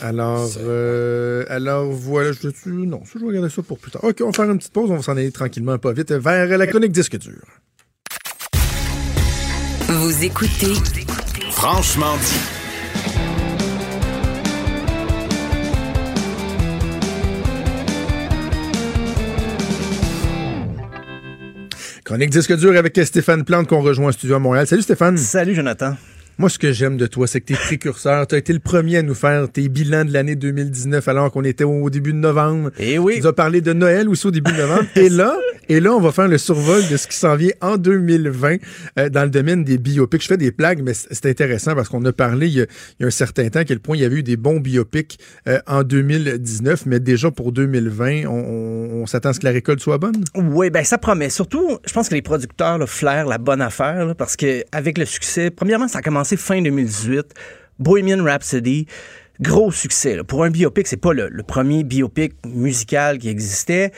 Alors, 0.00 0.50
euh, 0.58 1.44
alors 1.48 1.90
voilà, 1.92 2.32
je 2.32 2.70
non, 2.70 3.02
je 3.04 3.18
vais 3.18 3.26
regarder 3.26 3.50
ça 3.50 3.62
pour 3.62 3.78
plus 3.78 3.90
tard. 3.90 4.02
OK, 4.02 4.16
on 4.22 4.26
va 4.26 4.32
faire 4.32 4.50
une 4.50 4.58
petite 4.58 4.72
pause, 4.72 4.90
on 4.90 4.96
va 4.96 5.02
s'en 5.02 5.12
aller 5.12 5.30
tranquillement, 5.30 5.76
pas 5.78 5.92
vite, 5.92 6.10
vers 6.12 6.56
la 6.56 6.66
chronique 6.66 6.92
disque 6.92 7.18
dur. 7.18 7.42
Vous 9.88 10.24
écoutez 10.24 10.72
Franchement 11.50 12.16
dit. 12.16 12.58
Chronique 22.04 22.30
disque 22.30 22.56
dur 22.56 22.74
avec 22.74 22.98
Stéphane 23.04 23.44
Plante 23.44 23.66
qu'on 23.66 23.82
rejoint 23.82 24.08
en 24.08 24.12
studio 24.12 24.36
à 24.36 24.38
Montréal. 24.38 24.66
Salut 24.66 24.80
Stéphane. 24.80 25.18
Salut 25.18 25.54
Jonathan. 25.54 25.94
Moi, 26.40 26.48
ce 26.48 26.56
que 26.56 26.70
j'aime 26.70 26.96
de 26.96 27.08
toi, 27.08 27.26
c'est 27.26 27.40
que 27.40 27.46
tu 27.46 27.54
es 27.54 27.56
précurseur. 27.56 28.24
Tu 28.28 28.36
as 28.36 28.38
été 28.38 28.52
le 28.52 28.60
premier 28.60 28.98
à 28.98 29.02
nous 29.02 29.14
faire 29.14 29.50
tes 29.50 29.68
bilans 29.68 30.04
de 30.04 30.12
l'année 30.12 30.36
2019 30.36 31.08
alors 31.08 31.32
qu'on 31.32 31.42
était 31.42 31.64
au 31.64 31.90
début 31.90 32.12
de 32.12 32.18
novembre. 32.18 32.70
Et 32.78 32.92
eh 32.92 32.98
oui. 33.00 33.14
Tu 33.14 33.22
nous 33.22 33.26
as 33.26 33.32
parlé 33.32 33.60
de 33.60 33.72
Noël 33.72 34.08
aussi 34.08 34.28
au 34.28 34.30
début 34.30 34.52
de 34.52 34.56
novembre. 34.56 34.84
et 34.94 35.08
là, 35.08 35.36
et 35.68 35.80
là, 35.80 35.92
on 35.92 36.00
va 36.00 36.12
faire 36.12 36.28
le 36.28 36.38
survol 36.38 36.86
de 36.88 36.96
ce 36.96 37.08
qui 37.08 37.16
s'en 37.16 37.34
vient 37.34 37.50
en 37.60 37.76
2020 37.76 38.58
euh, 39.00 39.08
dans 39.08 39.24
le 39.24 39.30
domaine 39.30 39.64
des 39.64 39.78
biopics. 39.78 40.22
Je 40.22 40.28
fais 40.28 40.36
des 40.36 40.52
blagues, 40.52 40.80
mais 40.80 40.92
c'est 40.94 41.26
intéressant 41.26 41.74
parce 41.74 41.88
qu'on 41.88 42.04
a 42.04 42.12
parlé 42.12 42.46
il 42.46 42.54
y 42.54 42.62
a, 42.62 42.66
un 43.00 43.10
certain 43.10 43.48
temps 43.48 43.58
à 43.58 43.64
quel 43.64 43.80
point 43.80 43.96
il 43.96 44.02
y 44.02 44.04
avait 44.04 44.18
eu 44.18 44.22
des 44.22 44.36
bons 44.36 44.60
biopics 44.60 45.18
euh, 45.48 45.58
en 45.66 45.82
2019, 45.82 46.86
mais 46.86 47.00
déjà 47.00 47.32
pour 47.32 47.50
2020, 47.50 48.26
on, 48.28 49.06
s'attend 49.06 49.30
à 49.30 49.32
ce 49.32 49.40
que 49.40 49.46
la 49.46 49.52
récolte 49.52 49.80
soit 49.80 49.98
bonne? 49.98 50.22
Oui, 50.36 50.70
ben 50.70 50.84
ça 50.84 50.98
promet. 50.98 51.30
Surtout, 51.30 51.78
je 51.84 51.92
pense 51.92 52.08
que 52.08 52.14
les 52.14 52.22
producteurs 52.22 52.78
là, 52.78 52.86
flairent 52.86 53.26
la 53.26 53.38
bonne 53.38 53.60
affaire 53.60 54.14
parce 54.16 54.36
que 54.36 54.62
avec 54.70 54.98
le 54.98 55.04
succès, 55.04 55.50
premièrement, 55.50 55.88
ça 55.88 55.98
a 55.98 56.02
fin 56.36 56.60
2018. 56.60 57.34
Bohemian 57.78 58.22
Rhapsody, 58.24 58.86
gros 59.40 59.70
succès. 59.70 60.18
Pour 60.26 60.44
un 60.44 60.50
biopic, 60.50 60.86
c'est 60.86 60.96
pas 60.96 61.12
le, 61.12 61.30
premier 61.42 61.84
biopic 61.84 62.34
musical 62.46 63.18
qui 63.18 63.28
existait. 63.28 63.92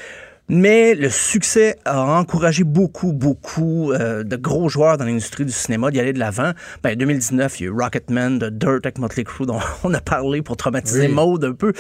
Mais 0.53 0.97
le 0.97 1.11
succès 1.11 1.77
a 1.85 2.03
encouragé 2.03 2.65
beaucoup, 2.65 3.13
beaucoup 3.13 3.93
euh, 3.93 4.25
de 4.25 4.35
gros 4.35 4.69
joueurs 4.69 4.97
dans 4.97 5.05
l'industrie 5.05 5.45
du 5.45 5.53
cinéma 5.53 5.93
d'y 5.93 6.01
aller 6.01 6.13
de 6.13 6.19
l'avant. 6.19 6.51
Ben, 6.83 6.97
2019, 6.97 7.61
il 7.61 7.63
y 7.63 7.67
a 7.67 7.71
eu 7.71 7.73
Rocketman, 7.73 8.41
The 8.41 8.47
Dirt 8.47 8.81
avec 8.85 8.99
Motley 8.99 9.23
Crue, 9.23 9.47
dont 9.47 9.61
on 9.85 9.95
a 9.95 10.01
parlé 10.01 10.43
pour 10.43 10.57
traumatiser 10.57 11.07
Mode 11.07 11.45
un 11.45 11.53
peu. 11.53 11.73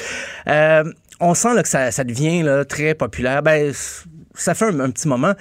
Euh, 0.47 0.85
on 1.19 1.35
sent 1.35 1.55
là, 1.55 1.65
que 1.65 1.69
ça, 1.69 1.91
ça 1.91 2.05
devient 2.05 2.43
là, 2.45 2.65
très 2.65 2.95
populaire. 2.95 3.43
Ben, 3.43 3.73
ça 4.35 4.55
fait 4.55 4.67
un, 4.67 4.91
petit 4.91 5.09
moment. 5.09 5.35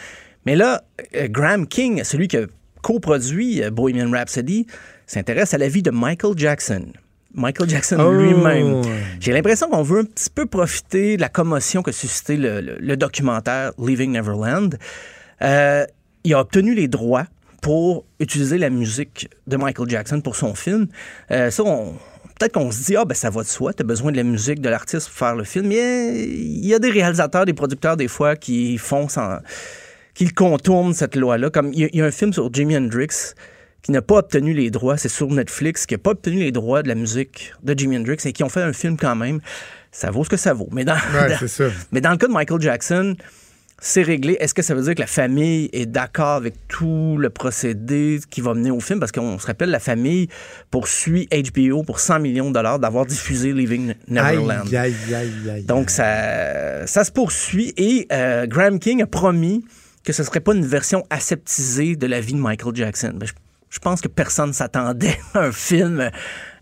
Mais 0.48 0.56
là, 0.56 0.82
euh, 1.16 1.28
Graham 1.30 1.68
King, 1.68 2.04
celui 2.04 2.28
qui 2.28 2.38
a 2.38 2.48
coproduit 2.82 3.62
Bohemian 3.72 4.12
Rhapsody, 4.12 4.68
s'intéresse 5.08 5.54
à 5.54 5.58
la 5.58 5.68
vie 5.68 5.82
de 5.82 5.92
Michael 5.92 6.38
Jackson. 6.38 6.86
Michael 7.34 7.70
Jackson 7.70 7.98
oh. 8.00 8.12
lui-même. 8.12 8.82
J'ai 9.20 9.32
l'impression 9.32 9.70
qu'on 9.70 9.84
veut 9.84 10.00
un 10.00 10.06
petit 10.06 10.30
peu 10.30 10.46
profiter 10.46 11.16
de 11.16 11.22
la 11.22 11.30
commotion 11.30 11.84
que 11.84 11.92
suscitait 11.92 12.38
le, 12.38 12.96
documentaire 12.96 13.72
Leaving 13.78 14.12
Neverland. 14.12 14.78
Euh, 15.42 15.86
il 16.24 16.34
a 16.34 16.40
obtenu 16.40 16.74
les 16.74 16.88
droits 16.88 17.26
pour 17.62 18.06
utiliser 18.20 18.58
la 18.58 18.70
musique 18.70 19.30
de 19.48 19.58
Michael 19.58 19.90
Jackson 19.90 20.22
pour 20.22 20.36
son 20.36 20.56
film. 20.56 20.88
Euh, 21.32 21.52
ça, 21.52 21.64
peut-être 21.64 22.54
qu'on 22.54 22.72
se 22.72 22.84
dit, 22.84 22.96
ah, 22.96 23.06
ben 23.06 23.14
ça 23.14 23.30
va 23.30 23.44
de 23.44 23.48
soi, 23.48 23.74
tu 23.74 23.84
as 23.84 23.86
besoin 23.86 24.12
de 24.12 24.18
la 24.18 24.24
musique 24.24 24.62
de 24.62 24.70
l'artiste 24.70 25.08
pour 25.08 25.18
faire 25.18 25.36
le 25.36 25.44
film. 25.44 25.68
Mais 25.68 26.24
il 26.24 26.66
y 26.66 26.74
a 26.74 26.80
des 26.80 26.90
réalisateurs, 26.90 27.46
des 27.46 27.54
producteurs, 27.54 27.98
des 27.98 28.08
fois, 28.08 28.36
qui 28.36 28.78
font 28.78 29.08
sans. 29.08 29.38
Qui 30.20 30.28
contournent 30.28 30.94
cette 30.94 31.16
loi-là. 31.16 31.50
Comme 31.50 31.72
il 31.72 31.96
y, 31.96 32.02
a 32.02 32.06
un 32.06 32.12
film 32.12 32.34
sur 32.34 32.54
Jimi 32.54 32.76
Hendrix 32.76 33.08
qui 33.82 33.94
n'a 33.94 34.02
pas 34.02 34.16
obtenu 34.16 34.54
les 34.54 34.70
droits, 34.70 34.98
c'est 34.98 35.08
sur 35.08 35.30
Netflix, 35.30 35.86
qui 35.86 35.94
n'a 35.94 35.98
pas 35.98 36.12
obtenu 36.12 36.40
les 36.40 36.52
droits 36.52 36.84
de 36.84 36.90
la 36.90 36.96
musique 36.96 37.54
de 37.64 37.74
Jimi 37.74 37.96
Hendrix 37.96 38.18
et 38.26 38.34
qui 38.34 38.44
ont 38.44 38.50
fait 38.50 38.62
un 38.62 38.74
film 38.74 38.98
quand 38.98 39.16
même. 39.16 39.40
Ça 39.94 40.12
vaut 40.12 40.26
ce 40.26 40.30
que 40.30 40.36
ça 40.36 40.52
vaut. 40.52 40.68
Mais 40.74 40.84
dans, 40.84 40.98
mais 41.94 42.02
dans 42.02 42.12
le 42.12 42.18
cas 42.18 42.28
de 42.28 42.34
Michael 42.34 42.60
Jackson, 42.60 43.16
c'est 43.80 44.02
réglé. 44.02 44.36
Est-ce 44.42 44.54
que 44.54 44.62
ça 44.62 44.76
veut 44.76 44.82
dire 44.82 44.94
que 44.94 45.00
la 45.00 45.08
famille 45.08 45.70
est 45.72 45.86
d'accord 45.86 46.36
avec 46.36 46.56
tout 46.68 47.16
le 47.18 47.30
procédé 47.30 48.20
qui 48.30 48.42
va 48.42 48.54
mener 48.54 48.72
au 48.72 48.82
film? 48.82 49.00
Parce 49.00 49.14
qu'on 49.14 49.40
se 49.40 49.48
rappelle, 49.48 49.70
la 49.70 49.80
famille 49.80 50.28
poursuit 50.70 51.30
HBO 51.32 51.84
pour 51.84 52.02
100 52.02 52.20
millions 52.20 52.50
de 52.50 52.56
dollars 52.56 52.80
d'avoir 52.80 53.06
diffusé 53.06 53.54
Leaving 53.54 53.94
Neverland. 54.10 54.68
Aïe, 54.68 54.76
aïe, 54.76 54.94
aïe, 55.50 55.64
Donc, 55.64 55.90
ça, 55.90 56.86
ça 56.88 57.06
se 57.06 57.12
poursuit. 57.14 57.74
Et 57.78 58.06
euh, 58.12 58.48
Graham 58.48 58.80
King 58.80 59.02
a 59.02 59.08
promis 59.08 59.64
que 60.10 60.16
ce 60.16 60.24
ne 60.24 60.26
serait 60.26 60.40
pas 60.40 60.56
une 60.56 60.66
version 60.66 61.04
aseptisée 61.12 61.96
de 61.96 62.08
la 62.08 62.20
vie 62.20 62.34
de 62.34 62.40
Michael 62.40 62.76
Jackson. 62.76 63.12
Ben, 63.14 63.30
je 63.70 63.78
pense 63.78 64.02
que 64.02 64.08
personne 64.08 64.54
s'attendait 64.54 65.20
à 65.36 65.42
un 65.42 65.52
film 65.52 66.10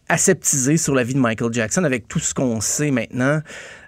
aseptisé 0.10 0.76
sur 0.76 0.94
la 0.94 1.04
vie 1.04 1.14
de 1.14 1.20
Michael 1.20 1.54
Jackson 1.54 1.86
avec 1.86 2.10
tout 2.10 2.20
ce 2.20 2.34
qu'on 2.34 2.60
sait 2.60 2.92
maintenant. 2.92 3.42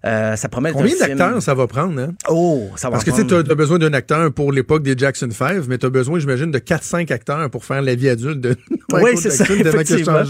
Euh, 0.05 0.37
ça 0.37 0.47
promet 0.47 0.71
Combien 0.71 0.95
d'acteurs 0.97 1.41
ça 1.41 1.53
va 1.55 1.67
prendre? 1.67 1.99
Hein? 1.99 2.13
Oh, 2.29 2.69
ça 2.77 2.87
va 2.87 2.93
Parce 2.93 3.03
que 3.03 3.21
tu 3.21 3.51
as, 3.51 3.55
besoin 3.55 3.79
d'un 3.79 3.91
acteur 3.91 4.31
pour 4.31 4.53
l'époque 4.53 4.81
des 4.81 4.97
Jackson 4.97 5.29
5, 5.29 5.67
mais 5.67 5.77
tu 5.77 5.87
as 5.87 5.89
besoin, 5.89 6.19
j'imagine, 6.19 6.51
de 6.51 6.59
4-5 6.59 7.11
acteurs 7.11 7.49
pour 7.49 7.65
faire 7.65 7.81
la 7.81 7.95
vie 7.95 8.07
adulte 8.07 8.39
de 8.39 8.55
Michael 8.93 9.15
oui, 9.15 9.21
Jackson. 9.21 10.03
Ça, 10.05 10.23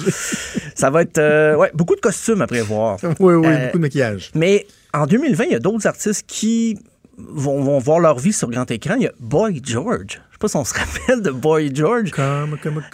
ça 0.73 0.89
va 0.89 1.03
être 1.03 1.19
euh, 1.19 1.55
ouais, 1.55 1.69
beaucoup 1.75 1.95
de 1.95 2.01
costumes 2.01 2.41
à 2.41 2.47
prévoir. 2.47 2.97
oui, 3.19 3.35
oui, 3.35 3.47
euh, 3.47 3.65
beaucoup 3.65 3.77
de 3.77 3.83
maquillage. 3.83 4.31
Mais 4.33 4.65
en 4.91 5.05
2020, 5.05 5.43
il 5.43 5.51
y 5.51 5.55
a 5.55 5.59
d'autres 5.59 5.85
artistes 5.85 6.25
qui 6.25 6.79
vont, 7.19 7.61
vont, 7.61 7.79
voir 7.79 7.99
leur 7.99 8.17
vie 8.17 8.33
sur 8.33 8.49
grand 8.49 8.69
écran. 8.71 8.95
Il 8.97 9.03
y 9.03 9.07
a 9.07 9.13
Boy 9.19 9.61
George 9.63 10.19
sais 10.39 10.39
pas 10.39 10.47
si 10.47 10.55
on 10.55 10.63
se 10.63 10.73
rappelle 10.79 11.21
de 11.21 11.31
Boy 11.31 11.71
George. 11.73 12.11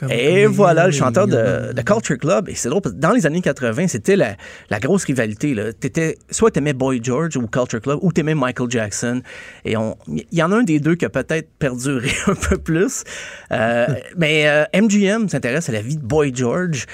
et 0.10 0.46
voilà, 0.48 0.88
le 0.88 0.92
chanteur 0.92 1.28
de, 1.28 1.74
de 1.74 1.82
Culture 1.82 2.18
Club. 2.18 2.50
Et 2.50 2.56
c'est 2.56 2.70
drôle, 2.70 2.82
parce 2.82 2.96
que 2.96 3.00
dans 3.00 3.12
les 3.12 3.26
années 3.26 3.42
80, 3.42 3.88
c'était 3.88 4.16
la, 4.16 4.36
grosse 4.80 5.06
rivalité. 5.06 5.54
Là. 5.54 5.70
Étais, 5.70 6.18
soit 6.30 6.52
tu 6.52 6.60
aimais 6.60 6.74
Boy 6.74 7.00
George 7.04 7.38
ou 7.38 7.48
Culture 7.48 7.82
Club, 7.82 8.00
ou 8.02 8.12
tu 8.12 8.22
aimais 8.22 8.36
Michael 8.36 8.70
Jackson. 8.70 9.22
Et 9.64 9.74
il 9.74 10.26
y 10.32 10.44
en 10.44 10.52
a 10.52 10.56
un 10.56 10.64
des 10.64 10.80
deux 10.80 10.96
qui 10.96 11.06
a 11.06 11.10
peut-être 11.10 11.50
perduré 11.60 12.12
un 12.28 12.36
peu 12.36 12.58
plus. 12.58 13.04
Euh, 13.52 13.88
mais 14.18 14.68
MGM 14.74 15.26
euh, 15.26 15.28
s'intéresse 15.28 15.70
à 15.70 15.72
la 15.72 15.82
vie 15.82 15.98
de 15.98 16.06
Boy 16.06 16.32
George. 16.34 16.86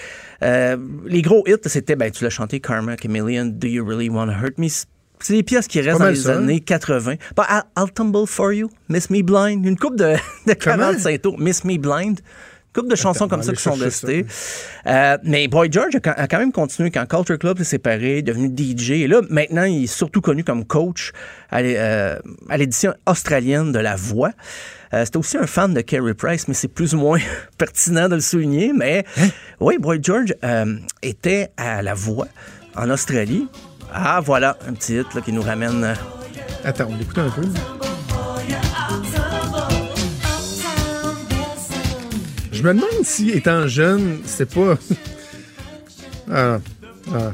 Euh, 0.44 0.76
les 1.06 1.22
gros 1.22 1.44
hits, 1.48 1.58
c'était, 1.66 1.96
ben, 1.96 2.12
tu 2.12 2.24
l'as 2.24 2.30
chanté, 2.30 2.60
Karma 2.60 2.98
Chameleon, 2.98 3.46
Do 3.46 3.68
You 3.68 3.86
Really 3.86 4.10
Wanna 4.10 4.34
Hurt 4.34 4.58
Me? 4.58 4.68
C'est 5.22 5.34
des 5.34 5.44
pièces 5.44 5.68
qui 5.68 5.82
restent 5.82 6.00
dans 6.00 6.10
les 6.10 6.30
années 6.30 6.60
80. 6.60 7.16
Pas 7.36 7.66
I'll, 7.78 7.92
Tumble 7.94 8.28
For 8.28 8.54
You, 8.54 8.70
Miss 8.90 9.10
Me 9.10 9.22
Blind, 9.22 9.66
une 9.66 9.78
coupe 9.78 9.96
de, 9.96 10.16
de 10.48 10.54
45 10.54 11.22
tours, 11.22 11.40
Miss 11.40 11.64
Me 11.64 11.78
Blind. 11.78 12.20
Une 12.20 12.82
couple 12.82 12.92
de 12.92 12.96
chansons 12.96 13.28
comme 13.28 13.44
ça 13.44 13.52
qui 13.52 13.62
sont 13.62 13.74
restées. 13.74 14.26
Euh, 14.88 15.18
mais 15.24 15.50
Boy 15.50 15.70
George 15.70 15.94
a, 16.06 16.28
quand 16.28 16.40
même 16.40 16.54
continué 16.54 16.90
quand 16.90 17.06
Culture 17.06 17.38
Club 17.38 17.58
s'est 17.58 17.66
séparé, 17.66 18.20
est 18.20 18.22
devenu 18.22 18.48
DJ. 18.48 18.92
Et 18.92 19.08
là, 19.08 19.20
maintenant, 19.30 19.66
il 19.66 19.84
est 19.84 19.88
surtout 19.88 20.22
connu 20.22 20.46
comme 20.46 20.64
coach 20.64 21.12
à 21.50 21.60
euh, 21.60 22.18
l'édition 22.56 22.94
australienne 23.06 23.74
de 23.74 23.80
La 23.80 23.98
Voix. 23.98 24.32
Euh, 24.94 25.04
C'était 25.04 25.18
aussi 25.18 25.38
un 25.38 25.48
fan 25.48 25.74
de 25.74 25.82
Kerry 25.82 26.14
Price, 26.14 26.48
mais 26.48 26.54
c'est 26.54 26.70
plus 26.70 26.94
ou 26.94 27.00
moins 27.00 27.20
pertinent 27.58 28.08
de 28.08 28.16
le 28.16 28.22
souligner. 28.22 28.72
Mais 28.74 29.06
hein? 29.18 29.28
oui, 29.60 29.78
Boy 29.78 30.00
George 30.02 30.34
euh, 30.44 30.78
était 31.02 31.52
à 31.58 31.82
La 31.82 31.94
Voix 31.94 32.28
en 32.76 32.90
Australie. 32.90 33.48
Ah, 33.94 34.22
voilà, 34.24 34.58
un 34.68 34.74
petit 34.74 34.96
hit 34.98 35.14
là, 35.14 35.22
qui 35.22 35.34
nous 35.34 35.42
ramène. 35.42 35.84
Euh, 35.84 35.94
Attends, 36.64 36.88
on 36.90 36.96
l'écoute 36.96 37.18
un 37.18 37.30
peu. 37.30 37.42
Je 42.52 42.64
me 42.64 42.74
demande 42.74 43.04
si, 43.04 43.32
étant 43.32 43.68
jeune, 43.68 44.20
c'est 44.26 44.54
pas. 44.54 44.78
ah, 46.32 46.60
ah, 47.14 47.32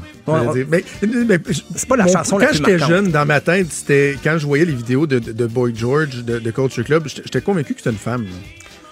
c'est 1.76 1.88
pas 1.88 1.96
la 1.96 2.06
chanson 2.06 2.38
Quand 2.38 2.52
j'étais 2.52 2.78
jeune, 2.78 3.10
dans 3.10 3.26
ma 3.26 3.40
tête, 3.40 3.68
c'était 3.70 4.16
quand 4.22 4.38
je 4.38 4.46
voyais 4.46 4.64
les 4.64 4.74
vidéos 4.74 5.06
de, 5.06 5.18
de 5.18 5.46
Boy 5.46 5.74
George, 5.76 6.24
de, 6.24 6.38
de 6.38 6.50
Culture 6.50 6.84
Club, 6.84 7.06
j'étais 7.06 7.40
convaincu 7.40 7.74
que 7.74 7.80
c'était 7.80 7.90
une 7.90 7.96
femme. 7.96 8.26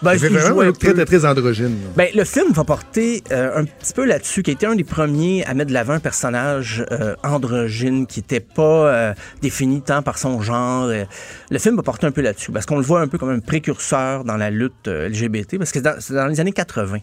Ben, 0.03 0.17
vraiment 0.17 0.73
très, 0.73 1.05
très, 1.05 1.25
androgyne. 1.25 1.77
Ben, 1.97 2.09
le 2.15 2.25
film 2.25 2.53
va 2.53 2.65
porter 2.65 3.23
euh, 3.33 3.61
un 3.61 3.65
petit 3.65 3.95
peu 3.95 4.05
là-dessus, 4.05 4.43
qui 4.43 4.51
a 4.51 4.53
été 4.53 4.67
un 4.67 4.75
des 4.75 4.85
premiers 4.85 5.45
à 5.47 5.55
mettre 5.55 5.69
de 5.69 5.75
l'avant 5.75 5.95
un 5.95 6.01
personnage 6.01 6.85
euh, 6.93 7.15
androgyne 7.25 8.07
qui 8.07 8.21
n'était 8.21 8.41
pas 8.41 8.63
euh, 8.63 9.15
défini 9.41 9.81
tant 9.81 10.03
par 10.03 10.19
son 10.19 10.43
genre. 10.43 10.89
le 10.89 11.59
film 11.59 11.77
va 11.77 11.83
porter 11.83 12.07
un 12.07 12.13
peu 12.13 12.21
là-dessus, 12.21 12.53
parce 12.53 12.67
qu'on 12.67 12.77
le 12.77 12.83
voit 12.83 13.01
un 13.01 13.09
peu 13.09 13.17
comme 13.17 13.31
un 13.31 13.41
précurseur 13.41 14.25
dans 14.25 14.37
la 14.37 14.51
lutte 14.51 14.87
LGBT, 14.87 15.59
parce 15.59 15.73
que 15.73 15.81
c'est 16.01 16.13
dans, 16.13 16.23
dans 16.23 16.27
les 16.27 16.41
années 16.41 16.53
80. 16.53 16.99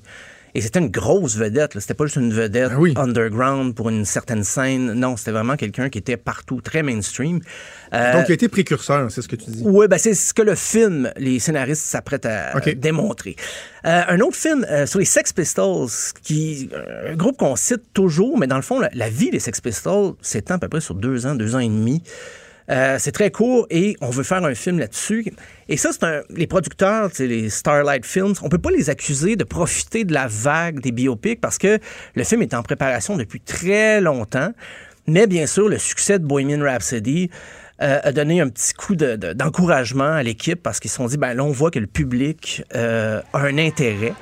Et 0.56 0.62
c'était 0.62 0.80
une 0.80 0.90
grosse 0.90 1.36
vedette. 1.36 1.80
C'était 1.80 1.94
pas 1.94 2.06
juste 2.06 2.18
une 2.18 2.34
vedette 2.34 2.72
ben 2.72 2.98
underground 2.98 3.74
pour 3.74 3.90
une 3.90 4.06
certaine 4.06 4.44
scène. 4.44 4.94
Non, 4.94 5.18
c'était 5.18 5.32
vraiment 5.32 5.56
quelqu'un 5.56 5.90
qui 5.90 5.98
était 5.98 6.18
partout, 6.18 6.62
très 6.62 6.84
mainstream. 6.84 7.40
Euh, 7.94 8.14
Donc, 8.14 8.26
il 8.28 8.32
a 8.32 8.36
été 8.36 8.48
précurseur, 8.48 9.12
c'est 9.12 9.22
ce 9.22 9.28
que 9.28 9.36
tu 9.36 9.50
dis. 9.50 9.62
Oui, 9.66 9.88
ben 9.88 9.98
c'est 9.98 10.14
ce 10.14 10.34
que 10.34 10.42
le 10.42 10.56
film, 10.56 11.12
les 11.18 11.40
scénaristes 11.40 11.84
s'apprêtent 11.84 12.26
à 12.26 12.60
démontrer. 12.76 13.36
Euh, 13.86 14.02
un 14.08 14.20
autre 14.20 14.38
film 14.38 14.66
euh, 14.70 14.86
sur 14.86 15.00
les 15.00 15.06
Sex 15.06 15.34
Pistols, 15.34 15.90
qui 16.22 16.70
un 17.08 17.16
groupe 17.16 17.38
qu'on 17.38 17.56
cite 17.56 17.84
toujours, 17.94 18.38
mais 18.38 18.48
dans 18.48 18.56
le 18.56 18.62
fond, 18.62 18.80
la, 18.80 18.90
la 18.94 19.10
vie 19.10 19.32
des 19.32 19.40
Sex 19.40 19.60
Pistols 19.60 20.14
s'étend 20.22 20.56
à 20.56 20.60
peu 20.60 20.70
près 20.70 20.82
sur 20.82 20.96
deux 20.96 21.26
ans, 21.26 21.36
deux 21.36 21.56
ans 21.56 21.60
et 21.60 21.68
demi. 21.68 22.02
Euh, 22.70 22.98
c'est 23.00 23.12
très 23.12 23.32
court 23.32 23.68
et 23.70 23.96
on 24.02 24.10
veut 24.10 24.24
faire 24.24 24.44
un 24.44 24.56
film 24.56 24.80
là-dessus. 24.80 25.34
Et 25.70 25.78
ça, 25.78 25.92
c'est 25.92 26.04
un, 26.04 26.22
les 26.30 26.48
producteurs, 26.48 27.10
les 27.20 27.50
Starlight 27.50 28.06
Films, 28.06 28.34
on 28.42 28.50
peut 28.50 28.58
pas 28.58 28.72
les 28.72 28.90
accuser 28.90 29.36
de 29.36 29.44
profiter 29.44 30.06
de 30.06 30.14
la 30.14 30.28
vague 30.28 30.80
des 30.80 30.92
biopics 30.92 31.42
parce 31.42 31.58
que 31.58 31.80
le 32.16 32.24
film 32.24 32.42
est 32.42 32.54
en 32.54 32.64
préparation 32.64 33.18
depuis 33.18 33.40
très 33.40 34.02
longtemps. 34.02 34.54
Mais 35.08 35.28
bien 35.28 35.46
sûr, 35.48 35.68
le 35.68 35.78
succès 35.78 36.20
de 36.20 36.26
Bohemian 36.26 36.64
Rhapsody 36.64 37.30
euh, 37.82 38.00
a 38.02 38.12
donné 38.14 38.40
un 38.40 38.48
petit 38.48 38.74
coup 38.74 38.96
d'encouragement 38.96 40.12
à 40.14 40.24
l'équipe 40.24 40.62
parce 40.62 40.80
qu'ils 40.80 40.92
se 40.92 40.98
sont 40.98 41.08
dit, 41.08 41.18
ben 41.18 41.34
là, 41.34 41.44
on 41.44 41.52
voit 41.52 41.72
que 41.72 41.80
le 41.80 41.88
public 41.88 42.64
euh, 42.76 43.22
a 43.34 43.40
un 43.40 43.58
intérêt 43.58 44.14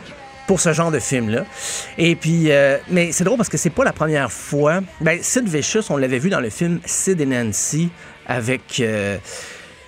pour 0.47 0.59
ce 0.59 0.73
genre 0.73 0.89
de 0.89 0.99
film-là. 0.99 1.45
Et 1.99 2.15
puis, 2.15 2.49
mais 2.89 3.11
c'est 3.11 3.23
drôle 3.23 3.37
parce 3.37 3.47
que 3.47 3.57
c'est 3.57 3.69
pas 3.69 3.85
la 3.85 3.93
première 3.93 4.31
fois. 4.31 4.81
Ben, 4.99 5.19
Sid 5.21 5.47
Vicious, 5.47 5.83
on 5.91 5.97
l'avait 5.97 6.19
vu 6.19 6.29
dans 6.29 6.41
le 6.41 6.49
film 6.49 6.79
Sid 6.83 7.21
et 7.21 7.25
Nancy 7.25 7.89
avec. 8.27 8.79
Euh, 8.79 9.17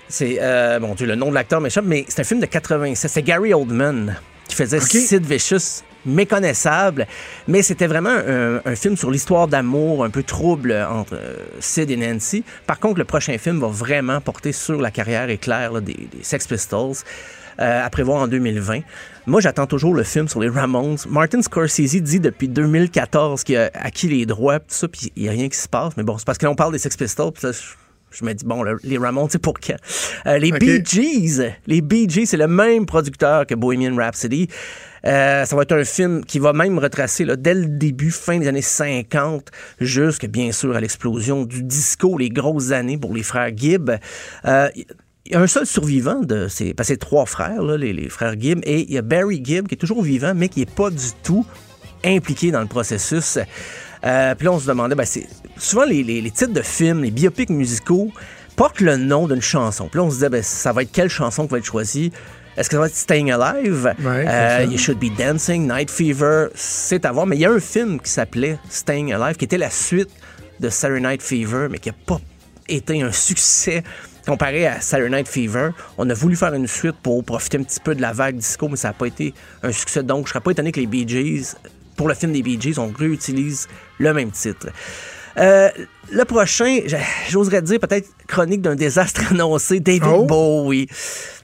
c'est, 0.07 0.37
euh, 0.41 0.79
bon 0.79 0.93
Dieu, 0.93 1.07
le 1.07 1.15
nom 1.15 1.29
de 1.29 1.33
l'acteur 1.33 1.59
m'échappe, 1.61 1.85
mais 1.85 2.05
c'est 2.07 2.21
un 2.21 2.23
film 2.23 2.39
de 2.39 2.45
87. 2.45 3.09
C'est 3.09 3.23
Gary 3.23 3.53
Oldman 3.53 4.15
qui 4.47 4.55
faisait 4.55 4.79
Sid 4.79 5.25
Vicious 5.25 5.83
méconnaissable, 6.05 7.07
mais 7.47 7.61
c'était 7.61 7.87
vraiment 7.87 8.09
un, 8.09 8.75
film 8.75 8.97
sur 8.97 9.11
l'histoire 9.11 9.47
d'amour 9.47 10.03
un 10.03 10.09
peu 10.09 10.23
trouble 10.23 10.73
entre 10.89 11.15
euh, 11.15 11.37
Sid 11.59 11.89
et 11.89 11.95
Nancy. 11.95 12.43
Par 12.67 12.79
contre, 12.79 12.99
le 12.99 13.05
prochain 13.05 13.37
film 13.37 13.59
va 13.59 13.67
vraiment 13.67 14.19
porter 14.19 14.51
sur 14.51 14.81
la 14.81 14.91
carrière 14.91 15.29
éclair 15.29 15.81
des, 15.81 16.09
Sex 16.21 16.47
Pistols. 16.47 16.95
Euh, 17.59 17.85
à 17.85 17.89
prévoir 17.91 18.23
en 18.23 18.27
2020. 18.27 18.79
Moi, 19.27 19.39
j'attends 19.39 19.67
toujours 19.67 19.93
le 19.93 20.01
film 20.01 20.27
sur 20.27 20.39
les 20.39 20.49
Ramones. 20.49 20.97
Martin 21.07 21.39
Scorsese 21.39 22.01
dit 22.01 22.19
depuis 22.19 22.47
2014 22.47 23.43
qu'il 23.43 23.57
a 23.57 23.69
acquis 23.75 24.09
les 24.09 24.25
droits, 24.25 24.57
tout 24.57 24.65
ça, 24.69 24.87
puis 24.87 25.11
il 25.15 25.21
n'y 25.21 25.29
a 25.29 25.33
rien 25.33 25.47
qui 25.49 25.57
se 25.59 25.67
passe. 25.67 25.95
Mais 25.95 26.01
bon, 26.01 26.17
c'est 26.17 26.25
parce 26.25 26.39
que 26.39 26.47
là, 26.47 26.51
on 26.51 26.55
parle 26.55 26.71
des 26.71 26.79
Sex 26.79 26.97
Pistols, 26.97 27.31
puis 27.31 27.43
je 27.43 27.51
me 28.21 28.33
dis, 28.33 28.45
bon, 28.45 28.63
les 28.83 28.97
Ramones, 28.97 29.29
c'est 29.29 29.41
pour 29.41 29.59
quand? 29.59 29.77
Euh, 30.27 30.37
les 30.37 30.51
Bee 30.51 30.83
Gees. 30.83 31.41
Les 31.67 31.81
Bee 31.81 32.09
Gees, 32.09 32.27
c'est 32.27 32.37
le 32.37 32.47
même 32.47 32.85
producteur 32.85 33.45
que 33.45 33.55
Bohemian 33.55 33.95
Rhapsody. 33.95 34.47
Euh, 35.05 35.43
ça 35.45 35.55
va 35.55 35.63
être 35.63 35.73
un 35.73 35.83
film 35.83 36.23
qui 36.23 36.39
va 36.39 36.53
même 36.53 36.79
retracer 36.79 37.25
là, 37.25 37.35
dès 37.35 37.53
le 37.53 37.65
début, 37.65 38.11
fin 38.11 38.39
des 38.39 38.47
années 38.47 38.61
50, 38.61 39.51
jusque 39.79 40.27
bien 40.27 40.51
sûr 40.51 40.75
à 40.75 40.79
l'explosion 40.79 41.43
du 41.43 41.63
disco, 41.63 42.17
les 42.17 42.29
grosses 42.29 42.71
années 42.71 42.97
pour 42.97 43.13
les 43.13 43.23
frères 43.23 43.51
Gibb. 43.55 43.91
Euh, 44.45 44.69
il 45.25 45.31
y 45.31 45.35
a 45.35 45.39
un 45.39 45.47
seul 45.47 45.65
survivant 45.65 46.19
de 46.19 46.47
ces, 46.47 46.73
trois 46.97 47.25
frères, 47.25 47.61
là, 47.63 47.77
les, 47.77 48.09
frères 48.09 48.39
Gibb, 48.39 48.59
et 48.63 48.81
il 48.81 48.93
y 48.93 48.97
a 48.97 49.01
Barry 49.01 49.41
Gibb 49.43 49.67
qui 49.67 49.75
est 49.75 49.77
toujours 49.77 50.03
vivant, 50.03 50.33
mais 50.35 50.49
qui 50.49 50.59
n'est 50.59 50.65
pas 50.65 50.89
du 50.89 51.11
tout 51.23 51.45
impliqué 52.03 52.51
dans 52.51 52.61
le 52.61 52.67
processus. 52.67 53.39
Euh, 54.05 54.35
puis 54.35 54.45
là, 54.45 54.51
on 54.51 54.59
se 54.59 54.67
demandait, 54.67 54.95
ben, 54.95 55.05
c'est 55.05 55.27
souvent 55.57 55.85
les, 55.85 56.03
les, 56.03 56.31
titres 56.31 56.53
de 56.53 56.61
films, 56.61 57.03
les 57.03 57.11
biopics 57.11 57.49
musicaux 57.49 58.11
portent 58.55 58.81
le 58.81 58.97
nom 58.97 59.27
d'une 59.27 59.41
chanson. 59.41 59.87
Puis 59.87 59.97
là, 59.97 60.03
on 60.03 60.09
se 60.09 60.15
disait, 60.15 60.29
ben, 60.29 60.43
ça 60.43 60.73
va 60.73 60.83
être 60.83 60.91
quelle 60.91 61.09
chanson 61.09 61.45
qui 61.45 61.51
va 61.51 61.57
être 61.59 61.65
choisie? 61.65 62.11
Est-ce 62.55 62.69
que 62.69 62.75
ça 62.75 62.81
va 62.81 62.87
être 62.87 62.95
Staying 62.95 63.31
Alive? 63.31 63.95
Euh, 64.05 64.67
you 64.69 64.77
Should 64.77 64.99
Be 64.99 65.15
Dancing, 65.17 65.67
Night 65.67 65.89
Fever, 65.89 66.47
c'est 66.53 67.05
à 67.05 67.11
voir. 67.11 67.25
Mais 67.25 67.35
il 67.35 67.39
y 67.39 67.45
a 67.45 67.51
un 67.51 67.59
film 67.59 67.99
qui 67.99 68.11
s'appelait 68.11 68.59
Staying 68.69 69.11
Alive, 69.13 69.37
qui 69.37 69.45
était 69.45 69.57
la 69.57 69.71
suite 69.71 70.09
de 70.59 70.69
Saturday 70.69 71.01
Night 71.01 71.21
Fever, 71.23 71.67
mais 71.69 71.79
qui 71.79 71.89
n'a 71.89 71.95
pas 72.05 72.19
été 72.69 73.01
un 73.01 73.11
succès 73.11 73.83
comparé 74.27 74.67
à 74.67 74.81
Saturday 74.81 75.17
Night 75.17 75.27
Fever. 75.27 75.69
On 75.97 76.07
a 76.09 76.13
voulu 76.13 76.35
faire 76.35 76.53
une 76.53 76.67
suite 76.67 76.95
pour 77.01 77.23
profiter 77.23 77.57
un 77.57 77.63
petit 77.63 77.79
peu 77.79 77.95
de 77.95 78.01
la 78.01 78.13
vague 78.13 78.37
disco, 78.37 78.67
mais 78.69 78.75
ça 78.75 78.89
n'a 78.89 78.93
pas 78.93 79.07
été 79.07 79.33
un 79.63 79.71
succès. 79.71 80.03
Donc, 80.03 80.27
je 80.27 80.31
serais 80.31 80.41
pas 80.41 80.51
étonné 80.51 80.71
que 80.71 80.79
les 80.79 80.87
Bee 80.87 81.07
Gees, 81.07 81.55
pour 81.95 82.07
le 82.07 82.13
film 82.13 82.31
des 82.33 82.41
Bee 82.41 82.59
Gees, 82.59 82.79
on 82.79 82.91
réutilise 82.91 83.67
le 83.99 84.13
même 84.13 84.31
titre. 84.31 84.67
Euh, 85.37 85.69
le 86.11 86.25
prochain, 86.25 86.79
j'oserais 87.29 87.61
dire 87.61 87.79
peut-être 87.79 88.07
Chronique 88.27 88.61
d'un 88.61 88.75
désastre 88.75 89.31
annoncé, 89.31 89.79
David 89.79 90.03
oh. 90.05 90.25
Bowie. 90.25 90.87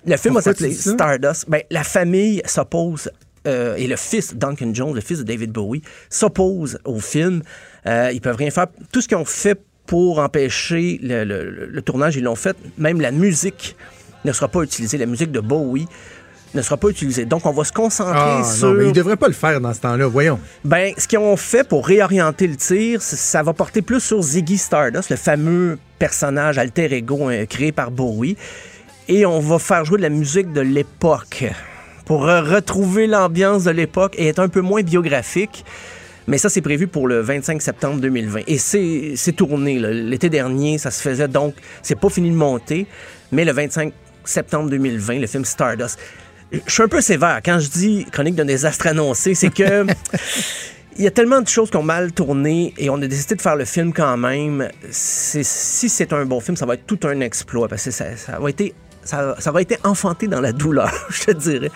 Le 0.06 0.18
film 0.18 0.36
va 0.36 0.42
s'appeler 0.42 0.74
Stardust. 0.74 1.50
Ben, 1.50 1.62
la 1.72 1.84
famille 1.84 2.42
s'oppose 2.46 3.10
euh, 3.48 3.76
et 3.76 3.88
le 3.88 3.96
fils, 3.96 4.36
Duncan 4.36 4.72
Jones, 4.74 4.94
le 4.94 5.02
fils 5.02 5.20
de 5.20 5.24
David 5.24 5.52
Bowie, 5.52 5.82
s'oppose 6.10 6.80
au 6.86 7.00
film. 7.00 7.42
Euh, 7.86 8.12
ils 8.14 8.22
peuvent 8.22 8.36
rien 8.36 8.52
faire. 8.52 8.68
Tout 8.92 9.02
ce 9.02 9.08
qu'ils 9.08 9.18
ont 9.18 9.26
fait 9.26 9.60
pour 9.86 10.20
empêcher 10.20 11.00
le, 11.02 11.80
tournage, 11.82 12.16
ils 12.16 12.24
l'ont 12.24 12.36
fait. 12.36 12.56
Même 12.78 13.02
la 13.02 13.12
musique 13.12 13.76
ne 14.26 14.32
sera 14.32 14.48
pas 14.48 14.62
utilisée. 14.62 14.98
La 14.98 15.06
musique 15.06 15.32
de 15.32 15.40
Bowie 15.40 15.88
ne 16.54 16.62
sera 16.62 16.78
pas 16.78 16.90
utilisée. 16.90 17.26
Donc, 17.26 17.46
on 17.46 17.52
va 17.52 17.64
se 17.64 17.72
concentrer 17.72 18.14
ah, 18.16 18.44
sur... 18.44 18.70
Non, 18.70 18.74
mais 18.74 18.84
ils 18.86 18.90
ne 18.90 18.94
devraient 18.94 19.18
pas 19.18 19.28
le 19.28 19.34
faire 19.34 19.62
dans 19.62 19.74
ce 19.74 19.82
temps-là, 19.82 20.08
voyons. 20.08 20.40
Ben, 20.64 20.94
ce 20.98 21.08
qu'ils 21.08 21.20
ont 21.20 21.38
fait 21.38 21.68
pour 21.68 21.86
réorienter 21.86 22.48
le 22.48 22.56
tir, 22.56 23.02
ça 23.02 23.44
va 23.44 23.54
porter 23.54 23.82
plus 23.82 24.00
sur 24.00 24.22
Ziggy 24.22 24.58
Stardust, 24.58 25.10
le 25.10 25.16
fameux 25.16 25.78
personnage 26.00 26.58
alter 26.58 26.94
ego 26.94 27.30
euh, 27.30 27.46
créé 27.46 27.72
par 27.72 27.92
Bowie 27.92 28.38
et 29.10 29.26
on 29.26 29.40
va 29.40 29.60
faire 29.60 29.84
jouer 29.86 29.98
de 29.98 30.04
la 30.04 30.10
musique 30.10 30.54
de 30.54 30.62
l'époque 30.62 31.44
pour 32.06 32.22
retrouver 32.22 33.06
l'ambiance 33.06 33.66
de 33.66 33.72
l'époque 33.72 34.16
et 34.18 34.28
être 34.28 34.40
un 34.40 34.48
peu 34.48 34.62
moins 34.62 34.82
biographique. 34.82 35.66
Mais 36.28 36.38
ça, 36.38 36.48
c'est 36.48 36.62
prévu 36.62 36.88
pour 36.88 37.08
le 37.08 37.22
25 37.22 37.62
septembre 37.62 38.00
2020. 38.02 38.42
Et 38.48 38.58
c'est 38.60 39.32
tourné. 39.36 39.80
L'été 39.80 40.30
dernier, 40.30 40.78
ça 40.78 40.92
se 40.92 41.02
faisait. 41.02 41.28
Donc, 41.28 41.56
c'est 41.82 42.00
pas 42.00 42.10
fini 42.10 42.30
de 42.30 42.36
monter. 42.36 42.86
Mais 43.32 43.46
le 43.46 43.52
25 43.52 43.94
septembre 44.26 44.70
2020, 44.70 45.20
le 45.20 45.28
film 45.28 45.44
Stardust. 45.44 46.00
Je 46.52 46.72
suis 46.72 46.84
un 46.84 46.88
peu 46.88 47.02
sévère. 47.02 47.42
Quand 47.44 47.60
je 47.60 47.70
dis 47.70 48.06
chronique 48.12 48.36
d'un 48.36 48.46
désastre 48.46 48.88
annoncé, 48.88 49.36
c'est 49.36 49.54
que. 49.54 49.86
Il 50.98 51.04
y 51.04 51.08
a 51.08 51.12
tellement 51.12 51.40
de 51.40 51.48
choses 51.48 51.70
qui 51.72 51.78
ont 51.78 51.84
mal 51.84 52.12
tourné 52.12 52.74
et 52.78 52.90
on 52.90 52.96
a 52.96 53.08
décidé 53.08 53.36
de 53.36 53.42
faire 53.42 53.56
le 53.56 53.64
film 53.64 53.94
quand 53.94 54.18
même. 54.18 54.68
Si 54.92 55.46
c'est 55.46 56.12
un 56.12 56.26
bon 56.26 56.42
film, 56.42 56.58
ça 56.58 56.66
va 56.66 56.74
être 56.74 56.86
tout 56.86 57.00
un 57.08 57.22
exploit 57.22 57.70
parce 57.70 57.86
que 57.86 57.92
ça, 57.92 58.18
ça 58.18 58.38
va 58.38 58.50
être 58.50 58.76
ça, 59.06 59.34
ça, 59.40 59.52
va 59.54 59.62
être 59.62 59.80
enfanté 59.86 60.28
dans 60.28 60.42
la 60.42 60.52
douleur, 60.52 60.92
je 61.10 61.24
te 61.24 61.32
dirais. 61.32 61.72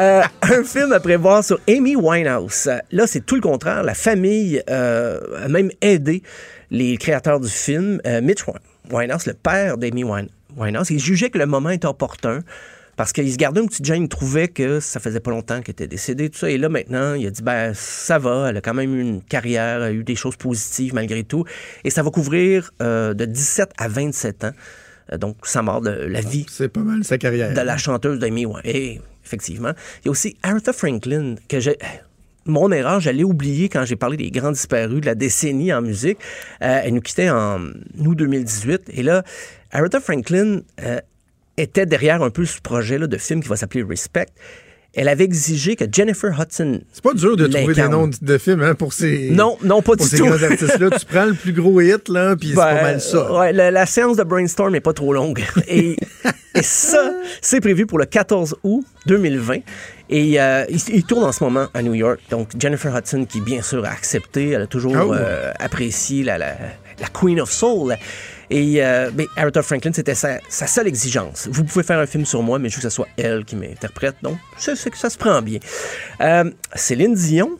Euh, 0.00 0.22
un 0.40 0.64
film 0.64 0.92
à 0.92 1.00
prévoir 1.00 1.44
sur 1.44 1.60
Amy 1.68 1.96
Winehouse. 1.96 2.70
Là, 2.90 3.06
c'est 3.06 3.26
tout 3.26 3.34
le 3.34 3.42
contraire. 3.42 3.82
La 3.82 3.92
famille 3.92 4.62
euh, 4.70 5.44
a 5.44 5.48
même 5.48 5.70
aidé 5.82 6.22
les 6.70 6.96
créateurs 6.96 7.40
du 7.40 7.48
film. 7.50 8.00
Euh, 8.06 8.22
Mitch 8.22 8.40
Winehouse, 8.90 9.26
le 9.26 9.34
père 9.34 9.76
d'Amy 9.76 10.02
Winehouse, 10.56 10.90
il 10.90 10.98
jugeait 10.98 11.28
que 11.28 11.38
le 11.38 11.46
moment 11.46 11.68
était 11.68 11.86
opportun 11.86 12.40
parce 13.00 13.14
qu'il 13.14 13.32
se 13.32 13.38
gardait 13.38 13.62
un 13.62 13.66
petit 13.66 13.82
gêne, 13.82 14.02
il 14.02 14.08
trouvait 14.10 14.48
que 14.48 14.78
ça 14.78 15.00
faisait 15.00 15.20
pas 15.20 15.30
longtemps 15.30 15.62
qu'elle 15.62 15.72
était 15.72 15.86
décédée, 15.86 16.28
tout 16.28 16.40
ça. 16.40 16.50
Et 16.50 16.58
là, 16.58 16.68
maintenant, 16.68 17.14
il 17.14 17.26
a 17.26 17.30
dit, 17.30 17.40
ben, 17.40 17.72
ça 17.72 18.18
va, 18.18 18.50
elle 18.50 18.58
a 18.58 18.60
quand 18.60 18.74
même 18.74 18.94
eu 18.94 19.00
une 19.00 19.22
carrière, 19.22 19.80
a 19.80 19.90
eu 19.90 20.04
des 20.04 20.16
choses 20.16 20.36
positives 20.36 20.92
malgré 20.92 21.24
tout. 21.24 21.46
Et 21.84 21.88
ça 21.88 22.02
va 22.02 22.10
couvrir 22.10 22.72
de 22.78 23.24
17 23.24 23.70
à 23.78 23.88
27 23.88 24.44
ans. 24.44 24.50
Euh, 25.12 25.16
donc 25.16 25.36
sa 25.44 25.62
mort 25.62 25.80
de 25.80 25.90
la 25.90 26.20
vie. 26.20 26.44
C'est 26.50 26.68
pas 26.68 26.80
mal 26.80 27.02
sa 27.02 27.16
carrière. 27.16 27.54
De 27.54 27.60
la 27.60 27.78
chanteuse 27.78 28.18
d'Amy 28.18 28.44
Et 28.64 29.00
effectivement. 29.24 29.72
Il 30.02 30.06
y 30.06 30.08
a 30.08 30.10
aussi 30.10 30.36
Aretha 30.42 30.74
Franklin, 30.74 31.36
que 31.48 31.58
j'ai 31.58 31.78
mon 32.46 32.70
erreur, 32.70 33.00
j'allais 33.00 33.24
oublier 33.24 33.68
quand 33.68 33.84
j'ai 33.84 33.96
parlé 33.96 34.18
des 34.18 34.30
grands 34.30 34.50
disparus 34.50 35.00
de 35.00 35.06
la 35.06 35.14
décennie 35.14 35.72
en 35.72 35.82
musique. 35.82 36.18
Euh, 36.62 36.80
elle 36.84 36.94
nous 36.94 37.00
quittait 37.00 37.30
en 37.30 37.60
août 37.98 38.14
2018. 38.14 38.90
Et 38.94 39.02
là, 39.02 39.22
Aretha 39.70 40.00
Franklin 40.00 40.60
euh, 40.82 41.00
était 41.56 41.86
derrière 41.86 42.22
un 42.22 42.30
peu 42.30 42.44
ce 42.44 42.60
projet-là 42.60 43.06
de 43.06 43.16
film 43.16 43.42
qui 43.42 43.48
va 43.48 43.56
s'appeler 43.56 43.82
Respect 43.82 44.26
elle 44.94 45.08
avait 45.08 45.24
exigé 45.24 45.76
que 45.76 45.84
Jennifer 45.90 46.36
Hudson. 46.38 46.80
C'est 46.92 47.02
pas 47.02 47.14
dur 47.14 47.36
de 47.36 47.46
trouver 47.46 47.74
des 47.74 47.88
noms 47.88 48.10
de 48.20 48.38
films 48.38 48.62
hein, 48.62 48.74
pour 48.74 48.92
ces. 48.92 49.30
Non, 49.30 49.56
non, 49.62 49.82
pas 49.82 49.96
pour 49.96 50.04
du 50.04 50.16
ces 50.16 50.18
grands 50.18 50.42
artistes-là. 50.42 50.90
tu 50.98 51.06
prends 51.06 51.26
le 51.26 51.34
plus 51.34 51.52
gros 51.52 51.80
hit, 51.80 52.08
là, 52.08 52.34
puis 52.34 52.48
c'est 52.48 52.54
pas 52.54 52.74
ben, 52.74 52.82
mal 52.82 53.00
ça. 53.00 53.32
Ouais, 53.32 53.52
la, 53.52 53.86
séance 53.86 54.16
de 54.16 54.24
brainstorm 54.24 54.72
n'est 54.72 54.80
pas 54.80 54.92
trop 54.92 55.12
longue. 55.12 55.44
Et, 55.68 55.96
ça, 56.62 57.12
c'est 57.40 57.60
prévu 57.60 57.86
pour 57.86 57.98
le 57.98 58.06
14 58.06 58.56
août 58.64 58.84
2020. 59.06 59.58
Et 60.08 60.40
euh, 60.40 60.64
il, 60.68 61.04
tourne 61.04 61.22
en 61.22 61.30
ce 61.30 61.44
moment 61.44 61.68
à 61.72 61.82
New 61.82 61.94
York. 61.94 62.18
Donc, 62.30 62.48
Jennifer 62.58 62.94
Hudson, 62.94 63.24
qui 63.24 63.40
bien 63.40 63.62
sûr 63.62 63.84
a 63.84 63.90
accepté, 63.90 64.50
elle 64.50 64.62
a 64.62 64.66
toujours 64.66 64.96
oh. 64.96 65.14
euh, 65.14 65.52
apprécié 65.60 66.24
la, 66.24 66.36
la, 66.36 66.56
la 66.98 67.06
Queen 67.06 67.40
of 67.40 67.52
Soul. 67.52 67.96
Et 68.50 68.82
euh, 68.82 69.10
Aretha 69.36 69.62
Franklin, 69.62 69.92
c'était 69.92 70.16
sa, 70.16 70.40
seule 70.48 70.88
exigence. 70.88 71.48
Vous 71.50 71.64
pouvez 71.64 71.84
faire 71.84 72.00
un 72.00 72.06
film 72.06 72.26
sur 72.26 72.42
moi, 72.42 72.58
mais 72.58 72.68
je 72.68 72.76
veux 72.76 72.82
que 72.82 72.88
ce 72.88 72.94
soit 72.94 73.08
elle 73.16 73.44
qui 73.44 73.54
m'interprète. 73.54 74.16
Donc, 74.22 74.38
ça, 74.58 74.74
ça 74.74 75.10
se 75.10 75.16
prend 75.16 75.40
bien. 75.40 75.60
Euh, 76.20 76.50
Céline 76.74 77.14
Dion, 77.14 77.58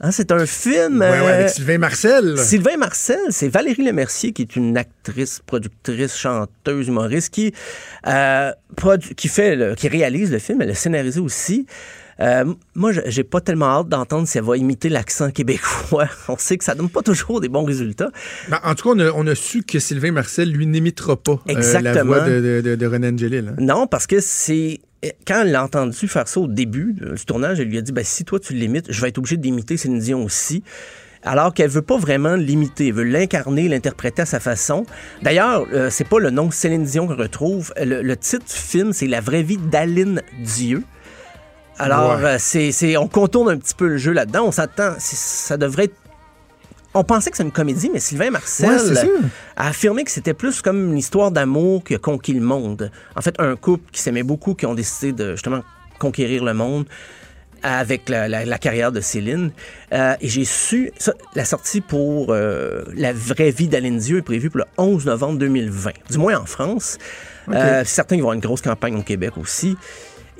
hein, 0.00 0.10
c'est 0.10 0.32
un 0.32 0.46
film. 0.46 1.00
Oui, 1.00 1.28
avec 1.28 1.46
euh, 1.46 1.48
Sylvain 1.48 1.78
Marcel. 1.78 2.38
Sylvain 2.38 2.78
Marcel, 2.78 3.20
c'est 3.28 3.48
Valérie 3.48 3.84
Lemercier 3.84 4.32
qui 4.32 4.42
est 4.42 4.56
une 4.56 4.78
actrice, 4.78 5.42
productrice, 5.44 6.16
chanteuse, 6.16 6.88
humoriste 6.88 7.34
qui, 7.34 7.52
euh, 8.06 8.52
qui 9.16 9.28
fait, 9.28 9.76
qui 9.76 9.88
réalise 9.88 10.32
le 10.32 10.38
film. 10.38 10.62
Elle 10.62 10.70
a 10.70 10.74
scénarisé 10.74 11.20
aussi. 11.20 11.66
Euh, 12.20 12.44
moi, 12.74 12.92
j'ai 13.06 13.24
pas 13.24 13.40
tellement 13.40 13.66
hâte 13.66 13.88
d'entendre 13.88 14.28
si 14.28 14.38
elle 14.38 14.44
va 14.44 14.56
imiter 14.56 14.88
l'accent 14.88 15.30
québécois. 15.30 16.08
On 16.28 16.36
sait 16.36 16.58
que 16.58 16.64
ça 16.64 16.74
donne 16.74 16.90
pas 16.90 17.02
toujours 17.02 17.40
des 17.40 17.48
bons 17.48 17.64
résultats. 17.64 18.10
Ben, 18.48 18.60
en 18.62 18.74
tout 18.74 18.94
cas, 18.94 19.12
on 19.14 19.26
a, 19.26 19.34
su 19.34 19.62
que 19.62 19.78
Sylvain 19.78 20.12
Marcel, 20.12 20.50
lui, 20.50 20.66
n'imitera 20.66 21.16
pas 21.16 21.40
euh, 21.48 21.80
la 21.80 22.02
voix 22.02 22.20
de, 22.20 22.60
de, 22.60 22.86
René 22.86 23.08
Angelil. 23.08 23.48
Hein. 23.48 23.56
Non, 23.58 23.86
parce 23.86 24.06
que 24.06 24.20
c'est 24.20 24.80
quand 25.26 25.42
elle 25.42 25.52
l'a 25.52 25.64
entendu 25.64 26.08
faire 26.08 26.28
ça 26.28 26.40
au 26.40 26.46
début 26.46 26.94
du 26.94 27.24
tournage, 27.24 27.58
elle 27.58 27.68
lui 27.68 27.78
a 27.78 27.82
dit 27.82 27.92
ben, 27.92 28.04
si 28.04 28.24
toi 28.24 28.38
tu 28.38 28.52
l'imites, 28.52 28.92
je 28.92 29.00
vais 29.00 29.08
être 29.08 29.18
obligé 29.18 29.36
d'imiter 29.36 29.76
Céline 29.76 29.98
Dion 29.98 30.24
aussi. 30.24 30.62
Alors 31.22 31.52
qu'elle 31.52 31.70
veut 31.70 31.82
pas 31.82 31.98
vraiment 31.98 32.34
l'imiter, 32.34 32.88
elle 32.88 32.94
veut 32.94 33.04
l'incarner, 33.04 33.68
l'interpréter 33.68 34.22
à 34.22 34.26
sa 34.26 34.40
façon. 34.40 34.86
D'ailleurs, 35.22 35.66
euh, 35.72 35.90
c'est 35.90 36.08
pas 36.08 36.18
le 36.18 36.30
nom 36.30 36.50
Céline 36.50 36.84
Dion 36.84 37.06
qu'on 37.06 37.16
retrouve. 37.16 37.72
Le, 37.78 38.02
le, 38.02 38.16
titre 38.16 38.46
du 38.46 38.52
film, 38.54 38.92
c'est 38.92 39.06
La 39.06 39.20
vraie 39.20 39.42
vie 39.42 39.58
d'Aline 39.58 40.22
Dieu. 40.42 40.82
Alors, 41.80 42.18
euh, 42.22 42.36
c'est, 42.38 42.96
on 42.96 43.08
contourne 43.08 43.50
un 43.50 43.56
petit 43.56 43.74
peu 43.74 43.88
le 43.88 43.96
jeu 43.96 44.12
là-dedans. 44.12 44.44
On 44.46 44.52
s'attend, 44.52 44.94
ça 44.98 45.56
devrait 45.56 45.84
être 45.84 45.94
on 46.92 47.04
pensait 47.04 47.30
que 47.30 47.36
c'est 47.36 47.44
une 47.44 47.52
comédie, 47.52 47.88
mais 47.92 48.00
Sylvain 48.00 48.30
Marcel 48.30 48.98
a 49.56 49.68
affirmé 49.68 50.02
que 50.02 50.10
c'était 50.10 50.34
plus 50.34 50.60
comme 50.60 50.90
une 50.90 50.98
histoire 50.98 51.30
d'amour 51.30 51.84
qui 51.84 51.94
a 51.94 51.98
conquis 51.98 52.32
le 52.32 52.40
monde. 52.40 52.90
En 53.14 53.20
fait, 53.20 53.36
un 53.38 53.54
couple 53.54 53.92
qui 53.92 54.00
s'aimait 54.00 54.24
beaucoup, 54.24 54.54
qui 54.54 54.66
ont 54.66 54.74
décidé 54.74 55.12
de 55.12 55.32
justement 55.32 55.62
conquérir 56.00 56.42
le 56.42 56.52
monde 56.52 56.86
avec 57.62 58.08
la, 58.08 58.58
carrière 58.58 58.90
de 58.90 59.00
Céline. 59.00 59.52
Euh, 59.92 60.16
et 60.20 60.28
j'ai 60.28 60.44
su, 60.44 60.90
la 61.36 61.44
sortie 61.44 61.80
pour 61.80 62.30
euh, 62.30 62.82
La 62.96 63.12
vraie 63.12 63.52
vie 63.52 63.68
d'Aline 63.68 63.98
Dieu 63.98 64.18
est 64.18 64.22
prévue 64.22 64.50
pour 64.50 64.58
le 64.58 64.64
11 64.76 65.06
novembre 65.06 65.38
2020, 65.38 65.90
du 66.10 66.18
moins 66.18 66.40
en 66.40 66.46
France. 66.46 66.98
certains 67.84 68.16
vont 68.16 68.22
avoir 68.22 68.34
une 68.34 68.40
grosse 68.40 68.62
campagne 68.62 68.96
au 68.96 69.02
Québec 69.02 69.34
aussi. 69.36 69.76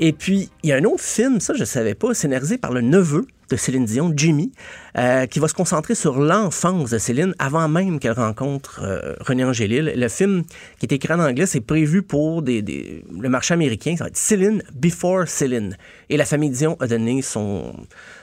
Et 0.02 0.14
puis, 0.14 0.48
il 0.62 0.70
y 0.70 0.72
a 0.72 0.76
un 0.76 0.84
autre 0.84 1.04
film, 1.04 1.40
ça 1.40 1.52
je 1.54 1.64
savais 1.64 1.94
pas, 1.94 2.14
scénarisé 2.14 2.56
par 2.56 2.72
le 2.72 2.80
neveu 2.80 3.26
de 3.50 3.56
Céline 3.56 3.84
Dion, 3.84 4.12
Jimmy, 4.16 4.50
euh, 4.96 5.26
qui 5.26 5.40
va 5.40 5.48
se 5.48 5.52
concentrer 5.52 5.94
sur 5.94 6.18
l'enfance 6.18 6.88
de 6.90 6.96
Céline 6.96 7.34
avant 7.38 7.68
même 7.68 7.98
qu'elle 7.98 8.12
rencontre 8.12 8.80
euh, 8.82 9.14
René 9.20 9.44
Angélil. 9.44 9.92
Le 9.94 10.08
film 10.08 10.44
qui 10.78 10.86
est 10.86 10.92
écrit 10.92 11.12
en 11.12 11.20
anglais, 11.20 11.44
c'est 11.44 11.60
prévu 11.60 12.02
pour 12.02 12.42
le 12.42 13.28
marché 13.28 13.52
américain. 13.52 13.94
Ça 13.98 14.04
va 14.04 14.08
être 14.08 14.16
Céline 14.16 14.62
Before 14.74 15.28
Céline. 15.28 15.76
Et 16.08 16.16
la 16.16 16.24
famille 16.24 16.50
Dion 16.50 16.76
a 16.80 16.86
donné 16.86 17.20
son, 17.20 17.74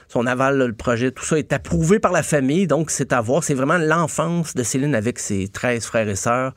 son 0.08 0.26
aval, 0.26 0.58
le 0.58 0.72
projet, 0.72 1.12
tout 1.12 1.24
ça 1.24 1.38
est 1.38 1.52
approuvé 1.52 2.00
par 2.00 2.10
la 2.10 2.24
famille, 2.24 2.66
donc 2.66 2.90
c'est 2.90 3.12
à 3.12 3.20
voir. 3.20 3.44
C'est 3.44 3.54
vraiment 3.54 3.78
l'enfance 3.78 4.54
de 4.54 4.64
Céline 4.64 4.96
avec 4.96 5.20
ses 5.20 5.46
13 5.46 5.84
frères 5.84 6.08
et 6.08 6.16
sœurs 6.16 6.54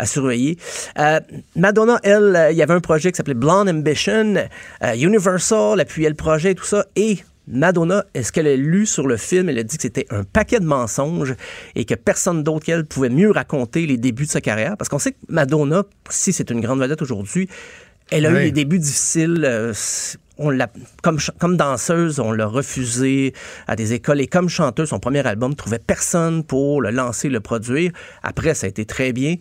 à 0.00 0.06
surveiller. 0.06 0.56
Euh, 0.98 1.20
Madonna, 1.56 2.00
elle, 2.02 2.34
euh, 2.34 2.50
il 2.50 2.56
y 2.56 2.62
avait 2.62 2.74
un 2.74 2.80
projet 2.80 3.12
qui 3.12 3.16
s'appelait 3.16 3.34
Blonde 3.34 3.68
Ambition. 3.68 4.34
Euh, 4.82 4.94
Universal 4.94 5.78
appuyait 5.78 6.08
le 6.08 6.14
projet, 6.14 6.54
tout 6.54 6.64
ça. 6.64 6.86
Et 6.96 7.18
Madonna, 7.46 8.04
est-ce 8.14 8.32
qu'elle 8.32 8.46
a 8.46 8.56
lu 8.56 8.86
sur 8.86 9.06
le 9.06 9.18
film? 9.18 9.50
Elle 9.50 9.58
a 9.58 9.62
dit 9.62 9.76
que 9.76 9.82
c'était 9.82 10.06
un 10.10 10.24
paquet 10.24 10.58
de 10.58 10.64
mensonges 10.64 11.34
et 11.74 11.84
que 11.84 11.94
personne 11.94 12.42
d'autre 12.42 12.64
qu'elle 12.64 12.86
pouvait 12.86 13.10
mieux 13.10 13.30
raconter 13.30 13.86
les 13.86 13.98
débuts 13.98 14.24
de 14.24 14.30
sa 14.30 14.40
carrière. 14.40 14.76
Parce 14.78 14.88
qu'on 14.88 14.98
sait 14.98 15.12
que 15.12 15.18
Madonna, 15.28 15.84
si 16.08 16.32
c'est 16.32 16.50
une 16.50 16.62
grande 16.62 16.80
vedette 16.80 17.02
aujourd'hui, 17.02 17.48
elle 18.10 18.26
a 18.26 18.30
eu 18.40 18.44
des 18.46 18.52
débuts 18.52 18.78
difficiles. 18.78 19.72
on 20.38 20.50
l'a, 20.50 20.68
comme, 21.02 21.18
comme 21.38 21.56
danseuse, 21.56 22.18
on 22.18 22.32
l'a 22.32 22.46
refusé 22.46 23.34
à 23.68 23.76
des 23.76 23.92
écoles. 23.92 24.20
Et 24.20 24.26
comme 24.26 24.48
chanteuse, 24.48 24.88
son 24.88 24.98
premier 24.98 25.24
album 25.26 25.54
trouvait 25.54 25.78
personne 25.78 26.42
pour 26.42 26.80
le 26.80 26.90
lancer, 26.90 27.28
le 27.28 27.40
produire. 27.40 27.92
Après, 28.22 28.54
ça 28.54 28.66
a 28.66 28.68
été 28.70 28.84
très 28.86 29.12
bien 29.12 29.36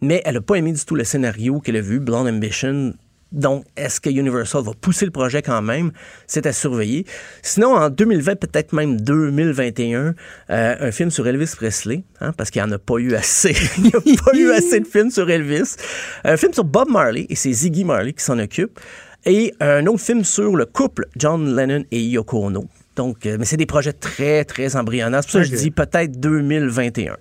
mais 0.00 0.22
elle 0.24 0.34
n'a 0.34 0.40
pas 0.40 0.56
aimé 0.56 0.72
du 0.72 0.84
tout 0.84 0.94
le 0.94 1.04
scénario 1.04 1.60
qu'elle 1.60 1.76
a 1.76 1.80
vu, 1.80 2.00
Blonde 2.00 2.28
Ambition. 2.28 2.94
Donc, 3.32 3.64
est-ce 3.76 4.00
que 4.00 4.10
Universal 4.10 4.64
va 4.64 4.72
pousser 4.80 5.04
le 5.04 5.12
projet 5.12 5.40
quand 5.40 5.62
même? 5.62 5.92
C'est 6.26 6.46
à 6.46 6.52
surveiller. 6.52 7.06
Sinon, 7.42 7.76
en 7.76 7.88
2020, 7.88 8.34
peut-être 8.36 8.72
même 8.72 9.00
2021, 9.00 10.14
euh, 10.50 10.76
un 10.80 10.90
film 10.90 11.10
sur 11.10 11.28
Elvis 11.28 11.52
Presley, 11.56 12.02
hein, 12.20 12.32
parce 12.32 12.50
qu'il 12.50 12.60
n'y 12.60 12.68
en 12.68 12.72
a 12.72 12.78
pas 12.78 12.96
eu 12.96 13.14
assez. 13.14 13.54
Il 13.78 13.84
n'y 13.84 13.92
a 14.18 14.22
pas 14.22 14.36
eu 14.36 14.50
assez 14.50 14.80
de 14.80 14.86
films 14.86 15.10
sur 15.10 15.30
Elvis. 15.30 15.76
Un 16.24 16.36
film 16.36 16.52
sur 16.52 16.64
Bob 16.64 16.90
Marley, 16.90 17.26
et 17.28 17.36
c'est 17.36 17.52
Ziggy 17.52 17.84
Marley 17.84 18.14
qui 18.14 18.24
s'en 18.24 18.38
occupe. 18.38 18.80
Et 19.26 19.54
un 19.60 19.86
autre 19.86 20.00
film 20.00 20.24
sur 20.24 20.56
le 20.56 20.64
couple 20.64 21.06
John 21.16 21.54
Lennon 21.54 21.84
et 21.92 22.02
Yoko 22.02 22.46
Ono. 22.46 22.66
Donc, 22.96 23.26
euh, 23.26 23.36
mais 23.38 23.44
c'est 23.44 23.56
des 23.56 23.66
projets 23.66 23.92
très, 23.92 24.44
très 24.44 24.74
embryonnaires. 24.74 25.22
C'est 25.22 25.30
pour 25.30 25.44
ça 25.44 25.48
que 25.48 25.56
je 25.56 25.62
dis 25.62 25.70
peut-être 25.70 26.18
2021 26.18 27.16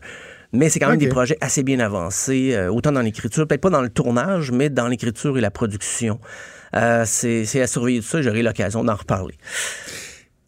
mais 0.51 0.69
c'est 0.69 0.79
quand 0.79 0.89
même 0.89 0.99
des 0.99 1.09
projets 1.09 1.37
assez 1.41 1.63
bien 1.63 1.79
avancés, 1.79 2.55
euh, 2.55 2.71
autant 2.71 2.91
dans 2.91 3.01
l'écriture, 3.01 3.47
peut-être 3.47 3.61
pas 3.61 3.69
dans 3.69 3.81
le 3.81 3.89
tournage, 3.89 4.51
mais 4.51 4.69
dans 4.69 4.87
l'écriture 4.87 5.37
et 5.37 5.41
la 5.41 5.51
production. 5.51 6.19
Euh, 6.75 7.03
c'est 7.05 7.61
à 7.61 7.67
surveiller 7.67 7.99
tout 7.99 8.07
ça, 8.07 8.21
j'aurai 8.21 8.41
l'occasion 8.41 8.83
d'en 8.83 8.95
reparler. 8.95 9.35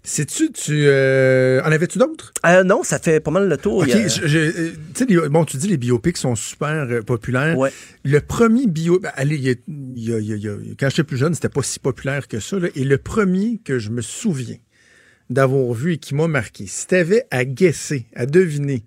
Sais-tu, 0.04 0.52
tu, 0.52 0.86
euh, 0.88 1.62
en 1.62 1.72
avais-tu 1.72 2.00
d'autres? 2.00 2.34
non, 2.66 2.82
ça 2.82 2.98
fait 2.98 3.20
pas 3.20 3.30
mal 3.30 3.48
le 3.48 3.58
tour. 3.58 3.84
OK, 3.84 5.30
bon, 5.30 5.46
tu 5.46 5.58
dis 5.58 5.68
les 5.68 5.78
biopics 5.78 6.18
sont 6.18 6.36
super 6.36 6.88
populaires. 7.06 7.56
Le 8.04 8.20
premier 8.20 8.66
bio... 8.66 9.00
Ben, 9.00 9.12
allez, 9.16 9.38
y 9.38 9.52
a, 9.52 10.52
quand 10.80 10.90
j'étais 10.90 11.04
plus 11.04 11.18
jeune, 11.18 11.36
c'était 11.36 11.50
pas 11.50 11.62
si 11.62 11.80
populaire 11.80 12.28
que 12.28 12.40
ça. 12.40 12.58
et 12.76 12.84
le 12.84 12.98
premier 12.98 13.62
que 13.64 13.78
je 13.78 13.92
me 13.92 14.02
souviens 14.02 14.58
d'avoir 15.30 15.72
vu 15.74 15.94
et 15.94 15.98
qui 15.98 16.16
m'a 16.16 16.28
marqué, 16.28 16.66
si 16.68 16.88
t'avais 16.88 17.26
à 17.30 17.46
guesser, 17.46 18.08
à 18.16 18.26
deviner 18.26 18.84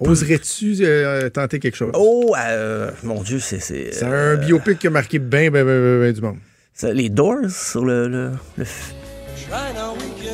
Oserais-tu 0.00 0.76
euh, 0.80 1.28
tenter 1.30 1.58
quelque 1.58 1.76
chose? 1.76 1.92
Oh, 1.94 2.34
euh, 2.38 2.90
mon 3.02 3.22
Dieu, 3.22 3.38
c'est. 3.38 3.60
C'est 3.60 4.04
un 4.04 4.36
biopic 4.36 4.78
qui 4.78 4.86
a 4.86 4.90
marqué 4.90 5.18
bien, 5.18 5.50
bien, 5.50 5.64
bien, 5.64 6.00
bien, 6.00 6.12
du 6.12 6.20
monde. 6.20 6.36
Les 6.82 7.08
Doors 7.08 7.50
sur 7.50 7.84
le. 7.84 8.08
le, 8.08 8.30
le... 8.56 8.64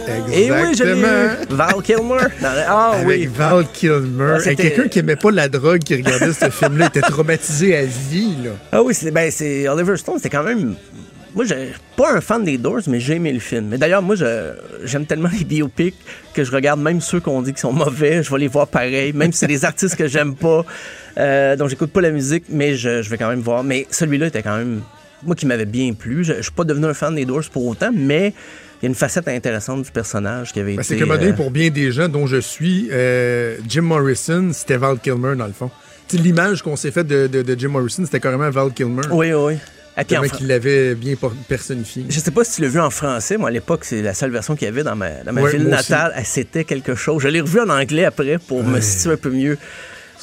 Exactement. 0.09 0.32
Et 0.32 0.51
oui, 0.51 0.74
j'ai 0.74 1.55
Val 1.55 1.82
Kilmer. 1.82 2.16
Ah 2.43 2.93
Avec 2.94 3.06
oui. 3.06 3.27
Val 3.27 3.66
Kilmer. 3.72 4.36
Ah, 4.44 4.55
quelqu'un 4.55 4.89
qui 4.89 4.98
aimait 5.01 5.16
pas 5.16 5.31
la 5.31 5.48
drogue 5.48 5.81
qui 5.81 5.97
regardait 5.97 6.32
ce 6.32 6.48
film-là 6.51 6.86
était 6.86 7.01
traumatisé 7.01 7.77
à 7.77 7.85
vie. 7.85 8.36
Là. 8.44 8.51
Ah 8.72 8.82
oui, 8.82 8.94
c'est 8.94 9.10
ben, 9.10 9.31
Oliver 9.68 9.97
Stone, 9.97 10.16
c'était 10.16 10.31
quand 10.31 10.43
même 10.44 10.74
moi, 11.35 11.44
je 11.44 11.55
pas 11.97 12.15
un 12.15 12.20
fan 12.20 12.44
des 12.44 12.59
Doors, 12.59 12.82
mais 12.86 13.01
j'ai 13.01 13.15
aimé 13.15 13.32
le 13.32 13.40
film. 13.40 13.66
Mais 13.69 13.78
d'ailleurs, 13.78 14.02
moi, 14.02 14.16
j'aime 14.85 15.07
tellement 15.07 15.31
les 15.36 15.44
biopics 15.44 15.97
que 16.35 16.44
je 16.44 16.51
regarde 16.51 16.81
même 16.81 17.01
ceux 17.01 17.20
qu'on 17.20 17.43
dit 17.43 17.52
qui 17.52 17.61
sont 17.61 17.73
mauvais. 17.73 18.23
Je 18.23 18.31
vais 18.31 18.39
les 18.39 18.48
voir 18.48 18.66
pareil, 18.69 19.12
même 19.12 19.32
si 19.32 19.39
c'est 19.39 19.47
des 19.47 19.65
artistes 19.65 19.97
que 19.97 20.09
j'aime 20.09 20.35
pas. 20.35 20.65
Euh, 21.19 21.57
donc, 21.57 21.69
j'écoute 21.69 21.93
pas 21.93 22.01
la 22.01 22.11
musique, 22.11 22.44
mais 22.48 22.74
je, 22.77 23.09
vais 23.09 23.19
quand 23.19 23.28
même 23.28 23.40
voir. 23.40 23.65
Mais 23.65 23.86
celui-là 23.90 24.27
était 24.28 24.43
quand 24.43 24.57
même, 24.57 24.82
moi, 25.23 25.35
qui 25.35 25.47
m'avait 25.47 25.66
bien 25.66 25.93
plu. 25.93 26.24
Je, 26.24 26.35
je 26.35 26.43
suis 26.43 26.52
pas 26.52 26.65
devenu 26.65 26.86
un 26.86 26.94
fan 26.94 27.15
des 27.15 27.24
Doors 27.24 27.44
pour 27.52 27.66
autant, 27.66 27.90
mais 27.94 28.32
il 28.81 28.85
y 28.85 28.86
a 28.86 28.89
une 28.89 28.94
facette 28.94 29.28
intéressante 29.28 29.82
du 29.82 29.90
personnage 29.90 30.52
qui 30.52 30.61
avait 30.61 30.77
ben, 30.77 30.82
été. 30.82 30.97
C'est 30.97 30.97
que 30.97 31.11
euh... 31.11 31.32
pour 31.35 31.51
bien 31.51 31.69
des 31.69 31.93
gens 31.93 32.09
dont 32.09 32.27
je 32.27 32.39
suis, 32.39 32.89
euh, 32.90 33.59
Jim 33.69 33.82
Morrison, 33.82 34.51
c'était 34.52 34.78
Val 34.78 34.98
Kilmer 34.98 35.36
dans 35.36 35.47
le 35.47 35.52
fond. 35.52 35.70
L'image 36.12 36.62
qu'on 36.62 36.74
s'est 36.74 36.90
faite 36.90 37.07
de, 37.07 37.28
de, 37.28 37.59
Jim 37.59 37.69
Morrison, 37.69 38.05
c'était 38.05 38.19
carrément 38.19 38.51
Val 38.51 38.73
Kilmer. 38.73 39.02
Oui, 39.12 39.32
oui. 39.32 39.55
Mec 40.20 40.32
qui 40.32 40.44
l'avait 40.44 40.94
bien 40.94 41.14
personnifié. 41.48 42.05
Je 42.09 42.20
sais 42.20 42.31
pas 42.31 42.44
si 42.44 42.56
tu 42.56 42.62
l'as 42.62 42.68
vu 42.68 42.81
en 42.81 42.90
français. 42.90 43.36
Moi, 43.36 43.48
à 43.48 43.52
l'époque, 43.52 43.85
c'est 43.85 44.02
la 44.02 44.14
seule 44.14 44.31
version 44.31 44.55
qu'il 44.56 44.66
y 44.66 44.68
avait 44.68 44.82
dans 44.82 44.97
ma, 44.97 45.10
dans 45.24 45.32
ma 45.32 45.48
ville 45.48 45.64
natale. 45.64 46.14
C'était 46.24 46.64
quelque 46.64 46.94
chose. 46.94 47.22
Je 47.22 47.28
l'ai 47.28 47.40
revu 47.40 47.60
en 47.60 47.68
anglais 47.68 48.05
après 48.05 48.39
pour 48.39 48.62
me 48.62 48.81
situer 48.81 49.12
un 49.12 49.16
peu 49.16 49.31
mieux. 49.31 49.59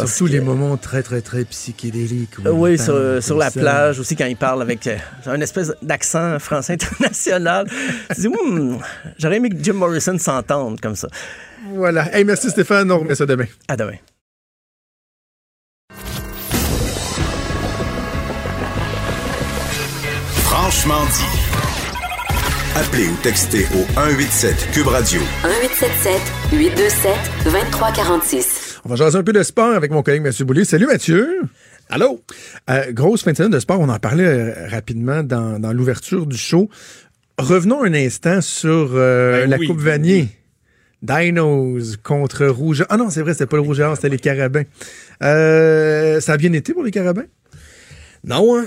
Surtout 0.05 0.27
les 0.27 0.41
moments 0.41 0.77
très, 0.77 1.01
très, 1.01 1.21
très 1.21 1.43
psychédéliques. 1.45 2.35
Oui, 2.45 2.77
sur, 2.77 3.37
la 3.37 3.51
plage 3.51 3.99
aussi, 3.99 4.15
quand 4.15 4.25
il 4.25 4.37
parle 4.37 4.61
avec 4.61 4.85
euh, 4.87 4.97
un 5.25 5.41
espèce 5.41 5.73
d'accent 5.81 6.37
français 6.39 6.73
international. 6.81 7.67
tu 8.13 8.21
dis, 8.21 8.27
hmm, 8.27 8.77
j'aurais 9.17 9.37
aimé 9.37 9.49
que 9.49 9.57
Jim 9.59 9.73
Morrison 9.73 10.17
s'entende 10.19 10.79
comme 10.79 10.95
ça. 10.95 11.07
Voilà. 11.73 12.15
Hey, 12.15 12.23
merci 12.23 12.49
Stéphane. 12.49 12.91
On 12.91 12.99
remet 12.99 13.15
ça 13.15 13.25
demain. 13.25 13.45
À 13.67 13.75
demain. 13.75 13.97
Franchement 20.69 21.05
dit. 21.05 22.75
Appelez 22.75 23.07
ou 23.07 23.15
textez 23.23 23.63
au 23.73 23.85
187 23.93 24.71
Cube 24.73 24.87
Radio. 24.87 25.21
1877 25.45 26.59
827 26.59 27.11
2346. 27.45 28.81
On 28.83 28.89
va 28.89 28.97
jaser 28.97 29.17
un 29.17 29.23
peu 29.23 29.31
de 29.31 29.43
sport 29.43 29.73
avec 29.73 29.91
mon 29.91 30.03
collègue 30.03 30.23
Mathieu 30.23 30.43
Boulay. 30.43 30.65
Salut 30.65 30.87
Mathieu. 30.87 31.43
Allô? 31.89 32.21
Euh, 32.69 32.91
grosse 32.91 33.23
fin 33.23 33.31
de 33.31 33.37
semaine 33.37 33.51
de 33.53 33.59
sport, 33.61 33.79
on 33.79 33.87
en 33.87 33.97
parlait 33.97 34.25
euh, 34.25 34.67
rapidement 34.67 35.23
dans, 35.23 35.71
l'ouverture 35.71 36.25
du 36.25 36.35
show. 36.35 36.69
Revenons 37.37 37.85
un 37.85 37.93
instant 37.93 38.41
sur 38.41 38.89
euh, 38.93 39.43
ben 39.43 39.49
la 39.49 39.59
Coupe 39.59 39.79
Vanier. 39.79 40.27
Dinos 41.01 41.95
contre 42.03 42.45
Rouge. 42.45 42.83
Ah 42.89 42.97
non, 42.97 43.09
c'est 43.09 43.21
vrai, 43.21 43.31
c'était 43.31 43.45
pas 43.45 43.55
le 43.55 43.61
Rouge 43.61 43.81
c'était 43.95 44.09
les 44.09 44.19
Carabins. 44.19 44.65
ça 45.21 46.33
a 46.33 46.37
bien 46.37 46.51
été 46.51 46.73
pour 46.73 46.83
les 46.83 46.91
Carabins? 46.91 47.23
Non, 48.25 48.57
hein? 48.59 48.65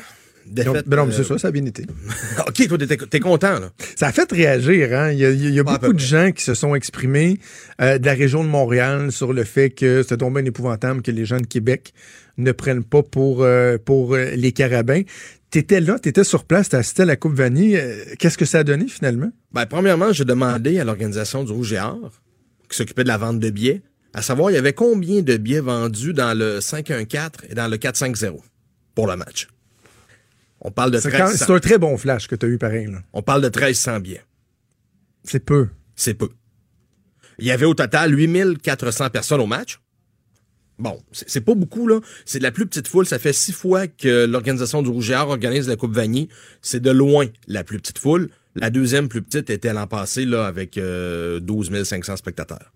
Ben 0.50 0.82
non, 0.96 1.06
mais 1.06 1.12
c'est 1.12 1.24
ça, 1.24 1.38
ça 1.38 1.48
a 1.48 1.50
bien 1.50 1.64
été. 1.64 1.84
OK, 2.46 2.68
toi, 2.68 2.78
t'es, 2.78 3.20
content, 3.20 3.60
là. 3.60 3.70
Ça 3.94 4.08
a 4.08 4.12
fait 4.12 4.30
réagir, 4.32 4.92
hein. 4.92 5.12
Il 5.12 5.54
y 5.54 5.60
a, 5.60 5.62
beaucoup 5.62 5.92
de 5.92 5.98
gens 5.98 6.32
qui 6.32 6.42
se 6.42 6.54
sont 6.54 6.74
exprimés 6.74 7.38
euh, 7.80 7.98
de 7.98 8.06
la 8.06 8.14
région 8.14 8.42
de 8.42 8.48
Montréal 8.48 9.12
sur 9.12 9.32
le 9.32 9.44
fait 9.44 9.70
que 9.70 10.02
c'est 10.02 10.18
tombé 10.18 10.42
épouvantable 10.44 11.02
que 11.02 11.10
les 11.10 11.24
gens 11.24 11.38
de 11.38 11.46
Québec 11.46 11.92
ne 12.36 12.52
prennent 12.52 12.84
pas 12.84 13.02
pour, 13.02 13.42
euh, 13.42 13.78
pour 13.78 14.14
euh, 14.14 14.30
les 14.34 14.52
carabins. 14.52 15.02
T'étais 15.50 15.80
là, 15.80 15.98
t'étais 15.98 16.24
sur 16.24 16.44
place, 16.44 16.68
t'as 16.68 16.78
assisté 16.78 17.02
à 17.02 17.06
la 17.06 17.16
Coupe 17.16 17.34
Vanille. 17.34 17.80
Qu'est-ce 18.18 18.38
que 18.38 18.44
ça 18.44 18.60
a 18.60 18.64
donné, 18.64 18.86
finalement? 18.88 19.30
Ben, 19.52 19.66
premièrement, 19.66 20.12
j'ai 20.12 20.24
demandé 20.24 20.78
à 20.78 20.84
l'organisation 20.84 21.44
du 21.44 21.52
Rouge 21.52 21.72
et 21.72 21.80
Or, 21.80 22.12
qui 22.68 22.76
s'occupait 22.76 23.02
de 23.02 23.08
la 23.08 23.18
vente 23.18 23.40
de 23.40 23.50
billets, 23.50 23.82
à 24.12 24.22
savoir, 24.22 24.50
il 24.50 24.54
y 24.54 24.58
avait 24.58 24.72
combien 24.72 25.22
de 25.22 25.36
billets 25.36 25.60
vendus 25.60 26.12
dans 26.12 26.36
le 26.36 26.58
5-1-4 26.58 27.30
et 27.50 27.54
dans 27.54 27.68
le 27.68 27.76
4-5-0 27.76 28.40
pour 28.94 29.06
le 29.06 29.16
match. 29.16 29.48
On 30.60 30.70
parle 30.70 30.90
de 30.90 30.98
C'est 30.98 31.50
un 31.50 31.58
très 31.58 31.78
bon 31.78 31.96
flash 31.96 32.28
que 32.28 32.34
tu 32.34 32.46
as 32.46 32.48
eu 32.48 32.58
pareil. 32.58 32.86
Là. 32.86 33.02
On 33.12 33.22
parle 33.22 33.42
de 33.42 33.46
1300 33.48 34.00
billets. 34.00 34.24
C'est 35.24 35.40
peu. 35.40 35.68
C'est 35.96 36.14
peu. 36.14 36.30
Il 37.38 37.46
y 37.46 37.50
avait 37.50 37.66
au 37.66 37.74
total 37.74 38.14
8400 38.14 39.10
personnes 39.10 39.40
au 39.40 39.46
match. 39.46 39.80
Bon, 40.78 40.98
c'est 41.12 41.42
pas 41.42 41.54
beaucoup, 41.54 41.86
là. 41.86 42.00
C'est 42.24 42.38
de 42.38 42.42
la 42.42 42.52
plus 42.52 42.66
petite 42.66 42.88
foule. 42.88 43.06
Ça 43.06 43.18
fait 43.18 43.34
six 43.34 43.52
fois 43.52 43.86
que 43.86 44.24
l'organisation 44.24 44.82
du 44.82 44.88
Rouge 44.88 45.10
organise 45.10 45.68
la 45.68 45.76
Coupe 45.76 45.94
Vanier. 45.94 46.28
C'est 46.62 46.80
de 46.80 46.90
loin 46.90 47.26
la 47.48 47.64
plus 47.64 47.78
petite 47.78 47.98
foule. 47.98 48.30
La 48.54 48.70
deuxième 48.70 49.08
plus 49.08 49.22
petite 49.22 49.50
était 49.50 49.72
l'an 49.72 49.86
passé, 49.86 50.24
là, 50.24 50.46
avec 50.46 50.74
12 50.74 50.80
euh, 50.80 51.84
500 51.84 52.16
spectateurs. 52.16 52.72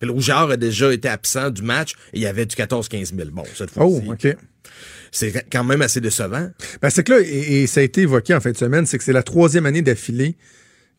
le 0.00 0.10
Rouge 0.10 0.30
a 0.30 0.56
déjà 0.56 0.92
été 0.92 1.08
absent 1.08 1.50
du 1.50 1.62
match 1.62 1.94
et 2.12 2.18
il 2.18 2.22
y 2.22 2.26
avait 2.26 2.46
du 2.46 2.54
14-15 2.54 3.16
000. 3.16 3.30
Bon, 3.30 3.44
cette 3.54 3.70
fois-ci. 3.70 4.02
Oh, 4.06 4.12
OK 4.12 4.36
c'est 5.10 5.46
quand 5.50 5.64
même 5.64 5.82
assez 5.82 6.00
décevant. 6.00 6.48
Ben, 6.82 6.90
c'est 6.90 7.04
que 7.04 7.12
là, 7.12 7.20
et, 7.20 7.66
ça 7.66 7.80
a 7.80 7.82
été 7.82 8.02
évoqué 8.02 8.34
en 8.34 8.40
fin 8.40 8.50
de 8.50 8.56
semaine, 8.56 8.86
c'est 8.86 8.98
que 8.98 9.04
c'est 9.04 9.12
la 9.12 9.22
troisième 9.22 9.66
année 9.66 9.82
d'affilée 9.82 10.36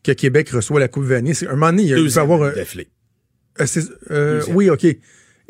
que 0.02 0.12
Québec 0.12 0.50
reçoit 0.50 0.80
la 0.80 0.88
Coupe 0.88 1.04
Vanier. 1.04 1.34
Un 1.46 1.50
moment 1.52 1.66
donné, 1.66 1.84
il, 1.84 1.94
peut 1.94 2.20
avoir 2.20 2.42
un. 2.42 2.52
d'affilée. 2.52 2.88
Euh, 3.60 3.66
euh, 4.10 4.42
oui, 4.48 4.70
OK. 4.70 4.86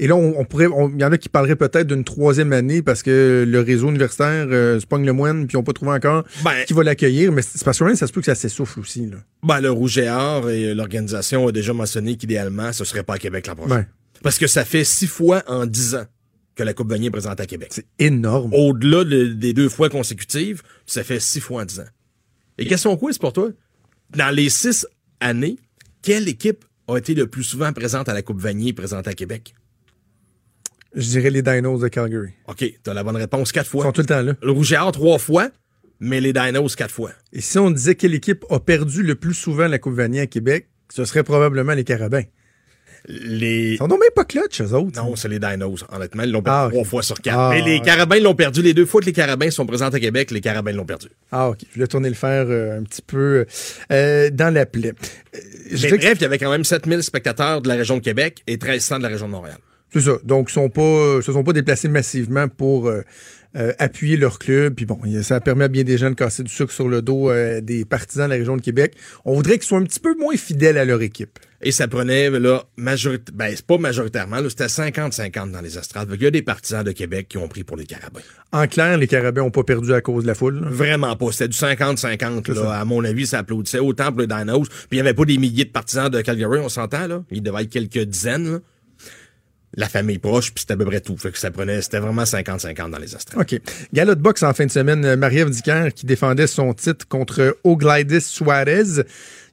Et 0.03 0.07
là, 0.07 0.17
on, 0.17 0.45
pourrait, 0.47 0.69
il 0.95 1.01
y 1.01 1.05
en 1.05 1.13
a 1.13 1.19
qui 1.19 1.29
parleraient 1.29 1.57
peut-être 1.57 1.87
d'une 1.87 2.05
troisième 2.05 2.55
année 2.55 2.81
parce 2.81 3.03
que 3.03 3.45
le 3.47 3.61
réseau 3.61 3.91
universitaire 3.91 4.47
euh, 4.51 4.81
se 4.81 4.87
pogne 4.87 5.05
le 5.05 5.13
moine 5.13 5.47
puis 5.47 5.59
n'ont 5.59 5.63
pas 5.63 5.75
trouvé 5.75 5.93
encore 5.93 6.25
Ben- 6.43 6.65
qui 6.67 6.73
va 6.73 6.83
l'accueillir. 6.83 7.31
Mais 7.33 7.43
c'est 7.43 7.63
parce 7.63 7.79
que 7.79 7.95
ça 7.95 8.07
se 8.07 8.13
peut 8.13 8.21
que 8.21 8.27
ça 8.27 8.35
s'essouffle 8.35 8.81
aussi. 8.81 9.07
Là. 9.07 9.19
Ben, 9.43 9.61
le 9.61 9.71
Rouge 9.71 9.99
et 9.99 10.09
Or 10.09 10.49
et 10.49 10.75
l'organisation 10.75 11.47
a 11.47 11.53
déjà 11.53 11.75
mentionné 11.75 12.17
qu'idéalement, 12.17 12.73
ce 12.73 12.85
serait 12.87 13.03
pas 13.03 13.15
à 13.15 13.19
Québec 13.19 13.47
l'an 13.47 13.57
prochain. 13.57 13.77
Ouais. 13.77 13.87
Parce 14.23 14.39
que 14.39 14.47
ça 14.47 14.65
fait 14.65 14.85
six 14.85 15.07
fois 15.07 15.43
en 15.47 15.67
dix 15.67 15.95
ans 15.95 16.07
que 16.55 16.63
la 16.63 16.75
Coupe 16.75 16.89
Vanier 16.91 17.07
est 17.07 17.11
présentée 17.11 17.43
à 17.43 17.47
Québec. 17.47 17.71
C'est 17.73 17.87
énorme. 17.99 18.53
Au-delà 18.55 19.05
de- 19.05 19.27
des 19.33 19.53
deux 19.53 19.69
fois 19.69 19.89
consécutives, 19.89 20.63
ça 20.87 21.03
fait 21.05 21.21
six 21.21 21.41
fois 21.41 21.63
en 21.63 21.65
dix 21.65 21.81
ans. 21.81 21.89
Et 22.59 22.67
question 22.67 22.97
quiz 22.97 23.19
pour 23.19 23.33
toi? 23.33 23.51
Dans 24.17 24.35
les 24.35 24.49
six 24.51 24.87
années, 25.21 25.57
quelle 26.03 26.29
équipe 26.29 26.65
a 26.89 26.97
été 26.99 27.15
le 27.15 27.27
plus 27.27 27.45
souvent 27.45 27.73
présente 27.73 28.09
à 28.09 28.15
la 28.15 28.23
Coupe 28.23 28.41
Vanier 28.41 28.73
présentée 28.73 29.11
à 29.11 29.15
Québec? 29.15 29.55
Je 30.95 31.09
dirais 31.09 31.31
les 31.31 31.43
Dinos 31.43 31.81
de 31.81 31.89
Calgary. 31.89 32.33
OK, 32.49 32.65
t'as 32.83 32.93
la 32.95 33.05
bonne 33.05 33.17
réponse 33.17 33.53
quatre 33.53 33.67
Ils 33.67 33.71
fois. 33.71 33.85
sont 33.85 33.93
tout 33.93 34.01
le 34.01 34.07
temps 34.09 34.23
là. 34.23 34.35
Le 34.43 34.51
Rouge 34.51 34.73
et 34.73 34.77
Or 34.77 34.91
trois 34.91 35.19
fois, 35.19 35.51
mais 36.01 36.21
les 36.21 36.33
Dinos 36.33 36.75
quatre 36.75 36.93
fois. 36.93 37.13
Et 37.33 37.41
si 37.41 37.59
on 37.59 37.71
disait 37.71 37.95
quelle 37.95 38.15
équipe 38.15 38.45
a 38.51 38.59
perdu 38.59 39.03
le 39.05 39.15
plus 39.15 39.35
souvent 39.35 39.69
la 39.69 39.79
Coupe 39.79 39.95
Vanier 39.95 40.21
à 40.21 40.27
Québec, 40.27 40.69
ce 40.93 41.05
serait 41.05 41.23
probablement 41.23 41.75
les 41.75 41.85
Carabins. 41.85 42.25
Les... 43.07 43.73
Ils 43.73 43.79
sont 43.79 43.89
même 43.89 43.99
pas 44.15 44.25
clutch, 44.25 44.61
eux 44.61 44.75
autres. 44.75 45.03
Non, 45.03 45.17
c'est 45.17 45.29
les 45.29 45.39
Dinos, 45.39 45.85
honnêtement. 45.91 46.23
Ils 46.23 46.31
l'ont 46.31 46.43
perdu 46.43 46.59
Ah, 46.61 46.69
trois 46.71 46.85
fois 46.85 47.03
sur 47.03 47.21
quatre. 47.21 47.39
Ah, 47.39 47.51
mais 47.53 47.63
les. 47.63 47.81
Carabins 47.81 48.21
l'ont 48.21 48.35
perdu. 48.35 48.63
Les 48.63 48.75
deux 48.75 48.87
fois 48.87 49.01
que 49.01 49.07
les 49.07 49.13
Carabins 49.13 49.51
sont 49.51 49.67
présents 49.67 49.89
à 49.89 50.01
Québec, 50.01 50.31
les 50.31 50.41
Carabins 50.41 50.73
l'ont 50.73 50.85
perdu. 50.85 51.09
Ah, 51.33 51.51
OK. 51.51 51.59
Je 51.69 51.75
voulais 51.75 51.87
tourner 51.87 52.09
le 52.09 52.15
fer 52.15 52.47
euh, 52.49 52.79
un 52.79 52.83
petit 52.83 53.03
peu 53.03 53.47
euh, 53.91 54.31
dans 54.31 54.53
la 54.53 54.67
plaie. 54.67 54.93
Euh, 55.35 55.39
je 55.73 55.89
Mais 55.89 55.99
bref, 55.99 56.13
il 56.17 56.23
y 56.23 56.25
avait 56.25 56.39
quand 56.39 56.51
même 56.51 56.65
7000 56.65 57.03
spectateurs 57.03 57.61
de 57.63 57.69
la 57.69 57.75
région 57.75 57.97
de 57.97 58.03
Québec 58.03 58.43
et 58.47 58.53
1300 58.53 58.99
de 58.99 59.03
la 59.05 59.09
région 59.09 59.27
de 59.27 59.33
Montréal. 59.33 59.59
C'est 59.93 60.01
ça. 60.03 60.13
Donc, 60.25 60.51
ils 60.51 60.53
sont 60.53 60.69
pas, 60.69 61.21
se 61.23 61.33
sont 61.33 61.43
pas 61.43 61.53
déplacés 61.53 61.89
massivement 61.89 62.49
pour 62.49 62.89
euh, 62.89 63.03
euh, 63.57 63.73
appuyer 63.79 64.17
leur 64.17 64.39
club. 64.39 64.75
Puis 64.75 64.87
bon, 64.87 64.99
ça 65.23 65.41
permet 65.41 65.65
à 65.65 65.69
bien 65.69 65.83
des 65.83 65.99
gens 65.99 66.11
de 66.11 66.15
casser 66.15 66.45
du 66.45 66.53
sucre 66.53 66.73
sur 66.73 66.89
le 66.89 67.03
dos 67.03 67.31
euh, 67.31 67.61
des 67.61 67.85
partisans 67.85 68.27
de 68.27 68.31
la 68.33 68.39
région 68.39 68.57
de 68.57 68.63
Québec. 68.63 68.95
On 69.25 69.35
voudrait 69.35 69.55
qu'ils 69.55 69.67
soient 69.67 69.79
un 69.79 69.85
petit 69.85 69.99
peu 70.01 70.15
moins 70.17 70.37
fidèles 70.37 70.79
à 70.79 70.85
leur 70.85 71.03
équipe. 71.03 71.39
Et 71.63 71.73
ça 71.73 71.87
prenait, 71.89 72.31
là, 72.31 72.65
majorité, 72.79 73.31
ben, 73.35 73.53
c'est 73.55 73.67
pas 73.67 73.77
majoritairement, 73.77 74.41
là, 74.41 74.49
c'était 74.49 74.65
50-50 74.65 75.51
dans 75.53 75.61
les 75.61 75.77
estrades. 75.77 76.09
Il 76.15 76.23
y 76.23 76.27
a 76.27 76.31
des 76.31 76.41
partisans 76.41 76.83
de 76.83 76.93
Québec 76.93 77.27
qui 77.29 77.37
ont 77.37 77.49
pris 77.49 77.65
pour 77.65 77.77
les 77.77 77.85
Carabins. 77.85 78.21
En 78.53 78.67
clair, 78.67 78.97
les 78.97 79.07
Carabins 79.07 79.43
ont 79.43 79.51
pas 79.51 79.63
perdu 79.63 79.93
à 79.93 80.01
cause 80.01 80.23
de 80.23 80.29
la 80.29 80.35
foule. 80.35 80.61
là. 80.61 80.69
Vraiment 80.71 81.15
pas. 81.17 81.33
C'était 81.33 81.49
du 81.49 81.59
50-50, 81.59 82.43
C'est 82.47 82.55
ça. 82.55 82.63
là. 82.63 82.81
À 82.81 82.85
mon 82.87 83.05
avis, 83.05 83.27
ça 83.27 83.41
applaudissait 83.41 83.79
autant 83.79 84.11
pour 84.11 84.23
les 84.23 84.27
Dinos. 84.27 84.69
Puis 84.69 84.87
il 84.93 84.97
y 84.97 85.01
avait 85.01 85.13
pas 85.13 85.27
des 85.27 85.37
milliers 85.37 85.67
de 85.67 85.71
partisans 85.71 86.09
de 86.09 86.21
Calgary, 86.23 86.59
on 86.61 86.71
s'entend, 86.71 87.07
là. 87.07 87.23
Il 87.31 87.43
devait 87.43 87.63
être 87.65 87.71
quelques 87.71 88.05
dizaines, 88.09 88.53
là. 88.53 88.59
La 89.77 89.89
famille 89.89 90.19
proche, 90.19 90.53
puis 90.53 90.63
c'était 90.63 90.73
à 90.73 90.77
peu 90.77 90.85
près 90.85 91.01
tout. 91.01 91.17
Fait 91.17 91.31
que 91.31 91.39
ça 91.39 91.51
prenait, 91.53 91.81
c'était 91.81 92.01
vraiment 92.01 92.25
50-50 92.25 92.91
dans 92.91 92.99
les 92.99 93.15
estrades. 93.15 93.41
OK. 93.41 93.61
Gala 93.93 94.17
de 94.17 94.21
boxe 94.21 94.43
en 94.43 94.53
fin 94.53 94.67
de 94.67 94.71
semaine. 94.71 95.05
euh, 95.05 95.17
Marie-Ève 95.17 95.49
Dicker 95.51 95.91
qui 95.95 96.07
défendait 96.07 96.49
son 96.49 96.73
titre 96.75 97.07
contre 97.07 97.57
Ogladis 97.63 98.21
Suarez. 98.23 99.05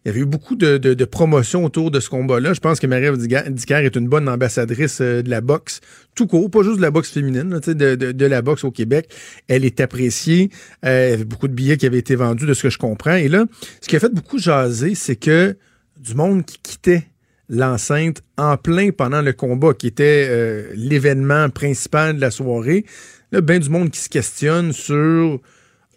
Il 0.07 0.11
y 0.11 0.13
avait 0.13 0.21
eu 0.21 0.25
beaucoup 0.25 0.55
de, 0.55 0.77
de, 0.77 1.57
autour 1.57 1.91
de 1.91 1.99
ce 1.99 2.09
combat-là. 2.09 2.53
Je 2.53 2.61
pense 2.61 2.79
que 2.79 2.87
Marie-Ève 2.87 3.17
Dicker 3.17 3.83
est 3.83 3.93
une 3.97 4.07
bonne 4.07 4.29
ambassadrice 4.29 5.01
euh, 5.01 5.21
de 5.21 5.29
la 5.29 5.41
boxe, 5.41 5.81
tout 6.15 6.27
court, 6.27 6.49
pas 6.49 6.63
juste 6.63 6.77
de 6.77 6.81
la 6.81 6.91
boxe 6.91 7.11
féminine, 7.11 7.59
de, 7.59 8.25
la 8.25 8.41
boxe 8.41 8.63
au 8.63 8.71
Québec. 8.71 9.13
Elle 9.49 9.65
est 9.65 9.81
appréciée. 9.81 10.49
Euh, 10.85 11.07
il 11.07 11.11
y 11.11 11.13
avait 11.15 11.25
beaucoup 11.25 11.49
de 11.49 11.53
billets 11.53 11.75
qui 11.75 11.85
avaient 11.85 11.97
été 11.97 12.15
vendus, 12.15 12.45
de 12.45 12.53
ce 12.53 12.63
que 12.63 12.69
je 12.69 12.77
comprends. 12.77 13.15
Et 13.15 13.27
là, 13.27 13.47
ce 13.81 13.89
qui 13.89 13.97
a 13.97 13.99
fait 13.99 14.13
beaucoup 14.13 14.37
jaser, 14.37 14.95
c'est 14.95 15.17
que 15.17 15.57
du 15.99 16.15
monde 16.15 16.45
qui 16.45 16.59
quittait 16.63 17.03
l'enceinte 17.49 18.23
en 18.37 18.55
plein 18.55 18.91
pendant 18.91 19.21
le 19.21 19.33
combat, 19.33 19.73
qui 19.73 19.87
était 19.87 20.25
euh, 20.29 20.71
l'événement 20.73 21.49
principal 21.49 22.15
de 22.15 22.21
la 22.21 22.31
soirée. 22.31 22.85
Là, 23.33 23.41
ben 23.41 23.59
du 23.59 23.69
monde 23.69 23.91
qui 23.91 23.99
se 23.99 24.07
questionne 24.07 24.71
sur 24.71 25.41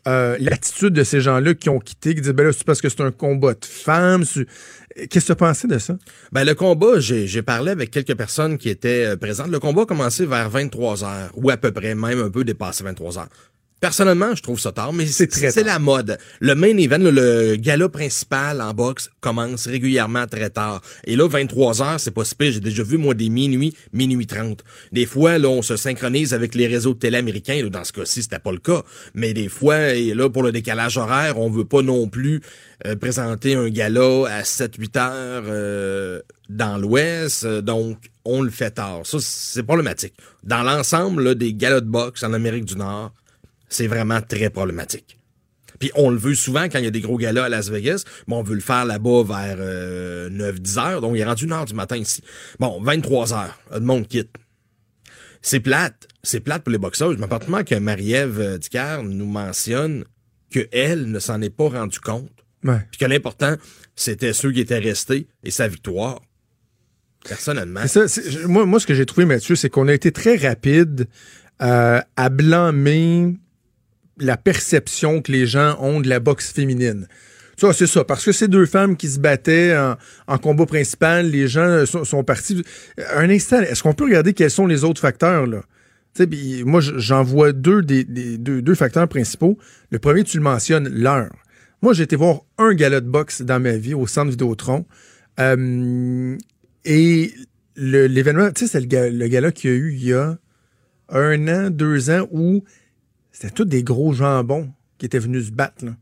euh, 0.09 0.37
l'attitude 0.41 0.95
de 0.95 1.05
ces 1.05 1.21
gens-là 1.21 1.55
qui 1.55 1.69
ont 1.69 1.79
quitté, 1.79 2.15
qui 2.15 2.21
disent 2.21 2.33
ben 2.33 2.47
là, 2.47 2.53
c'est 2.53 2.65
parce 2.65 2.81
que 2.81 2.89
c'est 2.89 3.03
un 3.03 3.11
combat 3.11 3.55
de 3.55 3.65
femmes. 3.65 4.25
Qu'est-ce 5.09 5.27
que 5.27 5.33
tu 5.33 5.37
pensé 5.37 5.69
de 5.69 5.79
ça? 5.79 5.97
Ben, 6.33 6.45
le 6.45 6.55
combat, 6.55 6.99
j'ai 7.01 7.27
j'ai 7.27 7.43
parlé 7.43 7.71
avec 7.71 7.91
quelques 7.91 8.17
personnes 8.17 8.59
qui 8.59 8.69
étaient 8.69 9.07
euh, 9.07 9.17
présentes. 9.17 9.49
Le 9.49 9.61
combat 9.61 9.83
a 9.83 9.87
commencé 9.87 10.27
vers 10.27 10.49
23 10.51 11.05
heures, 11.05 11.31
ou 11.35 11.51
à 11.51 11.57
peu 11.57 11.71
près, 11.73 11.95
même 11.95 12.21
un 12.21 12.31
peu 12.31 12.45
dépassé 12.45 12.83
23 12.85 13.19
heures. 13.19 13.29
Personnellement, 13.81 14.35
je 14.35 14.43
trouve 14.43 14.61
ça 14.61 14.73
tard, 14.73 14.93
mais 14.93 15.07
c'est 15.07 15.27
très 15.27 15.51
c'est 15.51 15.65
la 15.65 15.79
mode. 15.79 16.19
Le 16.41 16.55
main 16.55 16.77
event, 16.77 16.99
le, 16.99 17.11
le 17.11 17.57
gala 17.57 17.89
principal 17.89 18.61
en 18.61 18.75
boxe 18.75 19.09
commence 19.21 19.67
régulièrement 19.67 20.27
très 20.27 20.51
tard. 20.51 20.83
Et 21.05 21.17
là, 21.17 21.27
23 21.27 21.83
heures, 21.83 21.99
c'est 21.99 22.11
pas 22.11 22.25
si 22.25 22.35
pire. 22.35 22.53
J'ai 22.53 22.61
déjà 22.61 22.83
vu, 22.83 22.99
moi, 22.99 23.15
des 23.15 23.31
minuit, 23.31 23.75
minuit 23.95 24.27
30. 24.27 24.63
Des 24.93 25.07
fois, 25.07 25.39
là, 25.39 25.49
on 25.49 25.63
se 25.63 25.77
synchronise 25.77 26.35
avec 26.35 26.55
les 26.55 26.67
réseaux 26.67 26.93
de 26.93 26.99
télé 26.99 27.17
américains. 27.17 27.63
Là, 27.63 27.71
Dans 27.71 27.85
ce 27.85 27.93
cas-ci, 27.93 28.23
c'était 28.23 28.39
pas 28.39 28.53
le 28.53 28.59
cas. 28.59 28.83
Mais 29.15 29.33
des 29.33 29.49
fois, 29.49 29.95
et 29.95 30.13
là, 30.13 30.29
pour 30.29 30.43
le 30.43 30.53
décalage 30.53 30.99
horaire, 30.99 31.39
on 31.39 31.49
veut 31.49 31.65
pas 31.65 31.81
non 31.81 32.07
plus 32.07 32.43
euh, 32.87 32.97
présenter 32.97 33.55
un 33.55 33.71
gala 33.71 34.27
à 34.29 34.43
7-8 34.43 34.99
heures 34.99 35.45
euh, 35.47 36.21
dans 36.51 36.77
l'Ouest. 36.77 37.47
Donc, 37.47 37.97
on 38.27 38.43
le 38.43 38.51
fait 38.51 38.73
tard. 38.73 39.01
Ça, 39.05 39.19
c'est 39.21 39.63
problématique. 39.63 40.15
Dans 40.45 40.63
l'ensemble 40.63 41.23
là, 41.23 41.35
des 41.35 41.55
galas 41.55 41.81
de 41.81 41.89
boxe 41.89 42.23
en 42.23 42.35
Amérique 42.35 42.67
du 42.67 42.77
Nord, 42.77 43.13
c'est 43.71 43.87
vraiment 43.87 44.21
très 44.21 44.51
problématique. 44.51 45.17
Puis 45.79 45.91
on 45.95 46.11
le 46.11 46.19
veut 46.19 46.35
souvent 46.35 46.65
quand 46.65 46.79
il 46.79 46.85
y 46.85 46.89
a 46.89 46.91
des 46.91 47.01
gros 47.01 47.17
galas 47.17 47.45
à 47.45 47.49
Las 47.49 47.71
Vegas, 47.71 48.05
mais 48.29 48.35
on 48.35 48.43
veut 48.43 48.55
le 48.55 48.61
faire 48.61 48.85
là-bas 48.85 49.23
vers 49.25 49.57
euh, 49.59 50.29
9-10 50.29 50.79
heures, 50.79 51.01
donc 51.01 51.17
il 51.17 51.21
est 51.21 51.25
rendu 51.25 51.45
une 51.47 51.53
heure 51.53 51.65
du 51.65 51.73
matin 51.73 51.97
ici. 51.97 52.23
Bon, 52.59 52.79
23 52.83 53.33
heures, 53.33 53.59
le 53.73 53.81
monde 53.81 54.07
quitte. 54.07 54.37
C'est 55.41 55.61
plate, 55.61 56.07
c'est 56.23 56.41
plate 56.41 56.63
pour 56.65 56.71
les 56.73 56.77
boxeurs. 56.77 57.15
Mais 57.17 57.25
appartement 57.25 57.65
que 57.65 57.75
Marie-Ève 57.77 58.39
euh, 58.41 58.59
Dicker 58.59 58.99
nous 59.05 59.25
mentionne 59.25 60.05
qu'elle 60.51 61.11
ne 61.11 61.19
s'en 61.19 61.41
est 61.41 61.49
pas 61.49 61.71
rendu 61.71 61.99
compte, 61.99 62.29
Ouais. 62.63 62.81
puis 62.91 62.99
que 62.99 63.07
l'important, 63.07 63.57
c'était 63.97 64.35
ceux 64.35 64.53
qui 64.53 64.61
étaient 64.61 64.79
restés 64.81 65.29
et 65.45 65.51
sa 65.51 65.67
victoire. 65.67 66.21
Personnellement. 67.27 67.87
Ça, 67.87 68.05
moi, 68.47 68.81
ce 68.81 68.87
que 68.87 68.95
j'ai 68.95 69.07
trouvé, 69.07 69.25
Mathieu, 69.25 69.55
c'est 69.57 69.71
qu'on 69.71 69.89
a 69.89 69.95
été 69.95 70.13
très 70.13 70.37
rapide 70.37 71.07
euh, 71.63 72.01
à 72.17 72.29
blâmer 72.29 73.37
la 74.21 74.37
perception 74.37 75.23
que 75.23 75.33
les 75.33 75.47
gens 75.47 75.77
ont 75.81 76.01
de 76.01 76.09
la 76.09 76.21
boxe 76.21 76.53
féminine. 76.53 77.07
Ça, 77.61 77.75
c'est 77.75 77.87
ça. 77.87 78.05
Parce 78.05 78.25
que 78.25 78.33
ces 78.33 78.49
deux 78.49 78.65
femmes 78.65 78.97
qui 78.97 79.09
se 79.09 79.19
battaient 79.19 79.77
en, 80.27 80.39
combat 80.39 80.65
principal, 80.65 81.31
les 81.31 81.47
gens 81.47 81.85
sont, 81.85 82.25
partis. 82.25 82.65
Un 83.15 83.29
instant, 83.29 83.61
est-ce 83.61 83.83
qu'on 83.83 83.93
peut 83.93 84.05
regarder 84.05 84.33
quels 84.33 84.51
sont 84.51 84.67
les 84.67 84.83
autres 84.83 85.01
facteurs, 85.01 85.47
là? 85.47 85.63
Moi, 86.65 86.81
j'en 86.81 87.23
vois 87.23 87.53
deux, 87.53 87.83
des, 87.83 88.05
deux, 88.05 88.75
facteurs 88.75 89.07
principaux. 89.09 89.59
Le 89.91 89.99
premier, 89.99 90.25
tu 90.25 90.39
le 90.39 90.43
mentionnes, 90.43 90.89
l'heure. 90.89 91.31
Moi, 91.83 91.93
j'ai 91.93 92.05
été 92.05 92.17
voir 92.17 92.41
un 92.59 92.73
gala 92.75 93.01
de 93.01 93.09
boxe 93.09 93.43
dans 93.43 93.61
ma 93.61 93.73
vie 93.73 93.95
au 93.95 94.07
centre 94.07 94.31
Vidéotron. 94.31 94.87
Euh, 95.39 96.37
et 96.87 97.33
l'événement, 97.77 98.51
tu 98.53 98.67
sais, 98.67 98.73
c'est 98.73 98.81
le, 98.81 99.11
le 99.11 99.29
gala 99.29 99.53
qu'il 99.53 99.71
y 99.71 99.73
a 99.73 99.77
eu 99.77 99.93
il 99.93 100.05
y 100.09 100.13
a 100.15 100.39
un 101.11 101.49
an, 101.49 101.71
deux 101.71 102.11
ans, 102.11 102.27
où 102.31 102.65
c'était 103.41 103.55
tous 103.55 103.65
des 103.65 103.83
gros 103.83 104.13
jambons 104.13 104.71
qui 104.99 105.07
étaient 105.07 105.19
venus 105.19 105.47
se 105.47 105.51
battre. 105.53 105.85
là. 105.85 105.93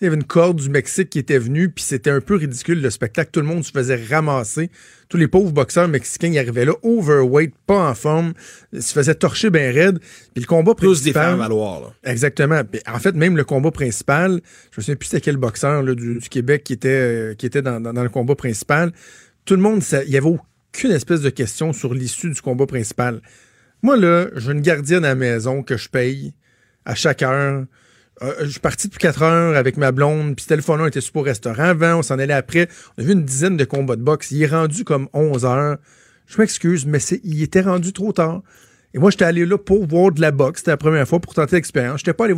Il 0.00 0.04
y 0.04 0.06
avait 0.08 0.16
une 0.16 0.24
corde 0.24 0.60
du 0.60 0.68
Mexique 0.68 1.08
qui 1.08 1.18
était 1.18 1.38
venue, 1.38 1.70
puis 1.70 1.82
c'était 1.82 2.10
un 2.10 2.20
peu 2.20 2.34
ridicule 2.36 2.82
le 2.82 2.90
spectacle. 2.90 3.30
Tout 3.32 3.40
le 3.40 3.46
monde 3.46 3.64
se 3.64 3.70
faisait 3.72 3.96
ramasser. 4.10 4.70
Tous 5.08 5.16
les 5.16 5.26
pauvres 5.26 5.52
boxeurs 5.52 5.88
mexicains, 5.88 6.28
ils 6.28 6.38
arrivaient 6.38 6.66
là, 6.66 6.74
overweight, 6.82 7.54
pas 7.66 7.88
en 7.90 7.94
forme, 7.94 8.34
se 8.78 8.92
faisaient 8.92 9.14
torcher 9.14 9.48
bien 9.48 9.72
raide. 9.72 9.98
Puis 10.34 10.42
le 10.42 10.46
combat 10.46 10.74
Tous 10.74 11.02
des 11.02 11.12
principal... 11.12 11.28
faire 11.28 11.36
valoir. 11.38 11.80
Là. 11.80 12.10
Exactement. 12.12 12.62
Puis, 12.62 12.80
En 12.86 12.98
fait, 12.98 13.14
même 13.16 13.38
le 13.38 13.44
combat 13.44 13.70
principal, 13.70 14.42
je 14.70 14.78
me 14.78 14.82
souviens 14.82 14.96
plus 14.96 15.06
c'était 15.08 15.22
quel 15.22 15.38
boxeur 15.38 15.82
là, 15.82 15.94
du, 15.94 16.18
du 16.18 16.28
Québec 16.28 16.62
qui 16.62 16.74
était, 16.74 16.88
euh, 16.90 17.34
qui 17.34 17.46
était 17.46 17.62
dans, 17.62 17.80
dans- 17.80 17.94
dans 17.94 18.02
le 18.02 18.10
combat 18.10 18.34
principal. 18.34 18.92
Tout 19.46 19.54
le 19.56 19.62
monde, 19.62 19.82
il 20.04 20.10
n'y 20.10 20.16
avait 20.18 20.26
aucune 20.28 20.90
espèce 20.90 21.22
de 21.22 21.30
question 21.30 21.72
sur 21.72 21.94
l'issue 21.94 22.28
du 22.28 22.42
combat 22.42 22.66
principal. 22.66 23.22
Moi, 23.82 23.96
là, 23.96 24.26
j'ai 24.36 24.52
une 24.52 24.60
gardienne 24.60 25.06
à 25.06 25.08
la 25.08 25.14
maison 25.14 25.62
que 25.62 25.78
je 25.78 25.88
paye 25.88 26.34
à 26.86 26.94
chaque 26.94 27.22
heure. 27.22 27.64
Euh, 28.22 28.32
je 28.40 28.46
suis 28.46 28.60
parti 28.60 28.88
depuis 28.88 28.98
4 28.98 29.22
heures 29.22 29.56
avec 29.56 29.76
ma 29.76 29.92
blonde, 29.92 30.36
puis 30.36 30.44
c'était 30.44 30.56
le 30.56 30.62
fun, 30.62 30.78
on 30.80 30.86
était 30.86 31.02
super 31.02 31.20
au 31.20 31.24
restaurant 31.24 31.64
avant, 31.64 31.96
on 31.96 32.02
s'en 32.02 32.18
allait 32.18 32.32
après. 32.32 32.68
On 32.96 33.02
a 33.02 33.04
vu 33.04 33.12
une 33.12 33.24
dizaine 33.24 33.58
de 33.58 33.64
combats 33.64 33.96
de 33.96 34.02
boxe. 34.02 34.30
Il 34.30 34.42
est 34.42 34.46
rendu 34.46 34.84
comme 34.84 35.08
11 35.12 35.44
heures. 35.44 35.76
Je 36.26 36.38
m'excuse, 36.38 36.86
mais 36.86 36.98
il 37.24 37.42
était 37.42 37.60
rendu 37.60 37.92
trop 37.92 38.12
tard. 38.12 38.42
Et 38.94 38.98
moi, 38.98 39.10
j'étais 39.10 39.26
allé 39.26 39.44
là 39.44 39.58
pour 39.58 39.86
voir 39.86 40.10
de 40.12 40.22
la 40.22 40.30
boxe. 40.30 40.60
C'était 40.60 40.70
la 40.70 40.78
première 40.78 41.06
fois 41.06 41.20
pour 41.20 41.34
tenter 41.34 41.56
l'expérience. 41.56 41.98
J'étais 41.98 42.14
pas 42.14 42.24
allé 42.24 42.34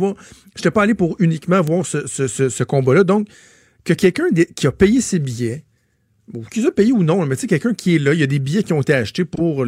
pas 0.73 0.83
allé 0.83 0.93
pour 0.93 1.15
uniquement 1.19 1.61
voir 1.61 1.85
ce, 1.85 2.63
combat-là. 2.63 3.05
Donc, 3.05 3.29
que 3.85 3.93
quelqu'un 3.93 4.27
qui 4.55 4.67
a 4.67 4.71
payé 4.73 4.99
ses 4.99 5.19
billets, 5.19 5.63
ou 6.33 6.43
qu'ils 6.43 6.67
a 6.67 6.71
payé 6.71 6.91
ou 6.91 7.03
non, 7.03 7.25
mais 7.25 7.35
tu 7.35 7.41
sais, 7.41 7.47
quelqu'un 7.47 7.73
qui 7.73 7.95
est 7.95 7.99
là, 7.99 8.13
il 8.13 8.19
y 8.19 8.23
a 8.23 8.27
des 8.27 8.39
billets 8.39 8.63
qui 8.63 8.73
ont 8.73 8.81
été 8.81 8.93
achetés 8.93 9.25
pour 9.25 9.65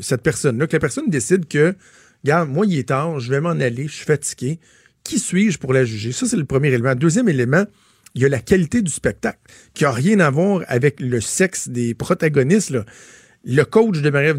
cette 0.00 0.22
personne-là, 0.22 0.66
que 0.66 0.76
la 0.76 0.80
personne 0.80 1.10
décide 1.10 1.46
que, 1.48 1.74
regarde, 2.24 2.48
moi, 2.48 2.66
il 2.66 2.78
est 2.78 2.88
tard, 2.88 3.20
je 3.20 3.30
vais 3.30 3.40
m'en 3.40 3.50
aller, 3.50 3.86
je 3.86 3.94
suis 3.94 4.04
fatigué. 4.04 4.58
Qui 5.04 5.18
suis-je 5.18 5.58
pour 5.58 5.72
la 5.72 5.84
juger? 5.84 6.12
Ça, 6.12 6.26
c'est 6.26 6.36
le 6.36 6.44
premier 6.44 6.68
élément. 6.68 6.94
Deuxième 6.94 7.28
élément, 7.28 7.64
il 8.14 8.22
y 8.22 8.24
a 8.24 8.28
la 8.28 8.38
qualité 8.38 8.80
du 8.80 8.90
spectacle, 8.90 9.38
qui 9.74 9.84
n'a 9.84 9.90
rien 9.90 10.20
à 10.20 10.30
voir 10.30 10.62
avec 10.68 11.00
le 11.00 11.20
sexe 11.20 11.68
des 11.68 11.94
protagonistes. 11.94 12.70
Là. 12.70 12.84
le 13.44 13.62
coach 13.64 14.00
de 14.00 14.10
Marie-Ève 14.10 14.38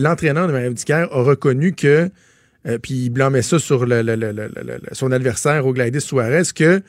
l'entraîneur 0.00 0.46
de 0.46 0.52
Marie-Ève 0.52 1.08
a 1.10 1.22
reconnu 1.22 1.74
que, 1.74 2.10
euh, 2.66 2.78
puis 2.78 2.94
il 2.94 3.10
blâmait 3.10 3.42
ça 3.42 3.58
sur 3.58 3.86
son 4.92 5.12
adversaire 5.12 5.66
au 5.66 5.72
Gladys 5.72 6.00
Suarez, 6.00 6.42
que 6.54 6.82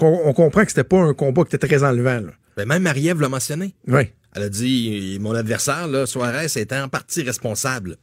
on, 0.00 0.32
comprend 0.32 0.64
que 0.64 0.70
c'était 0.70 0.84
pas 0.84 0.98
un 0.98 1.14
combat 1.14 1.44
qui 1.44 1.54
était 1.54 1.66
très 1.66 1.84
enlevant. 1.84 2.22
Ben, 2.56 2.66
même 2.66 2.82
Marie-Ève 2.82 3.20
l'a 3.20 3.28
mentionné. 3.28 3.74
Oui. 3.86 4.02
Elle 4.34 4.42
a 4.42 4.48
dit 4.48 5.18
mon 5.20 5.34
adversaire, 5.34 5.86
là, 5.88 6.06
Suarez, 6.06 6.46
était 6.56 6.76
en 6.76 6.88
partie 6.88 7.22
responsable 7.22 7.96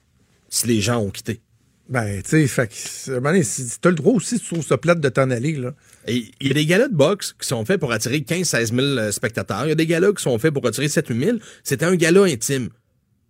si 0.50 0.68
les 0.68 0.82
gens 0.82 1.00
ont 1.00 1.10
quitté. 1.10 1.42
Ben, 1.90 2.22
tu 2.22 2.30
sais, 2.30 2.48
fait 2.48 2.68
que, 2.68 3.78
t'as 3.82 3.90
le 3.90 3.96
droit 3.96 4.14
aussi, 4.14 4.38
sur 4.38 4.64
ce 4.64 4.76
plate 4.76 5.00
de 5.00 5.10
t'en 5.10 5.32
aller, 5.32 5.54
là. 5.54 5.74
il 6.08 6.30
y 6.40 6.52
a 6.52 6.54
des 6.54 6.66
galas 6.68 6.88
de 6.88 6.96
boxe 6.96 7.34
qui 7.40 7.48
sont 7.48 7.66
faits 7.66 7.80
pour 7.80 7.92
attirer 7.92 8.20
15-16 8.20 8.76
000 8.76 8.80
euh, 8.80 9.12
spectateurs. 9.12 9.66
Il 9.66 9.70
y 9.70 9.72
a 9.72 9.76
des 9.76 9.88
galas 9.88 10.14
qui 10.14 10.22
sont 10.22 10.38
faits 10.38 10.54
pour 10.54 10.68
attirer 10.68 10.86
7-8 10.86 11.26
000. 11.26 11.38
C'était 11.64 11.86
un 11.86 11.96
gala 11.96 12.24
intime. 12.24 12.70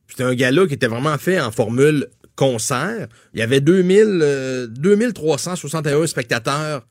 C'était 0.10 0.24
un 0.24 0.36
gala 0.36 0.68
qui 0.68 0.74
était 0.74 0.88
vraiment 0.88 1.18
fait 1.18 1.40
en 1.40 1.52
formule 1.52 2.08
concert. 2.36 3.08
Il 3.34 3.40
y 3.40 3.44
avait 3.44 3.62
2000, 3.62 4.70
2361 4.72 5.96
euh, 5.96 6.08
spectateurs 6.08 6.86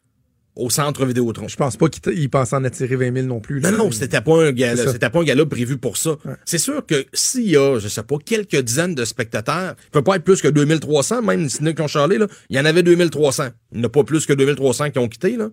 au 0.58 0.70
centre 0.70 1.06
Vidéotron. 1.06 1.48
Je 1.48 1.56
pense 1.56 1.76
pas 1.76 1.88
qu'il 1.88 2.28
pense 2.28 2.52
en 2.52 2.64
attirer 2.64 2.96
20 2.96 3.14
000 3.14 3.26
non 3.26 3.40
plus. 3.40 3.60
Non, 3.60 3.70
non, 3.72 3.90
c'était 3.92 4.20
pas 4.20 4.44
un 4.44 4.52
gala, 4.52 4.92
c'était 4.92 5.08
pas 5.08 5.20
un 5.20 5.24
gala 5.24 5.46
prévu 5.46 5.78
pour 5.78 5.96
ça. 5.96 6.16
C'est 6.44 6.58
sûr 6.58 6.84
que 6.84 7.06
s'il 7.14 7.48
y 7.48 7.56
a, 7.56 7.78
je 7.78 7.88
sais 7.88 8.02
pas, 8.02 8.16
quelques 8.22 8.60
dizaines 8.60 8.94
de 8.94 9.04
spectateurs, 9.04 9.76
il 9.86 9.90
peut 9.90 10.02
pas 10.02 10.16
être 10.16 10.24
plus 10.24 10.42
que 10.42 10.48
2300, 10.48 11.22
même 11.22 11.48
si 11.48 11.58
qui 11.62 11.80
ont 11.80 11.88
charlé, 11.88 12.18
là, 12.18 12.26
il 12.50 12.56
y 12.56 12.60
en 12.60 12.64
avait 12.64 12.82
2300. 12.82 13.44
Il 13.72 13.78
n'y 13.78 13.84
en 13.84 13.86
a 13.86 13.90
pas 13.90 14.04
plus 14.04 14.26
que 14.26 14.32
2300 14.32 14.90
qui 14.90 14.98
ont 14.98 15.08
quitté, 15.08 15.36
là. 15.36 15.48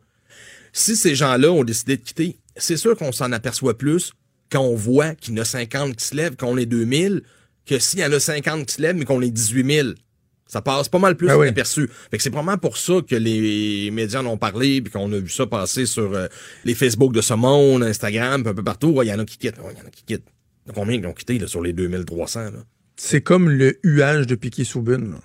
Si 0.74 0.96
ces 0.98 1.16
gens-là 1.16 1.52
ont 1.52 1.64
décidé 1.64 1.98
de 1.98 2.02
quitter, 2.02 2.38
c'est 2.58 2.76
sûr 2.76 2.98
qu'on 2.98 3.12
s'en 3.12 3.32
aperçoit 3.32 3.78
plus 3.78 4.12
quand 4.52 4.62
on 4.62 4.76
voit 4.76 5.16
qu'il 5.16 5.36
y 5.36 5.40
en 5.40 5.42
a 5.42 5.46
50 5.46 5.96
qui 5.96 6.06
se 6.06 6.16
lèvent, 6.16 6.36
qu'on 6.36 6.58
est 6.58 6.66
2000, 6.66 7.22
que 7.66 7.80
s'il 7.80 8.00
y 8.00 8.06
en 8.06 8.12
a 8.12 8.20
50 8.20 8.66
qui 8.66 8.74
se 8.76 8.82
lèvent, 8.82 8.96
mais 8.96 9.06
qu'on 9.06 9.22
est 9.22 9.30
18 9.30 9.74
000. 9.74 9.90
Ça 10.48 10.62
passe 10.62 10.90
pas 10.90 11.00
mal 11.00 11.16
plus 11.16 11.28
ben 11.28 11.42
inaperçu. 11.42 11.90
Fait 12.12 12.18
que 12.18 12.24
c'est 12.24 12.30
vraiment 12.30 12.58
pour 12.58 12.78
ça 12.78 12.96
que 13.08 13.16
les 13.16 13.90
médias 13.92 14.22
en 14.22 14.28
ont 14.28 14.38
parlé, 14.38 14.82
puis 14.82 14.92
qu'on 14.92 15.12
a 15.12 15.18
vu 15.18 15.30
ça 15.30 15.48
passer 15.48 15.86
sur 15.88 16.14
euh, 16.14 16.28
les 16.66 16.76
Facebook 16.76 17.14
de 17.14 17.22
ce 17.22 17.34
monde, 17.34 17.82
Instagram, 17.84 18.44
un 18.46 18.54
peu 18.54 18.64
partout. 18.64 19.00
Il 19.02 19.08
y 19.08 19.14
en 19.14 19.20
a 19.20 19.26
qui 19.26 19.38
quittent. 19.38 19.58
Il 19.58 19.78
y 19.78 19.82
en 19.82 19.88
a 19.88 19.90
qui 19.90 20.04
quittent. 20.04 20.28
Combien 20.74 21.00
qui 21.00 21.06
ont 21.08 21.14
quitté 21.14 21.40
là, 21.40 21.48
sur 21.48 21.62
les 21.62 21.74
2300? 21.74 22.50
C'est 22.96 23.22
comme 23.22 23.50
le 23.50 23.78
huage 23.84 24.28
de 24.28 24.36
Piquet 24.36 24.64
Soubune. 24.64 25.16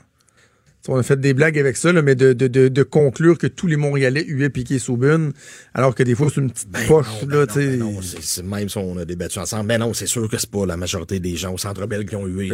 On 0.92 0.98
a 0.98 1.04
fait 1.04 1.20
des 1.20 1.34
blagues 1.34 1.56
avec 1.56 1.76
ça, 1.76 1.92
mais 1.92 2.16
de, 2.16 2.32
de, 2.32 2.48
de, 2.48 2.82
conclure 2.82 3.38
que 3.38 3.46
tous 3.46 3.68
les 3.68 3.76
Montréalais 3.76 4.24
huaient 4.26 4.50
piqué 4.50 4.80
Soubune, 4.80 5.32
alors 5.72 5.94
que 5.94 6.02
des 6.02 6.16
fois, 6.16 6.26
c'est 6.34 6.40
une 6.40 6.50
petite 6.50 6.68
ben 6.68 6.84
poche. 6.88 7.06
là, 7.28 7.46
ben 7.46 7.78
non, 7.78 7.92
ben 7.92 8.02
c'est 8.20 8.44
même 8.44 8.68
si 8.68 8.76
on 8.76 8.98
a 8.98 9.04
débattu 9.04 9.38
ensemble. 9.38 9.68
Mais 9.68 9.78
non, 9.78 9.94
c'est 9.94 10.08
sûr 10.08 10.28
que 10.28 10.36
c'est 10.36 10.50
pas 10.50 10.66
la 10.66 10.76
majorité 10.76 11.20
des 11.20 11.36
gens 11.36 11.54
au 11.54 11.58
Centre 11.58 11.86
Bell 11.86 12.04
qui 12.04 12.16
ont 12.16 12.26
hué. 12.26 12.50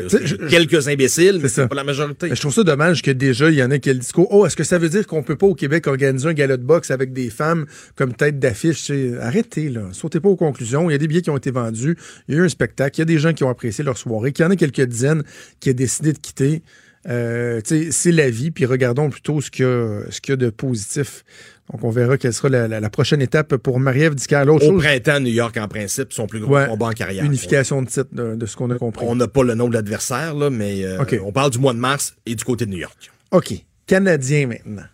quelques 0.50 0.86
imbéciles, 0.86 1.38
mais 1.42 1.48
c'est 1.48 1.66
pas 1.66 1.76
la 1.76 1.84
majorité. 1.84 2.28
je 2.28 2.38
trouve 2.38 2.52
ça 2.52 2.62
dommage 2.62 3.00
que 3.00 3.10
déjà, 3.10 3.48
il 3.48 3.56
y 3.56 3.62
en 3.62 3.70
ait 3.70 3.80
qui 3.80 3.88
le 3.88 4.00
discours. 4.00 4.28
Oh, 4.30 4.44
est-ce 4.44 4.56
que 4.56 4.64
ça 4.64 4.76
veut 4.76 4.90
dire 4.90 5.06
qu'on 5.06 5.22
peut 5.22 5.36
pas 5.36 5.46
au 5.46 5.54
Québec 5.54 5.86
organiser 5.86 6.28
un 6.28 6.34
gala 6.34 6.58
de 6.58 6.62
boxe 6.62 6.90
avec 6.90 7.14
des 7.14 7.30
femmes 7.30 7.64
comme 7.94 8.12
tête 8.12 8.38
d'affiche? 8.38 8.92
Arrêtez, 9.18 9.70
là. 9.70 9.88
Sautez 9.92 10.20
pas 10.20 10.28
aux 10.28 10.36
conclusions. 10.36 10.90
Il 10.90 10.92
y 10.92 10.96
a 10.96 10.98
des 10.98 11.08
billets 11.08 11.22
qui 11.22 11.30
ont 11.30 11.38
été 11.38 11.50
vendus. 11.50 11.96
Il 12.28 12.34
y 12.34 12.38
a 12.38 12.42
eu 12.42 12.44
un 12.44 12.50
spectacle. 12.50 12.98
Il 12.98 13.00
y 13.00 13.02
a 13.02 13.06
des 13.06 13.18
gens 13.18 13.32
qui 13.32 13.44
ont 13.44 13.50
apprécié 13.50 13.82
leur 13.82 13.96
soirée. 13.96 14.32
Qu'il 14.32 14.44
y 14.44 14.46
en 14.46 14.50
a 14.50 14.56
quelques 14.56 14.82
dizaines 14.82 15.22
qui 15.58 15.70
ont 15.70 15.72
décidé 15.72 16.12
de 16.12 16.18
quitter. 16.18 16.60
Euh, 17.08 17.60
c'est 17.64 18.12
la 18.12 18.30
vie, 18.30 18.50
puis 18.50 18.66
regardons 18.66 19.10
plutôt 19.10 19.40
ce 19.40 19.50
qu'il 19.50 19.64
y, 19.64 20.32
a 20.32 20.36
de 20.36 20.50
positif. 20.50 21.24
Donc, 21.72 21.82
on 21.84 21.90
verra 21.90 22.16
quelle 22.16 22.32
sera 22.32 22.48
la, 22.48 22.90
prochaine 22.90 23.20
étape 23.20 23.56
pour 23.56 23.80
Marie-Ève 23.80 24.14
Au 24.14 24.60
chose, 24.60 24.82
printemps, 24.82 25.20
New 25.20 25.32
York, 25.32 25.56
en 25.56 25.68
principe, 25.68 26.12
son 26.12 26.26
plus 26.26 26.40
gros 26.40 26.56
combat 26.66 26.86
en 26.86 26.92
carrière. 26.92 27.24
Unification 27.24 27.82
de 27.82 27.88
titre, 27.88 28.08
de, 28.12 28.46
ce 28.46 28.56
qu'on 28.56 28.70
a 28.70 28.78
compris. 28.78 29.04
On 29.08 29.16
n'a 29.16 29.28
pas 29.28 29.42
le 29.42 29.54
nom 29.54 29.68
de 29.68 29.74
l'adversaire, 29.74 30.34
mais 30.50 30.84
euh, 30.84 31.02
on 31.24 31.32
parle 31.32 31.50
du 31.50 31.58
mois 31.58 31.72
de 31.72 31.78
mars 31.78 32.14
et 32.24 32.34
du 32.34 32.44
côté 32.44 32.66
de 32.66 32.70
New 32.70 32.78
York. 32.78 33.10
OK. 33.32 33.54
Canadien 33.86 34.46
maintenant. 34.48 34.86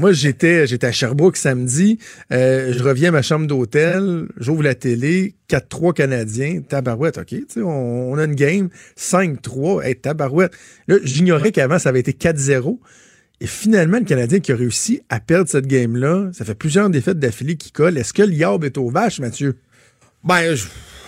Moi, 0.00 0.12
j'étais, 0.12 0.64
à 0.82 0.92
Sherbrooke 0.92 1.36
samedi. 1.36 1.98
Euh, 2.32 2.72
je 2.76 2.82
reviens 2.82 3.08
à 3.08 3.12
ma 3.12 3.22
chambre 3.22 3.46
d'hôtel. 3.46 4.26
J'ouvre 4.36 4.62
la 4.62 4.74
télé. 4.74 5.34
4-3 5.50 5.94
Canadiens. 5.94 6.60
Tabarouette, 6.60 7.18
OK. 7.18 7.34
On, 7.56 7.62
on, 8.12 8.18
a 8.18 8.24
une 8.24 8.34
game. 8.34 8.68
5-3. 8.98 9.84
Hey, 9.84 9.96
tabarouette. 9.96 10.52
Là, 10.86 10.96
j'ignorais 11.02 11.52
qu'avant, 11.52 11.78
ça 11.78 11.88
avait 11.88 12.00
été 12.00 12.12
4-0. 12.12 12.78
Et 13.40 13.46
finalement, 13.46 13.98
le 13.98 14.04
Canadien 14.04 14.40
qui 14.40 14.50
a 14.52 14.56
réussi 14.56 15.00
à 15.08 15.20
perdre 15.20 15.48
cette 15.48 15.66
game-là, 15.66 16.30
ça 16.32 16.44
fait 16.44 16.56
plusieurs 16.56 16.90
défaites 16.90 17.18
d'affilée 17.18 17.56
qui 17.56 17.70
collent. 17.70 17.96
Est-ce 17.96 18.12
que 18.12 18.22
Liab 18.22 18.64
est 18.64 18.78
aux 18.78 18.90
vaches, 18.90 19.20
Mathieu? 19.20 19.56
Ben, 20.24 20.40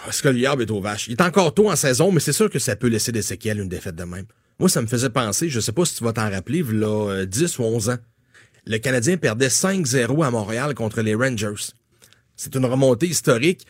est-ce 0.08 0.22
que 0.22 0.28
Liab 0.28 0.60
est 0.60 0.70
aux 0.70 0.80
vaches? 0.80 1.08
Il 1.08 1.12
est 1.12 1.22
encore 1.22 1.52
tôt 1.52 1.70
en 1.70 1.76
saison, 1.76 2.12
mais 2.12 2.20
c'est 2.20 2.32
sûr 2.32 2.48
que 2.48 2.60
ça 2.60 2.76
peut 2.76 2.86
laisser 2.86 3.10
des 3.10 3.22
séquelles, 3.22 3.58
une 3.58 3.68
défaite 3.68 3.96
de 3.96 4.04
même. 4.04 4.26
Moi, 4.60 4.68
ça 4.68 4.80
me 4.80 4.86
faisait 4.86 5.10
penser, 5.10 5.48
je 5.48 5.58
sais 5.58 5.72
pas 5.72 5.84
si 5.84 5.96
tu 5.96 6.04
vas 6.04 6.12
t'en 6.12 6.30
rappeler, 6.30 6.62
là, 6.62 7.24
10 7.26 7.58
ou 7.58 7.62
11 7.64 7.90
ans 7.90 7.96
le 8.66 8.78
Canadien 8.78 9.16
perdait 9.16 9.48
5-0 9.48 10.24
à 10.24 10.30
Montréal 10.30 10.74
contre 10.74 11.00
les 11.02 11.14
Rangers. 11.14 11.72
C'est 12.36 12.54
une 12.54 12.64
remontée 12.64 13.06
historique. 13.06 13.66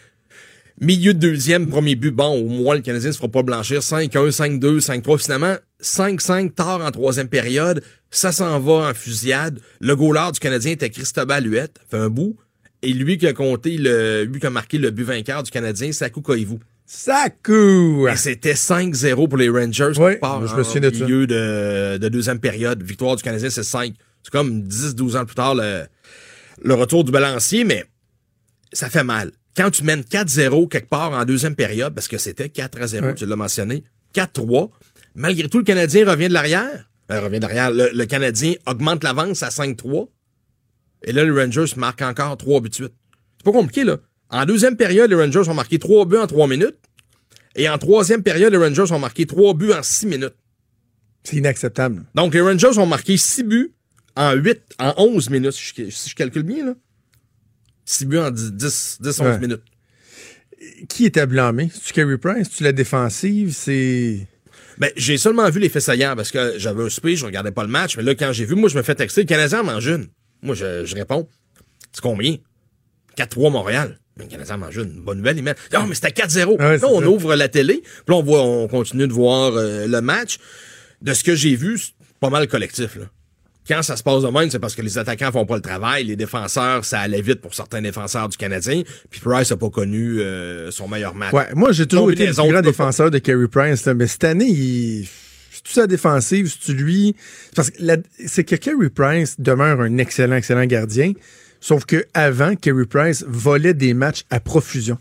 Milieu 0.81 1.13
de 1.13 1.19
deuxième, 1.19 1.67
premier 1.69 1.95
but, 1.95 2.11
bon, 2.11 2.41
au 2.41 2.49
moins 2.49 2.75
le 2.75 2.81
Canadien 2.81 3.09
ne 3.09 3.13
se 3.13 3.19
fera 3.19 3.29
pas 3.31 3.43
blanchir. 3.43 3.81
5-1, 3.81 4.31
5-2, 4.31 4.81
5-3. 4.81 5.23
Finalement, 5.23 5.57
5-5 5.83 6.55
tard 6.55 6.81
en 6.81 6.91
troisième 6.91 7.29
période. 7.29 7.83
Ça 8.11 8.33
s'en 8.33 8.59
va 8.61 8.89
en 8.89 8.95
fusillade. 8.95 9.61
Le 9.81 9.95
goalard 9.95 10.33
du 10.33 10.41
Canadien 10.41 10.73
était 10.73 10.89
Christophe 10.89 11.29
Huette, 11.45 11.81
fait 11.91 11.99
un 11.99 12.09
bout. 12.09 12.37
Et 12.83 12.95
lui 12.95 13.19
qui 13.19 13.27
a 13.27 13.35
compté 13.35 13.77
le, 13.77 14.25
lui 14.25 14.41
qui 14.41 14.47
a 14.47 14.51
marqué 14.51 14.79
le 14.79 14.91
but 14.91 15.05
vainqueur 15.05 15.43
du 15.43 15.51
Canadien, 15.51 15.93
Sakou 15.93 16.23
Koivu. 16.23 16.57
Sakou! 16.87 18.09
Et 18.09 18.17
c'était 18.17 18.55
5-0 18.55 19.29
pour 19.29 19.37
les 19.37 19.51
Rangers. 19.51 19.93
Oui, 19.99 20.13
je 20.23 20.57
me 20.57 20.91
milieu 20.91 21.27
de, 21.27 21.99
de 21.99 22.09
deuxième 22.09 22.41
période. 22.41 22.83
Victoire 22.83 23.17
du 23.17 23.23
Canadien, 23.23 23.51
c'est 23.51 23.63
5. 23.63 23.93
C'est 24.23 24.31
comme 24.31 24.63
10-12 24.63 25.19
ans 25.19 25.25
plus 25.25 25.35
tard 25.35 25.55
le, 25.55 25.85
le 26.63 26.75
retour 26.75 27.05
du 27.05 27.13
balancier, 27.13 27.65
mais 27.65 27.85
ça 28.73 28.91
fait 28.91 29.05
mal. 29.05 29.33
Quand 29.57 29.71
tu 29.71 29.85
mènes 29.85 30.03
4-0 30.03 30.69
quelque 30.69 30.89
part 30.89 31.13
en 31.13 31.25
deuxième 31.25 31.55
période, 31.55 31.95
parce 31.95 32.09
que 32.09 32.19
c'était 32.19 32.47
4-0, 32.47 33.15
tu 33.15 33.27
l'as 33.27 33.37
mentionné, 33.37 33.85
4-3, 34.15 34.71
malgré 35.15 35.49
tout, 35.49 35.59
le 35.59 35.65
Canadien 35.65 36.09
revient 36.09 36.29
de 36.29 36.35
l'arrière. 36.35 36.89
Euh, 37.11 37.21
revient 37.21 37.41
de 37.41 37.47
l'arrière. 37.47 37.71
Le, 37.73 38.05
Canadien 38.05 38.55
augmente 38.67 39.03
l'avance 39.03 39.43
à 39.43 39.49
5-3. 39.49 40.09
Et 41.03 41.13
là, 41.13 41.25
les 41.25 41.31
Rangers 41.31 41.73
marquent 41.77 42.03
encore 42.03 42.37
3 42.37 42.61
buts 42.61 42.69
de 42.69 42.75
suite. 42.75 42.95
C'est 43.39 43.45
pas 43.45 43.53
compliqué, 43.53 43.85
là. 43.85 43.99
En 44.29 44.45
deuxième 44.45 44.77
période, 44.77 45.11
les 45.11 45.17
Rangers 45.17 45.49
ont 45.49 45.55
marqué 45.55 45.79
3 45.79 46.05
buts 46.05 46.19
en 46.19 46.27
3 46.27 46.47
minutes. 46.47 46.77
Et 47.57 47.69
en 47.69 47.79
troisième 47.79 48.23
période, 48.23 48.53
les 48.53 48.59
Rangers 48.59 48.93
ont 48.93 48.99
marqué 49.01 49.27
3 49.27 49.55
buts 49.55 49.73
en 49.73 49.83
6 49.83 50.07
minutes. 50.07 50.37
C'est 51.25 51.37
inacceptable. 51.37 52.05
Donc, 52.15 52.35
les 52.35 52.41
Rangers 52.41 52.79
ont 52.79 52.87
marqué 52.87 53.17
6 53.17 53.43
buts 53.43 53.75
en 54.17 54.35
8, 54.35 54.61
en 54.79 54.95
11 54.97 55.31
minutes, 55.31 55.53
si 55.53 55.73
je, 55.91 56.15
calcule 56.15 56.43
bien, 56.43 56.67
là. 56.67 56.75
6 57.85 58.07
buts 58.07 58.19
en 58.19 58.31
10, 58.31 58.99
10 59.01 59.21
11 59.21 59.39
minutes. 59.41 59.63
Qui 60.89 61.07
était 61.07 61.27
blâmé? 61.27 61.71
C'est-tu 61.73 61.93
Carey 61.93 62.19
Price? 62.19 62.51
tu 62.51 62.65
la 62.65 62.73
défensive? 62.73 63.53
C'est. 63.55 64.27
Ben, 64.79 64.91
j'ai 64.97 65.19
seulement 65.19 65.49
vu 65.51 65.61
les 65.61 65.69
faits 65.69 65.83
saillants 65.83 66.15
parce 66.17 66.31
que 66.31 66.59
j'avais 66.59 66.85
un 66.85 66.89
speech, 66.89 67.19
je 67.19 67.27
regardais 67.27 67.51
pas 67.51 67.63
le 67.63 67.69
match, 67.69 67.97
mais 67.97 68.03
là, 68.03 68.15
quand 68.15 68.33
j'ai 68.33 68.45
vu, 68.45 68.55
moi, 68.55 68.69
je 68.69 68.77
me 68.77 68.83
fais 68.83 68.95
texter, 68.95 69.23
le 69.23 69.27
Canadien 69.27 69.63
mange 69.63 69.87
une. 69.87 70.07
Moi, 70.43 70.55
je, 70.55 70.95
réponds. 70.95 71.29
C'est 71.93 72.01
combien? 72.01 72.37
4-3 73.17 73.51
Montréal. 73.51 73.99
Le 74.17 74.27
Canadien 74.27 74.57
mange 74.57 74.77
une. 74.77 75.01
Bonne 75.01 75.19
nouvelle, 75.19 75.39
il 75.39 75.43
met. 75.43 75.55
Non, 75.73 75.87
mais 75.87 75.95
c'était 75.95 76.23
4-0. 76.23 76.59
là, 76.59 76.89
on 76.89 77.03
ouvre 77.05 77.35
la 77.35 77.49
télé, 77.49 77.83
puis 77.83 78.05
là, 78.09 78.17
on 78.17 78.23
voit, 78.23 78.43
on 78.43 78.69
continue 78.69 79.09
de 79.09 79.13
voir 79.13 79.55
euh, 79.55 79.87
le 79.87 80.01
match. 80.01 80.39
De 81.03 81.15
ce 81.15 81.25
que 81.25 81.35
j'ai 81.35 81.57
vu, 81.57 81.79
c'est 81.79 81.95
pas 82.21 82.29
mal 82.29 82.47
collectif, 82.47 82.97
là 82.97 83.07
quand 83.69 83.83
ça 83.83 83.97
se 83.97 84.03
passe 84.03 84.23
de 84.23 84.29
même, 84.29 84.51
c'est 84.51 84.59
parce 84.59 84.75
que 84.75 84.83
les 84.83 84.99
attaquants 84.99 85.31
font 85.33 85.47
pas 85.47 85.57
le 85.57 85.63
travail. 85.63 86.05
Les 86.05 86.17
défenseurs, 86.17 86.85
ça 86.85 87.01
allait 87.01 87.23
vite 87.23 87.41
pour 87.41 87.55
certains 87.55 87.83
défenseurs 87.83 88.29
du 88.29 88.37
Canadien. 88.37 88.83
Puis 89.11 89.21
Price 89.21 89.53
a 89.53 89.57
pas 89.57 89.71
connu 89.71 90.21
euh, 90.21 90.71
son 90.71 90.89
meilleur 90.89 91.15
match. 91.15 91.33
Ouais, 91.33 91.49
moi, 91.55 91.73
j'ai 91.73 91.87
toujours 91.87 92.11
été 92.11 92.27
le 92.27 92.33
plus 92.33 92.51
grand 92.51 92.63
défenseur 92.63 93.11
de 93.11 93.19
Carey 93.19 93.49
Price. 93.49 93.87
mais 93.87 94.07
cette 94.07 94.25
année, 94.25 94.49
il 94.49 95.09
tout 95.63 95.73
sa 95.73 95.87
défensive, 95.87 96.53
c'est 96.61 96.73
lui? 96.73 97.15
Parce 97.55 97.71
que 97.71 97.77
c'est 98.27 98.45
que 98.45 98.57
Carey 98.57 98.89
Price 98.89 99.37
demeure 99.39 99.81
un 99.81 99.99
excellent, 99.99 100.37
excellent 100.37 100.65
gardien. 100.65 101.13
Sauf 101.61 101.85
que 101.85 102.07
avant, 102.15 102.57
Carey 102.57 102.87
Price 102.87 103.25
volait 103.29 103.75
des 103.75 103.93
matchs 103.93 104.25
à 104.31 104.41
profusion. 104.41 104.99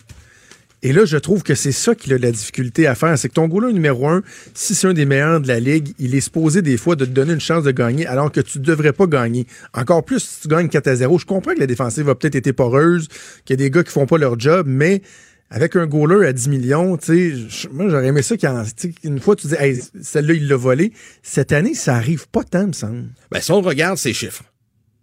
Et 0.82 0.94
là, 0.94 1.06
je 1.06 1.18
trouve 1.18 1.44
que 1.44 1.56
c'est 1.56 1.72
ça 1.72 1.94
qu'il 1.96 2.14
a 2.14 2.18
de 2.18 2.24
la 2.24 2.32
difficulté 2.32 2.88
à 2.88 2.96
faire. 2.96 3.18
C'est 3.18 3.30
que 3.30 3.34
ton 3.34 3.48
goulot 3.48 3.72
numéro 3.72 4.08
un, 4.08 4.24
si 4.54 4.76
c'est 4.76 4.88
un 4.88 4.94
des 4.94 5.06
meilleurs 5.06 5.42
de 5.42 5.48
la 5.48 5.60
ligue, 5.60 5.94
il 6.00 6.16
est 6.16 6.22
supposé 6.22 6.62
des 6.62 6.78
fois 6.78 6.96
de 6.96 7.06
te 7.06 7.10
donner 7.10 7.34
une 7.34 7.42
chance 7.42 7.64
de 7.64 7.72
gagner 7.72 8.08
alors 8.08 8.32
que 8.32 8.40
tu 8.40 8.60
ne 8.60 8.64
devrais 8.64 8.94
pas 8.94 9.06
gagner. 9.06 9.46
Encore 9.74 10.04
plus 10.06 10.20
si 10.20 10.42
tu 10.42 10.48
gagnes 10.48 10.70
4 10.70 10.88
à 10.88 10.96
0. 10.96 11.20
Je 11.20 11.26
comprends 11.26 11.54
que 11.54 11.60
la 11.60 11.68
défensive 11.68 12.06
va 12.06 12.16
peut-être 12.16 12.36
été 12.36 12.54
poreuse, 12.54 13.08
qu'il 13.46 13.60
y 13.60 13.64
a 13.64 13.66
des 13.66 13.70
gars 13.70 13.84
qui 13.84 13.92
font 13.92 14.06
pas 14.06 14.18
leur 14.18 14.40
job, 14.40 14.68
mais 14.70 15.02
avec 15.50 15.76
un 15.76 15.88
goaler 15.88 16.28
à 16.28 16.34
10 16.34 16.50
millions, 16.50 16.96
tu 16.98 17.48
sais, 17.50 17.68
moi 17.72 17.90
j'aurais 17.90 18.08
aimé 18.08 18.22
ça 18.22 18.36
qu'une 18.38 19.20
fois 19.20 19.36
tu 19.36 19.48
dis, 19.48 19.56
hey, 19.58 19.82
celle-là 20.02 20.34
il 20.34 20.48
l'a 20.48 20.56
volé. 20.56 20.94
Cette 21.24 21.52
année, 21.52 21.74
ça 21.74 21.96
arrive 21.96 22.28
pas 22.30 22.44
tant, 22.44 22.68
me 22.68 22.74
semble. 22.74 23.06
Ben, 23.32 23.42
si 23.42 23.52
on 23.52 23.62
regarde 23.62 23.98
ces 23.98 24.14
chiffres, 24.14 24.44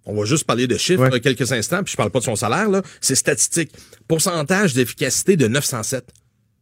on 0.06 0.14
va 0.14 0.24
juste 0.24 0.44
parler 0.44 0.66
de 0.66 0.76
chiffres 0.76 1.18
quelques 1.18 1.52
instants, 1.52 1.82
puis 1.82 1.92
je 1.92 1.96
parle 1.96 2.10
pas 2.10 2.20
de 2.20 2.24
son 2.24 2.36
salaire, 2.36 2.70
là. 2.70 2.82
C'est 3.00 3.16
statistique. 3.16 3.72
Pourcentage 4.06 4.72
d'efficacité 4.72 5.36
de 5.36 5.48
907. 5.48 6.08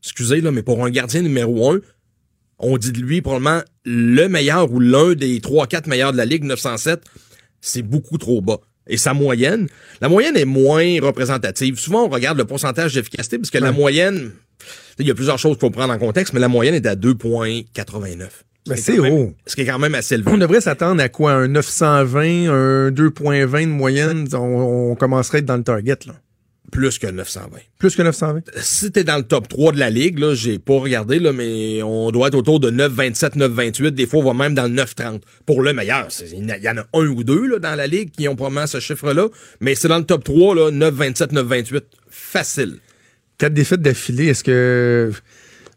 excusez, 0.02 0.40
là, 0.40 0.50
mais 0.50 0.62
pour 0.62 0.84
un 0.84 0.90
gardien 0.90 1.20
numéro 1.20 1.70
un, 1.70 1.80
on 2.58 2.78
dit 2.78 2.92
de 2.92 3.00
lui 3.00 3.20
probablement 3.20 3.62
le 3.84 4.28
meilleur 4.28 4.72
ou 4.72 4.80
l'un 4.80 5.14
des 5.14 5.40
3-4 5.40 5.88
meilleurs 5.88 6.12
de 6.12 6.16
la 6.16 6.24
Ligue 6.24 6.44
907. 6.44 7.02
C'est 7.60 7.82
beaucoup 7.82 8.16
trop 8.16 8.40
bas. 8.40 8.60
Et 8.86 8.96
sa 8.96 9.14
moyenne, 9.14 9.68
la 10.00 10.08
moyenne 10.08 10.36
est 10.36 10.44
moins 10.44 11.00
représentative. 11.00 11.78
Souvent, 11.78 12.04
on 12.04 12.08
regarde 12.08 12.38
le 12.38 12.44
pourcentage 12.44 12.94
d'efficacité 12.94 13.38
parce 13.38 13.50
que 13.50 13.58
la 13.58 13.72
moyenne, 13.72 14.32
il 14.98 15.06
y 15.06 15.10
a 15.10 15.14
plusieurs 15.14 15.38
choses 15.38 15.52
qu'il 15.52 15.60
faut 15.60 15.70
prendre 15.70 15.92
en 15.92 15.98
contexte, 15.98 16.34
mais 16.34 16.40
la 16.40 16.48
moyenne 16.48 16.74
est 16.74 16.86
à 16.86 16.94
2,89. 16.94 18.28
Mais 18.68 18.76
c'est 18.76 18.98
haut. 18.98 19.34
Ce 19.46 19.54
qui 19.54 19.62
est 19.62 19.66
quand 19.66 19.78
même 19.78 19.94
assez 19.94 20.14
élevé. 20.14 20.30
On 20.30 20.38
devrait 20.38 20.60
s'attendre 20.60 21.02
à 21.02 21.08
quoi? 21.08 21.32
Un 21.32 21.48
920, 21.48 22.20
un 22.48 22.90
2.20 22.90 23.62
de 23.62 23.66
moyenne? 23.66 24.26
On, 24.32 24.90
on 24.92 24.94
commencerait 24.94 25.38
à 25.38 25.40
être 25.40 25.46
dans 25.46 25.56
le 25.56 25.64
target, 25.64 25.98
là. 26.06 26.14
Plus 26.72 26.98
que 26.98 27.06
920. 27.06 27.58
Plus 27.78 27.94
que 27.94 28.02
920? 28.02 28.50
Si 28.56 28.90
t'es 28.90 29.04
dans 29.04 29.18
le 29.18 29.22
top 29.22 29.46
3 29.48 29.72
de 29.72 29.78
la 29.78 29.90
ligue, 29.90 30.18
là, 30.18 30.34
j'ai 30.34 30.58
pas 30.58 30.74
regardé, 30.74 31.20
là, 31.20 31.32
mais 31.32 31.82
on 31.82 32.10
doit 32.10 32.28
être 32.28 32.34
autour 32.34 32.58
de 32.58 32.70
927, 32.70 33.36
928. 33.36 33.94
Des 33.94 34.06
fois, 34.06 34.20
on 34.20 34.24
va 34.24 34.34
même 34.34 34.54
dans 34.54 34.64
le 34.64 34.70
930. 34.70 35.22
Pour 35.46 35.62
le 35.62 35.72
meilleur. 35.72 36.08
Il 36.32 36.44
y 36.44 36.68
en 36.68 36.78
a 36.78 36.86
un 36.94 37.06
ou 37.06 37.22
deux, 37.22 37.46
là, 37.46 37.58
dans 37.58 37.76
la 37.76 37.86
ligue 37.86 38.10
qui 38.10 38.26
ont 38.26 38.34
probablement 38.34 38.66
ce 38.66 38.80
chiffre-là. 38.80 39.28
Mais 39.60 39.74
c'est 39.76 39.88
dans 39.88 39.98
le 39.98 40.04
top 40.04 40.24
3, 40.24 40.54
là, 40.56 40.70
927, 40.72 41.32
928. 41.32 41.84
Facile. 42.08 42.78
Quatre 43.38 43.54
défaites 43.54 43.82
d'affilée, 43.82 44.28
est-ce 44.28 44.42
que... 44.42 45.12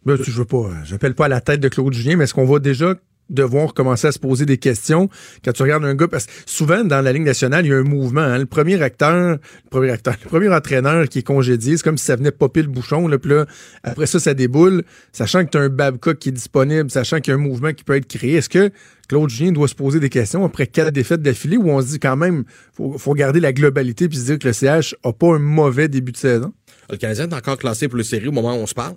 Ben, 0.08 0.16
je 0.16 0.32
veux 0.32 0.46
pas, 0.46 0.70
j'appelle 0.86 1.16
pas 1.16 1.26
à 1.26 1.28
la 1.28 1.42
tête 1.42 1.60
de 1.60 1.68
Claude 1.68 1.92
Julien, 1.92 2.16
mais 2.16 2.24
est-ce 2.24 2.34
qu'on 2.34 2.46
va 2.46 2.60
déjà 2.60 2.96
devoir 3.30 3.74
commencer 3.74 4.08
à 4.08 4.14
se 4.14 4.20
poser 4.20 4.46
des 4.46 4.58
questions 4.58 5.10
quand 5.44 5.52
tu 5.52 5.64
regardes 5.64 5.84
un 5.84 5.96
gars? 5.96 6.08
Parce 6.08 6.28
que 6.28 6.32
souvent 6.46 6.86
dans 6.86 7.02
la 7.02 7.12
ligne 7.12 7.26
nationale 7.26 7.66
il 7.66 7.70
y 7.72 7.74
a 7.74 7.76
un 7.76 7.84
mouvement 7.84 8.22
hein. 8.22 8.38
le 8.38 8.46
premier 8.46 8.82
acteur 8.82 9.38
le 9.74 10.28
premier 10.30 10.48
entraîneur 10.48 11.10
qui 11.10 11.20
est 11.20 11.24
congédié 11.24 11.76
c'est 11.76 11.84
comme 11.84 11.98
si 11.98 12.06
ça 12.06 12.16
venait 12.16 12.32
popper 12.32 12.62
le 12.62 12.70
bouchon 12.70 13.10
puis 13.22 13.32
là 13.32 13.48
après 13.84 14.06
ça 14.06 14.22
ça 14.22 14.34
déboule 14.34 14.84
sachant 15.12 15.44
que 15.44 15.50
tu 15.50 15.58
as 15.58 15.62
un 15.64 15.68
Babcock 15.68 16.20
qui 16.20 16.30
est 16.30 16.32
disponible 16.32 16.90
sachant 16.90 17.20
qu'il 17.20 17.34
y 17.34 17.36
a 17.36 17.38
un 17.38 17.44
mouvement 17.44 17.74
qui 17.74 17.84
peut 17.84 17.98
être 17.98 18.08
créé. 18.08 18.36
Est-ce 18.36 18.48
que 18.48 18.72
Claude 19.10 19.30
Julien 19.30 19.52
doit 19.52 19.68
se 19.68 19.76
poser 19.76 20.00
des 20.00 20.08
questions 20.08 20.46
après 20.46 20.68
quatre 20.68 20.92
défaites 20.92 21.22
d'affilée 21.22 21.58
où 21.58 21.70
on 21.70 21.82
se 21.82 21.88
dit 21.88 22.00
quand 22.00 22.16
même 22.16 22.46
faut, 22.72 22.98
faut 22.98 23.14
garder 23.14 23.42
la 23.42 23.52
globalité 23.52 24.08
puis 24.08 24.20
se 24.20 24.24
dire 24.24 24.40
que 24.40 24.48
le 24.48 24.54
CH 24.54 24.96
a 25.04 25.12
pas 25.12 25.36
un 25.36 25.40
mauvais 25.40 25.90
début 25.90 26.14
de 26.14 26.18
saison? 26.18 26.54
Le 26.90 26.96
Canadien 26.96 27.28
est 27.28 27.34
encore 27.34 27.58
classé 27.58 27.90
pour 27.90 27.98
le 27.98 28.04
série 28.04 28.30
au 28.30 28.32
moment 28.32 28.54
où 28.54 28.60
on 28.60 28.68
se 28.68 28.74
parle 28.74 28.96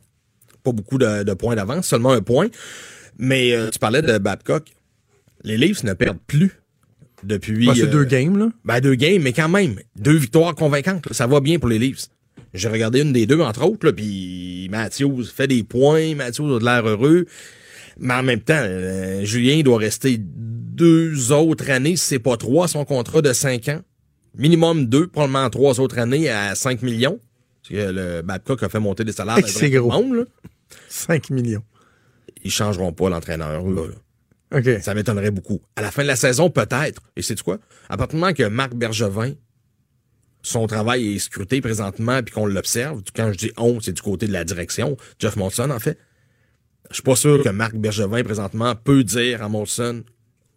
pas 0.62 0.73
beaucoup 0.73 0.99
de, 0.99 1.23
de 1.23 1.35
points 1.35 1.57
d'avance 1.57 1.87
seulement 1.87 2.11
un 2.12 2.23
point 2.23 2.49
mais 3.20 3.53
euh, 3.53 3.70
tu 3.70 3.78
parlais 3.78 4.03
de 4.03 4.19
Babcock. 4.19 4.73
Les 5.45 5.57
Leafs 5.57 5.85
ne 5.85 5.93
perdent 5.93 6.19
plus 6.27 6.53
depuis. 7.23 7.69
c'est 7.74 7.87
deux 7.87 8.05
games, 8.05 8.37
là? 8.37 8.49
Ben, 8.65 8.81
deux 8.81 8.95
games, 8.95 9.23
mais 9.23 9.32
quand 9.32 9.49
même. 9.49 9.77
Deux 9.97 10.16
victoires 10.16 10.55
convaincantes. 10.55 11.07
Ça 11.12 11.27
va 11.27 11.41
bien 11.41 11.59
pour 11.59 11.69
les 11.69 11.78
Leafs. 11.78 12.09
J'ai 12.55 12.69
regardé 12.69 13.03
une 13.03 13.12
des 13.12 13.27
deux, 13.27 13.41
entre 13.41 13.62
autres, 13.65 13.87
là, 13.87 13.93
puis 13.93 14.69
Matthews 14.70 15.24
fait 15.24 15.47
des 15.47 15.62
points. 15.62 16.15
Matthews 16.15 16.57
a 16.57 16.59
de 16.59 16.65
l'air 16.65 16.87
heureux. 16.87 17.27
Mais 17.99 18.15
en 18.15 18.23
même 18.23 18.41
temps, 18.41 18.55
euh, 18.57 19.23
Julien 19.24 19.61
doit 19.61 19.78
rester 19.78 20.16
deux 20.19 21.31
autres 21.31 21.70
années, 21.70 21.97
si 21.97 22.07
c'est 22.07 22.19
pas 22.19 22.39
trois, 22.39 22.69
son 22.69 22.87
contrat 22.87 23.20
de 23.20 23.32
cinq 23.35 23.69
ans. 23.69 23.81
Minimum 24.37 24.87
deux, 24.87 25.09
probablement 25.09 25.51
trois 25.51 25.78
autres 25.81 25.99
années 25.99 26.31
à 26.31 26.55
5 26.55 26.82
millions. 26.82 27.20
Parce 27.62 27.74
que 27.74 27.93
le 27.93 28.23
Babcock 28.23 28.62
a 28.62 28.69
fait 28.69 28.78
monter 28.78 29.05
les 29.05 29.12
salaires 29.12 29.37
c'est 29.47 29.70
gros. 29.70 29.91
Monde. 29.91 30.27
5 30.88 31.30
millions 31.30 31.62
ils 32.42 32.51
changeront 32.51 32.92
pas 32.92 33.09
l'entraîneur. 33.09 33.62
OK. 34.52 34.68
Ça 34.80 34.94
m'étonnerait 34.94 35.30
beaucoup. 35.30 35.60
À 35.76 35.82
la 35.82 35.90
fin 35.90 36.02
de 36.02 36.09
la 36.09 36.16
saison, 36.16 36.51
peut-être. 36.51 37.02
Et 37.16 37.22
c'est 37.22 37.40
quoi? 37.40 37.59
À 37.88 37.97
partir 37.97 38.16
du 38.16 38.20
moment 38.20 38.32
que 38.32 38.42
Marc 38.44 38.74
Bergevin, 38.74 39.34
son 40.42 40.66
travail 40.66 41.14
est 41.14 41.18
scruté 41.18 41.60
présentement 41.60 42.22
puis 42.22 42.34
qu'on 42.34 42.47
l'observe, 42.47 43.02
quand 43.14 43.32
je 43.32 43.38
dis 43.38 43.52
on, 43.56 43.80
c'est 43.80 43.92
du 43.92 44.02
côté 44.02 44.26
de 44.26 44.32
la 44.32 44.44
direction, 44.44 44.97
Jeff 45.18 45.36
Monson, 45.36 45.70
en 45.70 45.78
fait. 45.78 45.98
Je 46.90 46.94
suis 46.94 47.02
pas 47.05 47.14
sûr 47.14 47.42
que 47.42 47.51
Marc 47.51 47.76
Bergevin, 47.76 48.24
présentement, 48.24 48.74
peut 48.74 49.05
dire 49.05 49.42
à 49.42 49.48
Monson, 49.48 50.02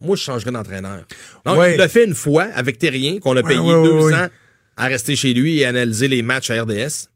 moi, 0.02 0.16
je 0.16 0.24
changerais 0.24 0.52
d'entraîneur. 0.52 1.06
Non, 1.46 1.64
il 1.66 1.78
l'a 1.78 1.88
fait 1.88 2.06
une 2.06 2.16
fois 2.16 2.46
avec 2.56 2.80
Terrien, 2.80 3.20
qu'on 3.20 3.38
a 3.38 3.44
payé 3.44 3.60
deux 3.60 4.12
ans 4.14 4.28
à 4.76 4.88
rester 4.88 5.16
chez 5.16 5.34
lui 5.34 5.60
et 5.60 5.66
analyser 5.66 6.08
les 6.08 6.24
matchs 6.24 6.50
à 6.50 6.64
RDS. 6.64 7.10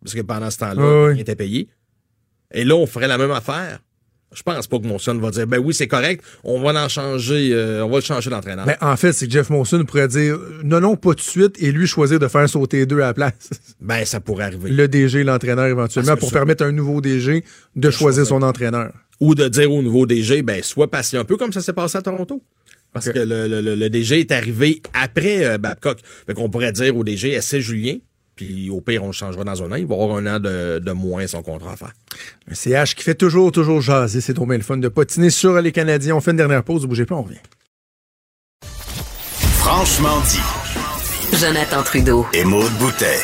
Parce 0.00 0.14
que 0.14 0.20
pendant 0.20 0.50
ce 0.50 0.58
temps-là, 0.58 1.12
il 1.14 1.20
était 1.20 1.34
payé. 1.34 1.68
Et 2.52 2.64
là, 2.64 2.74
on 2.74 2.86
ferait 2.86 3.08
la 3.08 3.18
même 3.18 3.30
affaire. 3.30 3.80
Je 4.34 4.42
pense 4.42 4.66
pas 4.66 4.78
que 4.78 4.86
Monson 4.86 5.14
va 5.14 5.30
dire 5.30 5.46
ben 5.46 5.58
oui, 5.58 5.72
c'est 5.72 5.86
correct, 5.86 6.22
on 6.44 6.60
va 6.60 6.84
en 6.84 6.88
changer, 6.88 7.50
euh, 7.52 7.84
on 7.84 7.88
va 7.88 7.96
le 7.98 8.02
changer 8.02 8.28
d'entraîneur. 8.28 8.66
Ben, 8.66 8.76
en 8.80 8.96
fait, 8.96 9.12
c'est 9.12 9.26
que 9.26 9.32
Jeff 9.32 9.50
Monson 9.50 9.82
pourrait 9.84 10.08
dire 10.08 10.38
non, 10.64 10.80
non, 10.80 10.96
pas 10.96 11.10
tout 11.10 11.16
de 11.16 11.20
suite, 11.20 11.62
et 11.62 11.70
lui 11.70 11.86
choisir 11.86 12.18
de 12.18 12.26
faire 12.28 12.46
sauter 12.48 12.84
deux 12.86 13.00
à 13.00 13.06
la 13.06 13.14
place. 13.14 13.50
Ben, 13.80 14.04
ça 14.04 14.20
pourrait 14.20 14.44
arriver. 14.44 14.70
Le 14.70 14.88
DG, 14.88 15.22
l'entraîneur 15.22 15.66
éventuellement, 15.66 16.16
pour 16.16 16.32
permettre 16.32 16.64
à 16.64 16.66
un 16.66 16.72
nouveau 16.72 17.00
DG 17.00 17.44
de 17.76 17.90
choisir 17.90 18.26
son 18.26 18.42
entraîneur. 18.42 18.92
Ou 19.20 19.34
de 19.34 19.48
dire 19.48 19.72
au 19.72 19.80
nouveau 19.80 20.06
DG, 20.06 20.42
ben, 20.42 20.62
sois 20.62 20.90
patient 20.90 21.20
un 21.20 21.24
peu 21.24 21.36
comme 21.36 21.52
ça 21.52 21.60
s'est 21.60 21.72
passé 21.72 21.96
à 21.98 22.02
Toronto. 22.02 22.42
Parce 22.92 23.10
que 23.10 23.18
le, 23.18 23.46
le, 23.74 23.90
DG 23.90 24.20
est 24.20 24.32
arrivé 24.32 24.82
après 24.94 25.44
euh, 25.44 25.58
Babcock. 25.58 25.98
Fait 26.26 26.34
qu'on 26.34 26.48
pourrait 26.48 26.72
dire 26.72 26.96
au 26.96 27.04
DG, 27.04 27.32
essaie 27.32 27.60
Julien, 27.60 27.96
puis 28.36 28.68
au 28.68 28.82
pire, 28.82 29.02
on 29.02 29.08
le 29.08 29.12
changera 29.12 29.44
dans 29.44 29.62
un 29.62 29.72
an. 29.72 29.76
Il 29.76 29.86
va 29.86 29.94
avoir 29.94 30.18
un 30.18 30.26
an 30.26 30.38
de, 30.38 30.92
moins 30.92 31.26
son 31.26 31.42
contrat 31.42 31.72
à 31.72 31.76
faire. 31.76 31.92
Un 32.50 32.54
CH 32.54 32.94
qui 32.94 33.02
fait 33.02 33.14
toujours, 33.14 33.50
toujours 33.50 33.80
jaser. 33.80 34.20
C'est 34.20 34.34
trop 34.34 34.46
bien 34.46 34.58
le 34.58 34.62
fun 34.62 34.76
de 34.76 34.88
patiner 34.88 35.30
sur 35.30 35.60
les 35.60 35.72
Canadiens. 35.72 36.14
On 36.14 36.20
fait 36.20 36.32
une 36.32 36.36
dernière 36.36 36.62
pause. 36.62 36.84
Bougez 36.84 37.06
pas, 37.06 37.14
on 37.14 37.22
revient. 37.22 37.40
Franchement 39.58 40.20
dit. 40.28 41.38
Jonathan 41.38 41.82
Trudeau. 41.82 42.26
Et 42.34 42.44
Maude 42.44 42.72
Boutet. 42.78 43.20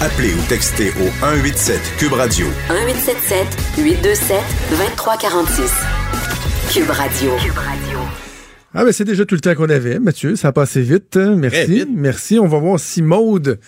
Appelez 0.00 0.32
ou 0.32 0.42
textez 0.48 0.90
au 0.90 1.08
187 1.20 1.80
Cube 1.98 2.12
Radio. 2.12 2.46
1877 2.70 3.46
827 3.78 4.40
2346. 4.70 5.72
Cube 6.72 6.90
Radio. 6.90 7.36
Cube 7.36 7.58
Radio. 7.58 7.87
Ah 8.80 8.84
ben 8.84 8.92
c'est 8.92 9.04
déjà 9.04 9.24
tout 9.24 9.34
le 9.34 9.40
temps 9.40 9.56
qu'on 9.56 9.68
avait, 9.68 9.98
Mathieu. 9.98 10.36
Ça 10.36 10.48
a 10.48 10.52
passé 10.52 10.82
vite. 10.82 11.16
Merci. 11.16 11.84
Merci. 11.92 12.38
On 12.38 12.46
va 12.46 12.58
voir 12.60 12.78
si 12.78 13.02
Maude 13.02 13.58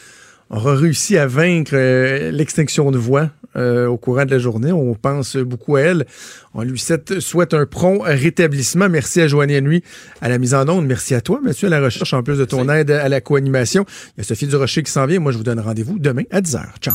aura 0.51 0.77
réussi 0.77 1.19
à 1.19 1.27
vaincre 1.27 1.73
euh, 1.75 2.31
l'extinction 2.31 2.93
de 2.93 2.99
voix 2.99 3.29
euh, 3.57 3.89
au 3.89 3.97
courant 3.97 4.25
de 4.25 4.31
la 4.31 4.39
journée. 4.39 4.71
On 4.71 4.95
pense 4.95 5.37
beaucoup 5.37 5.75
à 5.75 5.81
elle. 5.81 6.07
On 6.55 6.63
lui 6.63 6.79
souhaite 6.79 7.55
un 7.55 7.67
prompt 7.67 8.03
rétablissement. 8.05 8.89
Merci 8.89 9.21
à 9.21 9.27
Joanie 9.27 9.61
Nuit 9.61 9.83
à 10.21 10.29
la 10.29 10.39
mise 10.39 10.55
en 10.55 10.69
onde. 10.69 10.87
Merci 10.87 11.17
à 11.17 11.21
toi, 11.21 11.41
Mathieu, 11.43 11.67
à 11.67 11.71
la 11.71 11.81
recherche, 11.81 12.15
en 12.15 12.23
plus 12.23 12.39
de 12.39 12.45
ton 12.45 12.69
aide 12.69 12.93
à 12.93 13.09
la 13.09 13.21
co-animation. 13.21 13.85
Il 14.17 14.19
y 14.19 14.21
a 14.21 14.23
Sophie 14.23 14.47
Durocher 14.47 14.85
qui 14.85 14.93
s'en 14.93 15.07
vient. 15.07 15.19
Moi, 15.19 15.33
je 15.33 15.39
vous 15.39 15.45
donne 15.45 15.59
rendez-vous 15.59 15.99
demain 15.99 16.23
à 16.31 16.41
10h. 16.41 16.63
Ciao. 16.81 16.95